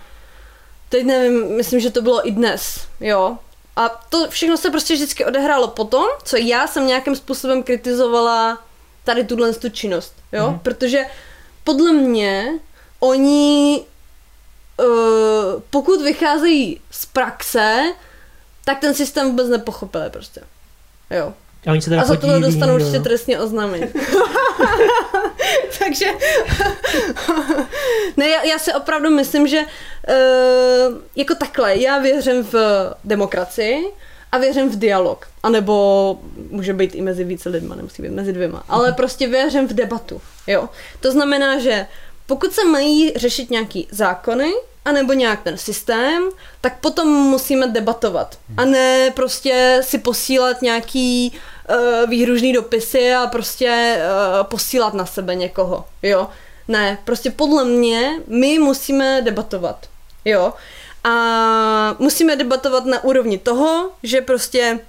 teď 0.90 1.06
nevím, 1.06 1.58
myslím, 1.58 1.80
že 1.80 1.92
to 1.92 2.02
bylo 2.02 2.28
i 2.28 2.32
dnes, 2.32 2.88
jo. 3.00 3.38
A 3.76 3.90
to 3.90 4.30
všechno 4.30 4.58
se 4.58 4.70
prostě 4.72 4.94
vždycky 4.94 5.26
odehrálo 5.26 5.68
potom, 5.68 6.06
co 6.24 6.38
já 6.38 6.68
jsem 6.68 6.88
nějakým 6.88 7.16
způsobem 7.16 7.64
kritizovala 7.64 8.64
tady 9.04 9.24
tuhle 9.24 9.54
tu 9.54 9.70
činnost, 9.70 10.14
jo, 10.32 10.50
Mhm. 10.50 10.60
protože 10.60 11.06
podle 11.64 11.94
mě 11.94 12.60
oni, 13.00 13.86
uh, 14.80 15.62
pokud 15.70 16.02
vycházejí 16.02 16.82
z 16.92 17.06
praxe, 17.06 17.84
tak 18.66 18.80
ten 18.80 18.94
systém 18.94 19.28
vůbec 19.30 19.48
nepochopili 19.48 20.10
prostě. 20.10 20.42
Jo. 21.10 21.34
A, 21.68 21.72
oni 21.72 21.82
se 21.82 21.90
teda 21.90 22.02
A 22.02 22.06
za 22.06 22.16
podílí, 22.16 22.42
dostanou 22.42 22.78
no. 22.78 22.86
určitě 22.86 23.00
trestně 23.00 23.40
oznámení. 23.40 23.88
Takže 25.80 26.06
ne, 28.18 28.30
já, 28.30 28.44
já 28.44 28.60
si 28.60 28.74
opravdu 28.74 29.10
myslím, 29.10 29.48
že 29.48 29.60
uh, 29.60 29.66
jako 31.16 31.36
takhle, 31.36 31.78
já 31.78 32.00
věřím 32.00 32.44
v 32.44 32.56
demokracii 33.04 33.86
a 34.32 34.38
věřím 34.38 34.70
v 34.70 34.80
dialog. 34.80 35.28
A 35.44 35.50
nebo 35.50 36.20
může 36.50 36.74
být 36.74 36.96
i 36.96 37.02
mezi 37.02 37.24
více 37.24 37.50
lidma, 37.50 37.76
nemusí 37.76 38.02
být 38.02 38.12
mezi 38.12 38.34
dvěma. 38.34 38.64
Ale 38.70 38.92
prostě 38.92 39.28
věřím 39.28 39.68
v 39.68 39.74
debatu. 39.74 40.22
Jo. 40.48 40.70
To 41.00 41.12
znamená, 41.12 41.60
že 41.60 41.88
pokud 42.26 42.54
se 42.54 42.66
mají 42.66 43.14
řešit 43.16 43.52
nějaký 43.52 43.88
zákony, 43.92 44.54
anebo 44.86 45.14
nějak 45.14 45.44
ten 45.44 45.58
systém, 45.58 46.24
tak 46.62 46.80
potom 46.80 47.10
musíme 47.10 47.68
debatovat. 47.68 48.38
A 48.58 48.66
ne 48.66 49.12
prostě 49.16 49.80
si 49.84 49.98
posílat 49.98 50.62
nějaký 50.62 51.32
uh, 51.34 51.55
výhružný 52.08 52.54
dopisy 52.54 53.14
a 53.14 53.28
prostě 53.28 53.98
uh, 53.98 54.48
posílat 54.48 54.94
na 54.94 55.06
sebe 55.06 55.36
někoho. 55.36 55.86
Jo. 56.04 56.28
Ne, 56.68 56.98
prostě 57.04 57.32
podle 57.32 57.66
mě 57.66 58.12
my 58.28 58.60
musíme 58.60 59.22
debatovat. 59.22 59.88
Jo. 60.26 60.54
A 61.04 61.96
musíme 62.00 62.36
debatovat 62.36 62.86
na 62.86 63.04
úrovni 63.04 63.38
toho, 63.38 63.92
že 64.04 64.22
prostě 64.22 64.80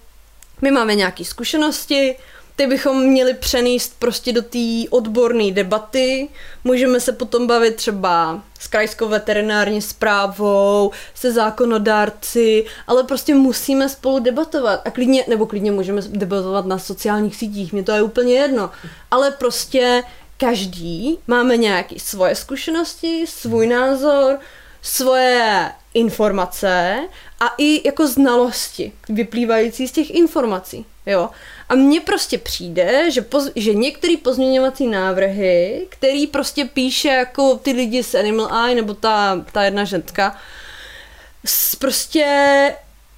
my 0.62 0.70
máme 0.70 0.95
nějaké 0.95 1.24
zkušenosti, 1.24 2.16
ty 2.57 2.66
bychom 2.66 3.02
měli 3.02 3.34
přenést 3.34 3.96
prostě 3.98 4.32
do 4.32 4.42
té 4.42 4.88
odborné 4.90 5.50
debaty. 5.50 6.28
Můžeme 6.64 7.00
se 7.00 7.12
potom 7.12 7.46
bavit 7.46 7.76
třeba 7.76 8.42
s 8.59 8.66
krajskou 8.66 9.09
veterinární 9.09 9.82
zprávou, 9.82 10.90
se 11.14 11.32
zákonodárci, 11.32 12.64
ale 12.86 13.04
prostě 13.04 13.34
musíme 13.34 13.88
spolu 13.88 14.18
debatovat. 14.18 14.80
A 14.84 14.90
klidně, 14.90 15.24
nebo 15.28 15.46
klidně 15.46 15.72
můžeme 15.72 16.02
debatovat 16.02 16.66
na 16.66 16.78
sociálních 16.78 17.36
sítích, 17.36 17.72
mě 17.72 17.82
to 17.82 17.92
je 17.92 18.02
úplně 18.02 18.34
jedno. 18.34 18.70
Ale 19.11 19.30
prostě 19.30 20.02
každý 20.36 21.18
máme 21.26 21.57
nějaké 21.57 21.94
svoje 21.98 22.34
zkušenosti, 22.34 23.24
svůj 23.28 23.66
názor, 23.66 24.38
svoje 24.82 25.72
informace 25.94 27.00
a 27.40 27.54
i 27.59 27.88
jako 27.88 28.07
znalosti 28.09 28.92
vyplývající 29.09 29.88
z 29.88 29.92
těch 29.92 30.11
informací. 30.11 30.86
Jo. 31.07 31.30
A 31.69 31.75
mně 31.75 32.01
prostě 32.01 32.39
přijde, 32.39 33.11
že, 33.11 33.23
poz, 33.23 33.51
že 33.57 33.75
některé 33.75 34.14
pozměňovací 34.23 34.87
návrhy, 34.87 35.87
který 35.89 36.27
prostě 36.27 36.64
píše 36.64 37.09
jako 37.09 37.57
ty 37.62 37.73
lidi 37.73 38.03
z 38.03 38.14
Animal 38.14 38.64
Eye, 38.64 38.75
nebo 38.75 38.95
ta, 38.95 39.45
ta 39.53 39.62
jedna 39.62 39.85
ženská, 39.85 40.37
prostě 41.79 42.27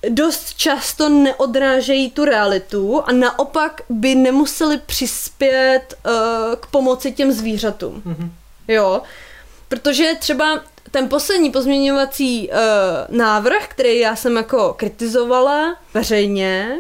dost 0.09 0.55
často 0.55 1.09
neodrážejí 1.09 2.11
tu 2.11 2.25
realitu 2.25 3.03
a 3.07 3.13
naopak 3.13 3.81
by 3.89 4.15
nemuseli 4.15 4.79
přispět 4.79 5.95
uh, 6.07 6.13
k 6.61 6.67
pomoci 6.67 7.13
těm 7.13 7.33
zvířatům. 7.33 8.03
Mhm. 8.05 8.33
Jo, 8.69 9.03
protože 9.69 10.15
třeba 10.19 10.65
ten 10.91 11.09
poslední 11.09 11.51
pozměňovací 11.51 12.49
uh, 12.49 12.57
návrh, 13.17 13.69
který 13.69 13.99
já 13.99 14.17
jsem 14.17 14.37
jako 14.37 14.75
kritizovala 14.79 15.77
veřejně, 15.95 16.79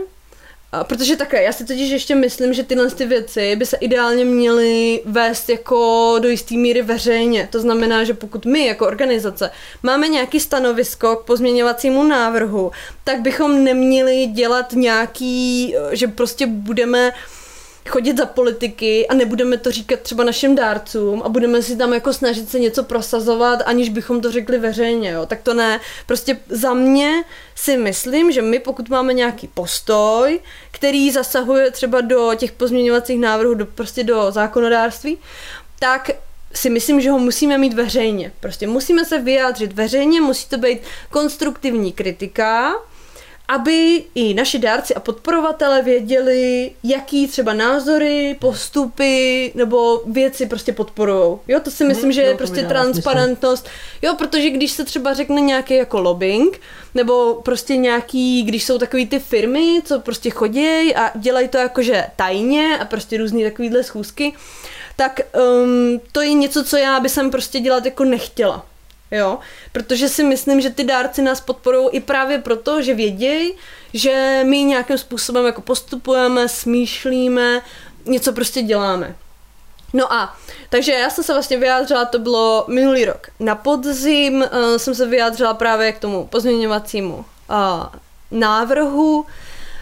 a 0.72 0.84
protože 0.84 1.16
takhle, 1.16 1.42
já 1.42 1.52
si 1.52 1.64
totiž 1.64 1.90
ještě 1.90 2.14
myslím, 2.14 2.52
že 2.52 2.62
tyhle 2.62 2.90
ty 2.90 3.06
věci 3.06 3.56
by 3.56 3.66
se 3.66 3.76
ideálně 3.76 4.24
měly 4.24 5.02
vést 5.04 5.48
jako 5.48 6.16
do 6.18 6.28
jisté 6.28 6.54
míry 6.54 6.82
veřejně. 6.82 7.48
To 7.52 7.60
znamená, 7.60 8.04
že 8.04 8.14
pokud 8.14 8.46
my 8.46 8.66
jako 8.66 8.86
organizace 8.86 9.50
máme 9.82 10.08
nějaký 10.08 10.40
stanovisko 10.40 11.16
k 11.16 11.24
pozměňovacímu 11.24 12.02
návrhu, 12.02 12.70
tak 13.04 13.20
bychom 13.20 13.64
neměli 13.64 14.26
dělat 14.26 14.72
nějaký, 14.72 15.74
že 15.90 16.08
prostě 16.08 16.46
budeme 16.46 17.12
chodit 17.88 18.16
za 18.16 18.26
politiky 18.26 19.08
a 19.08 19.14
nebudeme 19.14 19.56
to 19.56 19.70
říkat 19.70 20.00
třeba 20.00 20.24
našim 20.24 20.54
dárcům 20.54 21.22
a 21.24 21.28
budeme 21.28 21.62
si 21.62 21.76
tam 21.76 21.92
jako 21.92 22.12
snažit 22.12 22.50
se 22.50 22.58
něco 22.58 22.82
prosazovat, 22.82 23.62
aniž 23.66 23.88
bychom 23.88 24.20
to 24.20 24.32
řekli 24.32 24.58
veřejně, 24.58 25.10
jo. 25.10 25.26
Tak 25.26 25.42
to 25.42 25.54
ne. 25.54 25.80
Prostě 26.06 26.38
za 26.48 26.74
mě 26.74 27.24
si 27.54 27.76
myslím, 27.76 28.32
že 28.32 28.42
my 28.42 28.58
pokud 28.58 28.88
máme 28.88 29.14
nějaký 29.14 29.48
postoj, 29.48 30.40
který 30.70 31.10
zasahuje 31.10 31.70
třeba 31.70 32.00
do 32.00 32.30
těch 32.36 32.52
pozměňovacích 32.52 33.20
návrhů, 33.20 33.54
do, 33.54 33.66
prostě 33.66 34.04
do 34.04 34.26
zákonodárství, 34.30 35.18
tak 35.78 36.10
si 36.54 36.70
myslím, 36.70 37.00
že 37.00 37.10
ho 37.10 37.18
musíme 37.18 37.58
mít 37.58 37.74
veřejně. 37.74 38.32
Prostě 38.40 38.66
musíme 38.66 39.04
se 39.04 39.18
vyjádřit 39.18 39.72
veřejně, 39.72 40.20
musí 40.20 40.48
to 40.48 40.58
být 40.58 40.78
konstruktivní 41.10 41.92
kritika, 41.92 42.74
aby 43.48 44.04
i 44.14 44.34
naši 44.34 44.58
dárci 44.58 44.94
a 44.94 45.00
podporovatele 45.00 45.82
věděli, 45.82 46.70
jaký 46.84 47.28
třeba 47.28 47.52
názory, 47.52 48.36
postupy 48.38 49.52
nebo 49.54 50.02
věci 50.06 50.46
prostě 50.46 50.72
podporujou. 50.72 51.40
Jo, 51.48 51.60
to 51.60 51.70
si 51.70 51.84
myslím, 51.84 52.04
Mhm, 52.08 52.12
že 52.12 52.22
jo, 52.22 52.28
je 52.28 52.34
prostě 52.36 52.62
dává 52.62 52.68
smysl. 52.68 52.92
transparentnost. 52.92 53.68
Jo, 54.02 54.14
protože 54.18 54.50
když 54.50 54.70
se 54.72 54.84
třeba 54.84 55.14
řekne 55.14 55.40
nějaký 55.40 55.74
jako 55.74 56.00
lobbying, 56.00 56.60
nebo 56.94 57.34
prostě 57.34 57.76
nějaký, 57.76 58.42
když 58.42 58.64
jsou 58.64 58.78
takový 58.78 59.06
ty 59.06 59.18
firmy, 59.18 59.80
co 59.84 60.00
prostě 60.00 60.30
chodí 60.30 60.94
a 60.94 61.10
dělají 61.18 61.48
to 61.48 61.58
jakože 61.58 62.06
tajně 62.16 62.78
a 62.80 62.84
prostě 62.84 63.18
různý 63.18 63.44
takovýhle 63.44 63.82
schůzky, 63.84 64.32
tak 64.96 65.20
um, 65.64 66.00
to 66.12 66.20
je 66.20 66.32
něco, 66.32 66.64
co 66.64 66.76
já 66.76 67.00
by 67.00 67.08
jsem 67.08 67.30
prostě 67.30 67.60
dělat 67.60 67.84
jako 67.84 68.04
nechtěla. 68.04 68.66
Jo, 69.10 69.38
protože 69.72 70.08
si 70.08 70.24
myslím, 70.24 70.60
že 70.60 70.70
ty 70.70 70.84
dárci 70.84 71.22
nás 71.22 71.40
podporují 71.40 71.88
i 71.92 72.00
právě 72.00 72.38
proto, 72.38 72.82
že 72.82 72.94
vědějí, 72.94 73.52
že 73.94 74.40
my 74.44 74.62
nějakým 74.62 74.98
způsobem 74.98 75.46
jako 75.46 75.60
postupujeme, 75.60 76.48
smýšlíme, 76.48 77.62
něco 78.04 78.32
prostě 78.32 78.62
děláme. 78.62 79.16
No 79.92 80.12
a, 80.12 80.36
takže 80.68 80.92
já 80.92 81.10
jsem 81.10 81.24
se 81.24 81.32
vlastně 81.32 81.56
vyjádřila, 81.56 82.04
to 82.04 82.18
bylo 82.18 82.64
minulý 82.68 83.04
rok. 83.04 83.26
Na 83.40 83.54
podzim 83.54 84.34
uh, 84.34 84.76
jsem 84.76 84.94
se 84.94 85.06
vyjádřila 85.06 85.54
právě 85.54 85.92
k 85.92 85.98
tomu 85.98 86.26
pozměňovacímu 86.26 87.16
uh, 87.16 87.24
návrhu. 88.30 89.26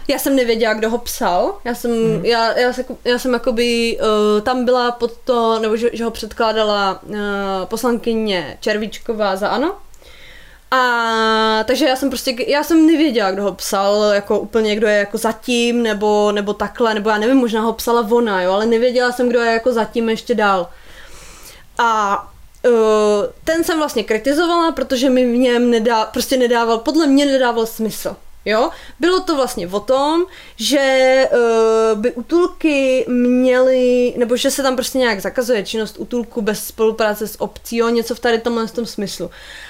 Já 0.07 0.19
jsem 0.19 0.35
nevěděla, 0.35 0.73
kdo 0.73 0.89
ho 0.89 0.97
psal. 0.97 1.57
Já 1.65 1.75
jsem, 1.75 1.91
mm. 1.91 2.25
já, 2.25 2.59
já, 2.59 2.73
se, 2.73 2.85
já 3.05 3.19
jsem 3.19 3.33
jakoby, 3.33 3.97
uh, 4.01 4.41
tam 4.41 4.65
byla 4.65 4.91
pod 4.91 5.11
to, 5.17 5.59
nebo 5.59 5.77
že, 5.77 5.89
že 5.93 6.03
ho 6.03 6.11
předkládala 6.11 6.99
uh, 7.03 7.17
poslankyně 7.65 8.57
Červíčková 8.61 9.35
za 9.35 9.47
ANO. 9.47 9.75
A 10.71 11.63
takže 11.63 11.85
já 11.85 11.95
jsem 11.95 12.09
prostě, 12.09 12.35
já 12.47 12.63
jsem 12.63 12.87
nevěděla, 12.87 13.31
kdo 13.31 13.43
ho 13.43 13.53
psal, 13.53 14.03
jako 14.03 14.39
úplně 14.39 14.75
kdo 14.75 14.87
je 14.87 14.97
jako 14.97 15.17
zatím, 15.17 15.83
nebo, 15.83 16.31
nebo 16.31 16.53
takhle, 16.53 16.93
nebo 16.93 17.09
já 17.09 17.17
nevím, 17.17 17.37
možná 17.37 17.61
ho 17.61 17.73
psala 17.73 18.07
ona, 18.11 18.41
jo, 18.41 18.51
ale 18.51 18.65
nevěděla 18.65 19.11
jsem, 19.11 19.29
kdo 19.29 19.39
je 19.39 19.51
jako 19.51 19.73
zatím 19.73 20.09
ještě 20.09 20.35
dál. 20.35 20.69
A 21.77 22.17
uh, 22.65 22.73
ten 23.43 23.63
jsem 23.63 23.77
vlastně 23.77 24.03
kritizovala, 24.03 24.71
protože 24.71 25.09
mi 25.09 25.31
v 25.31 25.37
něm 25.37 25.69
nedá, 25.69 26.05
prostě 26.05 26.37
nedával, 26.37 26.77
podle 26.77 27.07
mě 27.07 27.25
nedával 27.25 27.65
smysl. 27.65 28.15
Jo? 28.47 28.69
Bylo 28.99 29.19
to 29.19 29.35
vlastně 29.35 29.67
o 29.67 29.79
tom, 29.79 30.25
že 30.55 31.29
uh, 31.31 31.99
by 31.99 32.11
útulky 32.11 33.05
měly, 33.07 34.13
nebo 34.17 34.37
že 34.37 34.51
se 34.51 34.63
tam 34.63 34.75
prostě 34.75 34.97
nějak 34.97 35.21
zakazuje 35.21 35.63
činnost 35.63 35.95
útulku 35.97 36.41
bez 36.41 36.67
spolupráce 36.67 37.27
s 37.27 37.41
obcí, 37.41 37.77
jo? 37.77 37.89
něco 37.89 38.15
v 38.15 38.19
tady 38.19 38.39
tomhle 38.39 38.67
tom 38.67 38.85
smyslu. 38.85 39.29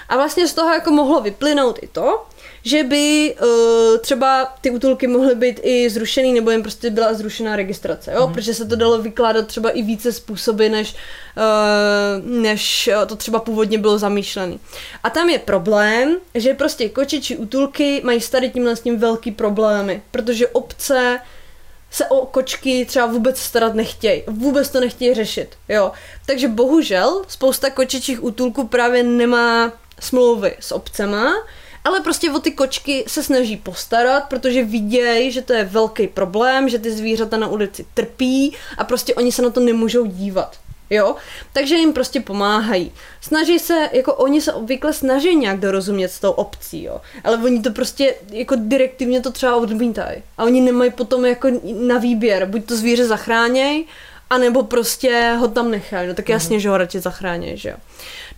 A 0.09 0.15
vlastně 0.15 0.47
z 0.47 0.53
toho 0.53 0.69
jako 0.69 0.91
mohlo 0.91 1.21
vyplynout 1.21 1.79
i 1.81 1.87
to, 1.87 2.25
že 2.63 2.83
by 2.83 3.35
uh, 3.41 3.97
třeba 3.97 4.53
ty 4.61 4.69
útulky 4.69 5.07
mohly 5.07 5.35
být 5.35 5.59
i 5.63 5.89
zrušený, 5.89 6.33
nebo 6.33 6.51
jim 6.51 6.61
prostě 6.61 6.89
byla 6.89 7.13
zrušená 7.13 7.55
registrace, 7.55 8.11
jo? 8.11 8.27
Mm. 8.27 8.33
protože 8.33 8.53
se 8.53 8.65
to 8.65 8.75
dalo 8.75 9.01
vykládat 9.01 9.47
třeba 9.47 9.69
i 9.69 9.81
více 9.81 10.13
způsoby, 10.13 10.67
než, 10.69 10.95
uh, 11.37 12.25
než 12.41 12.89
to 13.07 13.15
třeba 13.15 13.39
původně 13.39 13.77
bylo 13.77 13.97
zamýšlené. 13.97 14.57
A 15.03 15.09
tam 15.09 15.29
je 15.29 15.39
problém, 15.39 16.17
že 16.33 16.53
prostě 16.53 16.89
kočiči 16.89 17.37
útulky 17.37 18.01
mají 18.03 18.21
s 18.21 18.29
tady 18.29 18.49
tímhle 18.49 18.75
s 18.75 18.81
tím 18.81 18.99
velký 18.99 19.31
problémy, 19.31 20.01
protože 20.11 20.47
obce 20.47 21.19
se 21.91 22.05
o 22.05 22.25
kočky 22.25 22.85
třeba 22.85 23.05
vůbec 23.05 23.39
starat 23.39 23.73
nechtějí. 23.75 24.23
Vůbec 24.27 24.69
to 24.69 24.79
nechtějí 24.79 25.13
řešit. 25.13 25.55
Jo. 25.69 25.91
Takže 26.25 26.47
bohužel 26.47 27.25
spousta 27.27 27.69
kočičích 27.69 28.23
útulků 28.23 28.67
právě 28.67 29.03
nemá 29.03 29.71
smlouvy 29.99 30.55
s 30.59 30.71
obcema, 30.71 31.33
ale 31.87 32.01
prostě 32.01 32.31
o 32.31 32.39
ty 32.39 32.51
kočky 32.51 33.03
se 33.07 33.23
snaží 33.23 33.57
postarat, 33.57 34.23
protože 34.23 34.63
vidějí, 34.63 35.31
že 35.31 35.41
to 35.41 35.53
je 35.53 35.63
velký 35.63 36.07
problém, 36.07 36.69
že 36.69 36.79
ty 36.79 36.91
zvířata 36.91 37.37
na 37.37 37.47
ulici 37.47 37.85
trpí 37.93 38.55
a 38.77 38.83
prostě 38.83 39.15
oni 39.15 39.31
se 39.31 39.41
na 39.41 39.49
to 39.49 39.59
nemůžou 39.59 40.05
dívat. 40.05 40.57
Jo? 40.89 41.15
Takže 41.53 41.75
jim 41.75 41.93
prostě 41.93 42.19
pomáhají. 42.19 42.91
Snaží 43.21 43.59
se, 43.59 43.89
jako 43.91 44.13
oni 44.13 44.41
se 44.41 44.53
obvykle 44.53 44.93
snaží 44.93 45.35
nějak 45.35 45.59
dorozumět 45.59 46.09
s 46.09 46.19
tou 46.19 46.31
obcí, 46.31 46.83
jo. 46.83 47.01
Ale 47.23 47.37
oni 47.37 47.61
to 47.61 47.71
prostě, 47.71 48.15
jako 48.31 48.55
direktivně 48.57 49.21
to 49.21 49.31
třeba 49.31 49.55
odmítají. 49.55 50.23
A 50.37 50.43
oni 50.43 50.61
nemají 50.61 50.91
potom 50.91 51.25
jako 51.25 51.49
na 51.79 51.97
výběr, 51.97 52.45
buď 52.45 52.65
to 52.65 52.75
zvíře 52.75 53.05
zachráněj, 53.05 53.85
a 54.29 54.37
nebo 54.37 54.63
prostě 54.63 55.35
ho 55.39 55.47
tam 55.47 55.71
nechají, 55.71 56.07
no 56.07 56.13
tak 56.13 56.29
jasně, 56.29 56.57
mm. 56.57 56.59
že 56.59 56.69
ho 56.69 56.77
radši 56.77 56.99
zachrání, 56.99 57.57
že 57.57 57.69
jo. 57.69 57.75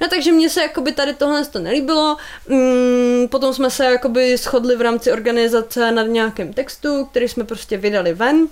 No 0.01 0.07
takže 0.07 0.31
mně 0.31 0.49
se 0.49 0.61
jakoby 0.61 0.91
tady 0.91 1.13
tohle 1.13 1.45
to 1.45 1.59
nelíbilo, 1.59 2.17
mm, 2.47 3.27
potom 3.31 3.53
jsme 3.53 3.69
se 3.69 3.85
jakoby 3.85 4.37
shodli 4.37 4.75
v 4.75 4.81
rámci 4.81 5.11
organizace 5.11 5.91
nad 5.91 6.03
nějakým 6.03 6.53
textu, 6.53 7.05
který 7.05 7.27
jsme 7.27 7.43
prostě 7.43 7.77
vydali 7.77 8.13
ven, 8.13 8.47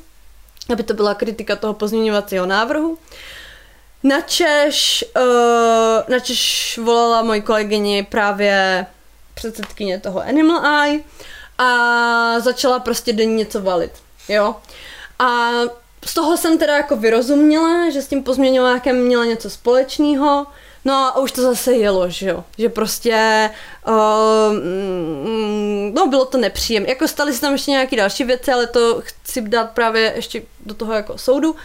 aby 0.74 0.84
to 0.84 0.94
byla 0.94 1.14
kritika 1.14 1.56
toho 1.56 1.74
pozměňovacího 1.74 2.46
návrhu. 2.46 2.98
Načež, 4.04 5.06
uh, 5.18 6.10
načež 6.10 6.80
volala 6.84 7.22
moji 7.22 7.42
kolegyni 7.42 8.08
právě 8.10 8.86
předsedkyně 9.34 10.00
toho 10.00 10.22
Animal 10.22 10.66
Eye 10.66 11.00
a 11.58 12.40
začala 12.40 12.80
prostě 12.80 13.14
denně 13.14 13.36
něco 13.36 13.62
valit, 13.62 13.92
jo. 14.30 14.56
A 15.20 15.52
z 16.06 16.14
toho 16.14 16.38
jsem 16.38 16.58
teda 16.58 16.78
jako 16.78 16.96
vyrozuměla, 16.96 17.90
že 17.90 18.02
s 18.02 18.08
tím 18.08 18.24
pozměňovákem 18.24 18.98
měla 18.98 19.26
něco 19.26 19.50
společného, 19.50 20.48
no 20.88 20.94
a 20.94 21.18
už 21.18 21.32
to 21.32 21.42
zase 21.42 21.74
jelo, 21.74 22.10
že 22.10 22.30
jo, 22.30 22.44
že 22.58 22.70
prostě, 22.70 23.50
uh, 23.88 24.54
no 25.94 26.08
bylo 26.08 26.26
to 26.26 26.38
nepříjemné, 26.38 26.90
jako 26.90 27.08
staly 27.08 27.34
se 27.34 27.42
tam 27.42 27.54
ještě 27.54 27.72
nějaké 27.72 27.96
další 27.96 28.24
věci, 28.24 28.52
ale 28.52 28.68
to 28.68 29.02
chci 29.04 29.42
dát 29.42 29.70
právě 29.72 30.14
ještě 30.16 30.42
do 30.66 30.74
toho 30.74 30.94
jako 30.94 31.18
soudu, 31.18 31.56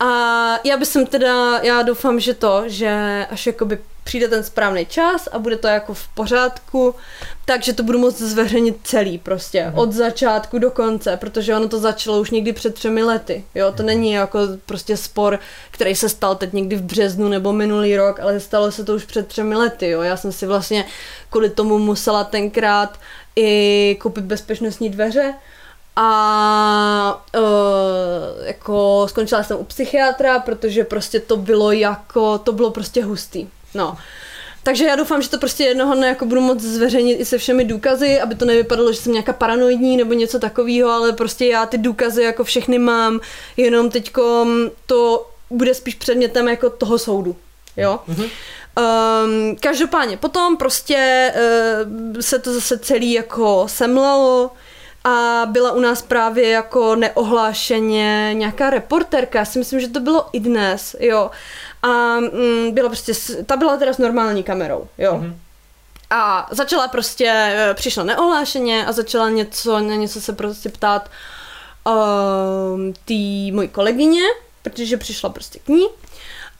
a 0.00 0.08
já 0.64 0.76
bych 0.76 0.88
teda, 1.08 1.58
já 1.62 1.82
doufám, 1.82 2.20
že 2.20 2.34
to, 2.34 2.62
že 2.66 3.26
až 3.30 3.46
jakoby 3.46 3.78
přijde 4.06 4.28
ten 4.28 4.42
správný 4.42 4.86
čas 4.86 5.28
a 5.32 5.38
bude 5.38 5.56
to 5.56 5.68
jako 5.68 5.94
v 5.94 6.08
pořádku, 6.08 6.94
takže 7.44 7.72
to 7.72 7.82
budu 7.82 7.98
moct 7.98 8.18
zveřejnit 8.18 8.76
celý 8.82 9.18
prostě, 9.18 9.66
mm. 9.66 9.78
od 9.78 9.92
začátku 9.92 10.58
do 10.58 10.70
konce, 10.70 11.16
protože 11.16 11.56
ono 11.56 11.68
to 11.68 11.78
začalo 11.78 12.20
už 12.20 12.30
někdy 12.30 12.52
před 12.52 12.74
třemi 12.74 13.02
lety, 13.02 13.44
jo, 13.54 13.72
to 13.72 13.82
není 13.82 14.12
jako 14.12 14.38
prostě 14.66 14.96
spor, 14.96 15.38
který 15.70 15.94
se 15.94 16.08
stal 16.08 16.34
teď 16.34 16.52
někdy 16.52 16.76
v 16.76 16.82
březnu 16.82 17.28
nebo 17.28 17.52
minulý 17.52 17.96
rok, 17.96 18.20
ale 18.20 18.40
stalo 18.40 18.72
se 18.72 18.84
to 18.84 18.94
už 18.94 19.04
před 19.04 19.26
třemi 19.26 19.54
lety, 19.54 19.88
jo, 19.88 20.02
já 20.02 20.16
jsem 20.16 20.32
si 20.32 20.46
vlastně 20.46 20.84
kvůli 21.30 21.50
tomu 21.50 21.78
musela 21.78 22.24
tenkrát 22.24 22.98
i 23.36 23.96
koupit 24.00 24.24
bezpečnostní 24.24 24.90
dveře, 24.90 25.34
a 25.98 27.24
uh, 27.36 28.46
jako 28.46 29.06
skončila 29.08 29.42
jsem 29.42 29.56
u 29.56 29.64
psychiatra, 29.64 30.38
protože 30.38 30.84
prostě 30.84 31.20
to 31.20 31.36
bylo 31.36 31.72
jako, 31.72 32.38
to 32.38 32.52
bylo 32.52 32.70
prostě 32.70 33.04
hustý. 33.04 33.48
No. 33.74 33.96
Takže 34.62 34.84
já 34.84 34.96
doufám, 34.96 35.22
že 35.22 35.30
to 35.30 35.38
prostě 35.38 35.64
jednoho 35.64 35.94
dne 35.94 36.08
jako 36.08 36.24
budu 36.24 36.40
moct 36.40 36.60
zveřejnit 36.60 37.20
i 37.20 37.24
se 37.24 37.38
všemi 37.38 37.64
důkazy, 37.64 38.20
aby 38.20 38.34
to 38.34 38.44
nevypadalo, 38.44 38.92
že 38.92 38.98
jsem 38.98 39.12
nějaká 39.12 39.32
paranoidní 39.32 39.96
nebo 39.96 40.12
něco 40.12 40.38
takového, 40.38 40.90
ale 40.90 41.12
prostě 41.12 41.46
já 41.46 41.66
ty 41.66 41.78
důkazy 41.78 42.22
jako 42.22 42.44
všechny 42.44 42.78
mám, 42.78 43.20
jenom 43.56 43.90
teďko 43.90 44.46
to 44.86 45.30
bude 45.50 45.74
spíš 45.74 45.94
předmětem 45.94 46.48
jako 46.48 46.70
toho 46.70 46.98
soudu. 46.98 47.36
Jo? 47.76 48.00
Mm-hmm. 48.08 48.30
Um, 49.24 49.56
každopádně 49.60 50.16
potom 50.16 50.56
prostě 50.56 51.32
uh, 51.34 52.20
se 52.20 52.38
to 52.38 52.52
zase 52.52 52.78
celý 52.78 53.12
jako 53.12 53.64
semlelo, 53.68 54.50
a 55.08 55.46
byla 55.46 55.72
u 55.72 55.80
nás 55.80 56.02
právě 56.02 56.48
jako 56.48 56.96
neohlášeně 56.96 58.30
nějaká 58.32 58.70
reporterka, 58.70 59.38
já 59.38 59.44
si 59.44 59.58
myslím, 59.58 59.80
že 59.80 59.88
to 59.88 60.00
bylo 60.00 60.26
i 60.32 60.40
dnes, 60.40 60.96
jo. 61.00 61.30
A 61.82 62.20
mm, 62.20 62.74
byla 62.74 62.88
prostě, 62.88 63.12
ta 63.46 63.56
byla 63.56 63.76
teda 63.76 63.92
s 63.92 63.98
normální 63.98 64.42
kamerou, 64.42 64.88
jo. 64.98 65.14
Mm-hmm. 65.14 65.34
A 66.10 66.48
začala 66.50 66.88
prostě, 66.88 67.26
e, 67.26 67.74
přišla 67.74 68.04
neohlášeně 68.04 68.86
a 68.86 68.92
začala 68.92 69.28
něco, 69.28 69.80
na 69.80 69.94
něco 69.94 70.20
se 70.20 70.32
prostě 70.32 70.68
ptát 70.68 71.10
uh, 71.86 71.92
tý 73.04 73.52
mojí 73.52 73.68
kolegyně, 73.68 74.22
protože 74.62 74.96
přišla 74.96 75.30
prostě 75.30 75.58
k 75.58 75.68
ní 75.68 75.86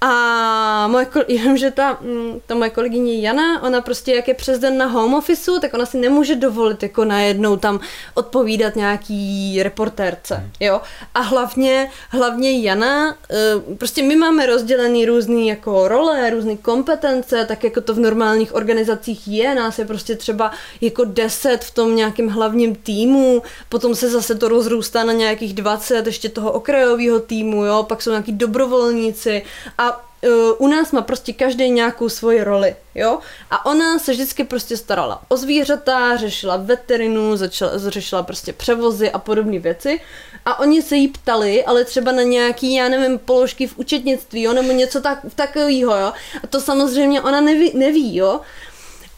a 0.01 0.89
moje, 0.89 1.06
jenomže 1.28 1.70
ta, 1.70 1.98
mm, 2.01 2.40
ta 2.47 2.55
moje 2.55 2.70
kolegyně 2.70 3.20
Jana, 3.20 3.62
ona 3.62 3.81
prostě 3.81 4.14
jak 4.14 4.28
je 4.28 4.35
přes 4.35 4.59
den 4.59 4.78
na 4.78 4.86
home 4.86 5.14
officeu, 5.14 5.59
tak 5.60 5.74
ona 5.74 5.86
si 5.86 5.98
nemůže 5.98 6.35
dovolit 6.35 6.82
jako 6.82 7.05
najednou 7.05 7.56
tam 7.56 7.81
odpovídat 8.14 8.77
nějaký 8.77 9.62
reportérce, 9.62 10.35
hmm. 10.35 10.51
jo. 10.60 10.81
A 11.14 11.20
hlavně, 11.20 11.90
hlavně 12.10 12.60
Jana, 12.60 13.16
eh, 13.31 13.74
prostě 13.78 14.02
my 14.02 14.16
máme 14.16 14.47
rozdělený 14.47 15.06
různý 15.06 15.48
jako 15.48 15.89
role, 15.89 16.31
různé 16.31 16.56
kompetence, 16.56 17.44
tak 17.44 17.64
jako 17.64 17.81
to 17.81 17.94
v 17.94 17.98
normálních 17.98 18.55
organizacích 18.55 19.28
je, 19.28 19.55
nás 19.55 19.78
je 19.78 19.85
prostě 19.85 20.16
třeba 20.16 20.51
jako 20.81 21.05
deset 21.05 21.64
v 21.64 21.70
tom 21.70 21.97
nějakém 21.97 22.28
hlavním 22.28 22.74
týmu, 22.74 23.43
potom 23.68 23.94
se 23.94 24.10
zase 24.10 24.35
to 24.35 24.48
rozrůstá 24.48 25.05
na 25.05 25.12
nějakých 25.12 25.55
20 25.55 26.06
ještě 26.06 26.28
toho 26.28 26.52
okrajového 26.52 27.20
týmu, 27.20 27.64
jo, 27.64 27.82
pak 27.89 28.02
jsou 28.02 28.10
nějaký 28.10 28.32
dobrovolníci 28.32 29.43
a 29.78 29.85
u 30.59 30.66
nás 30.66 30.93
má 30.93 31.02
prostě 31.02 31.32
každý 31.32 31.70
nějakou 31.70 32.09
svoji 32.09 32.44
roli, 32.44 32.76
jo? 32.94 33.18
A 33.51 33.66
ona 33.66 33.98
se 33.98 34.12
vždycky 34.12 34.44
prostě 34.44 34.76
starala 34.76 35.22
o 35.28 35.36
zvířata, 35.36 36.16
řešila 36.16 36.56
veterinu, 36.56 37.36
začala, 37.36 37.72
řešila 37.76 38.22
prostě 38.22 38.52
převozy 38.52 39.10
a 39.10 39.18
podobné 39.18 39.59
věci. 39.59 40.01
A 40.44 40.59
oni 40.59 40.82
se 40.82 40.97
jí 40.97 41.09
ptali, 41.09 41.64
ale 41.64 41.84
třeba 41.84 42.12
na 42.12 42.22
nějaký, 42.22 42.74
já 42.74 42.88
nevím, 42.88 43.18
položky 43.18 43.66
v 43.66 43.78
účetnictví, 43.78 44.43
jo, 44.43 44.52
nebo 44.52 44.72
něco 44.72 45.01
tak, 45.01 45.18
takového, 45.34 45.97
jo. 45.97 46.12
A 46.44 46.47
to 46.47 46.60
samozřejmě 46.60 47.22
ona 47.22 47.40
neví, 47.40 47.72
neví 47.74 48.16
jo. 48.16 48.40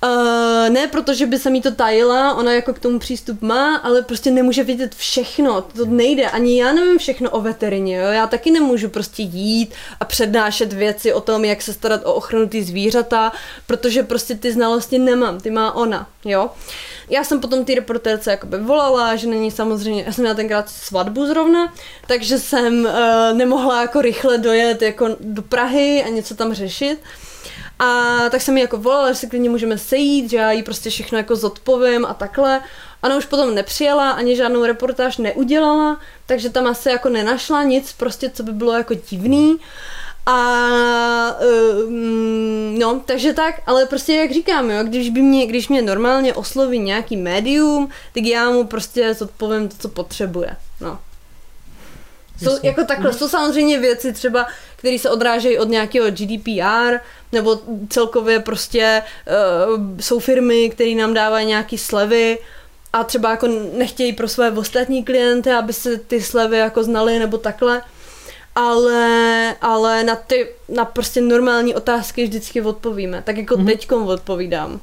Uh, 0.05 0.71
ne 0.71 0.87
protože 0.87 1.27
by 1.27 1.39
se 1.39 1.51
mi 1.51 1.61
to 1.61 1.71
tajila, 1.71 2.35
ona 2.35 2.53
jako 2.53 2.75
k 2.75 2.79
tomu 2.79 2.99
přístup 2.99 3.43
má, 3.43 3.77
ale 3.77 4.03
prostě 4.03 4.31
nemůže 4.31 4.65
vidět 4.65 4.95
všechno, 4.95 5.61
to 5.61 5.85
nejde, 5.85 6.31
ani 6.31 6.61
já 6.61 6.73
nevím 6.73 6.99
všechno 6.99 7.31
o 7.31 7.41
veterině, 7.41 7.97
jo? 7.97 8.07
já 8.07 8.27
taky 8.27 8.51
nemůžu 8.51 8.89
prostě 8.89 9.23
jít 9.23 9.75
a 10.01 10.05
přednášet 10.05 10.73
věci 10.73 11.13
o 11.13 11.21
tom, 11.21 11.45
jak 11.45 11.63
se 11.63 11.73
starat 11.73 12.01
o 12.05 12.15
ochranu 12.15 12.49
ty 12.49 12.63
zvířata, 12.65 13.33
protože 13.67 14.03
prostě 14.03 14.35
ty 14.35 14.53
znalosti 14.53 14.99
nemám, 14.99 15.41
ty 15.41 15.51
má 15.51 15.75
ona, 15.75 16.09
jo. 16.25 16.51
Já 17.11 17.25
jsem 17.25 17.41
potom 17.41 17.65
ty 17.65 17.75
reportérce 17.75 18.31
jakoby 18.31 18.59
volala, 18.59 19.17
že 19.17 19.27
není 19.27 19.51
samozřejmě, 19.51 20.03
já 20.07 20.13
jsem 20.13 20.23
měla 20.23 20.37
tenkrát 20.37 20.69
svatbu 20.69 21.27
zrovna, 21.27 21.73
takže 22.07 22.39
jsem 22.39 22.85
uh, 22.85 23.39
nemohla 23.39 23.81
jako 23.81 24.01
rychle 24.01 24.39
dojet 24.39 24.83
jako 24.83 25.09
do 25.21 25.43
Prahy 25.43 26.05
a 26.07 26.09
něco 26.09 26.35
tam 26.35 26.55
řešit, 26.55 26.99
a 27.79 28.17
tak 28.31 28.43
jsem 28.43 28.55
mi 28.55 28.61
jako 28.61 28.77
volala, 28.77 29.09
že 29.13 29.19
se 29.19 29.27
klidně 29.27 29.51
můžeme 29.51 29.79
sejít, 29.79 30.31
že 30.31 30.37
já 30.37 30.53
jí 30.53 30.63
prostě 30.63 30.91
všechno 30.91 31.19
jako 31.19 31.37
zodpovím 31.37 32.07
a 32.07 32.15
takhle. 32.15 32.61
Ona 33.03 33.17
už 33.17 33.25
potom 33.25 33.55
nepřijela, 33.55 34.11
ani 34.11 34.37
žádnou 34.37 34.65
reportáž 34.65 35.19
neudělala, 35.19 36.01
takže 36.27 36.51
tam 36.51 36.67
asi 36.67 36.89
jako 36.89 37.09
nenašla 37.09 37.63
nic 37.63 37.93
prostě, 37.93 38.31
co 38.31 38.43
by 38.43 38.53
bylo 38.53 38.73
jako 38.73 38.95
divný. 38.95 39.59
A 40.27 41.37
um, 41.87 42.79
no, 42.79 43.03
takže 43.05 43.33
tak, 43.33 43.55
ale 43.67 43.87
prostě 43.87 44.15
jak 44.15 44.33
říkám, 44.33 44.71
jo, 44.71 44.85
když 44.85 45.11
by 45.11 45.23
mě, 45.23 45.47
když 45.47 45.69
mě 45.69 45.83
normálně 45.83 46.35
osloví 46.35 46.79
nějaký 46.79 47.17
médium, 47.17 47.89
tak 48.15 48.25
já 48.25 48.51
mu 48.51 48.67
prostě 48.67 49.15
zodpovím 49.15 49.69
to, 49.69 49.77
co 49.79 49.89
potřebuje. 49.89 50.57
No. 50.81 50.99
Jsou, 52.43 52.59
jako 52.63 52.85
takhle, 52.85 53.11
mhm. 53.11 53.19
jsou 53.19 53.29
samozřejmě 53.29 53.79
věci 53.79 54.13
třeba, 54.13 54.47
které 54.77 54.99
se 54.99 55.11
odrážejí 55.11 55.59
od 55.59 55.69
nějakého 55.69 56.11
GDPR, 56.11 56.99
nebo 57.33 57.61
celkově 57.89 58.41
prostě 58.41 59.03
uh, 59.77 60.01
jsou 60.01 60.19
firmy, 60.19 60.71
které 60.71 60.95
nám 60.95 61.15
dávají 61.15 61.47
nějaké 61.47 61.79
slevy 61.79 62.39
a 62.93 63.05
třeba 63.05 63.31
jako 63.31 63.49
nechtějí 63.73 64.13
pro 64.13 64.29
své 64.29 64.51
ostatní 64.51 65.05
klienty, 65.05 65.51
aby 65.51 65.73
se 65.73 65.97
ty 65.97 66.23
slevy 66.23 66.59
jako 66.59 66.85
znali 66.85 67.19
nebo 67.19 67.39
takhle. 67.39 67.83
Ale, 68.55 69.57
ale 69.61 70.05
na 70.05 70.17
ty, 70.17 70.49
na 70.69 70.85
prostě 70.85 71.21
normální 71.21 71.75
otázky 71.75 72.25
vždycky 72.25 72.63
odpovíme. 72.63 73.23
Tak 73.23 73.37
jako 73.37 73.55
mm-hmm. 73.55 73.67
teďkom 73.67 74.09
odpovídám. 74.09 74.81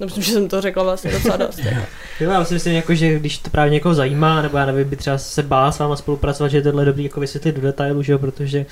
No, 0.00 0.06
myslím, 0.06 0.22
že 0.22 0.32
jsem 0.32 0.48
to 0.48 0.60
řekla 0.60 0.82
vlastně 0.82 1.10
docela 1.10 1.36
dost. 1.36 1.58
jo, 2.20 2.30
já 2.30 2.44
si 2.44 2.54
myslím, 2.54 2.74
jako, 2.74 2.94
že 2.94 3.18
když 3.18 3.38
to 3.38 3.50
právě 3.50 3.72
někoho 3.72 3.94
zajímá, 3.94 4.42
nebo 4.42 4.58
já 4.58 4.66
nevím, 4.66 4.88
by 4.88 4.96
třeba 4.96 5.18
se 5.18 5.42
bál 5.42 5.72
s 5.72 5.78
váma 5.78 5.96
spolupracovat, 5.96 6.48
že 6.48 6.56
je 6.56 6.62
tohle 6.62 6.84
dobrý 6.84 7.04
jako 7.04 7.20
vysvětlit 7.20 7.56
do 7.56 7.62
detailu, 7.62 8.02
že 8.02 8.12
jo, 8.12 8.18
protože 8.18 8.66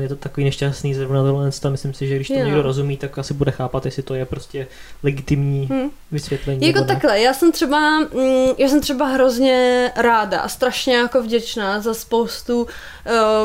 je 0.00 0.08
to 0.08 0.16
takový 0.16 0.44
nešťastný 0.44 0.94
zrovna 0.94 1.22
tohle, 1.22 1.50
a 1.64 1.68
myslím 1.68 1.94
si, 1.94 2.06
že 2.06 2.16
když 2.16 2.28
to 2.28 2.34
jo. 2.34 2.44
někdo 2.44 2.62
rozumí, 2.62 2.96
tak 2.96 3.18
asi 3.18 3.34
bude 3.34 3.50
chápat, 3.50 3.84
jestli 3.84 4.02
to 4.02 4.14
je 4.14 4.24
prostě 4.24 4.66
legitimní 5.02 5.66
hmm. 5.66 5.90
vysvětlení. 6.12 6.66
Jako 6.66 6.84
takhle, 6.84 7.20
já 7.20 7.34
jsem 7.34 7.52
třeba, 7.52 8.00
mm, 8.00 8.48
já 8.58 8.68
jsem 8.68 8.80
třeba 8.80 9.06
hrozně 9.06 9.92
ráda 9.96 10.40
a 10.40 10.48
strašně 10.48 10.96
jako 10.96 11.22
vděčná 11.22 11.80
za 11.80 11.94
spoustu 11.94 12.62
uh, 12.62 12.68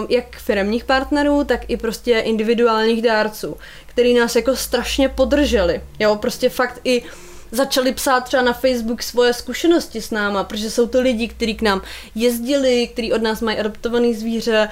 jak 0.10 0.38
firmních 0.38 0.84
partnerů, 0.84 1.44
tak 1.44 1.62
i 1.68 1.78
prostě 1.78 2.20
individuálních 2.20 3.02
dárců, 3.02 3.58
který 3.86 4.14
nás 4.14 4.36
jako 4.36 4.56
strašně 4.56 5.10
podrželi. 5.10 5.82
Jo, 6.00 6.16
prostě 6.16 6.50
fakt 6.50 6.82
i 6.84 7.04
začali 7.52 7.94
psát 7.94 8.24
třeba 8.24 8.44
na 8.44 8.54
Facebook 8.54 9.04
svoje 9.04 9.34
zkušenosti 9.34 10.02
s 10.02 10.12
náma, 10.12 10.44
protože 10.44 10.72
jsou 10.72 10.88
to 10.88 11.02
lidi, 11.02 11.28
kteří 11.28 11.56
k 11.56 11.62
nám 11.62 11.82
jezdili, 12.16 12.88
kteří 12.88 13.14
od 13.14 13.22
nás 13.22 13.42
mají 13.42 13.58
adoptovaný 13.58 14.16
zvíře, 14.16 14.70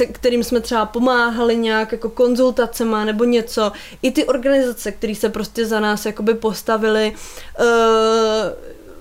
eh, 0.00 0.06
kterým 0.12 0.44
jsme 0.44 0.60
třeba 0.60 0.86
pomáhali 0.86 1.56
nějak 1.56 1.92
jako 1.92 2.10
konzultacema 2.10 3.04
nebo 3.04 3.24
něco. 3.24 3.72
I 4.02 4.10
ty 4.10 4.24
organizace, 4.24 4.92
které 4.92 5.14
se 5.14 5.28
prostě 5.28 5.66
za 5.66 5.80
nás 5.80 6.06
jakoby 6.06 6.34
postavili. 6.34 7.12
Eh, 7.58 7.64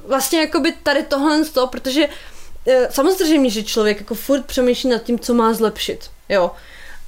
vlastně 0.07 0.39
jakoby 0.39 0.73
tady 0.83 1.03
tohle 1.03 1.43
z 1.45 1.49
toho, 1.49 1.67
protože 1.67 2.09
eh, 2.67 2.87
samozřejmě, 2.91 3.49
že 3.49 3.63
člověk 3.63 3.99
jako 3.99 4.15
furt 4.15 4.45
přemýšlí 4.45 4.89
nad 4.89 5.03
tím, 5.03 5.19
co 5.19 5.33
má 5.33 5.53
zlepšit. 5.53 6.09
jo. 6.29 6.51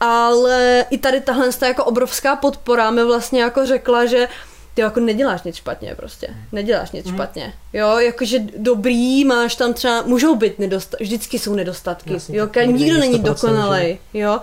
Ale 0.04 0.86
i 0.90 0.98
tady 0.98 1.22
tahle 1.22 1.50
jako 1.62 1.84
obrovská 1.84 2.36
podpora 2.36 2.92
mi 2.92 3.04
vlastně 3.04 3.42
jako 3.42 3.66
řekla, 3.66 4.06
že 4.06 4.28
ty 4.74 4.82
jako 4.82 5.00
neděláš 5.00 5.44
nic 5.44 5.56
špatně 5.56 5.96
prostě. 5.96 6.28
Neděláš 6.52 6.92
nic 6.92 7.06
mm. 7.06 7.14
špatně. 7.14 7.54
Jo, 7.74 7.98
jakože 7.98 8.40
dobrý, 8.58 9.26
máš 9.26 9.56
tam 9.56 9.74
třeba, 9.74 10.02
můžou 10.02 10.36
být 10.36 10.60
nedostatky, 10.60 11.04
vždycky 11.04 11.40
jsou 11.40 11.56
nedostatky. 11.56 12.14
Jasně, 12.14 12.38
jo, 12.38 12.50
nikdo 12.66 13.00
není 13.00 13.20
dokonalý. 13.20 14.00
Jo. 14.14 14.40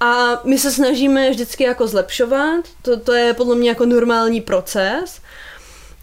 A 0.00 0.40
my 0.44 0.58
se 0.58 0.70
snažíme 0.70 1.30
vždycky 1.30 1.64
jako 1.64 1.86
zlepšovat, 1.86 2.64
to, 2.82 3.00
to 3.00 3.12
je 3.12 3.34
podle 3.34 3.56
mě 3.56 3.68
jako 3.68 3.86
normální 3.86 4.40
proces, 4.40 5.20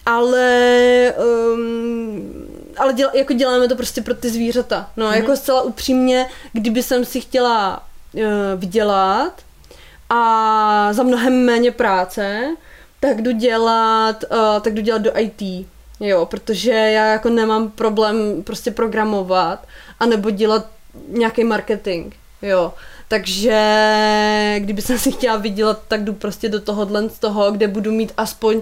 ale, 0.05 1.13
um, 1.53 2.47
ale 2.77 2.93
děla, 2.93 3.11
jako 3.15 3.33
děláme 3.33 3.67
to 3.67 3.75
prostě 3.75 4.01
pro 4.01 4.13
ty 4.13 4.29
zvířata. 4.29 4.89
No, 4.97 5.07
mm. 5.07 5.13
jako 5.13 5.35
zcela 5.35 5.61
upřímně, 5.61 6.27
kdyby 6.53 6.83
jsem 6.83 7.05
si 7.05 7.21
chtěla 7.21 7.83
uh, 8.13 8.21
vydělat 8.55 9.41
a 10.09 10.93
za 10.93 11.03
mnohem 11.03 11.45
méně 11.45 11.71
práce, 11.71 12.55
tak 12.99 13.21
jdu 13.21 13.31
dělat, 13.31 14.23
uh, 14.31 14.61
tak 14.61 14.73
jdu 14.73 14.81
dělat 14.81 15.01
do 15.01 15.19
IT. 15.19 15.67
Jo, 15.99 16.25
protože 16.25 16.71
já 16.71 17.05
jako 17.05 17.29
nemám 17.29 17.71
problém 17.71 18.43
prostě 18.43 18.71
programovat 18.71 19.67
anebo 19.99 20.29
dělat 20.29 20.67
nějaký 21.07 21.43
marketing. 21.43 22.13
Jo. 22.41 22.73
Takže 23.07 24.55
kdyby 24.59 24.81
jsem 24.81 24.99
si 24.99 25.11
chtěla 25.11 25.37
vydělat, 25.37 25.81
tak 25.87 26.03
jdu 26.03 26.13
prostě 26.13 26.49
do 26.49 26.61
tohohle 26.61 27.09
z 27.09 27.19
toho, 27.19 27.51
kde 27.51 27.67
budu 27.67 27.91
mít 27.91 28.13
aspoň 28.17 28.61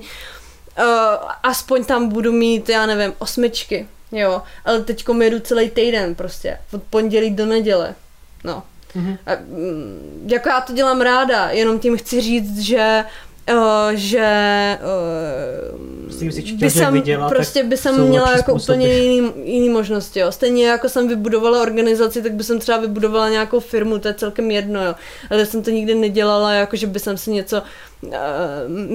uh, 0.79 1.31
aspoň 1.43 1.85
tam 1.85 2.09
budu 2.09 2.31
mít, 2.31 2.69
já 2.69 2.85
nevím, 2.85 3.13
osmičky, 3.19 3.87
jo, 4.11 4.41
ale 4.65 4.83
teď 4.83 5.05
jedu 5.21 5.39
celý 5.39 5.69
týden 5.69 6.15
prostě, 6.15 6.57
od 6.73 6.83
pondělí 6.83 7.29
do 7.29 7.45
neděle, 7.45 7.95
no. 8.43 8.63
Mm-hmm. 8.95 9.17
A, 9.25 9.31
mm, 9.35 10.27
jako 10.31 10.49
já 10.49 10.61
to 10.61 10.73
dělám 10.73 11.01
ráda, 11.01 11.49
jenom 11.49 11.79
tím 11.79 11.97
chci 11.97 12.21
říct, 12.21 12.59
že 12.59 13.05
Uh, 13.51 13.91
že 13.93 14.77
uh, 14.81 16.59
by 16.59 16.69
jsem, 16.69 16.93
viděla, 16.93 17.29
prostě 17.29 17.63
by 17.63 17.77
jsem 17.77 18.07
měla 18.07 18.31
jako 18.31 18.51
způsoby. 18.51 18.73
úplně 18.73 18.93
jiný, 18.93 19.31
jiný 19.43 19.69
možnosti, 19.69 20.19
jo. 20.19 20.31
Stejně 20.31 20.67
jako 20.67 20.89
jsem 20.89 21.07
vybudovala 21.07 21.61
organizaci, 21.61 22.21
tak 22.21 22.33
by 22.33 22.43
jsem 22.43 22.59
třeba 22.59 22.77
vybudovala 22.77 23.29
nějakou 23.29 23.59
firmu, 23.59 23.99
to 23.99 24.07
je 24.07 24.13
celkem 24.13 24.51
jedno, 24.51 24.85
jo. 24.85 24.95
Ale 25.29 25.45
jsem 25.45 25.63
to 25.63 25.69
nikdy 25.69 25.95
nedělala, 25.95 26.53
jako 26.53 26.75
že 26.75 26.87
by 26.87 26.99
jsem 26.99 27.17
si 27.17 27.31
něco, 27.31 27.61
uh, 28.01 28.11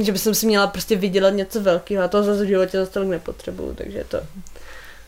že 0.00 0.12
by 0.12 0.18
jsem 0.18 0.34
si 0.34 0.46
měla 0.46 0.66
prostě 0.66 0.96
vydělat 0.96 1.30
něco 1.30 1.60
velkého 1.60 2.04
a 2.04 2.08
to 2.08 2.22
zase 2.22 2.44
v 2.44 2.48
životě 2.48 2.78
zase 2.78 2.92
tolik 2.92 3.08
nepotřebuju, 3.08 3.74
takže 3.74 4.04
to 4.08 4.18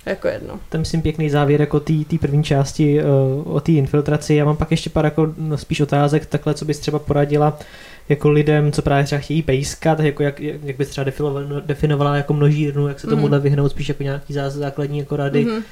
jako 0.07 0.29
jedno. 0.29 0.61
To 0.69 0.79
myslím 0.79 1.03
pěkný 1.03 1.31
závěr 1.31 1.61
jako 1.61 1.81
té 1.81 2.19
první 2.21 2.45
části 2.45 3.01
uh, 3.03 3.57
o 3.57 3.61
té 3.61 3.73
infiltraci. 3.73 4.35
Já 4.35 4.45
mám 4.45 4.57
pak 4.57 4.71
ještě 4.71 4.91
pár 4.91 5.05
jako 5.05 5.35
no, 5.39 5.59
spíš 5.59 5.81
otázek 5.81 6.27
takhle, 6.27 6.55
co 6.55 6.65
bys 6.65 6.79
třeba 6.79 6.99
poradila 6.99 7.59
jako 8.11 8.31
lidem, 8.31 8.73
co 8.73 8.83
právě 8.83 9.05
třeba 9.05 9.21
chtějí 9.21 9.43
pejskat, 9.43 10.01
jako 10.01 10.23
jak, 10.23 10.41
jak, 10.41 10.63
jak 10.63 10.77
bys 10.77 10.89
třeba 10.89 11.05
definovala, 11.05 11.61
definovala 11.67 12.17
jako 12.17 12.35
množírnu, 12.35 12.89
jak 12.89 13.01
se 13.01 13.07
tomu 13.07 13.29
mm. 13.29 13.41
vyhnout, 13.41 13.71
spíš 13.71 13.89
jako 13.89 14.03
nějaký 14.03 14.35
základní 14.49 14.99
jako 14.99 15.17
rady. 15.17 15.47
Mm-hmm 15.47 15.63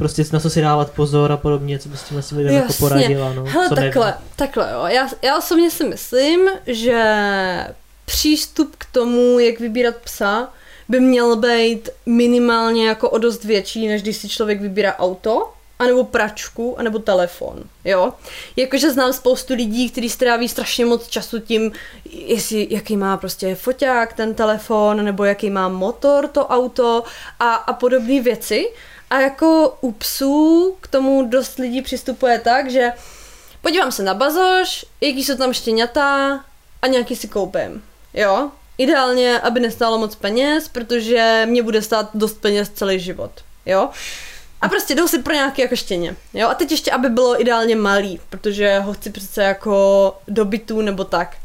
prostě 0.00 0.24
na 0.32 0.40
co 0.40 0.50
si 0.50 0.60
dávat 0.60 0.90
pozor 0.90 1.32
a 1.32 1.36
podobně, 1.36 1.78
co 1.78 1.88
bys 1.88 2.02
tím 2.02 2.18
asi 2.18 2.34
lidem 2.34 2.54
jako 2.54 2.72
poradila. 2.72 3.32
No, 3.34 3.44
Hele, 3.44 3.68
co 3.68 3.74
takhle, 3.74 4.06
nevím. 4.06 4.20
takhle 4.36 4.70
jo. 4.72 4.84
Já, 4.86 5.08
já 5.22 5.38
osobně 5.38 5.70
si 5.70 5.84
myslím, 5.84 6.48
že 6.66 7.04
přístup 8.04 8.76
k 8.78 8.84
tomu, 8.92 9.38
jak 9.38 9.60
vybírat 9.60 9.96
psa, 9.96 10.48
by 10.88 11.00
měl 11.00 11.36
být 11.36 11.88
minimálně 12.06 12.88
jako 12.88 13.10
o 13.10 13.18
dost 13.18 13.44
větší, 13.44 13.88
než 13.88 14.02
když 14.02 14.16
si 14.16 14.28
člověk 14.28 14.60
vybírá 14.60 14.96
auto, 14.96 15.52
anebo 15.80 16.04
pračku, 16.04 16.78
anebo 16.78 16.98
telefon, 16.98 17.64
jo. 17.84 18.12
Jakože 18.56 18.90
znám 18.90 19.12
spoustu 19.12 19.54
lidí, 19.54 19.90
kteří 19.90 20.10
stráví 20.10 20.48
strašně 20.48 20.84
moc 20.84 21.08
času 21.08 21.38
tím, 21.38 21.72
jestli, 22.04 22.66
jaký 22.70 22.96
má 22.96 23.16
prostě 23.16 23.54
foťák 23.54 24.12
ten 24.12 24.34
telefon, 24.34 25.04
nebo 25.04 25.24
jaký 25.24 25.50
má 25.50 25.68
motor 25.68 26.28
to 26.28 26.46
auto 26.46 27.04
a, 27.40 27.54
a 27.54 27.72
podobné 27.72 28.20
věci. 28.20 28.68
A 29.10 29.20
jako 29.20 29.78
u 29.80 29.92
psů 29.92 30.76
k 30.80 30.86
tomu 30.86 31.26
dost 31.28 31.58
lidí 31.58 31.82
přistupuje 31.82 32.38
tak, 32.38 32.70
že 32.70 32.92
podívám 33.62 33.92
se 33.92 34.02
na 34.02 34.14
bazoš, 34.14 34.84
jaký 35.00 35.24
jsou 35.24 35.36
tam 35.36 35.52
štěňata 35.52 36.40
a 36.82 36.86
nějaký 36.86 37.16
si 37.16 37.28
koupím, 37.28 37.82
jo. 38.14 38.50
Ideálně, 38.78 39.40
aby 39.40 39.60
nestálo 39.60 39.98
moc 39.98 40.14
peněz, 40.14 40.68
protože 40.68 41.46
mě 41.48 41.62
bude 41.62 41.82
stát 41.82 42.10
dost 42.14 42.40
peněz 42.40 42.70
celý 42.74 43.00
život, 43.00 43.30
jo. 43.66 43.90
A 44.60 44.68
prostě 44.68 44.94
jdou 44.94 45.08
si 45.08 45.18
pro 45.18 45.34
nějaké 45.34 45.62
jako 45.62 45.76
štěně. 45.76 46.16
Jo? 46.34 46.48
A 46.48 46.54
teď 46.54 46.70
ještě, 46.70 46.90
aby 46.90 47.08
bylo 47.08 47.40
ideálně 47.40 47.76
malý, 47.76 48.20
protože 48.30 48.78
ho 48.78 48.92
chci 48.92 49.10
přece 49.10 49.42
jako 49.42 50.16
do 50.28 50.44
bytu 50.44 50.80
nebo 50.80 51.04
tak. 51.04 51.36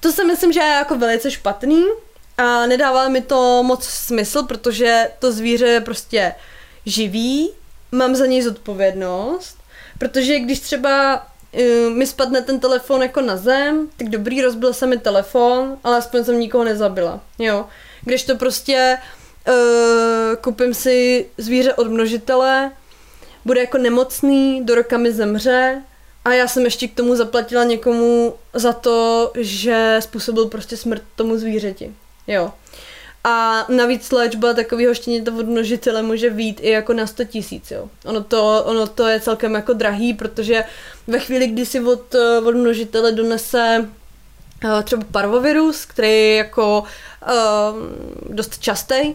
To 0.00 0.12
si 0.12 0.24
myslím, 0.24 0.52
že 0.52 0.60
je 0.60 0.66
jako 0.66 0.98
velice 0.98 1.30
špatný 1.30 1.84
a 2.38 2.66
nedává 2.66 3.08
mi 3.08 3.20
to 3.20 3.62
moc 3.62 3.84
smysl, 3.84 4.42
protože 4.42 5.10
to 5.18 5.32
zvíře 5.32 5.66
je 5.66 5.80
prostě 5.80 6.34
živý, 6.86 7.50
mám 7.92 8.14
za 8.14 8.26
něj 8.26 8.42
zodpovědnost, 8.42 9.58
protože 9.98 10.38
když 10.38 10.60
třeba 10.60 11.26
uh, 11.52 11.96
mi 11.96 12.06
spadne 12.06 12.42
ten 12.42 12.60
telefon 12.60 13.02
jako 13.02 13.20
na 13.20 13.36
zem, 13.36 13.88
tak 13.96 14.08
dobrý, 14.08 14.42
rozbil 14.42 14.74
se 14.74 14.86
mi 14.86 14.98
telefon, 14.98 15.78
ale 15.84 15.96
aspoň 15.96 16.24
jsem 16.24 16.40
nikoho 16.40 16.64
nezabila, 16.64 17.20
jo. 17.38 17.66
Když 18.04 18.24
to 18.24 18.36
prostě 18.36 18.98
uh, 19.48 20.36
koupím 20.40 20.74
si 20.74 21.26
zvíře 21.38 21.74
od 21.74 21.88
množitele, 21.88 22.70
bude 23.44 23.60
jako 23.60 23.78
nemocný, 23.78 24.64
do 24.64 24.74
roka 24.74 24.98
mi 24.98 25.12
zemře 25.12 25.82
a 26.24 26.32
já 26.32 26.48
jsem 26.48 26.64
ještě 26.64 26.88
k 26.88 26.94
tomu 26.94 27.16
zaplatila 27.16 27.64
někomu 27.64 28.34
za 28.54 28.72
to, 28.72 29.30
že 29.36 29.96
způsobil 30.00 30.46
prostě 30.46 30.76
smrt 30.76 31.02
tomu 31.16 31.38
zvířeti. 31.38 31.94
Jo. 32.26 32.52
A 33.24 33.66
navíc 33.68 34.10
léčba 34.10 34.54
takového 34.54 34.94
štěněta 34.94 35.32
od 35.38 35.46
množitele 35.46 36.02
může 36.02 36.30
být 36.30 36.60
i 36.62 36.70
jako 36.70 36.92
na 36.92 37.06
100 37.06 37.24
tisíc, 37.24 37.70
jo. 37.70 37.88
Ono 38.04 38.24
to, 38.24 38.64
ono 38.66 38.86
to 38.86 39.06
je 39.06 39.20
celkem 39.20 39.54
jako 39.54 39.72
drahý, 39.72 40.14
protože 40.14 40.64
ve 41.06 41.18
chvíli, 41.18 41.46
kdy 41.46 41.66
si 41.66 41.80
od, 41.80 42.14
eh, 42.14 42.38
od 42.38 42.54
množitele 42.54 43.12
donese 43.12 43.88
třeba 44.84 45.04
parvovirus, 45.12 45.84
který 45.84 46.08
je 46.08 46.36
jako 46.36 46.80
uh, 46.80 46.86
dost 48.34 48.58
častý, 48.58 49.14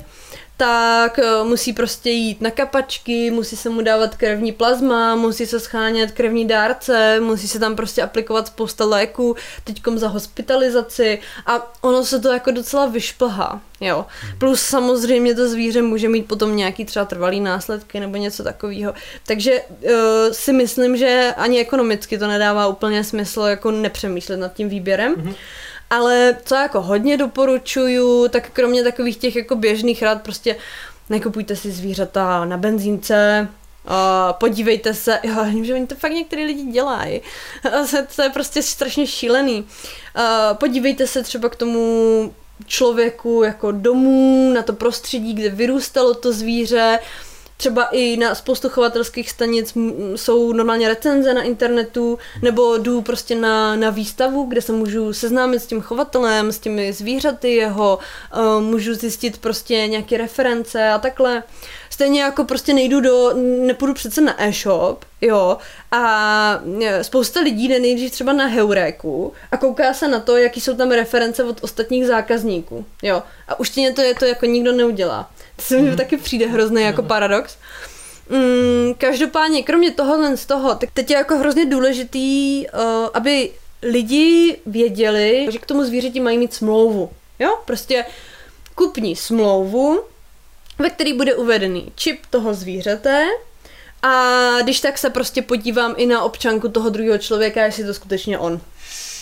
tak 0.58 1.20
eh, 1.20 1.44
musí 1.44 1.74
prostě 1.74 2.10
jít 2.10 2.42
na 2.42 2.52
kapačky, 2.52 3.32
musí 3.32 3.56
se 3.56 3.70
mu 3.70 3.82
dávat 3.82 4.16
krevní 4.16 4.52
plazma, 4.52 5.16
musí 5.16 5.46
se 5.46 5.60
schánět 5.60 6.12
krevní 6.12 6.48
dárce, 6.48 7.20
musí 7.20 7.48
se 7.48 7.60
tam 7.60 7.76
prostě 7.76 8.02
aplikovat 8.02 8.48
spousta 8.48 8.86
léků, 8.86 9.36
teďkom 9.64 9.98
za 9.98 10.08
hospitalizaci 10.08 11.20
a 11.46 11.74
ono 11.82 12.06
se 12.06 12.20
to 12.20 12.34
jako 12.34 12.52
docela 12.52 12.86
vyšplhá, 12.86 13.62
jo. 13.82 14.06
Mhm. 14.24 14.40
Plus 14.40 14.62
samozřejmě 14.62 15.36
to 15.36 15.50
zvíře 15.50 15.82
může 15.82 16.10
mít 16.10 16.28
potom 16.28 16.56
nějaký 16.56 16.86
třeba 16.86 17.06
trvalý 17.06 17.40
následky 17.40 18.00
nebo 18.00 18.18
něco 18.18 18.44
takového. 18.44 18.94
Takže 19.28 19.62
uh, 19.62 19.90
si 20.32 20.54
myslím, 20.54 20.98
že 20.98 21.34
ani 21.38 21.60
ekonomicky 21.60 22.18
to 22.18 22.28
nedává 22.28 22.68
úplně 22.68 23.04
smysl 23.04 23.42
jako 23.42 23.72
nepřemýšlet 23.72 24.38
nad 24.38 24.54
tím 24.54 24.70
výběrem. 24.70 25.16
Mm-hmm. 25.16 25.36
Ale 25.94 26.38
co 26.45 26.56
jako 26.56 26.82
hodně 26.82 27.18
doporučuju, 27.18 28.28
tak 28.28 28.49
kromě 28.49 28.84
takových 28.84 29.18
těch 29.18 29.36
jako 29.36 29.56
běžných 29.56 30.03
rád 30.03 30.22
prostě 30.22 30.56
nekupujte 31.10 31.56
si 31.56 31.72
zvířata 31.72 32.45
na 32.45 32.57
benzínce, 32.57 33.48
Uh, 33.86 34.34
podívejte 34.34 34.94
se, 34.94 35.20
jo, 35.24 35.45
vím, 35.45 35.65
že 35.65 35.74
oni 35.74 35.88
to 35.88 35.95
fakt 35.95 36.11
některý 36.11 36.45
lidi 36.45 36.72
dělají. 36.72 37.22
to 38.15 38.22
je 38.22 38.30
prostě 38.30 38.61
strašně 38.61 39.07
šílený. 39.07 39.61
Uh, 39.61 40.57
podívejte 40.57 41.07
se 41.07 41.24
třeba 41.24 41.49
k 41.49 41.56
tomu 41.56 42.34
člověku 42.65 43.44
jako 43.44 43.72
domů, 43.72 44.53
na 44.53 44.61
to 44.61 44.74
prostředí, 44.74 45.34
kde 45.34 45.49
vyrůstalo 45.49 46.14
to 46.14 46.34
zvíře, 46.34 46.99
třeba 47.58 47.84
i 47.84 48.18
na 48.18 48.36
spoustu 48.36 48.70
chovatelských 48.70 49.30
stanic 49.30 49.74
jsou 50.16 50.54
normálně 50.54 50.88
recenze 50.88 51.34
na 51.34 51.42
internetu, 51.42 52.20
nebo 52.42 52.78
jdu 52.78 53.02
prostě 53.02 53.36
na, 53.36 53.76
na 53.76 53.90
výstavu, 53.90 54.44
kde 54.44 54.62
se 54.62 54.72
můžu 54.72 55.14
seznámit 55.14 55.60
s 55.60 55.66
tím 55.66 55.82
chovatelem, 55.82 56.52
s 56.52 56.60
těmi 56.60 56.94
zvířaty 56.94 57.56
jeho, 57.56 58.00
uh, 58.36 58.62
můžu 58.62 58.94
zjistit 58.94 59.38
prostě 59.38 59.88
nějaké 59.88 60.18
reference 60.18 60.90
a 60.90 60.98
takhle. 60.98 61.44
Stejně 61.94 62.22
jako 62.22 62.44
prostě 62.44 62.74
nejdu 62.74 63.02
do, 63.02 63.34
nepůjdu 63.65 63.94
přece 63.94 64.22
na 64.22 64.44
e-shop, 64.44 65.06
jo, 65.22 65.57
a 65.91 66.61
e, 66.82 67.03
spousta 67.03 67.40
lidí 67.40 67.68
jde 67.68 67.80
nejdřív 67.80 68.11
třeba 68.11 68.34
na 68.34 68.45
Heuréku 68.45 69.34
a 69.52 69.57
kouká 69.57 69.94
se 69.94 70.07
na 70.07 70.20
to, 70.20 70.38
jaký 70.38 70.61
jsou 70.61 70.76
tam 70.76 70.91
reference 70.91 71.44
od 71.44 71.64
ostatních 71.64 72.07
zákazníků, 72.07 72.86
jo. 73.02 73.24
A 73.48 73.60
už 73.60 73.70
to 73.70 74.02
je 74.02 74.15
to 74.15 74.26
jako 74.26 74.45
nikdo 74.45 74.72
neudělá. 74.72 75.32
To 75.56 75.61
se 75.61 75.78
mi 75.78 75.90
mm. 75.90 75.98
taky 75.98 76.18
přijde 76.18 76.45
hrozný 76.45 76.82
jako 76.82 77.03
paradox. 77.03 77.57
Mm, 78.30 78.94
každopádně, 78.98 79.64
kromě 79.64 79.91
tohohle 79.91 80.38
z 80.38 80.45
toho, 80.45 80.76
tak 80.76 80.90
teď 80.94 81.11
je 81.11 81.18
jako 81.18 81.38
hrozně 81.38 81.65
důležitý, 81.65 82.65
uh, 82.68 83.10
aby 83.14 83.52
lidi 83.82 84.57
věděli, 84.65 85.48
že 85.52 85.60
k 85.60 85.65
tomu 85.65 85.84
zvířeti 85.84 86.20
mají 86.20 86.38
mít 86.38 86.53
smlouvu. 86.53 87.10
Jo, 87.40 87.60
prostě 87.65 88.06
kupní 88.76 89.15
smlouvu, 89.15 90.03
ve 90.80 90.90
který 90.90 91.14
bude 91.14 91.36
uvedený 91.36 91.91
čip 91.95 92.26
toho 92.30 92.54
zvířete 92.54 93.26
A 94.02 94.12
když 94.62 94.82
tak 94.82 94.98
se 94.98 95.10
prostě 95.10 95.41
podívám 95.41 95.94
i 95.98 96.06
na 96.06 96.22
občanku 96.22 96.70
toho 96.70 96.90
druhého 96.90 97.18
člověka, 97.18 97.64
jestli 97.64 97.84
je 97.84 97.88
to 97.88 97.94
skutečně 97.94 98.40
on. 98.40 98.62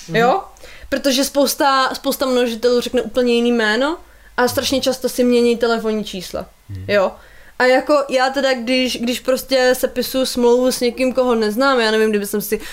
Mm. 0.08 0.16
Jo? 0.16 0.44
Protože 0.90 1.24
spousta, 1.24 1.94
spousta 1.94 2.26
množitelů 2.26 2.82
řekne 2.82 3.02
úplně 3.02 3.34
jiný 3.34 3.52
jméno 3.52 3.98
a 4.38 4.48
strašně 4.48 4.82
často 4.82 5.10
si 5.10 5.24
mění 5.24 5.58
telefonní 5.58 6.04
čísla. 6.04 6.46
Mm. 6.70 6.86
Jo? 6.88 7.12
A 7.60 7.66
jako 7.66 8.04
já 8.10 8.30
teda, 8.30 8.54
když, 8.54 8.98
když 8.98 9.20
prostě 9.20 9.76
sepisu 9.76 10.26
smlouvu 10.26 10.72
s 10.72 10.80
někým, 10.80 11.14
koho 11.14 11.36
neznám, 11.36 11.80
já 11.80 11.92
nevím, 11.92 12.10
kdyby 12.10 12.26
jsem 12.26 12.42
si 12.42 12.58
uh, 12.58 12.64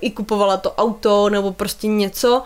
i 0.00 0.10
kupovala 0.10 0.56
to 0.56 0.74
auto 0.74 1.28
nebo 1.28 1.52
prostě 1.52 1.86
něco, 1.86 2.42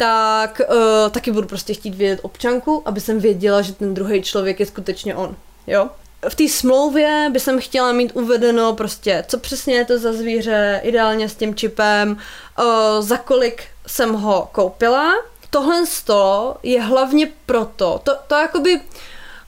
tak 0.00 0.60
uh, 0.68 1.10
taky 1.10 1.32
budu 1.32 1.46
prostě 1.46 1.74
chtít 1.74 1.94
vědět 1.94 2.20
občanku, 2.22 2.82
aby 2.84 3.00
jsem 3.00 3.20
věděla, 3.20 3.62
že 3.62 3.72
ten 3.72 3.94
druhý 3.94 4.22
člověk 4.22 4.60
je 4.60 4.66
skutečně 4.66 5.14
on. 5.14 5.36
Jo? 5.66 5.88
V 6.28 6.34
té 6.34 6.48
smlouvě 6.48 7.28
by 7.32 7.40
jsem 7.40 7.60
chtěla 7.60 7.92
mít 7.92 8.12
uvedeno 8.14 8.72
prostě, 8.72 9.24
co 9.28 9.38
přesně 9.38 9.74
je 9.74 9.84
to 9.84 9.98
za 9.98 10.12
zvíře, 10.12 10.80
ideálně 10.84 11.28
s 11.28 11.34
tím 11.34 11.54
čipem, 11.54 12.10
uh, 12.10 12.66
za 13.00 13.16
kolik 13.16 13.62
jsem 13.86 14.12
ho 14.12 14.48
koupila. 14.52 15.12
Tohle 15.50 15.84
je 16.62 16.82
hlavně 16.82 17.28
proto, 17.46 18.00
to, 18.04 18.16
to 18.28 18.34
jakoby 18.34 18.80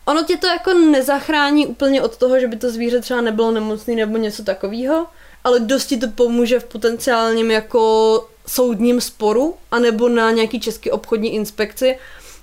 Ono 0.04 0.22
tě 0.22 0.36
to 0.36 0.46
jako 0.46 0.74
nezachrání 0.74 1.66
úplně 1.66 2.02
od 2.02 2.16
toho, 2.16 2.40
že 2.40 2.46
by 2.46 2.56
to 2.56 2.70
zvíře 2.70 3.00
třeba 3.00 3.20
nebylo 3.20 3.50
nemocný 3.50 3.96
nebo 3.96 4.16
něco 4.16 4.44
takového, 4.44 5.06
ale 5.44 5.60
dost 5.60 5.86
ti 5.86 5.96
to 5.96 6.08
pomůže 6.08 6.60
v 6.60 6.64
potenciálním 6.64 7.50
jako 7.50 8.28
soudním 8.46 9.00
sporu, 9.00 9.54
anebo 9.70 10.08
na 10.08 10.30
nějaký 10.30 10.60
český 10.60 10.90
obchodní 10.90 11.34
inspekci, 11.34 11.98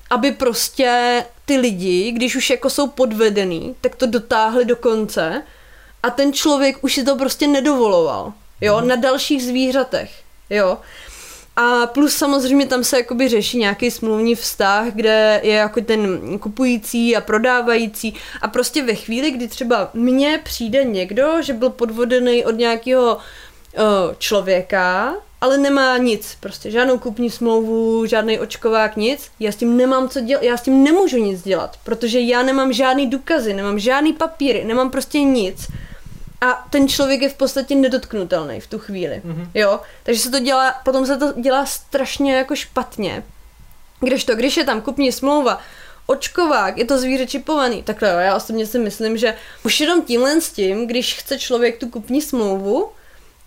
aby 0.10 0.32
prostě 0.32 1.26
ty 1.46 1.58
lidi, 1.58 2.12
když 2.12 2.36
už 2.36 2.50
jako 2.50 2.70
jsou 2.70 2.88
podvedený, 2.88 3.76
tak 3.82 3.96
to 3.96 4.06
dotáhli 4.06 4.66
do 4.66 4.76
konce 4.76 5.44
a 6.04 6.10
ten 6.10 6.34
člověk 6.34 6.84
už 6.84 6.94
si 6.94 7.04
to 7.04 7.16
prostě 7.16 7.48
nedovoloval, 7.48 8.34
jo, 8.62 8.78
mhm. 8.78 8.88
na 8.88 8.96
dalších 8.96 9.44
zvířatech, 9.44 10.12
jo. 10.50 10.78
A 11.56 11.88
plus 11.88 12.16
samozřejmě 12.16 12.66
tam 12.66 12.84
se 12.84 12.98
jakoby 12.98 13.30
řeší 13.30 13.58
nějaký 13.58 13.92
smluvní 13.92 14.36
vztah, 14.36 14.88
kde 14.88 15.40
je 15.44 15.54
jako 15.54 15.82
ten 15.82 16.20
kupující 16.40 17.16
a 17.16 17.22
prodávající 17.22 18.16
a 18.42 18.48
prostě 18.48 18.84
ve 18.84 18.96
chvíli, 18.96 19.32
kdy 19.32 19.48
třeba 19.48 19.90
mně 19.94 20.42
přijde 20.44 20.84
někdo, 20.84 21.42
že 21.42 21.54
byl 21.54 21.70
podvodený 21.70 22.46
od 22.46 22.52
nějakého 22.52 23.16
uh, 23.16 23.84
člověka, 24.18 25.16
ale 25.42 25.58
nemá 25.58 25.98
nic, 25.98 26.38
prostě 26.40 26.72
žádnou 26.72 26.98
kupní 26.98 27.30
smlouvu, 27.30 28.06
žádný 28.06 28.40
očkovák, 28.40 28.98
nic. 28.98 29.32
Já 29.40 29.52
s 29.52 29.56
tím 29.56 29.78
nemám 29.78 30.10
co 30.10 30.20
dělat, 30.20 30.44
já 30.44 30.58
s 30.58 30.62
tím 30.62 30.84
nemůžu 30.84 31.18
nic 31.18 31.44
dělat, 31.44 31.80
protože 31.84 32.20
já 32.20 32.44
nemám 32.44 32.74
žádný 32.74 33.08
důkazy, 33.08 33.54
nemám 33.54 33.80
žádný 33.80 34.14
papíry, 34.14 34.66
nemám 34.66 34.92
prostě 34.92 35.24
nic 35.24 35.68
a 36.42 36.68
ten 36.70 36.88
člověk 36.88 37.22
je 37.22 37.30
v 37.30 37.34
podstatě 37.34 37.76
nedotknutelný 37.76 38.60
v 38.60 38.68
tu 38.68 38.80
chvíli, 38.80 39.22
mm-hmm. 39.26 39.48
jo, 39.54 39.80
takže 40.04 40.22
se 40.22 40.32
to 40.32 40.40
dělá, 40.40 40.74
potom 40.86 41.06
se 41.06 41.18
to 41.18 41.34
dělá 41.42 41.66
strašně 41.66 42.36
jako 42.36 42.56
špatně, 42.56 43.24
když 44.00 44.24
to, 44.24 44.36
když 44.36 44.58
je 44.58 44.64
tam 44.64 44.82
kupní 44.82 45.12
smlouva, 45.12 45.60
očkovák, 46.06 46.78
je 46.78 46.86
to 46.86 46.98
zvíře 46.98 47.28
čipovaný, 47.28 47.84
takhle 47.84 48.10
jo, 48.10 48.18
já 48.18 48.36
osobně 48.36 48.66
si 48.66 48.80
myslím, 48.80 49.18
že 49.18 49.36
už 49.66 49.80
jenom 49.80 50.02
tímhle 50.02 50.42
s 50.42 50.52
tím, 50.52 50.88
když 50.88 51.16
chce 51.20 51.40
člověk 51.40 51.80
tu 51.80 51.90
kupní 51.90 52.22
smlouvu, 52.22 52.90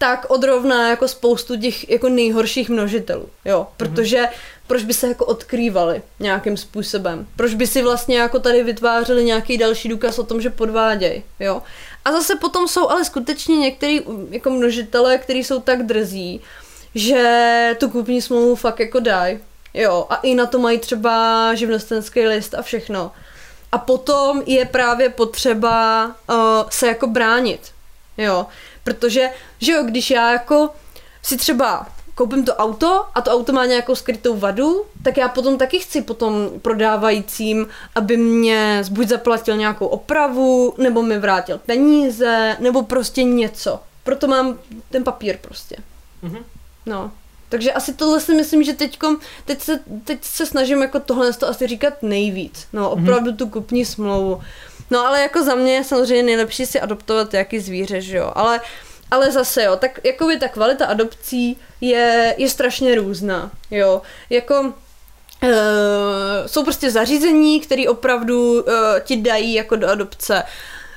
tak 0.03 0.27
odrovná 0.29 0.89
jako 0.91 1.09
spoustu 1.09 1.57
těch 1.57 1.91
jako 1.91 2.09
nejhorších 2.09 2.69
množitelů, 2.69 3.29
jo, 3.45 3.59
mhm. 3.59 3.69
protože 3.77 4.29
proč 4.67 4.85
by 4.85 4.95
se 4.95 5.09
jako 5.09 5.25
odkrývali 5.25 6.03
nějakým 6.21 6.57
způsobem, 6.57 7.27
proč 7.37 7.55
by 7.55 7.67
si 7.67 7.83
vlastně 7.83 8.19
jako 8.19 8.39
tady 8.39 8.63
vytvářeli 8.63 9.25
nějaký 9.25 9.59
další 9.59 9.89
důkaz 9.89 10.19
o 10.19 10.23
tom, 10.23 10.41
že 10.41 10.51
podvádějí, 10.51 11.23
jo. 11.41 11.63
A 12.05 12.13
zase 12.13 12.37
potom 12.37 12.69
jsou 12.69 12.89
ale 12.89 13.05
skutečně 13.05 13.57
některý 13.57 14.01
jako 14.31 14.51
množitele, 14.51 15.19
kteří 15.19 15.45
jsou 15.45 15.61
tak 15.61 15.87
drzí, 15.87 16.41
že 16.95 17.77
tu 17.81 17.89
kupní 17.89 18.23
smlouvu 18.23 18.57
fakt 18.57 18.81
jako 18.81 19.01
dají, 19.01 19.39
jo, 19.75 20.07
a 20.11 20.17
i 20.17 20.35
na 20.35 20.47
to 20.47 20.59
mají 20.59 20.79
třeba 20.79 21.55
živnostenský 21.55 22.27
list 22.27 22.55
a 22.55 22.63
všechno. 22.63 23.13
A 23.73 23.79
potom 23.79 24.43
je 24.47 24.65
právě 24.65 25.09
potřeba 25.09 26.07
uh, 26.07 26.37
se 26.71 26.87
jako 26.87 27.07
bránit, 27.07 27.61
jo, 28.19 28.47
protože, 28.85 29.31
že 29.61 29.73
jo, 29.73 29.83
když 29.83 30.11
já 30.11 30.33
jako 30.33 30.71
si 31.23 31.37
třeba 31.37 31.87
koupím 32.15 32.45
to 32.45 32.55
auto 32.57 33.05
a 33.15 33.21
to 33.21 33.31
auto 33.31 33.53
má 33.53 33.67
nějakou 33.67 33.95
skrytou 33.95 34.37
vadu, 34.37 34.85
tak 35.03 35.17
já 35.17 35.29
potom 35.29 35.59
taky 35.59 35.79
chci 35.79 36.03
potom 36.03 36.51
prodávajícím, 36.63 37.67
aby 37.95 38.17
mě 38.17 38.83
buď 38.91 39.09
zaplatil 39.09 39.57
nějakou 39.57 39.87
opravu, 39.87 40.75
nebo 40.79 41.03
mi 41.03 41.19
vrátil 41.19 41.59
peníze, 41.59 42.57
nebo 42.61 42.83
prostě 42.83 43.23
něco. 43.23 43.81
Proto 44.05 44.29
mám 44.29 44.59
ten 44.91 45.05
papír 45.05 45.39
prostě. 45.41 45.77
Mm-hmm. 46.25 46.43
No. 46.87 47.11
Takže 47.49 47.73
asi 47.73 47.95
tohle 47.95 48.21
si 48.21 48.35
myslím, 48.35 48.63
že 48.63 48.73
teďkom, 48.73 49.17
teď 49.45 49.61
se, 49.61 49.81
teď 50.05 50.25
se 50.25 50.47
snažím 50.47 50.83
jako 50.83 51.01
tohle 51.01 51.33
to 51.33 51.49
asi 51.49 51.67
říkat 51.67 52.03
nejvíc. 52.03 52.67
No, 52.73 52.83
mhm. 52.83 53.03
opravdu 53.03 53.31
mm-hmm. 53.31 53.37
tu 53.37 53.49
kupní 53.49 53.85
smlouvu. 53.85 54.41
No 54.93 55.07
ale 55.07 55.23
jako 55.23 55.45
za 55.45 55.55
mě 55.55 55.75
je 55.75 55.85
samozřejmě 55.85 56.23
nejlepší 56.23 56.67
si 56.67 56.81
adoptovat 56.81 57.35
jaký 57.35 57.61
zvíře, 57.61 58.01
že 58.01 58.17
jo. 58.17 58.33
Ale 58.35 58.61
ale 59.11 59.33
zase 59.33 59.63
jo, 59.63 59.77
tak 59.77 60.01
by 60.27 60.39
ta 60.39 60.49
kvalita 60.49 60.87
adopcí 60.87 61.59
je, 61.81 62.35
je 62.39 62.51
strašně 62.51 62.95
různá, 62.95 63.51
jo. 63.71 64.03
Jako 64.31 64.73
Uh, 65.45 65.49
jsou 66.47 66.65
prostě 66.65 66.91
zařízení, 66.91 67.61
které 67.61 67.89
opravdu 67.89 68.53
uh, 68.53 68.63
ti 69.05 69.17
dají 69.17 69.55
jako 69.55 69.77
do 69.77 69.89
adopce 69.89 70.43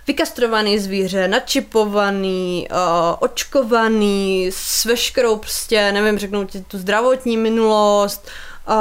vykastrovaný 0.07 0.79
zvíře, 0.79 1.27
načipovaný, 1.27 2.67
uh, 2.71 2.77
očkovaný, 3.19 4.49
s 4.53 4.85
veškerou 4.85 5.37
prostě, 5.37 5.91
nevím, 5.91 6.19
řeknou 6.19 6.45
ti 6.45 6.61
tu 6.61 6.77
zdravotní 6.77 7.37
minulost, 7.37 8.27
uh, 8.67 8.75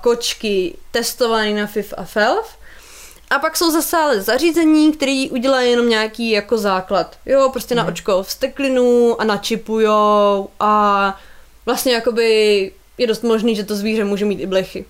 kočky 0.00 0.76
testovaný 0.90 1.54
na 1.54 1.66
FIF 1.66 1.94
a 1.96 2.04
FELF 2.04 2.55
a 3.30 3.38
pak 3.38 3.56
jsou 3.56 3.70
zase 3.70 3.96
ale 3.96 4.20
zařízení, 4.20 4.92
které 4.92 5.26
udělají 5.30 5.70
jenom 5.70 5.88
nějaký 5.88 6.30
jako 6.30 6.58
základ. 6.58 7.16
Jo, 7.26 7.48
prostě 7.52 7.74
mm. 7.74 7.76
na 7.76 7.82
mhm. 7.82 7.92
očko 7.92 8.22
vsteklinu 8.22 9.20
a 9.20 9.24
načipujou 9.24 10.48
a 10.60 11.20
vlastně 11.66 11.92
jakoby 11.92 12.72
je 12.98 13.06
dost 13.06 13.22
možný, 13.22 13.56
že 13.56 13.64
to 13.64 13.76
zvíře 13.76 14.04
může 14.04 14.24
mít 14.24 14.40
i 14.40 14.46
blechy. 14.46 14.84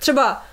Třeba 0.00 0.44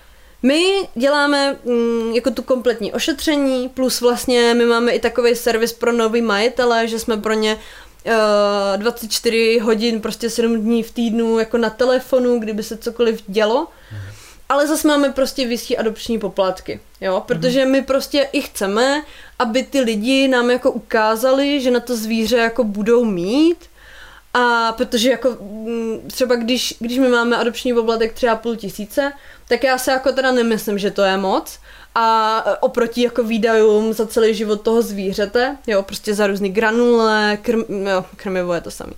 my 0.44 0.90
děláme 0.96 1.56
mm, 1.66 2.12
jako 2.16 2.32
tu 2.32 2.42
kompletní 2.42 2.94
ošetření, 2.94 3.70
plus 3.70 4.02
vlastně 4.02 4.54
my 4.54 4.66
máme 4.66 4.92
i 4.92 5.00
takový 5.00 5.36
servis 5.36 5.74
pro 5.74 5.92
nový 5.92 6.22
majitele, 6.22 6.88
že 6.88 7.00
jsme 7.00 7.18
pro 7.18 7.34
ně 7.34 7.56
uh, 7.56 8.78
24 8.78 9.60
hodin, 9.60 10.02
prostě 10.02 10.30
7 10.30 10.62
dní 10.62 10.84
v 10.84 10.92
týdnu 10.92 11.40
jako 11.40 11.58
na 11.58 11.70
telefonu, 11.70 12.40
kdyby 12.40 12.64
se 12.64 12.78
cokoliv 12.78 13.24
dělo. 13.28 13.68
Mm 13.92 14.17
ale 14.50 14.68
zase 14.68 14.88
máme 14.88 15.10
prostě 15.10 15.48
vyšší 15.48 15.78
adopční 15.78 16.20
poplatky, 16.20 16.80
jo, 17.02 17.24
protože 17.28 17.66
my 17.66 17.82
prostě 17.82 18.30
i 18.32 18.42
chceme, 18.42 19.04
aby 19.40 19.64
ty 19.64 19.82
lidi 19.82 20.28
nám 20.28 20.52
jako 20.52 20.72
ukázali, 20.72 21.62
že 21.62 21.72
na 21.72 21.80
to 21.80 21.96
zvíře 21.96 22.38
jako 22.38 22.64
budou 22.64 23.06
mít. 23.06 23.58
A 24.34 24.72
protože 24.72 25.10
jako 25.10 25.38
mm, 25.42 26.00
třeba 26.12 26.36
když, 26.36 26.76
když 26.80 26.98
my 26.98 27.08
máme 27.08 27.38
adopční 27.38 27.74
poplatek 27.74 28.14
třeba 28.14 28.36
půl 28.36 28.56
tisíce, 28.56 29.14
tak 29.48 29.64
já 29.64 29.78
se 29.78 29.92
jako 29.92 30.12
teda 30.12 30.32
nemyslím, 30.32 30.78
že 30.78 30.92
to 30.92 31.02
je 31.02 31.18
moc, 31.18 31.60
a 32.00 32.44
oproti 32.60 33.02
jako 33.02 33.24
výdajům 33.24 33.94
za 33.94 34.08
celý 34.08 34.34
život 34.34 34.62
toho 34.62 34.82
zvířete, 34.82 35.58
jo, 35.68 35.84
prostě 35.84 36.14
za 36.14 36.28
různý 36.28 36.50
granule, 36.50 37.38
krm, 37.42 37.64
jo, 37.70 38.06
krmivo 38.16 38.54
je 38.54 38.62
to 38.62 38.72
samý, 38.72 38.94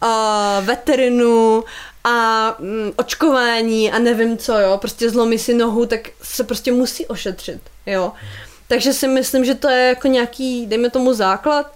a 0.00 0.60
veterinu 0.60 1.64
a 2.04 2.56
mm, 2.58 2.92
očkování 2.96 3.92
a 3.92 3.98
nevím 3.98 4.38
co, 4.38 4.58
jo, 4.58 4.78
prostě 4.78 5.10
zlomí 5.10 5.38
si 5.38 5.54
nohu, 5.54 5.86
tak 5.86 6.00
se 6.22 6.44
prostě 6.44 6.72
musí 6.72 7.06
ošetřit, 7.06 7.60
jo. 7.86 8.12
Takže 8.68 8.92
si 8.92 9.08
myslím, 9.08 9.44
že 9.44 9.54
to 9.54 9.68
je 9.68 9.88
jako 9.88 10.08
nějaký, 10.08 10.66
dejme 10.66 10.90
tomu 10.90 11.14
základ. 11.14 11.74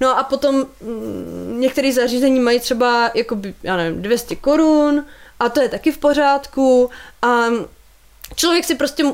No 0.00 0.18
a 0.18 0.22
potom 0.22 0.66
mm, 0.80 1.56
některé 1.60 1.92
zařízení 1.92 2.40
mají 2.40 2.60
třeba, 2.60 3.10
jako 3.14 3.38
já 3.62 3.76
nevím, 3.76 4.02
200 4.02 4.36
korun 4.36 5.06
a 5.40 5.48
to 5.48 5.60
je 5.60 5.68
taky 5.68 5.92
v 5.92 5.98
pořádku 5.98 6.90
a 7.22 7.46
člověk 8.34 8.64
si 8.64 8.74
prostě 8.74 9.04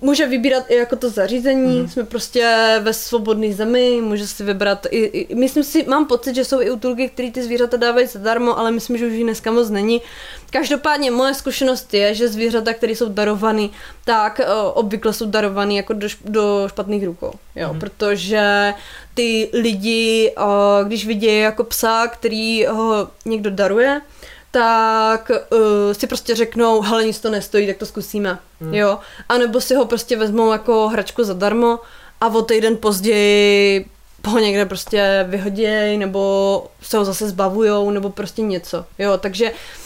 může 0.00 0.26
vybírat 0.26 0.64
i 0.68 0.76
jako 0.76 0.96
to 0.96 1.10
zařízení, 1.10 1.80
mm. 1.80 1.88
jsme 1.88 2.04
prostě 2.04 2.76
ve 2.82 2.92
svobodné 2.92 3.52
zemi, 3.52 4.00
může 4.02 4.26
si 4.26 4.44
vybrat 4.44 4.86
i, 4.90 4.98
i, 4.98 5.34
myslím 5.34 5.64
si, 5.64 5.84
mám 5.88 6.06
pocit, 6.06 6.34
že 6.34 6.44
jsou 6.44 6.60
i 6.60 6.70
útulky, 6.70 7.08
které 7.08 7.30
ty 7.30 7.42
zvířata 7.42 7.76
dávají 7.76 8.06
zadarmo, 8.06 8.58
ale 8.58 8.70
myslím, 8.70 8.98
že 8.98 9.06
už 9.06 9.12
dneska 9.12 9.50
moc 9.50 9.70
není. 9.70 10.02
Každopádně 10.50 11.10
moje 11.10 11.34
zkušenost 11.34 11.94
je, 11.94 12.14
že 12.14 12.28
zvířata, 12.28 12.74
které 12.74 12.92
jsou 12.92 13.08
darované, 13.08 13.68
tak 14.04 14.40
uh, 14.40 14.46
obvykle 14.74 15.12
jsou 15.12 15.26
darované 15.26 15.74
jako 15.74 15.92
do, 15.92 16.08
do 16.24 16.64
špatných 16.68 17.04
rukou, 17.04 17.32
jo, 17.56 17.72
mm. 17.72 17.80
protože 17.80 18.74
ty 19.14 19.50
lidi, 19.52 20.32
uh, 20.38 20.86
když 20.86 21.06
vidí 21.06 21.38
jako 21.38 21.64
psa, 21.64 22.06
který 22.06 22.66
ho 22.66 23.08
někdo 23.24 23.50
daruje, 23.50 24.00
tak 24.56 25.30
uh, 25.30 25.92
si 25.92 26.06
prostě 26.06 26.34
řeknou, 26.34 26.80
hele, 26.80 27.04
nic 27.04 27.20
to 27.20 27.30
nestojí, 27.30 27.66
tak 27.66 27.76
to 27.76 27.86
zkusíme, 27.86 28.38
hmm. 28.60 28.74
jo. 28.74 28.98
A 29.28 29.38
nebo 29.38 29.60
si 29.60 29.74
ho 29.74 29.84
prostě 29.84 30.16
vezmou 30.16 30.52
jako 30.52 30.88
hračku 30.88 31.24
zadarmo 31.24 31.78
a 32.20 32.26
o 32.26 32.42
týden 32.42 32.76
později 32.76 33.86
ho 34.26 34.38
někde 34.38 34.66
prostě 34.66 35.26
vyhoděj, 35.28 35.98
nebo 35.98 36.66
se 36.82 36.98
ho 36.98 37.04
zase 37.04 37.28
zbavujou, 37.28 37.90
nebo 37.90 38.10
prostě 38.10 38.42
něco, 38.42 38.84
jo, 38.98 39.18
takže 39.18 39.50
Uh, 39.50 39.85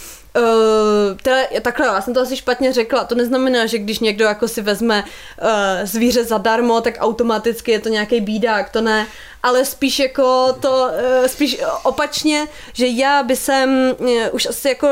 teda, 1.22 1.36
takhle, 1.62 1.86
já 1.86 2.00
jsem 2.00 2.14
to 2.14 2.20
asi 2.20 2.36
špatně 2.36 2.72
řekla, 2.72 3.04
to 3.04 3.14
neznamená, 3.14 3.66
že 3.66 3.78
když 3.78 3.98
někdo 3.98 4.24
jako 4.24 4.48
si 4.48 4.62
vezme 4.62 5.04
uh, 5.04 5.48
zvíře 5.84 6.24
zadarmo, 6.24 6.80
tak 6.80 6.94
automaticky 6.98 7.70
je 7.70 7.80
to 7.80 7.88
nějaký 7.88 8.20
bídák, 8.20 8.70
to 8.70 8.80
ne, 8.80 9.06
ale 9.42 9.64
spíš 9.64 9.98
jako 9.98 10.56
to, 10.60 10.90
uh, 11.20 11.26
spíš 11.26 11.60
opačně, 11.82 12.46
že 12.72 12.86
já 12.86 13.22
by 13.22 13.36
jsem 13.36 13.94
uh, 13.98 14.08
už 14.32 14.46
asi 14.46 14.68
jako 14.68 14.88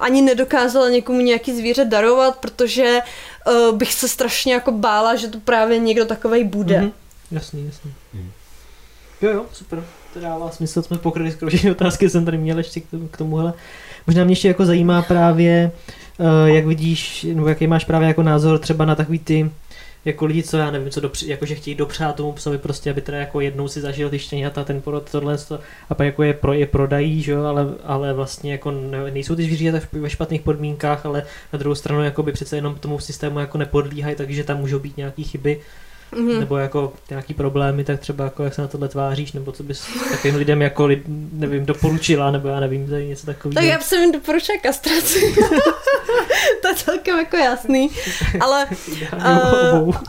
ani 0.00 0.22
nedokázala 0.22 0.88
někomu 0.88 1.20
nějaký 1.20 1.56
zvíře 1.56 1.84
darovat, 1.84 2.36
protože 2.36 2.98
uh, 3.46 3.76
bych 3.76 3.94
se 3.94 4.08
strašně 4.08 4.54
jako 4.54 4.72
bála, 4.72 5.14
že 5.14 5.28
to 5.28 5.40
právě 5.40 5.78
někdo 5.78 6.04
takovej 6.04 6.44
bude. 6.44 6.80
Mm-hmm. 6.80 6.92
Jasný, 7.30 7.66
jasný. 7.66 7.94
Mm. 8.14 8.32
Jo, 9.22 9.30
jo, 9.30 9.46
super. 9.52 9.84
To 10.12 10.20
dává 10.20 10.50
smysl, 10.50 10.82
jsme 10.82 10.98
pokryli 10.98 11.32
skoro 11.32 11.48
všechny 11.48 11.70
otázky, 11.70 12.10
jsem 12.10 12.24
tady 12.24 12.38
měl 12.38 12.58
ještě 12.58 12.80
k, 12.80 12.90
tomu, 12.90 13.08
tomuhle. 13.18 13.52
Možná 14.06 14.24
mě 14.24 14.32
ještě 14.32 14.48
jako 14.48 14.64
zajímá 14.64 15.02
právě, 15.02 15.70
uh, 16.18 16.26
jak 16.48 16.66
vidíš, 16.66 17.26
nebo 17.34 17.48
jaký 17.48 17.66
máš 17.66 17.84
právě 17.84 18.08
jako 18.08 18.22
názor 18.22 18.58
třeba 18.58 18.84
na 18.84 18.94
takový 18.94 19.18
ty 19.18 19.50
jako 20.04 20.26
lidi, 20.26 20.42
co 20.42 20.56
já 20.56 20.70
nevím, 20.70 20.90
co 20.90 21.00
dopři, 21.00 21.30
jako 21.30 21.46
že 21.46 21.54
chtějí 21.54 21.74
dopřát 21.74 22.16
tomu 22.16 22.32
psovi 22.32 22.58
prostě, 22.58 22.90
aby 22.90 23.00
teda 23.00 23.18
jako 23.18 23.40
jednou 23.40 23.68
si 23.68 23.80
zažil 23.80 24.10
ty 24.10 24.18
štěňata, 24.18 24.64
ten 24.64 24.80
porod, 24.80 25.10
tohle, 25.10 25.38
to, 25.38 25.60
a 25.90 25.94
pak 25.94 26.06
jako 26.06 26.22
je, 26.22 26.34
pro, 26.34 26.52
je 26.52 26.66
prodají, 26.66 27.22
že 27.22 27.32
jo, 27.32 27.44
ale, 27.44 27.66
ale 27.84 28.12
vlastně 28.12 28.52
jako 28.52 28.70
ne, 28.70 29.10
nejsou 29.10 29.36
ty 29.36 29.42
zvířata 29.42 29.86
ve 29.92 30.10
špatných 30.10 30.40
podmínkách, 30.40 31.06
ale 31.06 31.22
na 31.52 31.58
druhou 31.58 31.74
stranu 31.74 32.04
jako 32.04 32.22
by 32.22 32.32
přece 32.32 32.56
jenom 32.56 32.74
tomu 32.74 32.98
systému 32.98 33.38
jako 33.38 33.58
nepodlíhají, 33.58 34.16
takže 34.16 34.44
tam 34.44 34.58
můžou 34.58 34.78
být 34.78 34.96
nějaké 34.96 35.22
chyby 35.22 35.60
mm-hmm. 36.12 36.40
nebo 36.40 36.56
jako 36.56 36.92
nějaký 37.10 37.34
problémy, 37.34 37.84
tak 37.84 38.00
třeba 38.00 38.24
jako 38.24 38.44
jak 38.44 38.54
se 38.54 38.62
na 38.62 38.68
tohle 38.68 38.88
tváříš, 38.88 39.32
nebo 39.32 39.52
co 39.52 39.62
bys 39.62 39.86
takovým 40.10 40.36
lidem 40.36 40.62
jako, 40.62 40.88
nevím, 41.32 41.66
doporučila, 41.66 42.30
nebo 42.30 42.48
já 42.48 42.60
nevím, 42.60 42.94
je 42.94 43.06
něco 43.06 43.26
takového. 43.26 43.54
Tak 43.54 43.64
já 43.64 43.80
jsem 43.80 44.00
jim 44.00 44.12
doporučila 44.12 44.58
kastraci. 44.62 45.34
to 46.62 46.68
je 46.68 46.74
celkem 46.74 47.18
jako 47.18 47.36
jasný, 47.36 47.90
ale... 48.40 48.66
uh... 49.82 49.96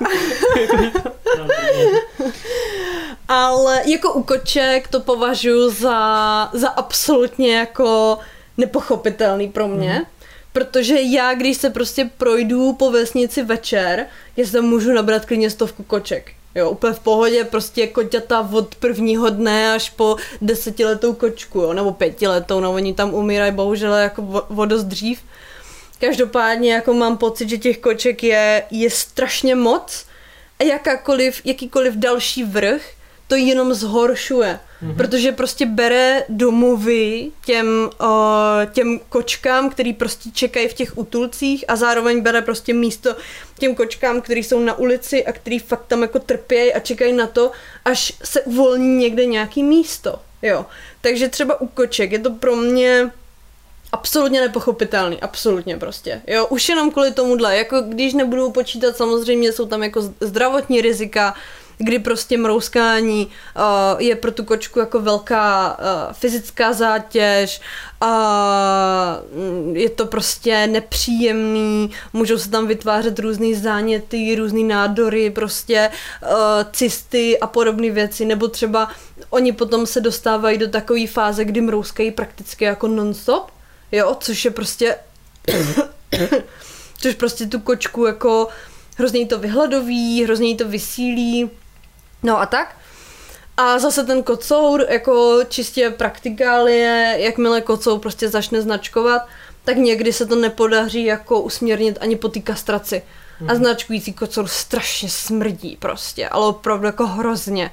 ale 3.28 3.82
jako 3.86 4.14
u 4.14 4.24
koček 4.24 4.88
to 4.88 5.00
považuji 5.00 5.70
za, 5.70 6.50
za 6.54 6.70
absolutně 6.70 7.56
jako 7.56 8.18
nepochopitelný 8.58 9.50
pro 9.50 9.68
mě. 9.68 10.02
Mm-hmm. 10.02 10.13
Protože 10.54 11.02
já, 11.02 11.34
když 11.34 11.58
se 11.58 11.70
prostě 11.70 12.10
projdu 12.18 12.74
po 12.74 12.92
vesnici 12.92 13.44
večer, 13.44 14.06
já 14.38 14.46
se 14.46 14.62
můžu 14.62 14.94
nabrat 14.94 15.26
klidně 15.26 15.50
stovku 15.50 15.84
koček. 15.84 16.32
Jo, 16.56 16.70
úplně 16.70 16.94
v 16.94 17.00
pohodě, 17.00 17.44
prostě 17.44 17.88
koťata 17.88 18.50
od 18.52 18.76
prvního 18.76 19.30
dne 19.30 19.74
až 19.74 19.90
po 19.90 20.16
desetiletou 20.42 21.14
kočku, 21.14 21.60
jo, 21.60 21.74
nebo 21.74 21.92
pětiletou, 21.94 22.60
no 22.60 22.74
oni 22.74 22.94
tam 22.94 23.14
umírají 23.14 23.52
bohužel 23.52 23.94
jako 23.94 24.22
o 24.56 24.66
dost 24.66 24.84
dřív. 24.84 25.20
Každopádně 26.00 26.74
jako 26.74 26.94
mám 26.94 27.18
pocit, 27.18 27.50
že 27.50 27.58
těch 27.58 27.78
koček 27.78 28.24
je, 28.24 28.64
je 28.72 28.90
strašně 28.90 29.56
moc 29.56 30.06
a 30.60 30.64
jakákoliv, 30.64 31.42
jakýkoliv 31.46 31.94
další 31.94 32.44
vrch 32.44 32.82
to 33.34 33.38
jenom 33.38 33.74
zhoršuje. 33.74 34.60
Mm-hmm. 34.60 34.96
Protože 34.96 35.32
prostě 35.32 35.66
bere 35.66 36.24
domovy 36.30 37.32
těm, 37.46 37.90
uh, 38.02 38.08
těm 38.72 39.00
kočkám, 39.10 39.70
který 39.70 39.94
prostě 39.94 40.30
čekají 40.34 40.68
v 40.68 40.74
těch 40.74 40.98
utulcích 40.98 41.66
a 41.68 41.76
zároveň 41.76 42.22
bere 42.22 42.42
prostě 42.42 42.74
místo 42.74 43.16
těm 43.60 43.76
kočkám, 43.76 44.22
který 44.22 44.44
jsou 44.44 44.60
na 44.60 44.78
ulici 44.78 45.26
a 45.26 45.32
který 45.32 45.60
fakt 45.60 45.86
tam 45.88 46.02
jako 46.02 46.20
trpějí 46.20 46.74
a 46.74 46.80
čekají 46.80 47.14
na 47.14 47.28
to, 47.28 47.52
až 47.86 48.14
se 48.24 48.42
uvolní 48.42 48.98
někde 48.98 49.26
nějaký 49.26 49.64
místo. 49.64 50.20
Jo. 50.42 50.66
Takže 51.02 51.30
třeba 51.30 51.62
u 51.62 51.68
koček 51.68 52.12
je 52.12 52.20
to 52.20 52.30
pro 52.30 52.56
mě 52.56 53.12
absolutně 53.92 54.42
nepochopitelný, 54.42 55.22
absolutně 55.22 55.78
prostě. 55.78 56.22
Jo, 56.28 56.48
už 56.48 56.70
jenom 56.70 56.92
kvůli 56.92 57.12
tomuhle, 57.12 57.58
jako 57.58 57.82
když 57.82 58.14
nebudu 58.14 58.52
počítat, 58.52 58.98
samozřejmě 58.98 59.52
jsou 59.52 59.66
tam 59.66 59.84
jako 59.84 60.02
zdravotní 60.22 60.82
rizika, 60.82 61.36
kdy 61.78 62.00
prostě 62.00 62.38
mrouskání 62.38 63.28
uh, 63.28 64.02
je 64.02 64.16
pro 64.16 64.32
tu 64.32 64.44
kočku 64.44 64.80
jako 64.80 65.00
velká 65.00 65.78
uh, 65.80 66.14
fyzická 66.14 66.74
zátěž 66.74 67.62
a 68.02 69.18
uh, 69.32 69.78
je 69.78 69.90
to 69.90 70.06
prostě 70.06 70.68
nepříjemný, 70.68 71.92
můžou 72.14 72.38
se 72.38 72.50
tam 72.50 72.68
vytvářet 72.68 73.20
různé 73.20 73.56
záněty, 73.56 74.36
různé 74.36 74.64
nádory, 74.64 75.30
prostě 75.30 75.90
uh, 76.22 76.30
cysty 76.72 77.40
a 77.40 77.48
podobné 77.48 77.90
věci, 77.90 78.26
nebo 78.26 78.48
třeba 78.48 78.90
oni 79.30 79.52
potom 79.52 79.86
se 79.86 80.02
dostávají 80.02 80.58
do 80.58 80.70
takové 80.70 81.08
fáze, 81.08 81.46
kdy 81.46 81.62
mrouskají 81.62 82.12
prakticky 82.12 82.66
jako 82.66 82.88
non-stop, 82.88 83.52
jo, 83.92 84.18
což 84.20 84.46
je 84.46 84.52
prostě 84.52 84.96
což 87.02 87.16
prostě 87.16 87.46
tu 87.46 87.60
kočku 87.60 88.06
jako 88.06 88.48
hrozně 88.98 89.26
to 89.26 89.40
vyhladoví, 89.40 90.24
hrozně 90.24 90.56
to 90.56 90.68
vysílí, 90.68 91.50
No 92.24 92.40
a 92.40 92.46
tak. 92.46 92.76
A 93.58 93.80
zase 93.80 94.04
ten 94.04 94.24
kocour, 94.24 94.86
jako 94.90 95.40
čistě 95.50 95.90
praktikálie, 95.90 97.16
jakmile 97.18 97.62
kocour 97.62 98.00
prostě 98.00 98.30
začne 98.30 98.62
značkovat, 98.62 99.22
tak 99.64 99.78
někdy 99.78 100.14
se 100.14 100.26
to 100.26 100.36
nepodaří 100.36 101.06
jako 101.06 101.42
usměrnit 101.42 101.98
ani 102.02 102.16
po 102.16 102.30
té 102.30 102.40
kastraci. 102.40 103.02
Hmm. 103.40 103.50
A 103.50 103.56
značkující 103.56 104.14
kocour 104.14 104.48
strašně 104.48 105.10
smrdí 105.10 105.78
prostě, 105.80 106.30
ale 106.30 106.48
opravdu 106.48 106.86
jako 106.86 107.08
hrozně. 107.08 107.72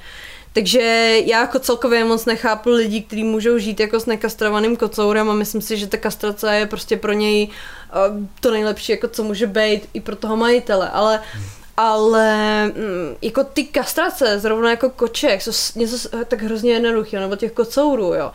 Takže 0.53 0.81
já 1.25 1.41
jako 1.41 1.59
celkově 1.59 2.05
moc 2.05 2.25
nechápu 2.25 2.71
lidi, 2.71 3.03
kteří 3.03 3.25
můžou 3.25 3.59
žít 3.59 3.81
jako 3.81 4.01
s 4.01 4.07
nekastrovaným 4.07 4.77
kocourem 4.77 5.31
a 5.31 5.35
myslím 5.35 5.63
si, 5.63 5.77
že 5.77 5.87
ta 5.87 5.97
kastrace 5.97 6.57
je 6.57 6.67
prostě 6.67 6.97
pro 6.97 7.13
něj 7.13 7.49
uh, 7.49 8.25
to 8.41 8.51
nejlepší, 8.51 8.93
jako 8.93 9.09
co 9.09 9.25
může 9.25 9.47
být 9.47 9.89
i 9.95 10.01
pro 10.01 10.17
toho 10.17 10.37
majitele, 10.37 10.91
ale 10.91 11.21
hmm 11.33 11.60
ale 11.81 12.66
mm, 12.66 13.16
jako 13.23 13.44
ty 13.44 13.65
kastrace, 13.65 14.39
zrovna 14.39 14.70
jako 14.70 14.90
koček, 14.90 15.43
jsou 15.43 15.52
něco 15.78 16.09
tak 16.28 16.43
hrozně 16.43 16.73
jednoduchého, 16.73 17.23
nebo 17.23 17.36
těch 17.36 17.52
kocourů, 17.52 18.15
jo, 18.15 18.32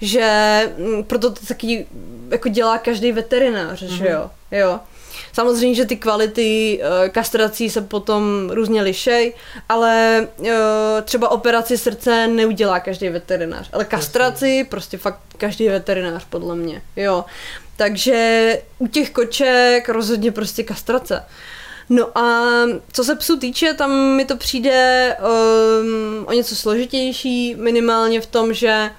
že 0.00 0.60
mm, 0.78 1.04
proto 1.04 1.30
to 1.30 1.46
taky 1.46 1.86
jako 2.30 2.48
dělá 2.48 2.78
každý 2.78 3.12
veterinář, 3.12 3.82
mm-hmm. 3.82 3.96
že 3.96 4.04
mhm. 4.04 4.12
jo, 4.12 4.30
jo. 4.50 4.80
Samozřejmě, 5.32 5.74
že 5.74 5.84
ty 5.84 5.96
kvality 5.96 6.80
uh, 6.80 7.08
kastrací 7.08 7.70
se 7.70 7.80
potom 7.80 8.50
různě 8.50 8.82
lišej, 8.82 9.34
ale 9.68 10.26
uh, 10.36 10.46
třeba 11.04 11.28
operaci 11.28 11.78
srdce 11.78 12.26
neudělá 12.26 12.80
každý 12.80 13.08
veterinář, 13.08 13.68
ale 13.72 13.84
kastraci 13.84 14.66
prostě 14.70 14.98
fakt 14.98 15.20
každý 15.36 15.68
veterinář 15.68 16.24
podle 16.30 16.56
mě, 16.56 16.82
jo. 16.96 17.24
Takže 17.76 18.62
u 18.78 18.86
těch 18.86 19.10
koček 19.10 19.88
rozhodně 19.88 20.32
prostě 20.32 20.62
kastrace. 20.62 21.24
No 21.90 22.18
a 22.18 22.52
co 22.92 23.04
se 23.04 23.14
psu 23.16 23.38
týče, 23.38 23.74
tam 23.74 24.16
mi 24.16 24.24
to 24.24 24.36
přijde 24.36 25.16
um, 25.20 26.26
o 26.26 26.32
něco 26.32 26.56
složitější, 26.56 27.54
minimálně 27.54 28.20
v 28.20 28.26
tom, 28.26 28.54
že 28.54 28.90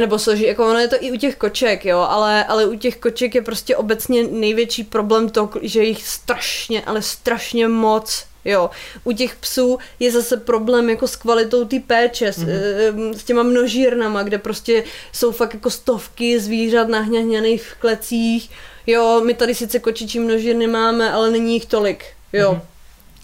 nebo 0.00 0.18
složí, 0.18 0.44
jako 0.44 0.66
ono 0.70 0.78
je 0.78 0.88
to 0.88 0.96
i 1.00 1.12
u 1.12 1.16
těch 1.16 1.36
koček, 1.36 1.84
jo, 1.84 1.98
ale, 1.98 2.44
ale 2.44 2.66
u 2.66 2.76
těch 2.76 2.96
koček 2.96 3.34
je 3.34 3.42
prostě 3.42 3.76
obecně 3.76 4.24
největší 4.24 4.84
problém 4.84 5.28
to, 5.28 5.50
že 5.62 5.82
jich 5.82 6.08
strašně, 6.08 6.82
ale 6.82 7.02
strašně 7.02 7.68
moc 7.68 8.24
Jo, 8.46 8.70
u 9.04 9.12
těch 9.12 9.36
psů 9.36 9.78
je 10.00 10.12
zase 10.12 10.36
problém 10.36 10.90
jako 10.90 11.08
s 11.08 11.16
kvalitou 11.16 11.64
té 11.64 11.80
péče, 11.80 12.30
mm-hmm. 12.30 13.14
s, 13.14 13.20
s 13.20 13.24
těma 13.24 13.42
množírnama, 13.42 14.22
kde 14.22 14.38
prostě 14.38 14.84
jsou 15.12 15.32
fakt 15.32 15.54
jako 15.54 15.70
stovky 15.70 16.40
zvířat 16.40 16.88
nahňahňaných 16.88 17.62
v 17.62 17.74
klecích. 17.74 18.50
Jo, 18.86 19.22
my 19.24 19.34
tady 19.34 19.54
sice 19.54 19.78
kočičí 19.78 20.20
množírny 20.20 20.66
máme, 20.66 21.12
ale 21.12 21.30
není 21.30 21.54
jich 21.54 21.66
tolik. 21.66 22.04
Jo. 22.32 22.52
Mm-hmm. 22.52 22.60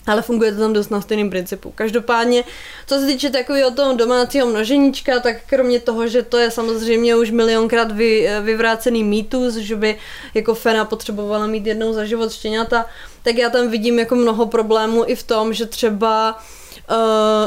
Ale 0.07 0.23
funguje 0.23 0.53
to 0.53 0.59
tam 0.59 0.73
dost 0.73 0.91
na 0.91 1.01
stejném 1.01 1.31
principu. 1.31 1.73
Každopádně, 1.75 2.45
co 2.87 2.99
se 2.99 3.07
týče 3.07 3.31
takového 3.31 3.71
toho 3.71 3.97
domácího 3.97 4.47
množeníčka, 4.47 5.21
tak 5.21 5.37
kromě 5.47 5.81
toho, 5.81 6.09
že 6.09 6.23
to 6.23 6.39
je 6.39 6.51
samozřejmě 6.51 7.17
už 7.17 7.31
milionkrát 7.31 7.93
vy, 7.93 8.29
vyvrácený 8.43 9.05
mýtus, 9.05 9.55
že 9.55 9.77
by 9.77 9.97
jako 10.35 10.55
fena 10.55 10.85
potřebovala 10.85 11.47
mít 11.47 11.67
jednou 11.67 11.93
za 11.93 12.05
život 12.05 12.33
štěňata, 12.33 12.87
tak 13.23 13.37
já 13.37 13.51
tam 13.51 13.69
vidím 13.69 13.99
jako 13.99 14.15
mnoho 14.15 14.47
problémů 14.47 15.05
i 15.07 15.15
v 15.15 15.23
tom, 15.23 15.53
že 15.53 15.67
třeba 15.67 16.39
Uh, 16.39 16.60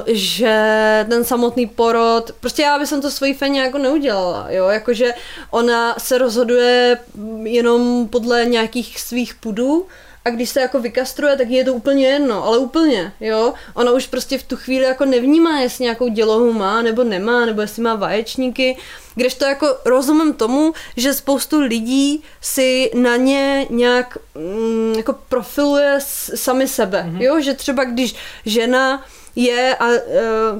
že 0.07 1.05
ten 1.09 1.23
samotný 1.23 1.67
porod, 1.67 2.31
prostě 2.39 2.61
já 2.61 2.79
bych 2.79 2.89
to 2.89 3.11
svojí 3.11 3.33
feně 3.33 3.61
jako 3.61 3.77
neudělala, 3.77 4.45
jo, 4.49 4.67
jakože 4.67 5.13
ona 5.51 5.95
se 5.97 6.17
rozhoduje 6.17 6.97
jenom 7.43 8.07
podle 8.07 8.45
nějakých 8.45 8.99
svých 8.99 9.35
pudů 9.35 9.87
a 10.25 10.29
když 10.29 10.49
se 10.49 10.61
jako 10.61 10.79
vykastruje, 10.79 11.37
tak 11.37 11.49
je 11.49 11.65
to 11.65 11.73
úplně 11.73 12.07
jedno, 12.07 12.45
ale 12.45 12.57
úplně, 12.57 13.13
jo. 13.19 13.53
Ona 13.73 13.91
už 13.91 14.07
prostě 14.07 14.37
v 14.37 14.43
tu 14.43 14.55
chvíli 14.55 14.85
jako 14.85 15.05
nevnímá, 15.05 15.59
jestli 15.59 15.83
nějakou 15.83 16.07
dělohu 16.07 16.53
má 16.53 16.81
nebo 16.81 17.03
nemá, 17.03 17.45
nebo 17.45 17.61
jestli 17.61 17.81
má 17.81 17.95
vaječníky, 17.95 18.77
když 19.15 19.33
to 19.33 19.45
jako 19.45 19.67
rozumím 19.85 20.33
tomu, 20.33 20.73
že 20.97 21.13
spoustu 21.13 21.59
lidí 21.59 22.23
si 22.41 22.91
na 22.93 23.15
ně 23.15 23.67
nějak 23.69 24.17
mm, 24.35 24.93
jako 24.97 25.13
profiluje 25.29 25.97
sami 26.35 26.67
sebe, 26.67 27.05
mm-hmm. 27.07 27.21
jo, 27.21 27.41
že 27.41 27.53
třeba 27.53 27.83
když 27.83 28.15
žena 28.45 29.05
je 29.35 29.75
a 29.75 29.91
e, 29.91 29.99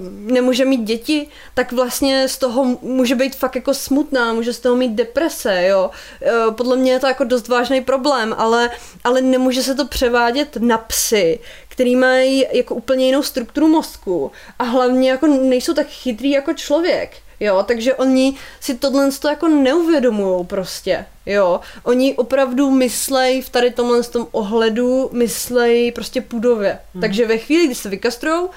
nemůže 0.09 0.65
mít 0.65 0.83
děti, 0.83 1.27
tak 1.53 1.71
vlastně 1.71 2.27
z 2.27 2.37
toho 2.37 2.77
může 2.81 3.15
být 3.15 3.35
fakt 3.35 3.55
jako 3.55 3.73
smutná, 3.73 4.33
může 4.33 4.53
z 4.53 4.59
toho 4.59 4.75
mít 4.75 4.91
deprese, 4.91 5.65
jo. 5.67 5.89
E, 6.21 6.51
podle 6.51 6.77
mě 6.77 6.91
je 6.91 6.99
to 6.99 7.07
jako 7.07 7.23
dost 7.23 7.47
vážný 7.47 7.81
problém, 7.81 8.35
ale, 8.37 8.69
ale 9.03 9.21
nemůže 9.21 9.63
se 9.63 9.75
to 9.75 9.85
převádět 9.85 10.57
na 10.57 10.77
psy, 10.77 11.39
který 11.67 11.95
mají 11.95 12.45
jako 12.51 12.75
úplně 12.75 13.05
jinou 13.05 13.23
strukturu 13.23 13.67
mozku 13.67 14.31
a 14.59 14.63
hlavně 14.63 15.09
jako 15.09 15.27
nejsou 15.27 15.73
tak 15.73 15.87
chytrý 15.87 16.31
jako 16.31 16.53
člověk. 16.53 17.22
Jo, 17.39 17.63
takže 17.67 17.95
oni 17.95 18.37
si 18.59 18.75
tohle 18.75 19.11
to 19.11 19.27
jako 19.27 19.47
neuvědomují 19.47 20.45
prostě, 20.45 21.05
jo. 21.25 21.59
Oni 21.83 22.13
opravdu 22.15 22.71
myslej 22.71 23.41
v 23.41 23.49
tady 23.49 23.71
tomhle 23.71 24.03
tom 24.03 24.27
ohledu, 24.31 25.09
myslej 25.13 25.91
prostě 25.91 26.21
půdově. 26.21 26.79
Hmm. 26.93 27.01
Takže 27.01 27.25
ve 27.27 27.37
chvíli, 27.37 27.65
kdy 27.65 27.75
se 27.75 27.89
vykastrujou, 27.89 28.49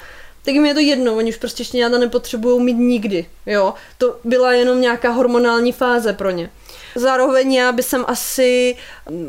tak 0.45 0.53
jim 0.53 0.65
je 0.65 0.73
to 0.73 0.79
jedno, 0.79 1.15
oni 1.15 1.29
už 1.29 1.37
prostě 1.37 1.63
štěňáta 1.63 1.97
nepotřebují 1.97 2.63
mít 2.63 2.73
nikdy, 2.73 3.25
jo. 3.45 3.73
To 3.97 4.19
byla 4.23 4.53
jenom 4.53 4.81
nějaká 4.81 5.09
hormonální 5.09 5.71
fáze 5.71 6.13
pro 6.13 6.29
ně. 6.29 6.49
Zároveň 6.95 7.53
já 7.53 7.71
by 7.71 7.83
jsem 7.83 8.05
asi, 8.07 8.75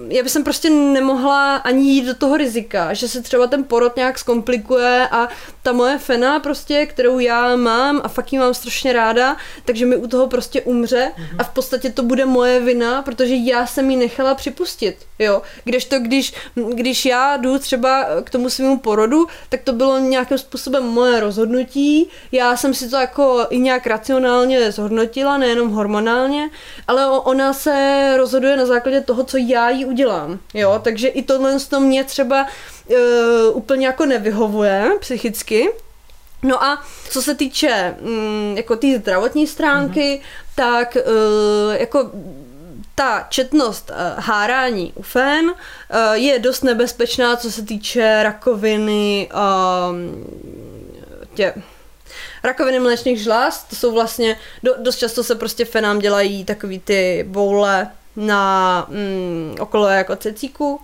já 0.09 0.22
by 0.22 0.28
jsem 0.28 0.44
prostě 0.44 0.70
nemohla 0.70 1.56
ani 1.56 1.90
jít 1.90 2.06
do 2.06 2.14
toho 2.14 2.36
rizika, 2.36 2.94
že 2.94 3.09
se 3.09 3.22
třeba 3.22 3.46
ten 3.46 3.64
porod 3.64 3.96
nějak 3.96 4.18
zkomplikuje 4.18 5.09
a 5.10 5.28
ta 5.62 5.72
moje 5.72 5.98
fena 5.98 6.40
prostě, 6.40 6.86
kterou 6.86 7.18
já 7.18 7.56
mám 7.56 8.00
a 8.05 8.09
fakt 8.09 8.32
ji 8.32 8.38
mám 8.38 8.55
strašně 8.55 8.92
ráda, 8.92 9.36
takže 9.64 9.86
mi 9.86 9.96
u 9.96 10.06
toho 10.06 10.26
prostě 10.26 10.62
umře 10.62 11.12
a 11.38 11.44
v 11.44 11.48
podstatě 11.48 11.90
to 11.90 12.02
bude 12.02 12.24
moje 12.24 12.60
vina, 12.60 13.02
protože 13.02 13.34
já 13.34 13.66
jsem 13.66 13.90
ji 13.90 13.96
nechala 13.96 14.34
připustit, 14.34 14.96
jo. 15.18 15.42
to, 15.88 15.98
když, 15.98 16.34
když 16.74 17.05
já 17.05 17.36
jdu 17.36 17.59
třeba 17.59 18.06
k 18.24 18.30
tomu 18.30 18.50
svému 18.50 18.78
porodu, 18.78 19.26
tak 19.48 19.60
to 19.62 19.72
bylo 19.72 19.98
nějakým 19.98 20.38
způsobem 20.38 20.84
moje 20.84 21.20
rozhodnutí, 21.20 22.09
já 22.32 22.56
jsem 22.56 22.74
si 22.74 22.90
to 22.90 22.96
jako 22.96 23.46
i 23.50 23.59
nějak 23.59 23.86
racionálně 23.86 24.72
zhodnotila, 24.72 25.38
nejenom 25.38 25.70
hormonálně, 25.70 26.50
ale 26.86 27.06
ona 27.06 27.52
se 27.52 28.14
rozhoduje 28.16 28.56
na 28.56 28.66
základě 28.66 29.00
toho, 29.00 29.24
co 29.24 29.36
já 29.36 29.67
jí 29.70 29.84
udělám. 29.84 30.38
Jo? 30.54 30.80
Takže 30.84 31.08
i 31.08 31.22
tohle 31.22 31.60
to 31.60 31.80
mě 31.80 32.04
třeba 32.04 32.46
uh, 32.86 32.96
úplně 33.56 33.86
jako 33.86 34.06
nevyhovuje 34.06 34.90
psychicky. 35.00 35.68
No 36.42 36.64
a 36.64 36.82
co 37.10 37.22
se 37.22 37.34
týče 37.34 37.96
um, 38.00 38.56
jako 38.56 38.76
té 38.76 38.98
zdravotní 38.98 39.46
stránky, 39.46 40.00
mm-hmm. 40.00 40.54
tak 40.54 40.96
uh, 40.96 41.74
jako 41.74 42.10
ta 42.94 43.26
četnost 43.28 43.90
uh, 43.90 44.24
hárání 44.24 44.92
u 44.94 45.02
fen 45.02 45.44
uh, 45.44 45.54
je 46.12 46.38
dost 46.38 46.62
nebezpečná, 46.62 47.36
co 47.36 47.52
se 47.52 47.62
týče 47.62 48.22
rakoviny 48.22 49.28
uh, 49.34 49.96
tě, 51.34 51.54
rakoviny 52.42 52.80
mléčných 52.80 53.22
žláz, 53.22 53.64
to 53.64 53.76
jsou 53.76 53.92
vlastně, 53.92 54.36
do, 54.62 54.74
dost 54.78 54.96
často 54.96 55.24
se 55.24 55.34
prostě 55.34 55.64
fenám 55.64 55.98
dělají 55.98 56.44
takový 56.44 56.78
ty 56.78 57.24
boule 57.28 57.90
na 58.18 58.86
mm, 58.88 59.56
okolo 59.60 59.88
jako 59.88 60.16
cecíku. 60.16 60.80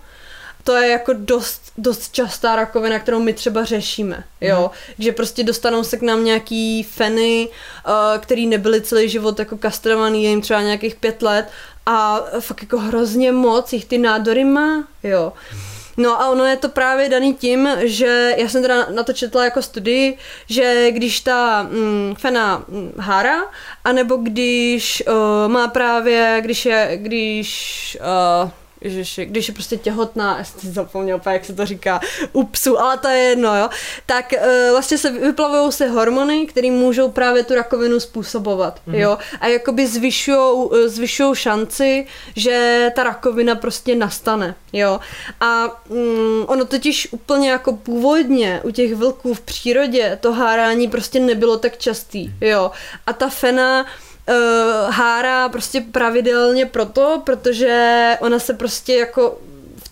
To 0.65 0.77
je 0.77 0.90
jako 0.90 1.12
dost, 1.12 1.73
dost 1.78 2.12
častá 2.12 2.56
rakovina, 2.56 2.98
kterou 2.98 3.20
my 3.20 3.32
třeba 3.32 3.65
řešíme, 3.65 4.24
jo. 4.40 4.70
Mm. 4.89 5.05
Že 5.05 5.12
prostě 5.12 5.44
dostanou 5.44 5.85
se 5.85 5.97
k 5.97 6.02
nám 6.02 6.24
nějaký 6.24 6.82
feny, 6.82 7.48
uh, 7.48 8.20
který 8.20 8.47
nebyly 8.47 8.81
celý 8.81 9.09
život 9.09 9.39
jako 9.39 9.56
kastrovaný, 9.56 10.24
je 10.24 10.31
jim 10.31 10.40
třeba 10.40 10.62
nějakých 10.62 10.94
pět 10.94 11.23
let 11.23 11.48
a 11.86 12.20
fakt 12.40 12.62
jako 12.62 12.78
hrozně 12.78 13.32
moc 13.32 13.73
jich 13.73 13.85
ty 13.85 13.98
nádory 13.98 14.44
má, 14.44 14.89
jo. 15.02 15.32
Mm. 15.52 15.84
No 15.97 16.23
a 16.23 16.29
ono 16.29 16.45
je 16.45 16.57
to 16.57 16.69
právě 16.69 17.09
daný 17.09 17.35
tím, 17.35 17.69
že 17.81 18.35
já 18.37 18.49
jsem 18.49 18.62
teda 18.62 18.87
na 18.95 19.03
to 19.03 19.12
četla 19.12 19.45
jako 19.45 19.62
studii, 19.62 20.19
že 20.49 20.91
když 20.91 21.21
ta 21.21 21.62
mm, 21.62 22.15
fena 22.19 22.65
mm, 22.69 22.93
hára, 22.99 23.41
anebo 23.85 24.16
když 24.16 25.03
uh, 25.07 25.53
má 25.53 25.69
právě, 25.69 26.39
když 26.41 26.66
je, 26.66 26.91
když 26.97 27.99
uh, 28.45 28.51
Ježiši, 28.85 29.27
když 29.27 29.48
je 29.48 29.55
prostě 29.55 29.77
těhotná, 29.77 30.39
já 30.39 30.44
jsem 30.44 30.61
si 30.61 30.66
zapomněl 30.66 31.20
jak 31.27 31.44
se 31.44 31.55
to 31.55 31.66
říká, 31.66 32.01
u 32.32 32.44
psu, 32.44 32.81
ale 32.81 32.98
to 32.98 33.09
je 33.09 33.19
jedno, 33.19 33.56
jo, 33.56 33.69
tak 34.06 34.32
uh, 34.32 34.70
vlastně 34.70 34.98
se 34.98 35.11
vyplavují 35.11 35.73
se 35.73 35.89
hormony, 35.89 36.47
které 36.47 36.70
můžou 36.70 37.11
právě 37.11 37.44
tu 37.44 37.55
rakovinu 37.55 38.01
způsobovat, 38.01 38.81
mm-hmm. 38.89 38.94
jo, 38.94 39.19
a 39.40 39.47
jakoby 39.47 39.86
zvyšují 39.86 40.69
eh, 40.73 40.89
zvyšují 40.89 41.35
šanci, 41.35 42.06
že 42.36 42.89
ta 42.94 43.02
rakovina 43.02 43.55
prostě 43.55 43.94
nastane, 43.94 44.55
jo, 44.73 45.01
a 45.40 45.82
mm, 45.89 46.44
ono 46.47 46.65
totiž 46.65 47.09
úplně 47.11 47.51
jako 47.51 47.73
původně 47.73 48.61
u 48.65 48.70
těch 48.70 48.94
vlků 48.94 49.35
v 49.35 49.40
přírodě 49.40 50.19
to 50.20 50.32
hárání 50.32 50.89
prostě 50.89 51.20
nebylo 51.20 51.56
tak 51.56 51.78
častý, 51.78 52.32
jo, 52.40 52.70
a 53.06 53.12
ta 53.12 53.28
fena 53.28 53.86
uh, 54.29 54.91
hára 54.91 55.49
prostě 55.49 55.81
pravidelně 55.81 56.67
proto, 56.67 57.23
protože 57.27 58.17
ona 58.21 58.39
se 58.39 58.55
prostě 58.55 58.95
jako 58.95 59.39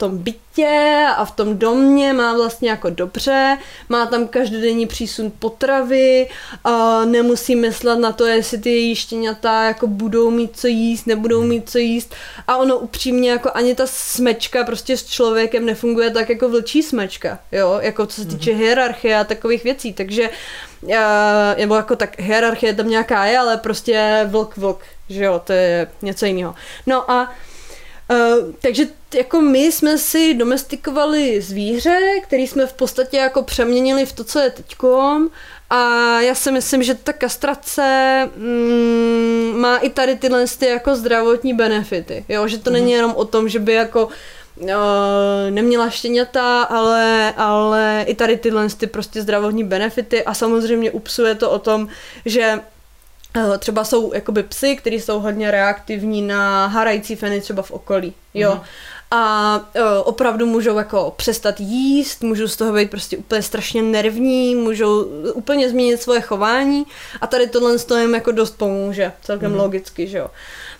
tom 0.03 0.19
bytě 0.19 1.07
a 1.17 1.25
v 1.25 1.31
tom 1.31 1.59
domě 1.59 2.13
má 2.13 2.35
vlastně 2.37 2.71
jako 2.71 2.91
dobře, 2.91 3.59
má 3.89 4.07
tam 4.07 4.29
každodenní 4.29 4.87
přísun 4.87 5.33
potravy, 5.39 6.29
a 6.65 7.05
nemusí 7.05 7.57
myslet 7.57 7.99
na 7.99 8.13
to, 8.13 8.27
jestli 8.27 8.59
ty 8.59 8.71
její 8.71 8.95
štěňata 8.95 9.65
jako 9.65 9.87
budou 9.87 10.31
mít 10.31 10.51
co 10.59 10.67
jíst, 10.67 11.07
nebudou 11.07 11.43
mít 11.43 11.71
co 11.71 11.79
jíst. 11.79 12.15
A 12.49 12.57
ono 12.57 12.79
upřímně 12.79 13.31
jako 13.31 13.51
ani 13.55 13.75
ta 13.75 13.87
smečka 13.87 14.65
prostě 14.65 14.97
s 14.97 15.07
člověkem 15.07 15.67
nefunguje 15.67 16.11
tak 16.11 16.29
jako 16.29 16.49
vlčí 16.49 16.83
smečka, 16.83 17.39
jo, 17.53 17.79
jako 17.81 18.07
co 18.07 18.21
se 18.21 18.29
týče 18.29 18.51
mhm. 18.51 18.61
hierarchie 18.61 19.19
a 19.19 19.25
takových 19.25 19.65
věcí, 19.65 19.93
takže 19.93 20.31
uh, 20.83 20.93
nebo 21.57 21.75
jako 21.75 21.97
tak 21.97 22.21
hierarchie 22.21 22.75
tam 22.75 22.89
nějaká 22.89 23.25
je, 23.25 23.39
ale 23.39 23.57
prostě 23.57 24.27
vlk 24.31 24.57
vlk, 24.57 24.81
že 25.09 25.25
jo, 25.25 25.43
to 25.45 25.53
je 25.53 25.87
něco 26.03 26.27
jiného. 26.27 26.55
No 26.87 27.11
a 27.11 27.33
Uh, 28.13 28.55
takže 28.63 28.87
jako 29.15 29.41
my 29.41 29.73
jsme 29.73 29.99
si 29.99 30.35
domestikovali 30.35 31.41
zvíře, 31.41 31.99
který 32.23 32.47
jsme 32.47 32.67
v 32.67 32.73
podstatě 32.73 33.17
jako 33.17 33.43
přeměnili 33.43 34.07
v 34.07 34.13
to, 34.13 34.25
co 34.25 34.39
je 34.39 34.51
teďkom 34.51 35.31
a 35.71 36.21
já 36.21 36.35
si 36.35 36.53
myslím, 36.53 36.83
že 36.83 36.95
ta 36.95 37.13
kastrace 37.13 38.29
mm, 38.37 39.61
má 39.61 39.77
i 39.77 39.91
tady 39.91 40.17
tyhle 40.17 40.45
ty 40.59 40.67
jako 40.67 40.97
zdravotní 40.97 41.55
benefity, 41.55 42.25
jo, 42.29 42.49
že 42.49 42.59
to 42.59 42.71
mm. 42.71 42.75
není 42.75 42.87
mhm. 42.87 42.97
jenom 42.97 43.13
o 43.17 43.25
tom, 43.25 43.49
že 43.49 43.59
by 43.59 43.73
jako 43.73 44.09
neměla 45.51 45.91
štěňata, 45.91 46.63
ale, 46.63 47.35
ale 47.37 48.05
i 48.09 48.15
tady 48.15 48.37
tyhle 48.37 48.69
ty 48.69 48.87
prostě 48.87 49.23
zdravotní 49.23 49.65
benefity 49.65 50.25
a 50.25 50.35
samozřejmě 50.35 50.91
upsuje 50.91 51.35
to 51.35 51.51
o 51.51 51.59
tom, 51.59 51.89
že 52.25 52.43
eh, 52.43 52.61
třeba 53.59 53.85
jsou 53.85 54.15
jakoby 54.15 54.43
psy, 54.43 54.77
kteří 54.77 55.01
jsou 55.01 55.21
hodně 55.21 55.51
reaktivní 55.51 56.23
na 56.23 56.67
harající 56.67 57.17
feny 57.17 57.41
třeba 57.41 57.63
v 57.63 57.71
okolí, 57.71 58.15
jo. 58.35 58.51
Mm-hmm. 58.51 58.67
A 59.15 59.57
uh, 59.57 59.83
opravdu 60.05 60.47
můžou 60.47 60.79
jako 60.79 61.15
přestat 61.17 61.61
jíst, 61.61 62.23
můžou 62.23 62.49
z 62.49 62.57
toho 62.57 62.73
být 62.73 62.91
prostě 62.91 63.17
úplně 63.17 63.43
strašně 63.43 63.83
nervní, 63.83 64.55
můžou 64.55 65.05
úplně 65.35 65.69
změnit 65.69 66.03
svoje 66.03 66.21
chování 66.21 66.85
a 67.21 67.27
tady 67.27 67.47
tohle 67.47 67.79
toho 67.79 68.01
jim 68.01 68.15
jako 68.15 68.33
dost 68.33 68.59
pomůže, 68.59 69.13
celkem 69.23 69.53
mm-hmm. 69.53 69.57
logicky, 69.57 70.07
že 70.07 70.19
jo. 70.19 70.31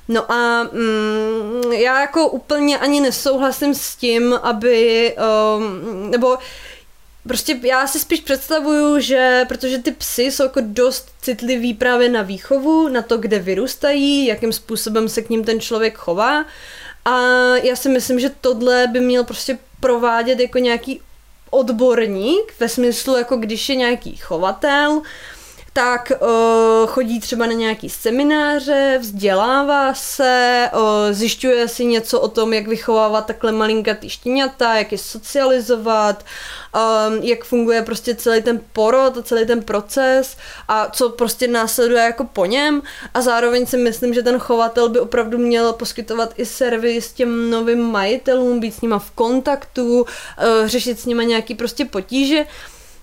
No 0.09 0.33
a 0.33 0.63
mm, 0.63 1.73
já 1.73 2.01
jako 2.01 2.29
úplně 2.29 2.79
ani 2.79 3.01
nesouhlasím 3.01 3.75
s 3.75 3.97
tím, 3.97 4.35
aby, 4.43 5.15
um, 5.57 6.11
nebo 6.11 6.39
Prostě 7.27 7.59
já 7.63 7.87
si 7.87 7.99
spíš 8.01 8.21
představuju, 8.21 9.01
že 9.01 9.45
protože 9.49 9.79
ty 9.79 9.91
psy 9.91 10.23
jsou 10.23 10.43
jako 10.43 10.61
dost 10.63 11.09
citliví 11.23 11.75
právě 11.75 12.09
na 12.09 12.23
výchovu, 12.23 12.89
na 12.89 13.03
to, 13.03 13.19
kde 13.19 13.39
vyrůstají, 13.39 14.27
jakým 14.27 14.53
způsobem 14.53 15.09
se 15.09 15.23
k 15.23 15.31
ním 15.31 15.45
ten 15.45 15.61
člověk 15.61 15.97
chová. 15.97 16.45
A 17.05 17.19
já 17.63 17.77
si 17.77 17.89
myslím, 17.89 18.21
že 18.21 18.31
tohle 18.41 18.87
by 18.87 19.01
měl 19.01 19.25
prostě 19.25 19.59
provádět 19.81 20.41
jako 20.41 20.59
nějaký 20.59 21.01
odborník, 21.51 22.55
ve 22.61 22.69
smyslu 22.69 23.17
jako 23.17 23.37
když 23.37 23.69
je 23.69 23.77
nějaký 23.77 24.17
chovatel, 24.17 25.03
tak 25.73 26.13
uh, 26.21 26.91
chodí 26.91 27.21
třeba 27.21 27.47
na 27.47 27.53
nějaký 27.53 27.89
semináře, 27.89 28.99
vzdělává 29.01 29.95
se, 29.95 30.69
uh, 30.75 30.81
zjišťuje 31.11 31.69
si 31.69 31.85
něco 31.85 32.21
o 32.21 32.29
tom, 32.29 32.53
jak 32.53 32.69
vychovávat 32.69 33.27
takhle 33.27 33.53
malinkatý 33.53 34.09
štěňata, 34.09 34.75
jak 34.75 34.93
je 34.93 34.99
socializovat, 34.99 36.25
um, 36.75 37.15
jak 37.23 37.45
funguje 37.45 37.83
prostě 37.83 38.15
celý 38.15 38.43
ten 38.43 38.61
porod 38.73 39.17
a 39.17 39.23
celý 39.23 39.47
ten 39.47 39.63
proces 39.63 40.37
a 40.69 40.89
co 40.91 41.09
prostě 41.09 41.49
následuje 41.49 42.03
jako 42.03 42.25
po 42.25 42.47
něm. 42.47 42.83
A 43.15 43.21
zároveň 43.21 43.67
si 43.67 43.77
myslím, 43.77 44.15
že 44.15 44.23
ten 44.23 44.39
chovatel 44.39 44.89
by 44.89 45.01
opravdu 45.01 45.39
měl 45.39 45.73
poskytovat 45.73 46.35
i 46.37 46.47
servis 46.47 47.13
těm 47.13 47.51
novým 47.51 47.83
majitelům, 47.83 48.61
být 48.61 48.75
s 48.75 48.81
nima 48.81 48.99
v 48.99 49.11
kontaktu, 49.11 50.01
uh, 50.01 50.07
řešit 50.65 51.01
s 51.01 51.07
nima 51.07 51.23
nějaký 51.23 51.55
prostě 51.55 51.85
potíže, 51.85 52.47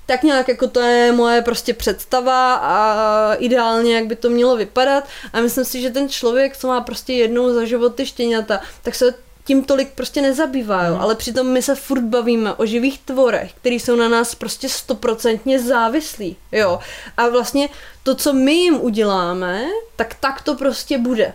tak 0.10 0.24
nějak 0.24 0.48
jako 0.48 0.68
to 0.68 0.80
je 0.80 1.12
moje 1.12 1.42
prostě 1.42 1.74
představa 1.74 2.56
a 2.56 3.34
ideálně, 3.34 3.96
jak 3.96 4.06
by 4.06 4.16
to 4.16 4.30
mělo 4.30 4.58
vypadat 4.58 5.04
a 5.34 5.42
myslím 5.42 5.66
si, 5.66 5.82
že 5.82 5.90
ten 5.90 6.10
člověk, 6.10 6.58
co 6.58 6.68
má 6.68 6.82
prostě 6.82 7.14
jednou 7.14 7.54
za 7.54 7.66
život 7.66 7.96
ty 7.96 8.06
štěňata, 8.06 8.62
tak 8.82 8.96
se 8.96 9.14
tím 9.46 9.64
tolik 9.64 9.90
prostě 9.96 10.22
nezabývá, 10.22 10.86
jo? 10.86 10.94
Mhm. 10.94 11.02
ale 11.02 11.16
přitom 11.16 11.48
my 11.48 11.62
se 11.62 11.76
furt 11.76 12.02
bavíme 12.02 12.54
o 12.54 12.66
živých 12.66 13.00
tvorech, 13.00 13.54
který 13.54 13.80
jsou 13.80 13.96
na 13.96 14.10
nás 14.10 14.36
prostě 14.36 14.70
stoprocentně 14.70 15.60
závislí, 15.60 16.38
jo. 16.52 16.80
A 17.18 17.30
vlastně 17.30 17.70
to, 18.04 18.16
co 18.16 18.34
my 18.34 18.54
jim 18.54 18.82
uděláme, 18.82 19.66
tak 19.96 20.16
tak 20.20 20.42
to 20.42 20.56
prostě 20.56 20.98
bude, 20.98 21.34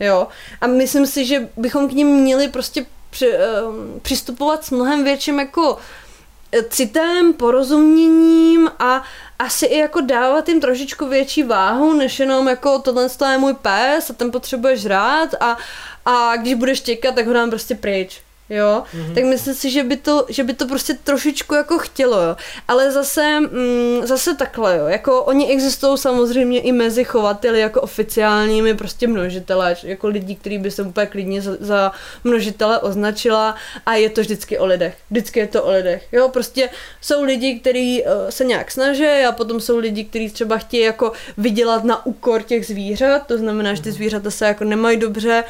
jo. 0.00 0.28
A 0.60 0.66
myslím 0.66 1.06
si, 1.06 1.24
že 1.24 1.48
bychom 1.56 1.88
k 1.88 1.92
ním 1.92 2.08
měli 2.08 2.48
prostě 2.48 2.86
při, 3.10 3.32
um, 3.32 4.00
přistupovat 4.00 4.64
s 4.64 4.70
mnohem 4.70 5.04
větším 5.04 5.38
jako 5.38 5.78
citem, 6.68 7.32
porozuměním 7.32 8.70
a 8.78 9.02
asi 9.38 9.66
i 9.66 9.78
jako 9.78 10.00
dávat 10.00 10.48
jim 10.48 10.60
trošičku 10.60 11.08
větší 11.08 11.42
váhu, 11.42 11.94
než 11.94 12.20
jenom 12.20 12.48
jako 12.48 12.78
tohle 12.78 13.08
je 13.32 13.38
můj 13.38 13.54
pes 13.54 14.10
a 14.10 14.12
ten 14.12 14.30
potřebuje 14.30 14.76
žrát 14.76 15.34
a, 15.40 15.58
a 16.04 16.36
když 16.36 16.54
budeš 16.54 16.80
těkat, 16.80 17.14
tak 17.14 17.26
ho 17.26 17.32
dám 17.32 17.50
prostě 17.50 17.74
pryč. 17.74 18.20
Jo, 18.50 18.82
mm-hmm. 18.94 19.14
tak 19.14 19.24
myslím 19.24 19.54
si, 19.54 19.70
že 19.70 19.84
by, 19.84 19.96
to, 19.96 20.26
že 20.28 20.44
by 20.44 20.54
to 20.54 20.66
prostě 20.66 20.94
trošičku 21.04 21.54
jako 21.54 21.78
chtělo, 21.78 22.22
jo. 22.22 22.36
Ale 22.68 22.92
zase, 22.92 23.40
mm, 23.40 24.06
zase 24.06 24.36
takhle, 24.36 24.76
jo. 24.76 24.86
Jako 24.86 25.22
oni 25.22 25.52
existují 25.52 25.98
samozřejmě 25.98 26.60
i 26.60 26.72
mezi 26.72 27.04
chovateli 27.04 27.60
jako 27.60 27.80
oficiálními 27.80 28.74
prostě 28.74 29.06
množitele, 29.06 29.76
jako 29.82 30.08
lidí, 30.08 30.36
kteří 30.36 30.58
by 30.58 30.70
se 30.70 30.82
úplně 30.82 31.06
klidně 31.06 31.42
za, 31.42 31.52
za 31.60 31.92
množitele 32.24 32.78
označila 32.78 33.54
a 33.86 33.94
je 33.94 34.10
to 34.10 34.20
vždycky 34.20 34.58
o 34.58 34.66
lidech. 34.66 34.96
Vždycky 35.10 35.40
je 35.40 35.46
to 35.46 35.64
o 35.64 35.70
lidech. 35.70 36.06
Jo, 36.12 36.28
prostě 36.28 36.70
jsou 37.00 37.22
lidi, 37.22 37.60
kteří 37.60 38.02
uh, 38.02 38.30
se 38.30 38.44
nějak 38.44 38.70
snaží 38.70 39.06
a 39.28 39.32
potom 39.32 39.60
jsou 39.60 39.78
lidi, 39.78 40.04
kteří 40.04 40.30
třeba 40.30 40.58
chtějí 40.58 40.82
jako 40.82 41.12
vydělat 41.36 41.84
na 41.84 42.06
úkor 42.06 42.42
těch 42.42 42.66
zvířat, 42.66 43.26
to 43.26 43.38
znamená, 43.38 43.74
že 43.74 43.82
ty 43.82 43.92
zvířata 43.92 44.30
se 44.30 44.46
jako 44.46 44.64
nemají 44.64 44.96
dobře, 44.96 45.44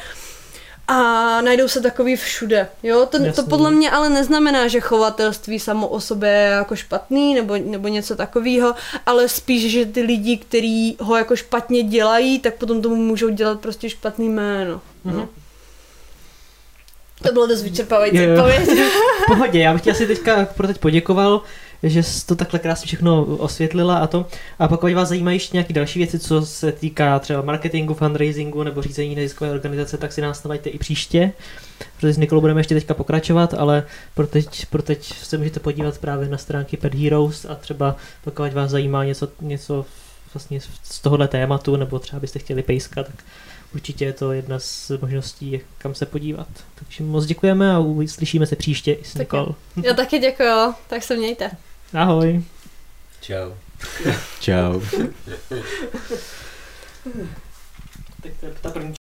a 0.91 1.41
najdou 1.41 1.67
se 1.67 1.81
takový 1.81 2.15
všude. 2.15 2.67
Jo? 2.83 3.05
To, 3.05 3.33
to 3.33 3.43
podle 3.43 3.71
mě 3.71 3.91
ale 3.91 4.09
neznamená, 4.09 4.67
že 4.67 4.79
chovatelství 4.79 5.59
samo 5.59 5.87
o 5.87 5.99
sobě 6.01 6.29
je 6.29 6.49
jako 6.49 6.75
špatný 6.75 7.35
nebo, 7.35 7.57
nebo 7.57 7.87
něco 7.87 8.15
takového, 8.15 8.75
ale 9.05 9.29
spíš, 9.29 9.71
že 9.71 9.85
ty 9.85 10.01
lidi, 10.01 10.37
kteří 10.37 10.97
ho 10.99 11.15
jako 11.17 11.35
špatně 11.35 11.83
dělají, 11.83 12.39
tak 12.39 12.55
potom 12.55 12.81
tomu 12.81 12.95
můžou 12.95 13.29
dělat 13.29 13.59
prostě 13.59 13.89
špatný 13.89 14.29
jméno. 14.29 14.81
Mm-hmm. 15.05 15.13
No. 15.13 15.29
To 17.23 17.31
bylo 17.31 17.47
dost 17.47 17.63
vyčerpávající 17.63 18.27
odpověď. 18.27 18.69
v 19.23 19.25
pohodě, 19.27 19.59
já 19.59 19.73
bych 19.73 19.81
ti 19.81 19.91
asi 19.91 20.07
teďka 20.07 20.45
pro 20.45 20.67
teď 20.67 20.77
poděkoval 20.77 21.41
že 21.83 22.03
jsi 22.03 22.25
to 22.25 22.35
takhle 22.35 22.59
krásně 22.59 22.87
všechno 22.87 23.25
osvětlila 23.25 23.97
a 23.97 24.07
to. 24.07 24.25
A 24.59 24.67
pokud 24.67 24.93
vás 24.93 25.09
zajímají 25.09 25.35
ještě 25.35 25.57
nějaké 25.57 25.73
další 25.73 25.99
věci, 25.99 26.19
co 26.19 26.45
se 26.45 26.71
týká 26.71 27.19
třeba 27.19 27.41
marketingu, 27.41 27.93
fundraisingu 27.93 28.63
nebo 28.63 28.81
řízení 28.81 29.15
neziskové 29.15 29.51
organizace, 29.51 29.97
tak 29.97 30.13
si 30.13 30.21
nás 30.21 30.43
navajte 30.43 30.69
i 30.69 30.77
příště. 30.77 31.31
Protože 31.95 32.13
s 32.13 32.17
Nikolou 32.17 32.41
budeme 32.41 32.59
ještě 32.59 32.75
teďka 32.75 32.93
pokračovat, 32.93 33.53
ale 33.53 33.83
pro 34.13 34.27
teď, 34.27 34.65
pro 34.65 34.81
teď 34.81 35.13
se 35.23 35.37
můžete 35.37 35.59
podívat 35.59 35.97
právě 35.97 36.29
na 36.29 36.37
stránky 36.37 36.77
Pet 36.77 36.95
Heroes 36.95 37.45
a 37.45 37.55
třeba 37.55 37.95
pokud 38.23 38.53
vás 38.53 38.71
zajímá 38.71 39.03
něco, 39.03 39.27
něco 39.41 39.85
vlastně 40.33 40.59
z 40.83 40.99
tohohle 40.99 41.27
tématu, 41.27 41.75
nebo 41.75 41.99
třeba 41.99 42.19
byste 42.19 42.39
chtěli 42.39 42.63
pejska, 42.63 43.03
tak 43.03 43.15
určitě 43.73 44.05
je 44.05 44.13
to 44.13 44.31
jedna 44.31 44.59
z 44.59 44.91
možností, 45.01 45.61
kam 45.77 45.95
se 45.95 46.05
podívat. 46.05 46.47
Takže 46.75 47.03
moc 47.03 47.25
děkujeme 47.25 47.75
a 47.75 47.83
slyšíme 48.05 48.45
se 48.45 48.55
příště 48.55 48.93
i 48.93 49.03
s 49.03 49.15
Nikol. 49.15 49.55
Já 49.83 49.93
taky 49.93 50.19
děkuji, 50.19 50.73
tak 50.87 51.03
se 51.03 51.17
mějte. 51.17 51.51
Ahoj. 51.93 52.43
Čau. 53.21 53.51
Čau. 54.39 54.79
tak 58.23 58.31
to 58.39 58.45
je 58.45 58.53
ta 58.61 58.69
první 58.69 59.00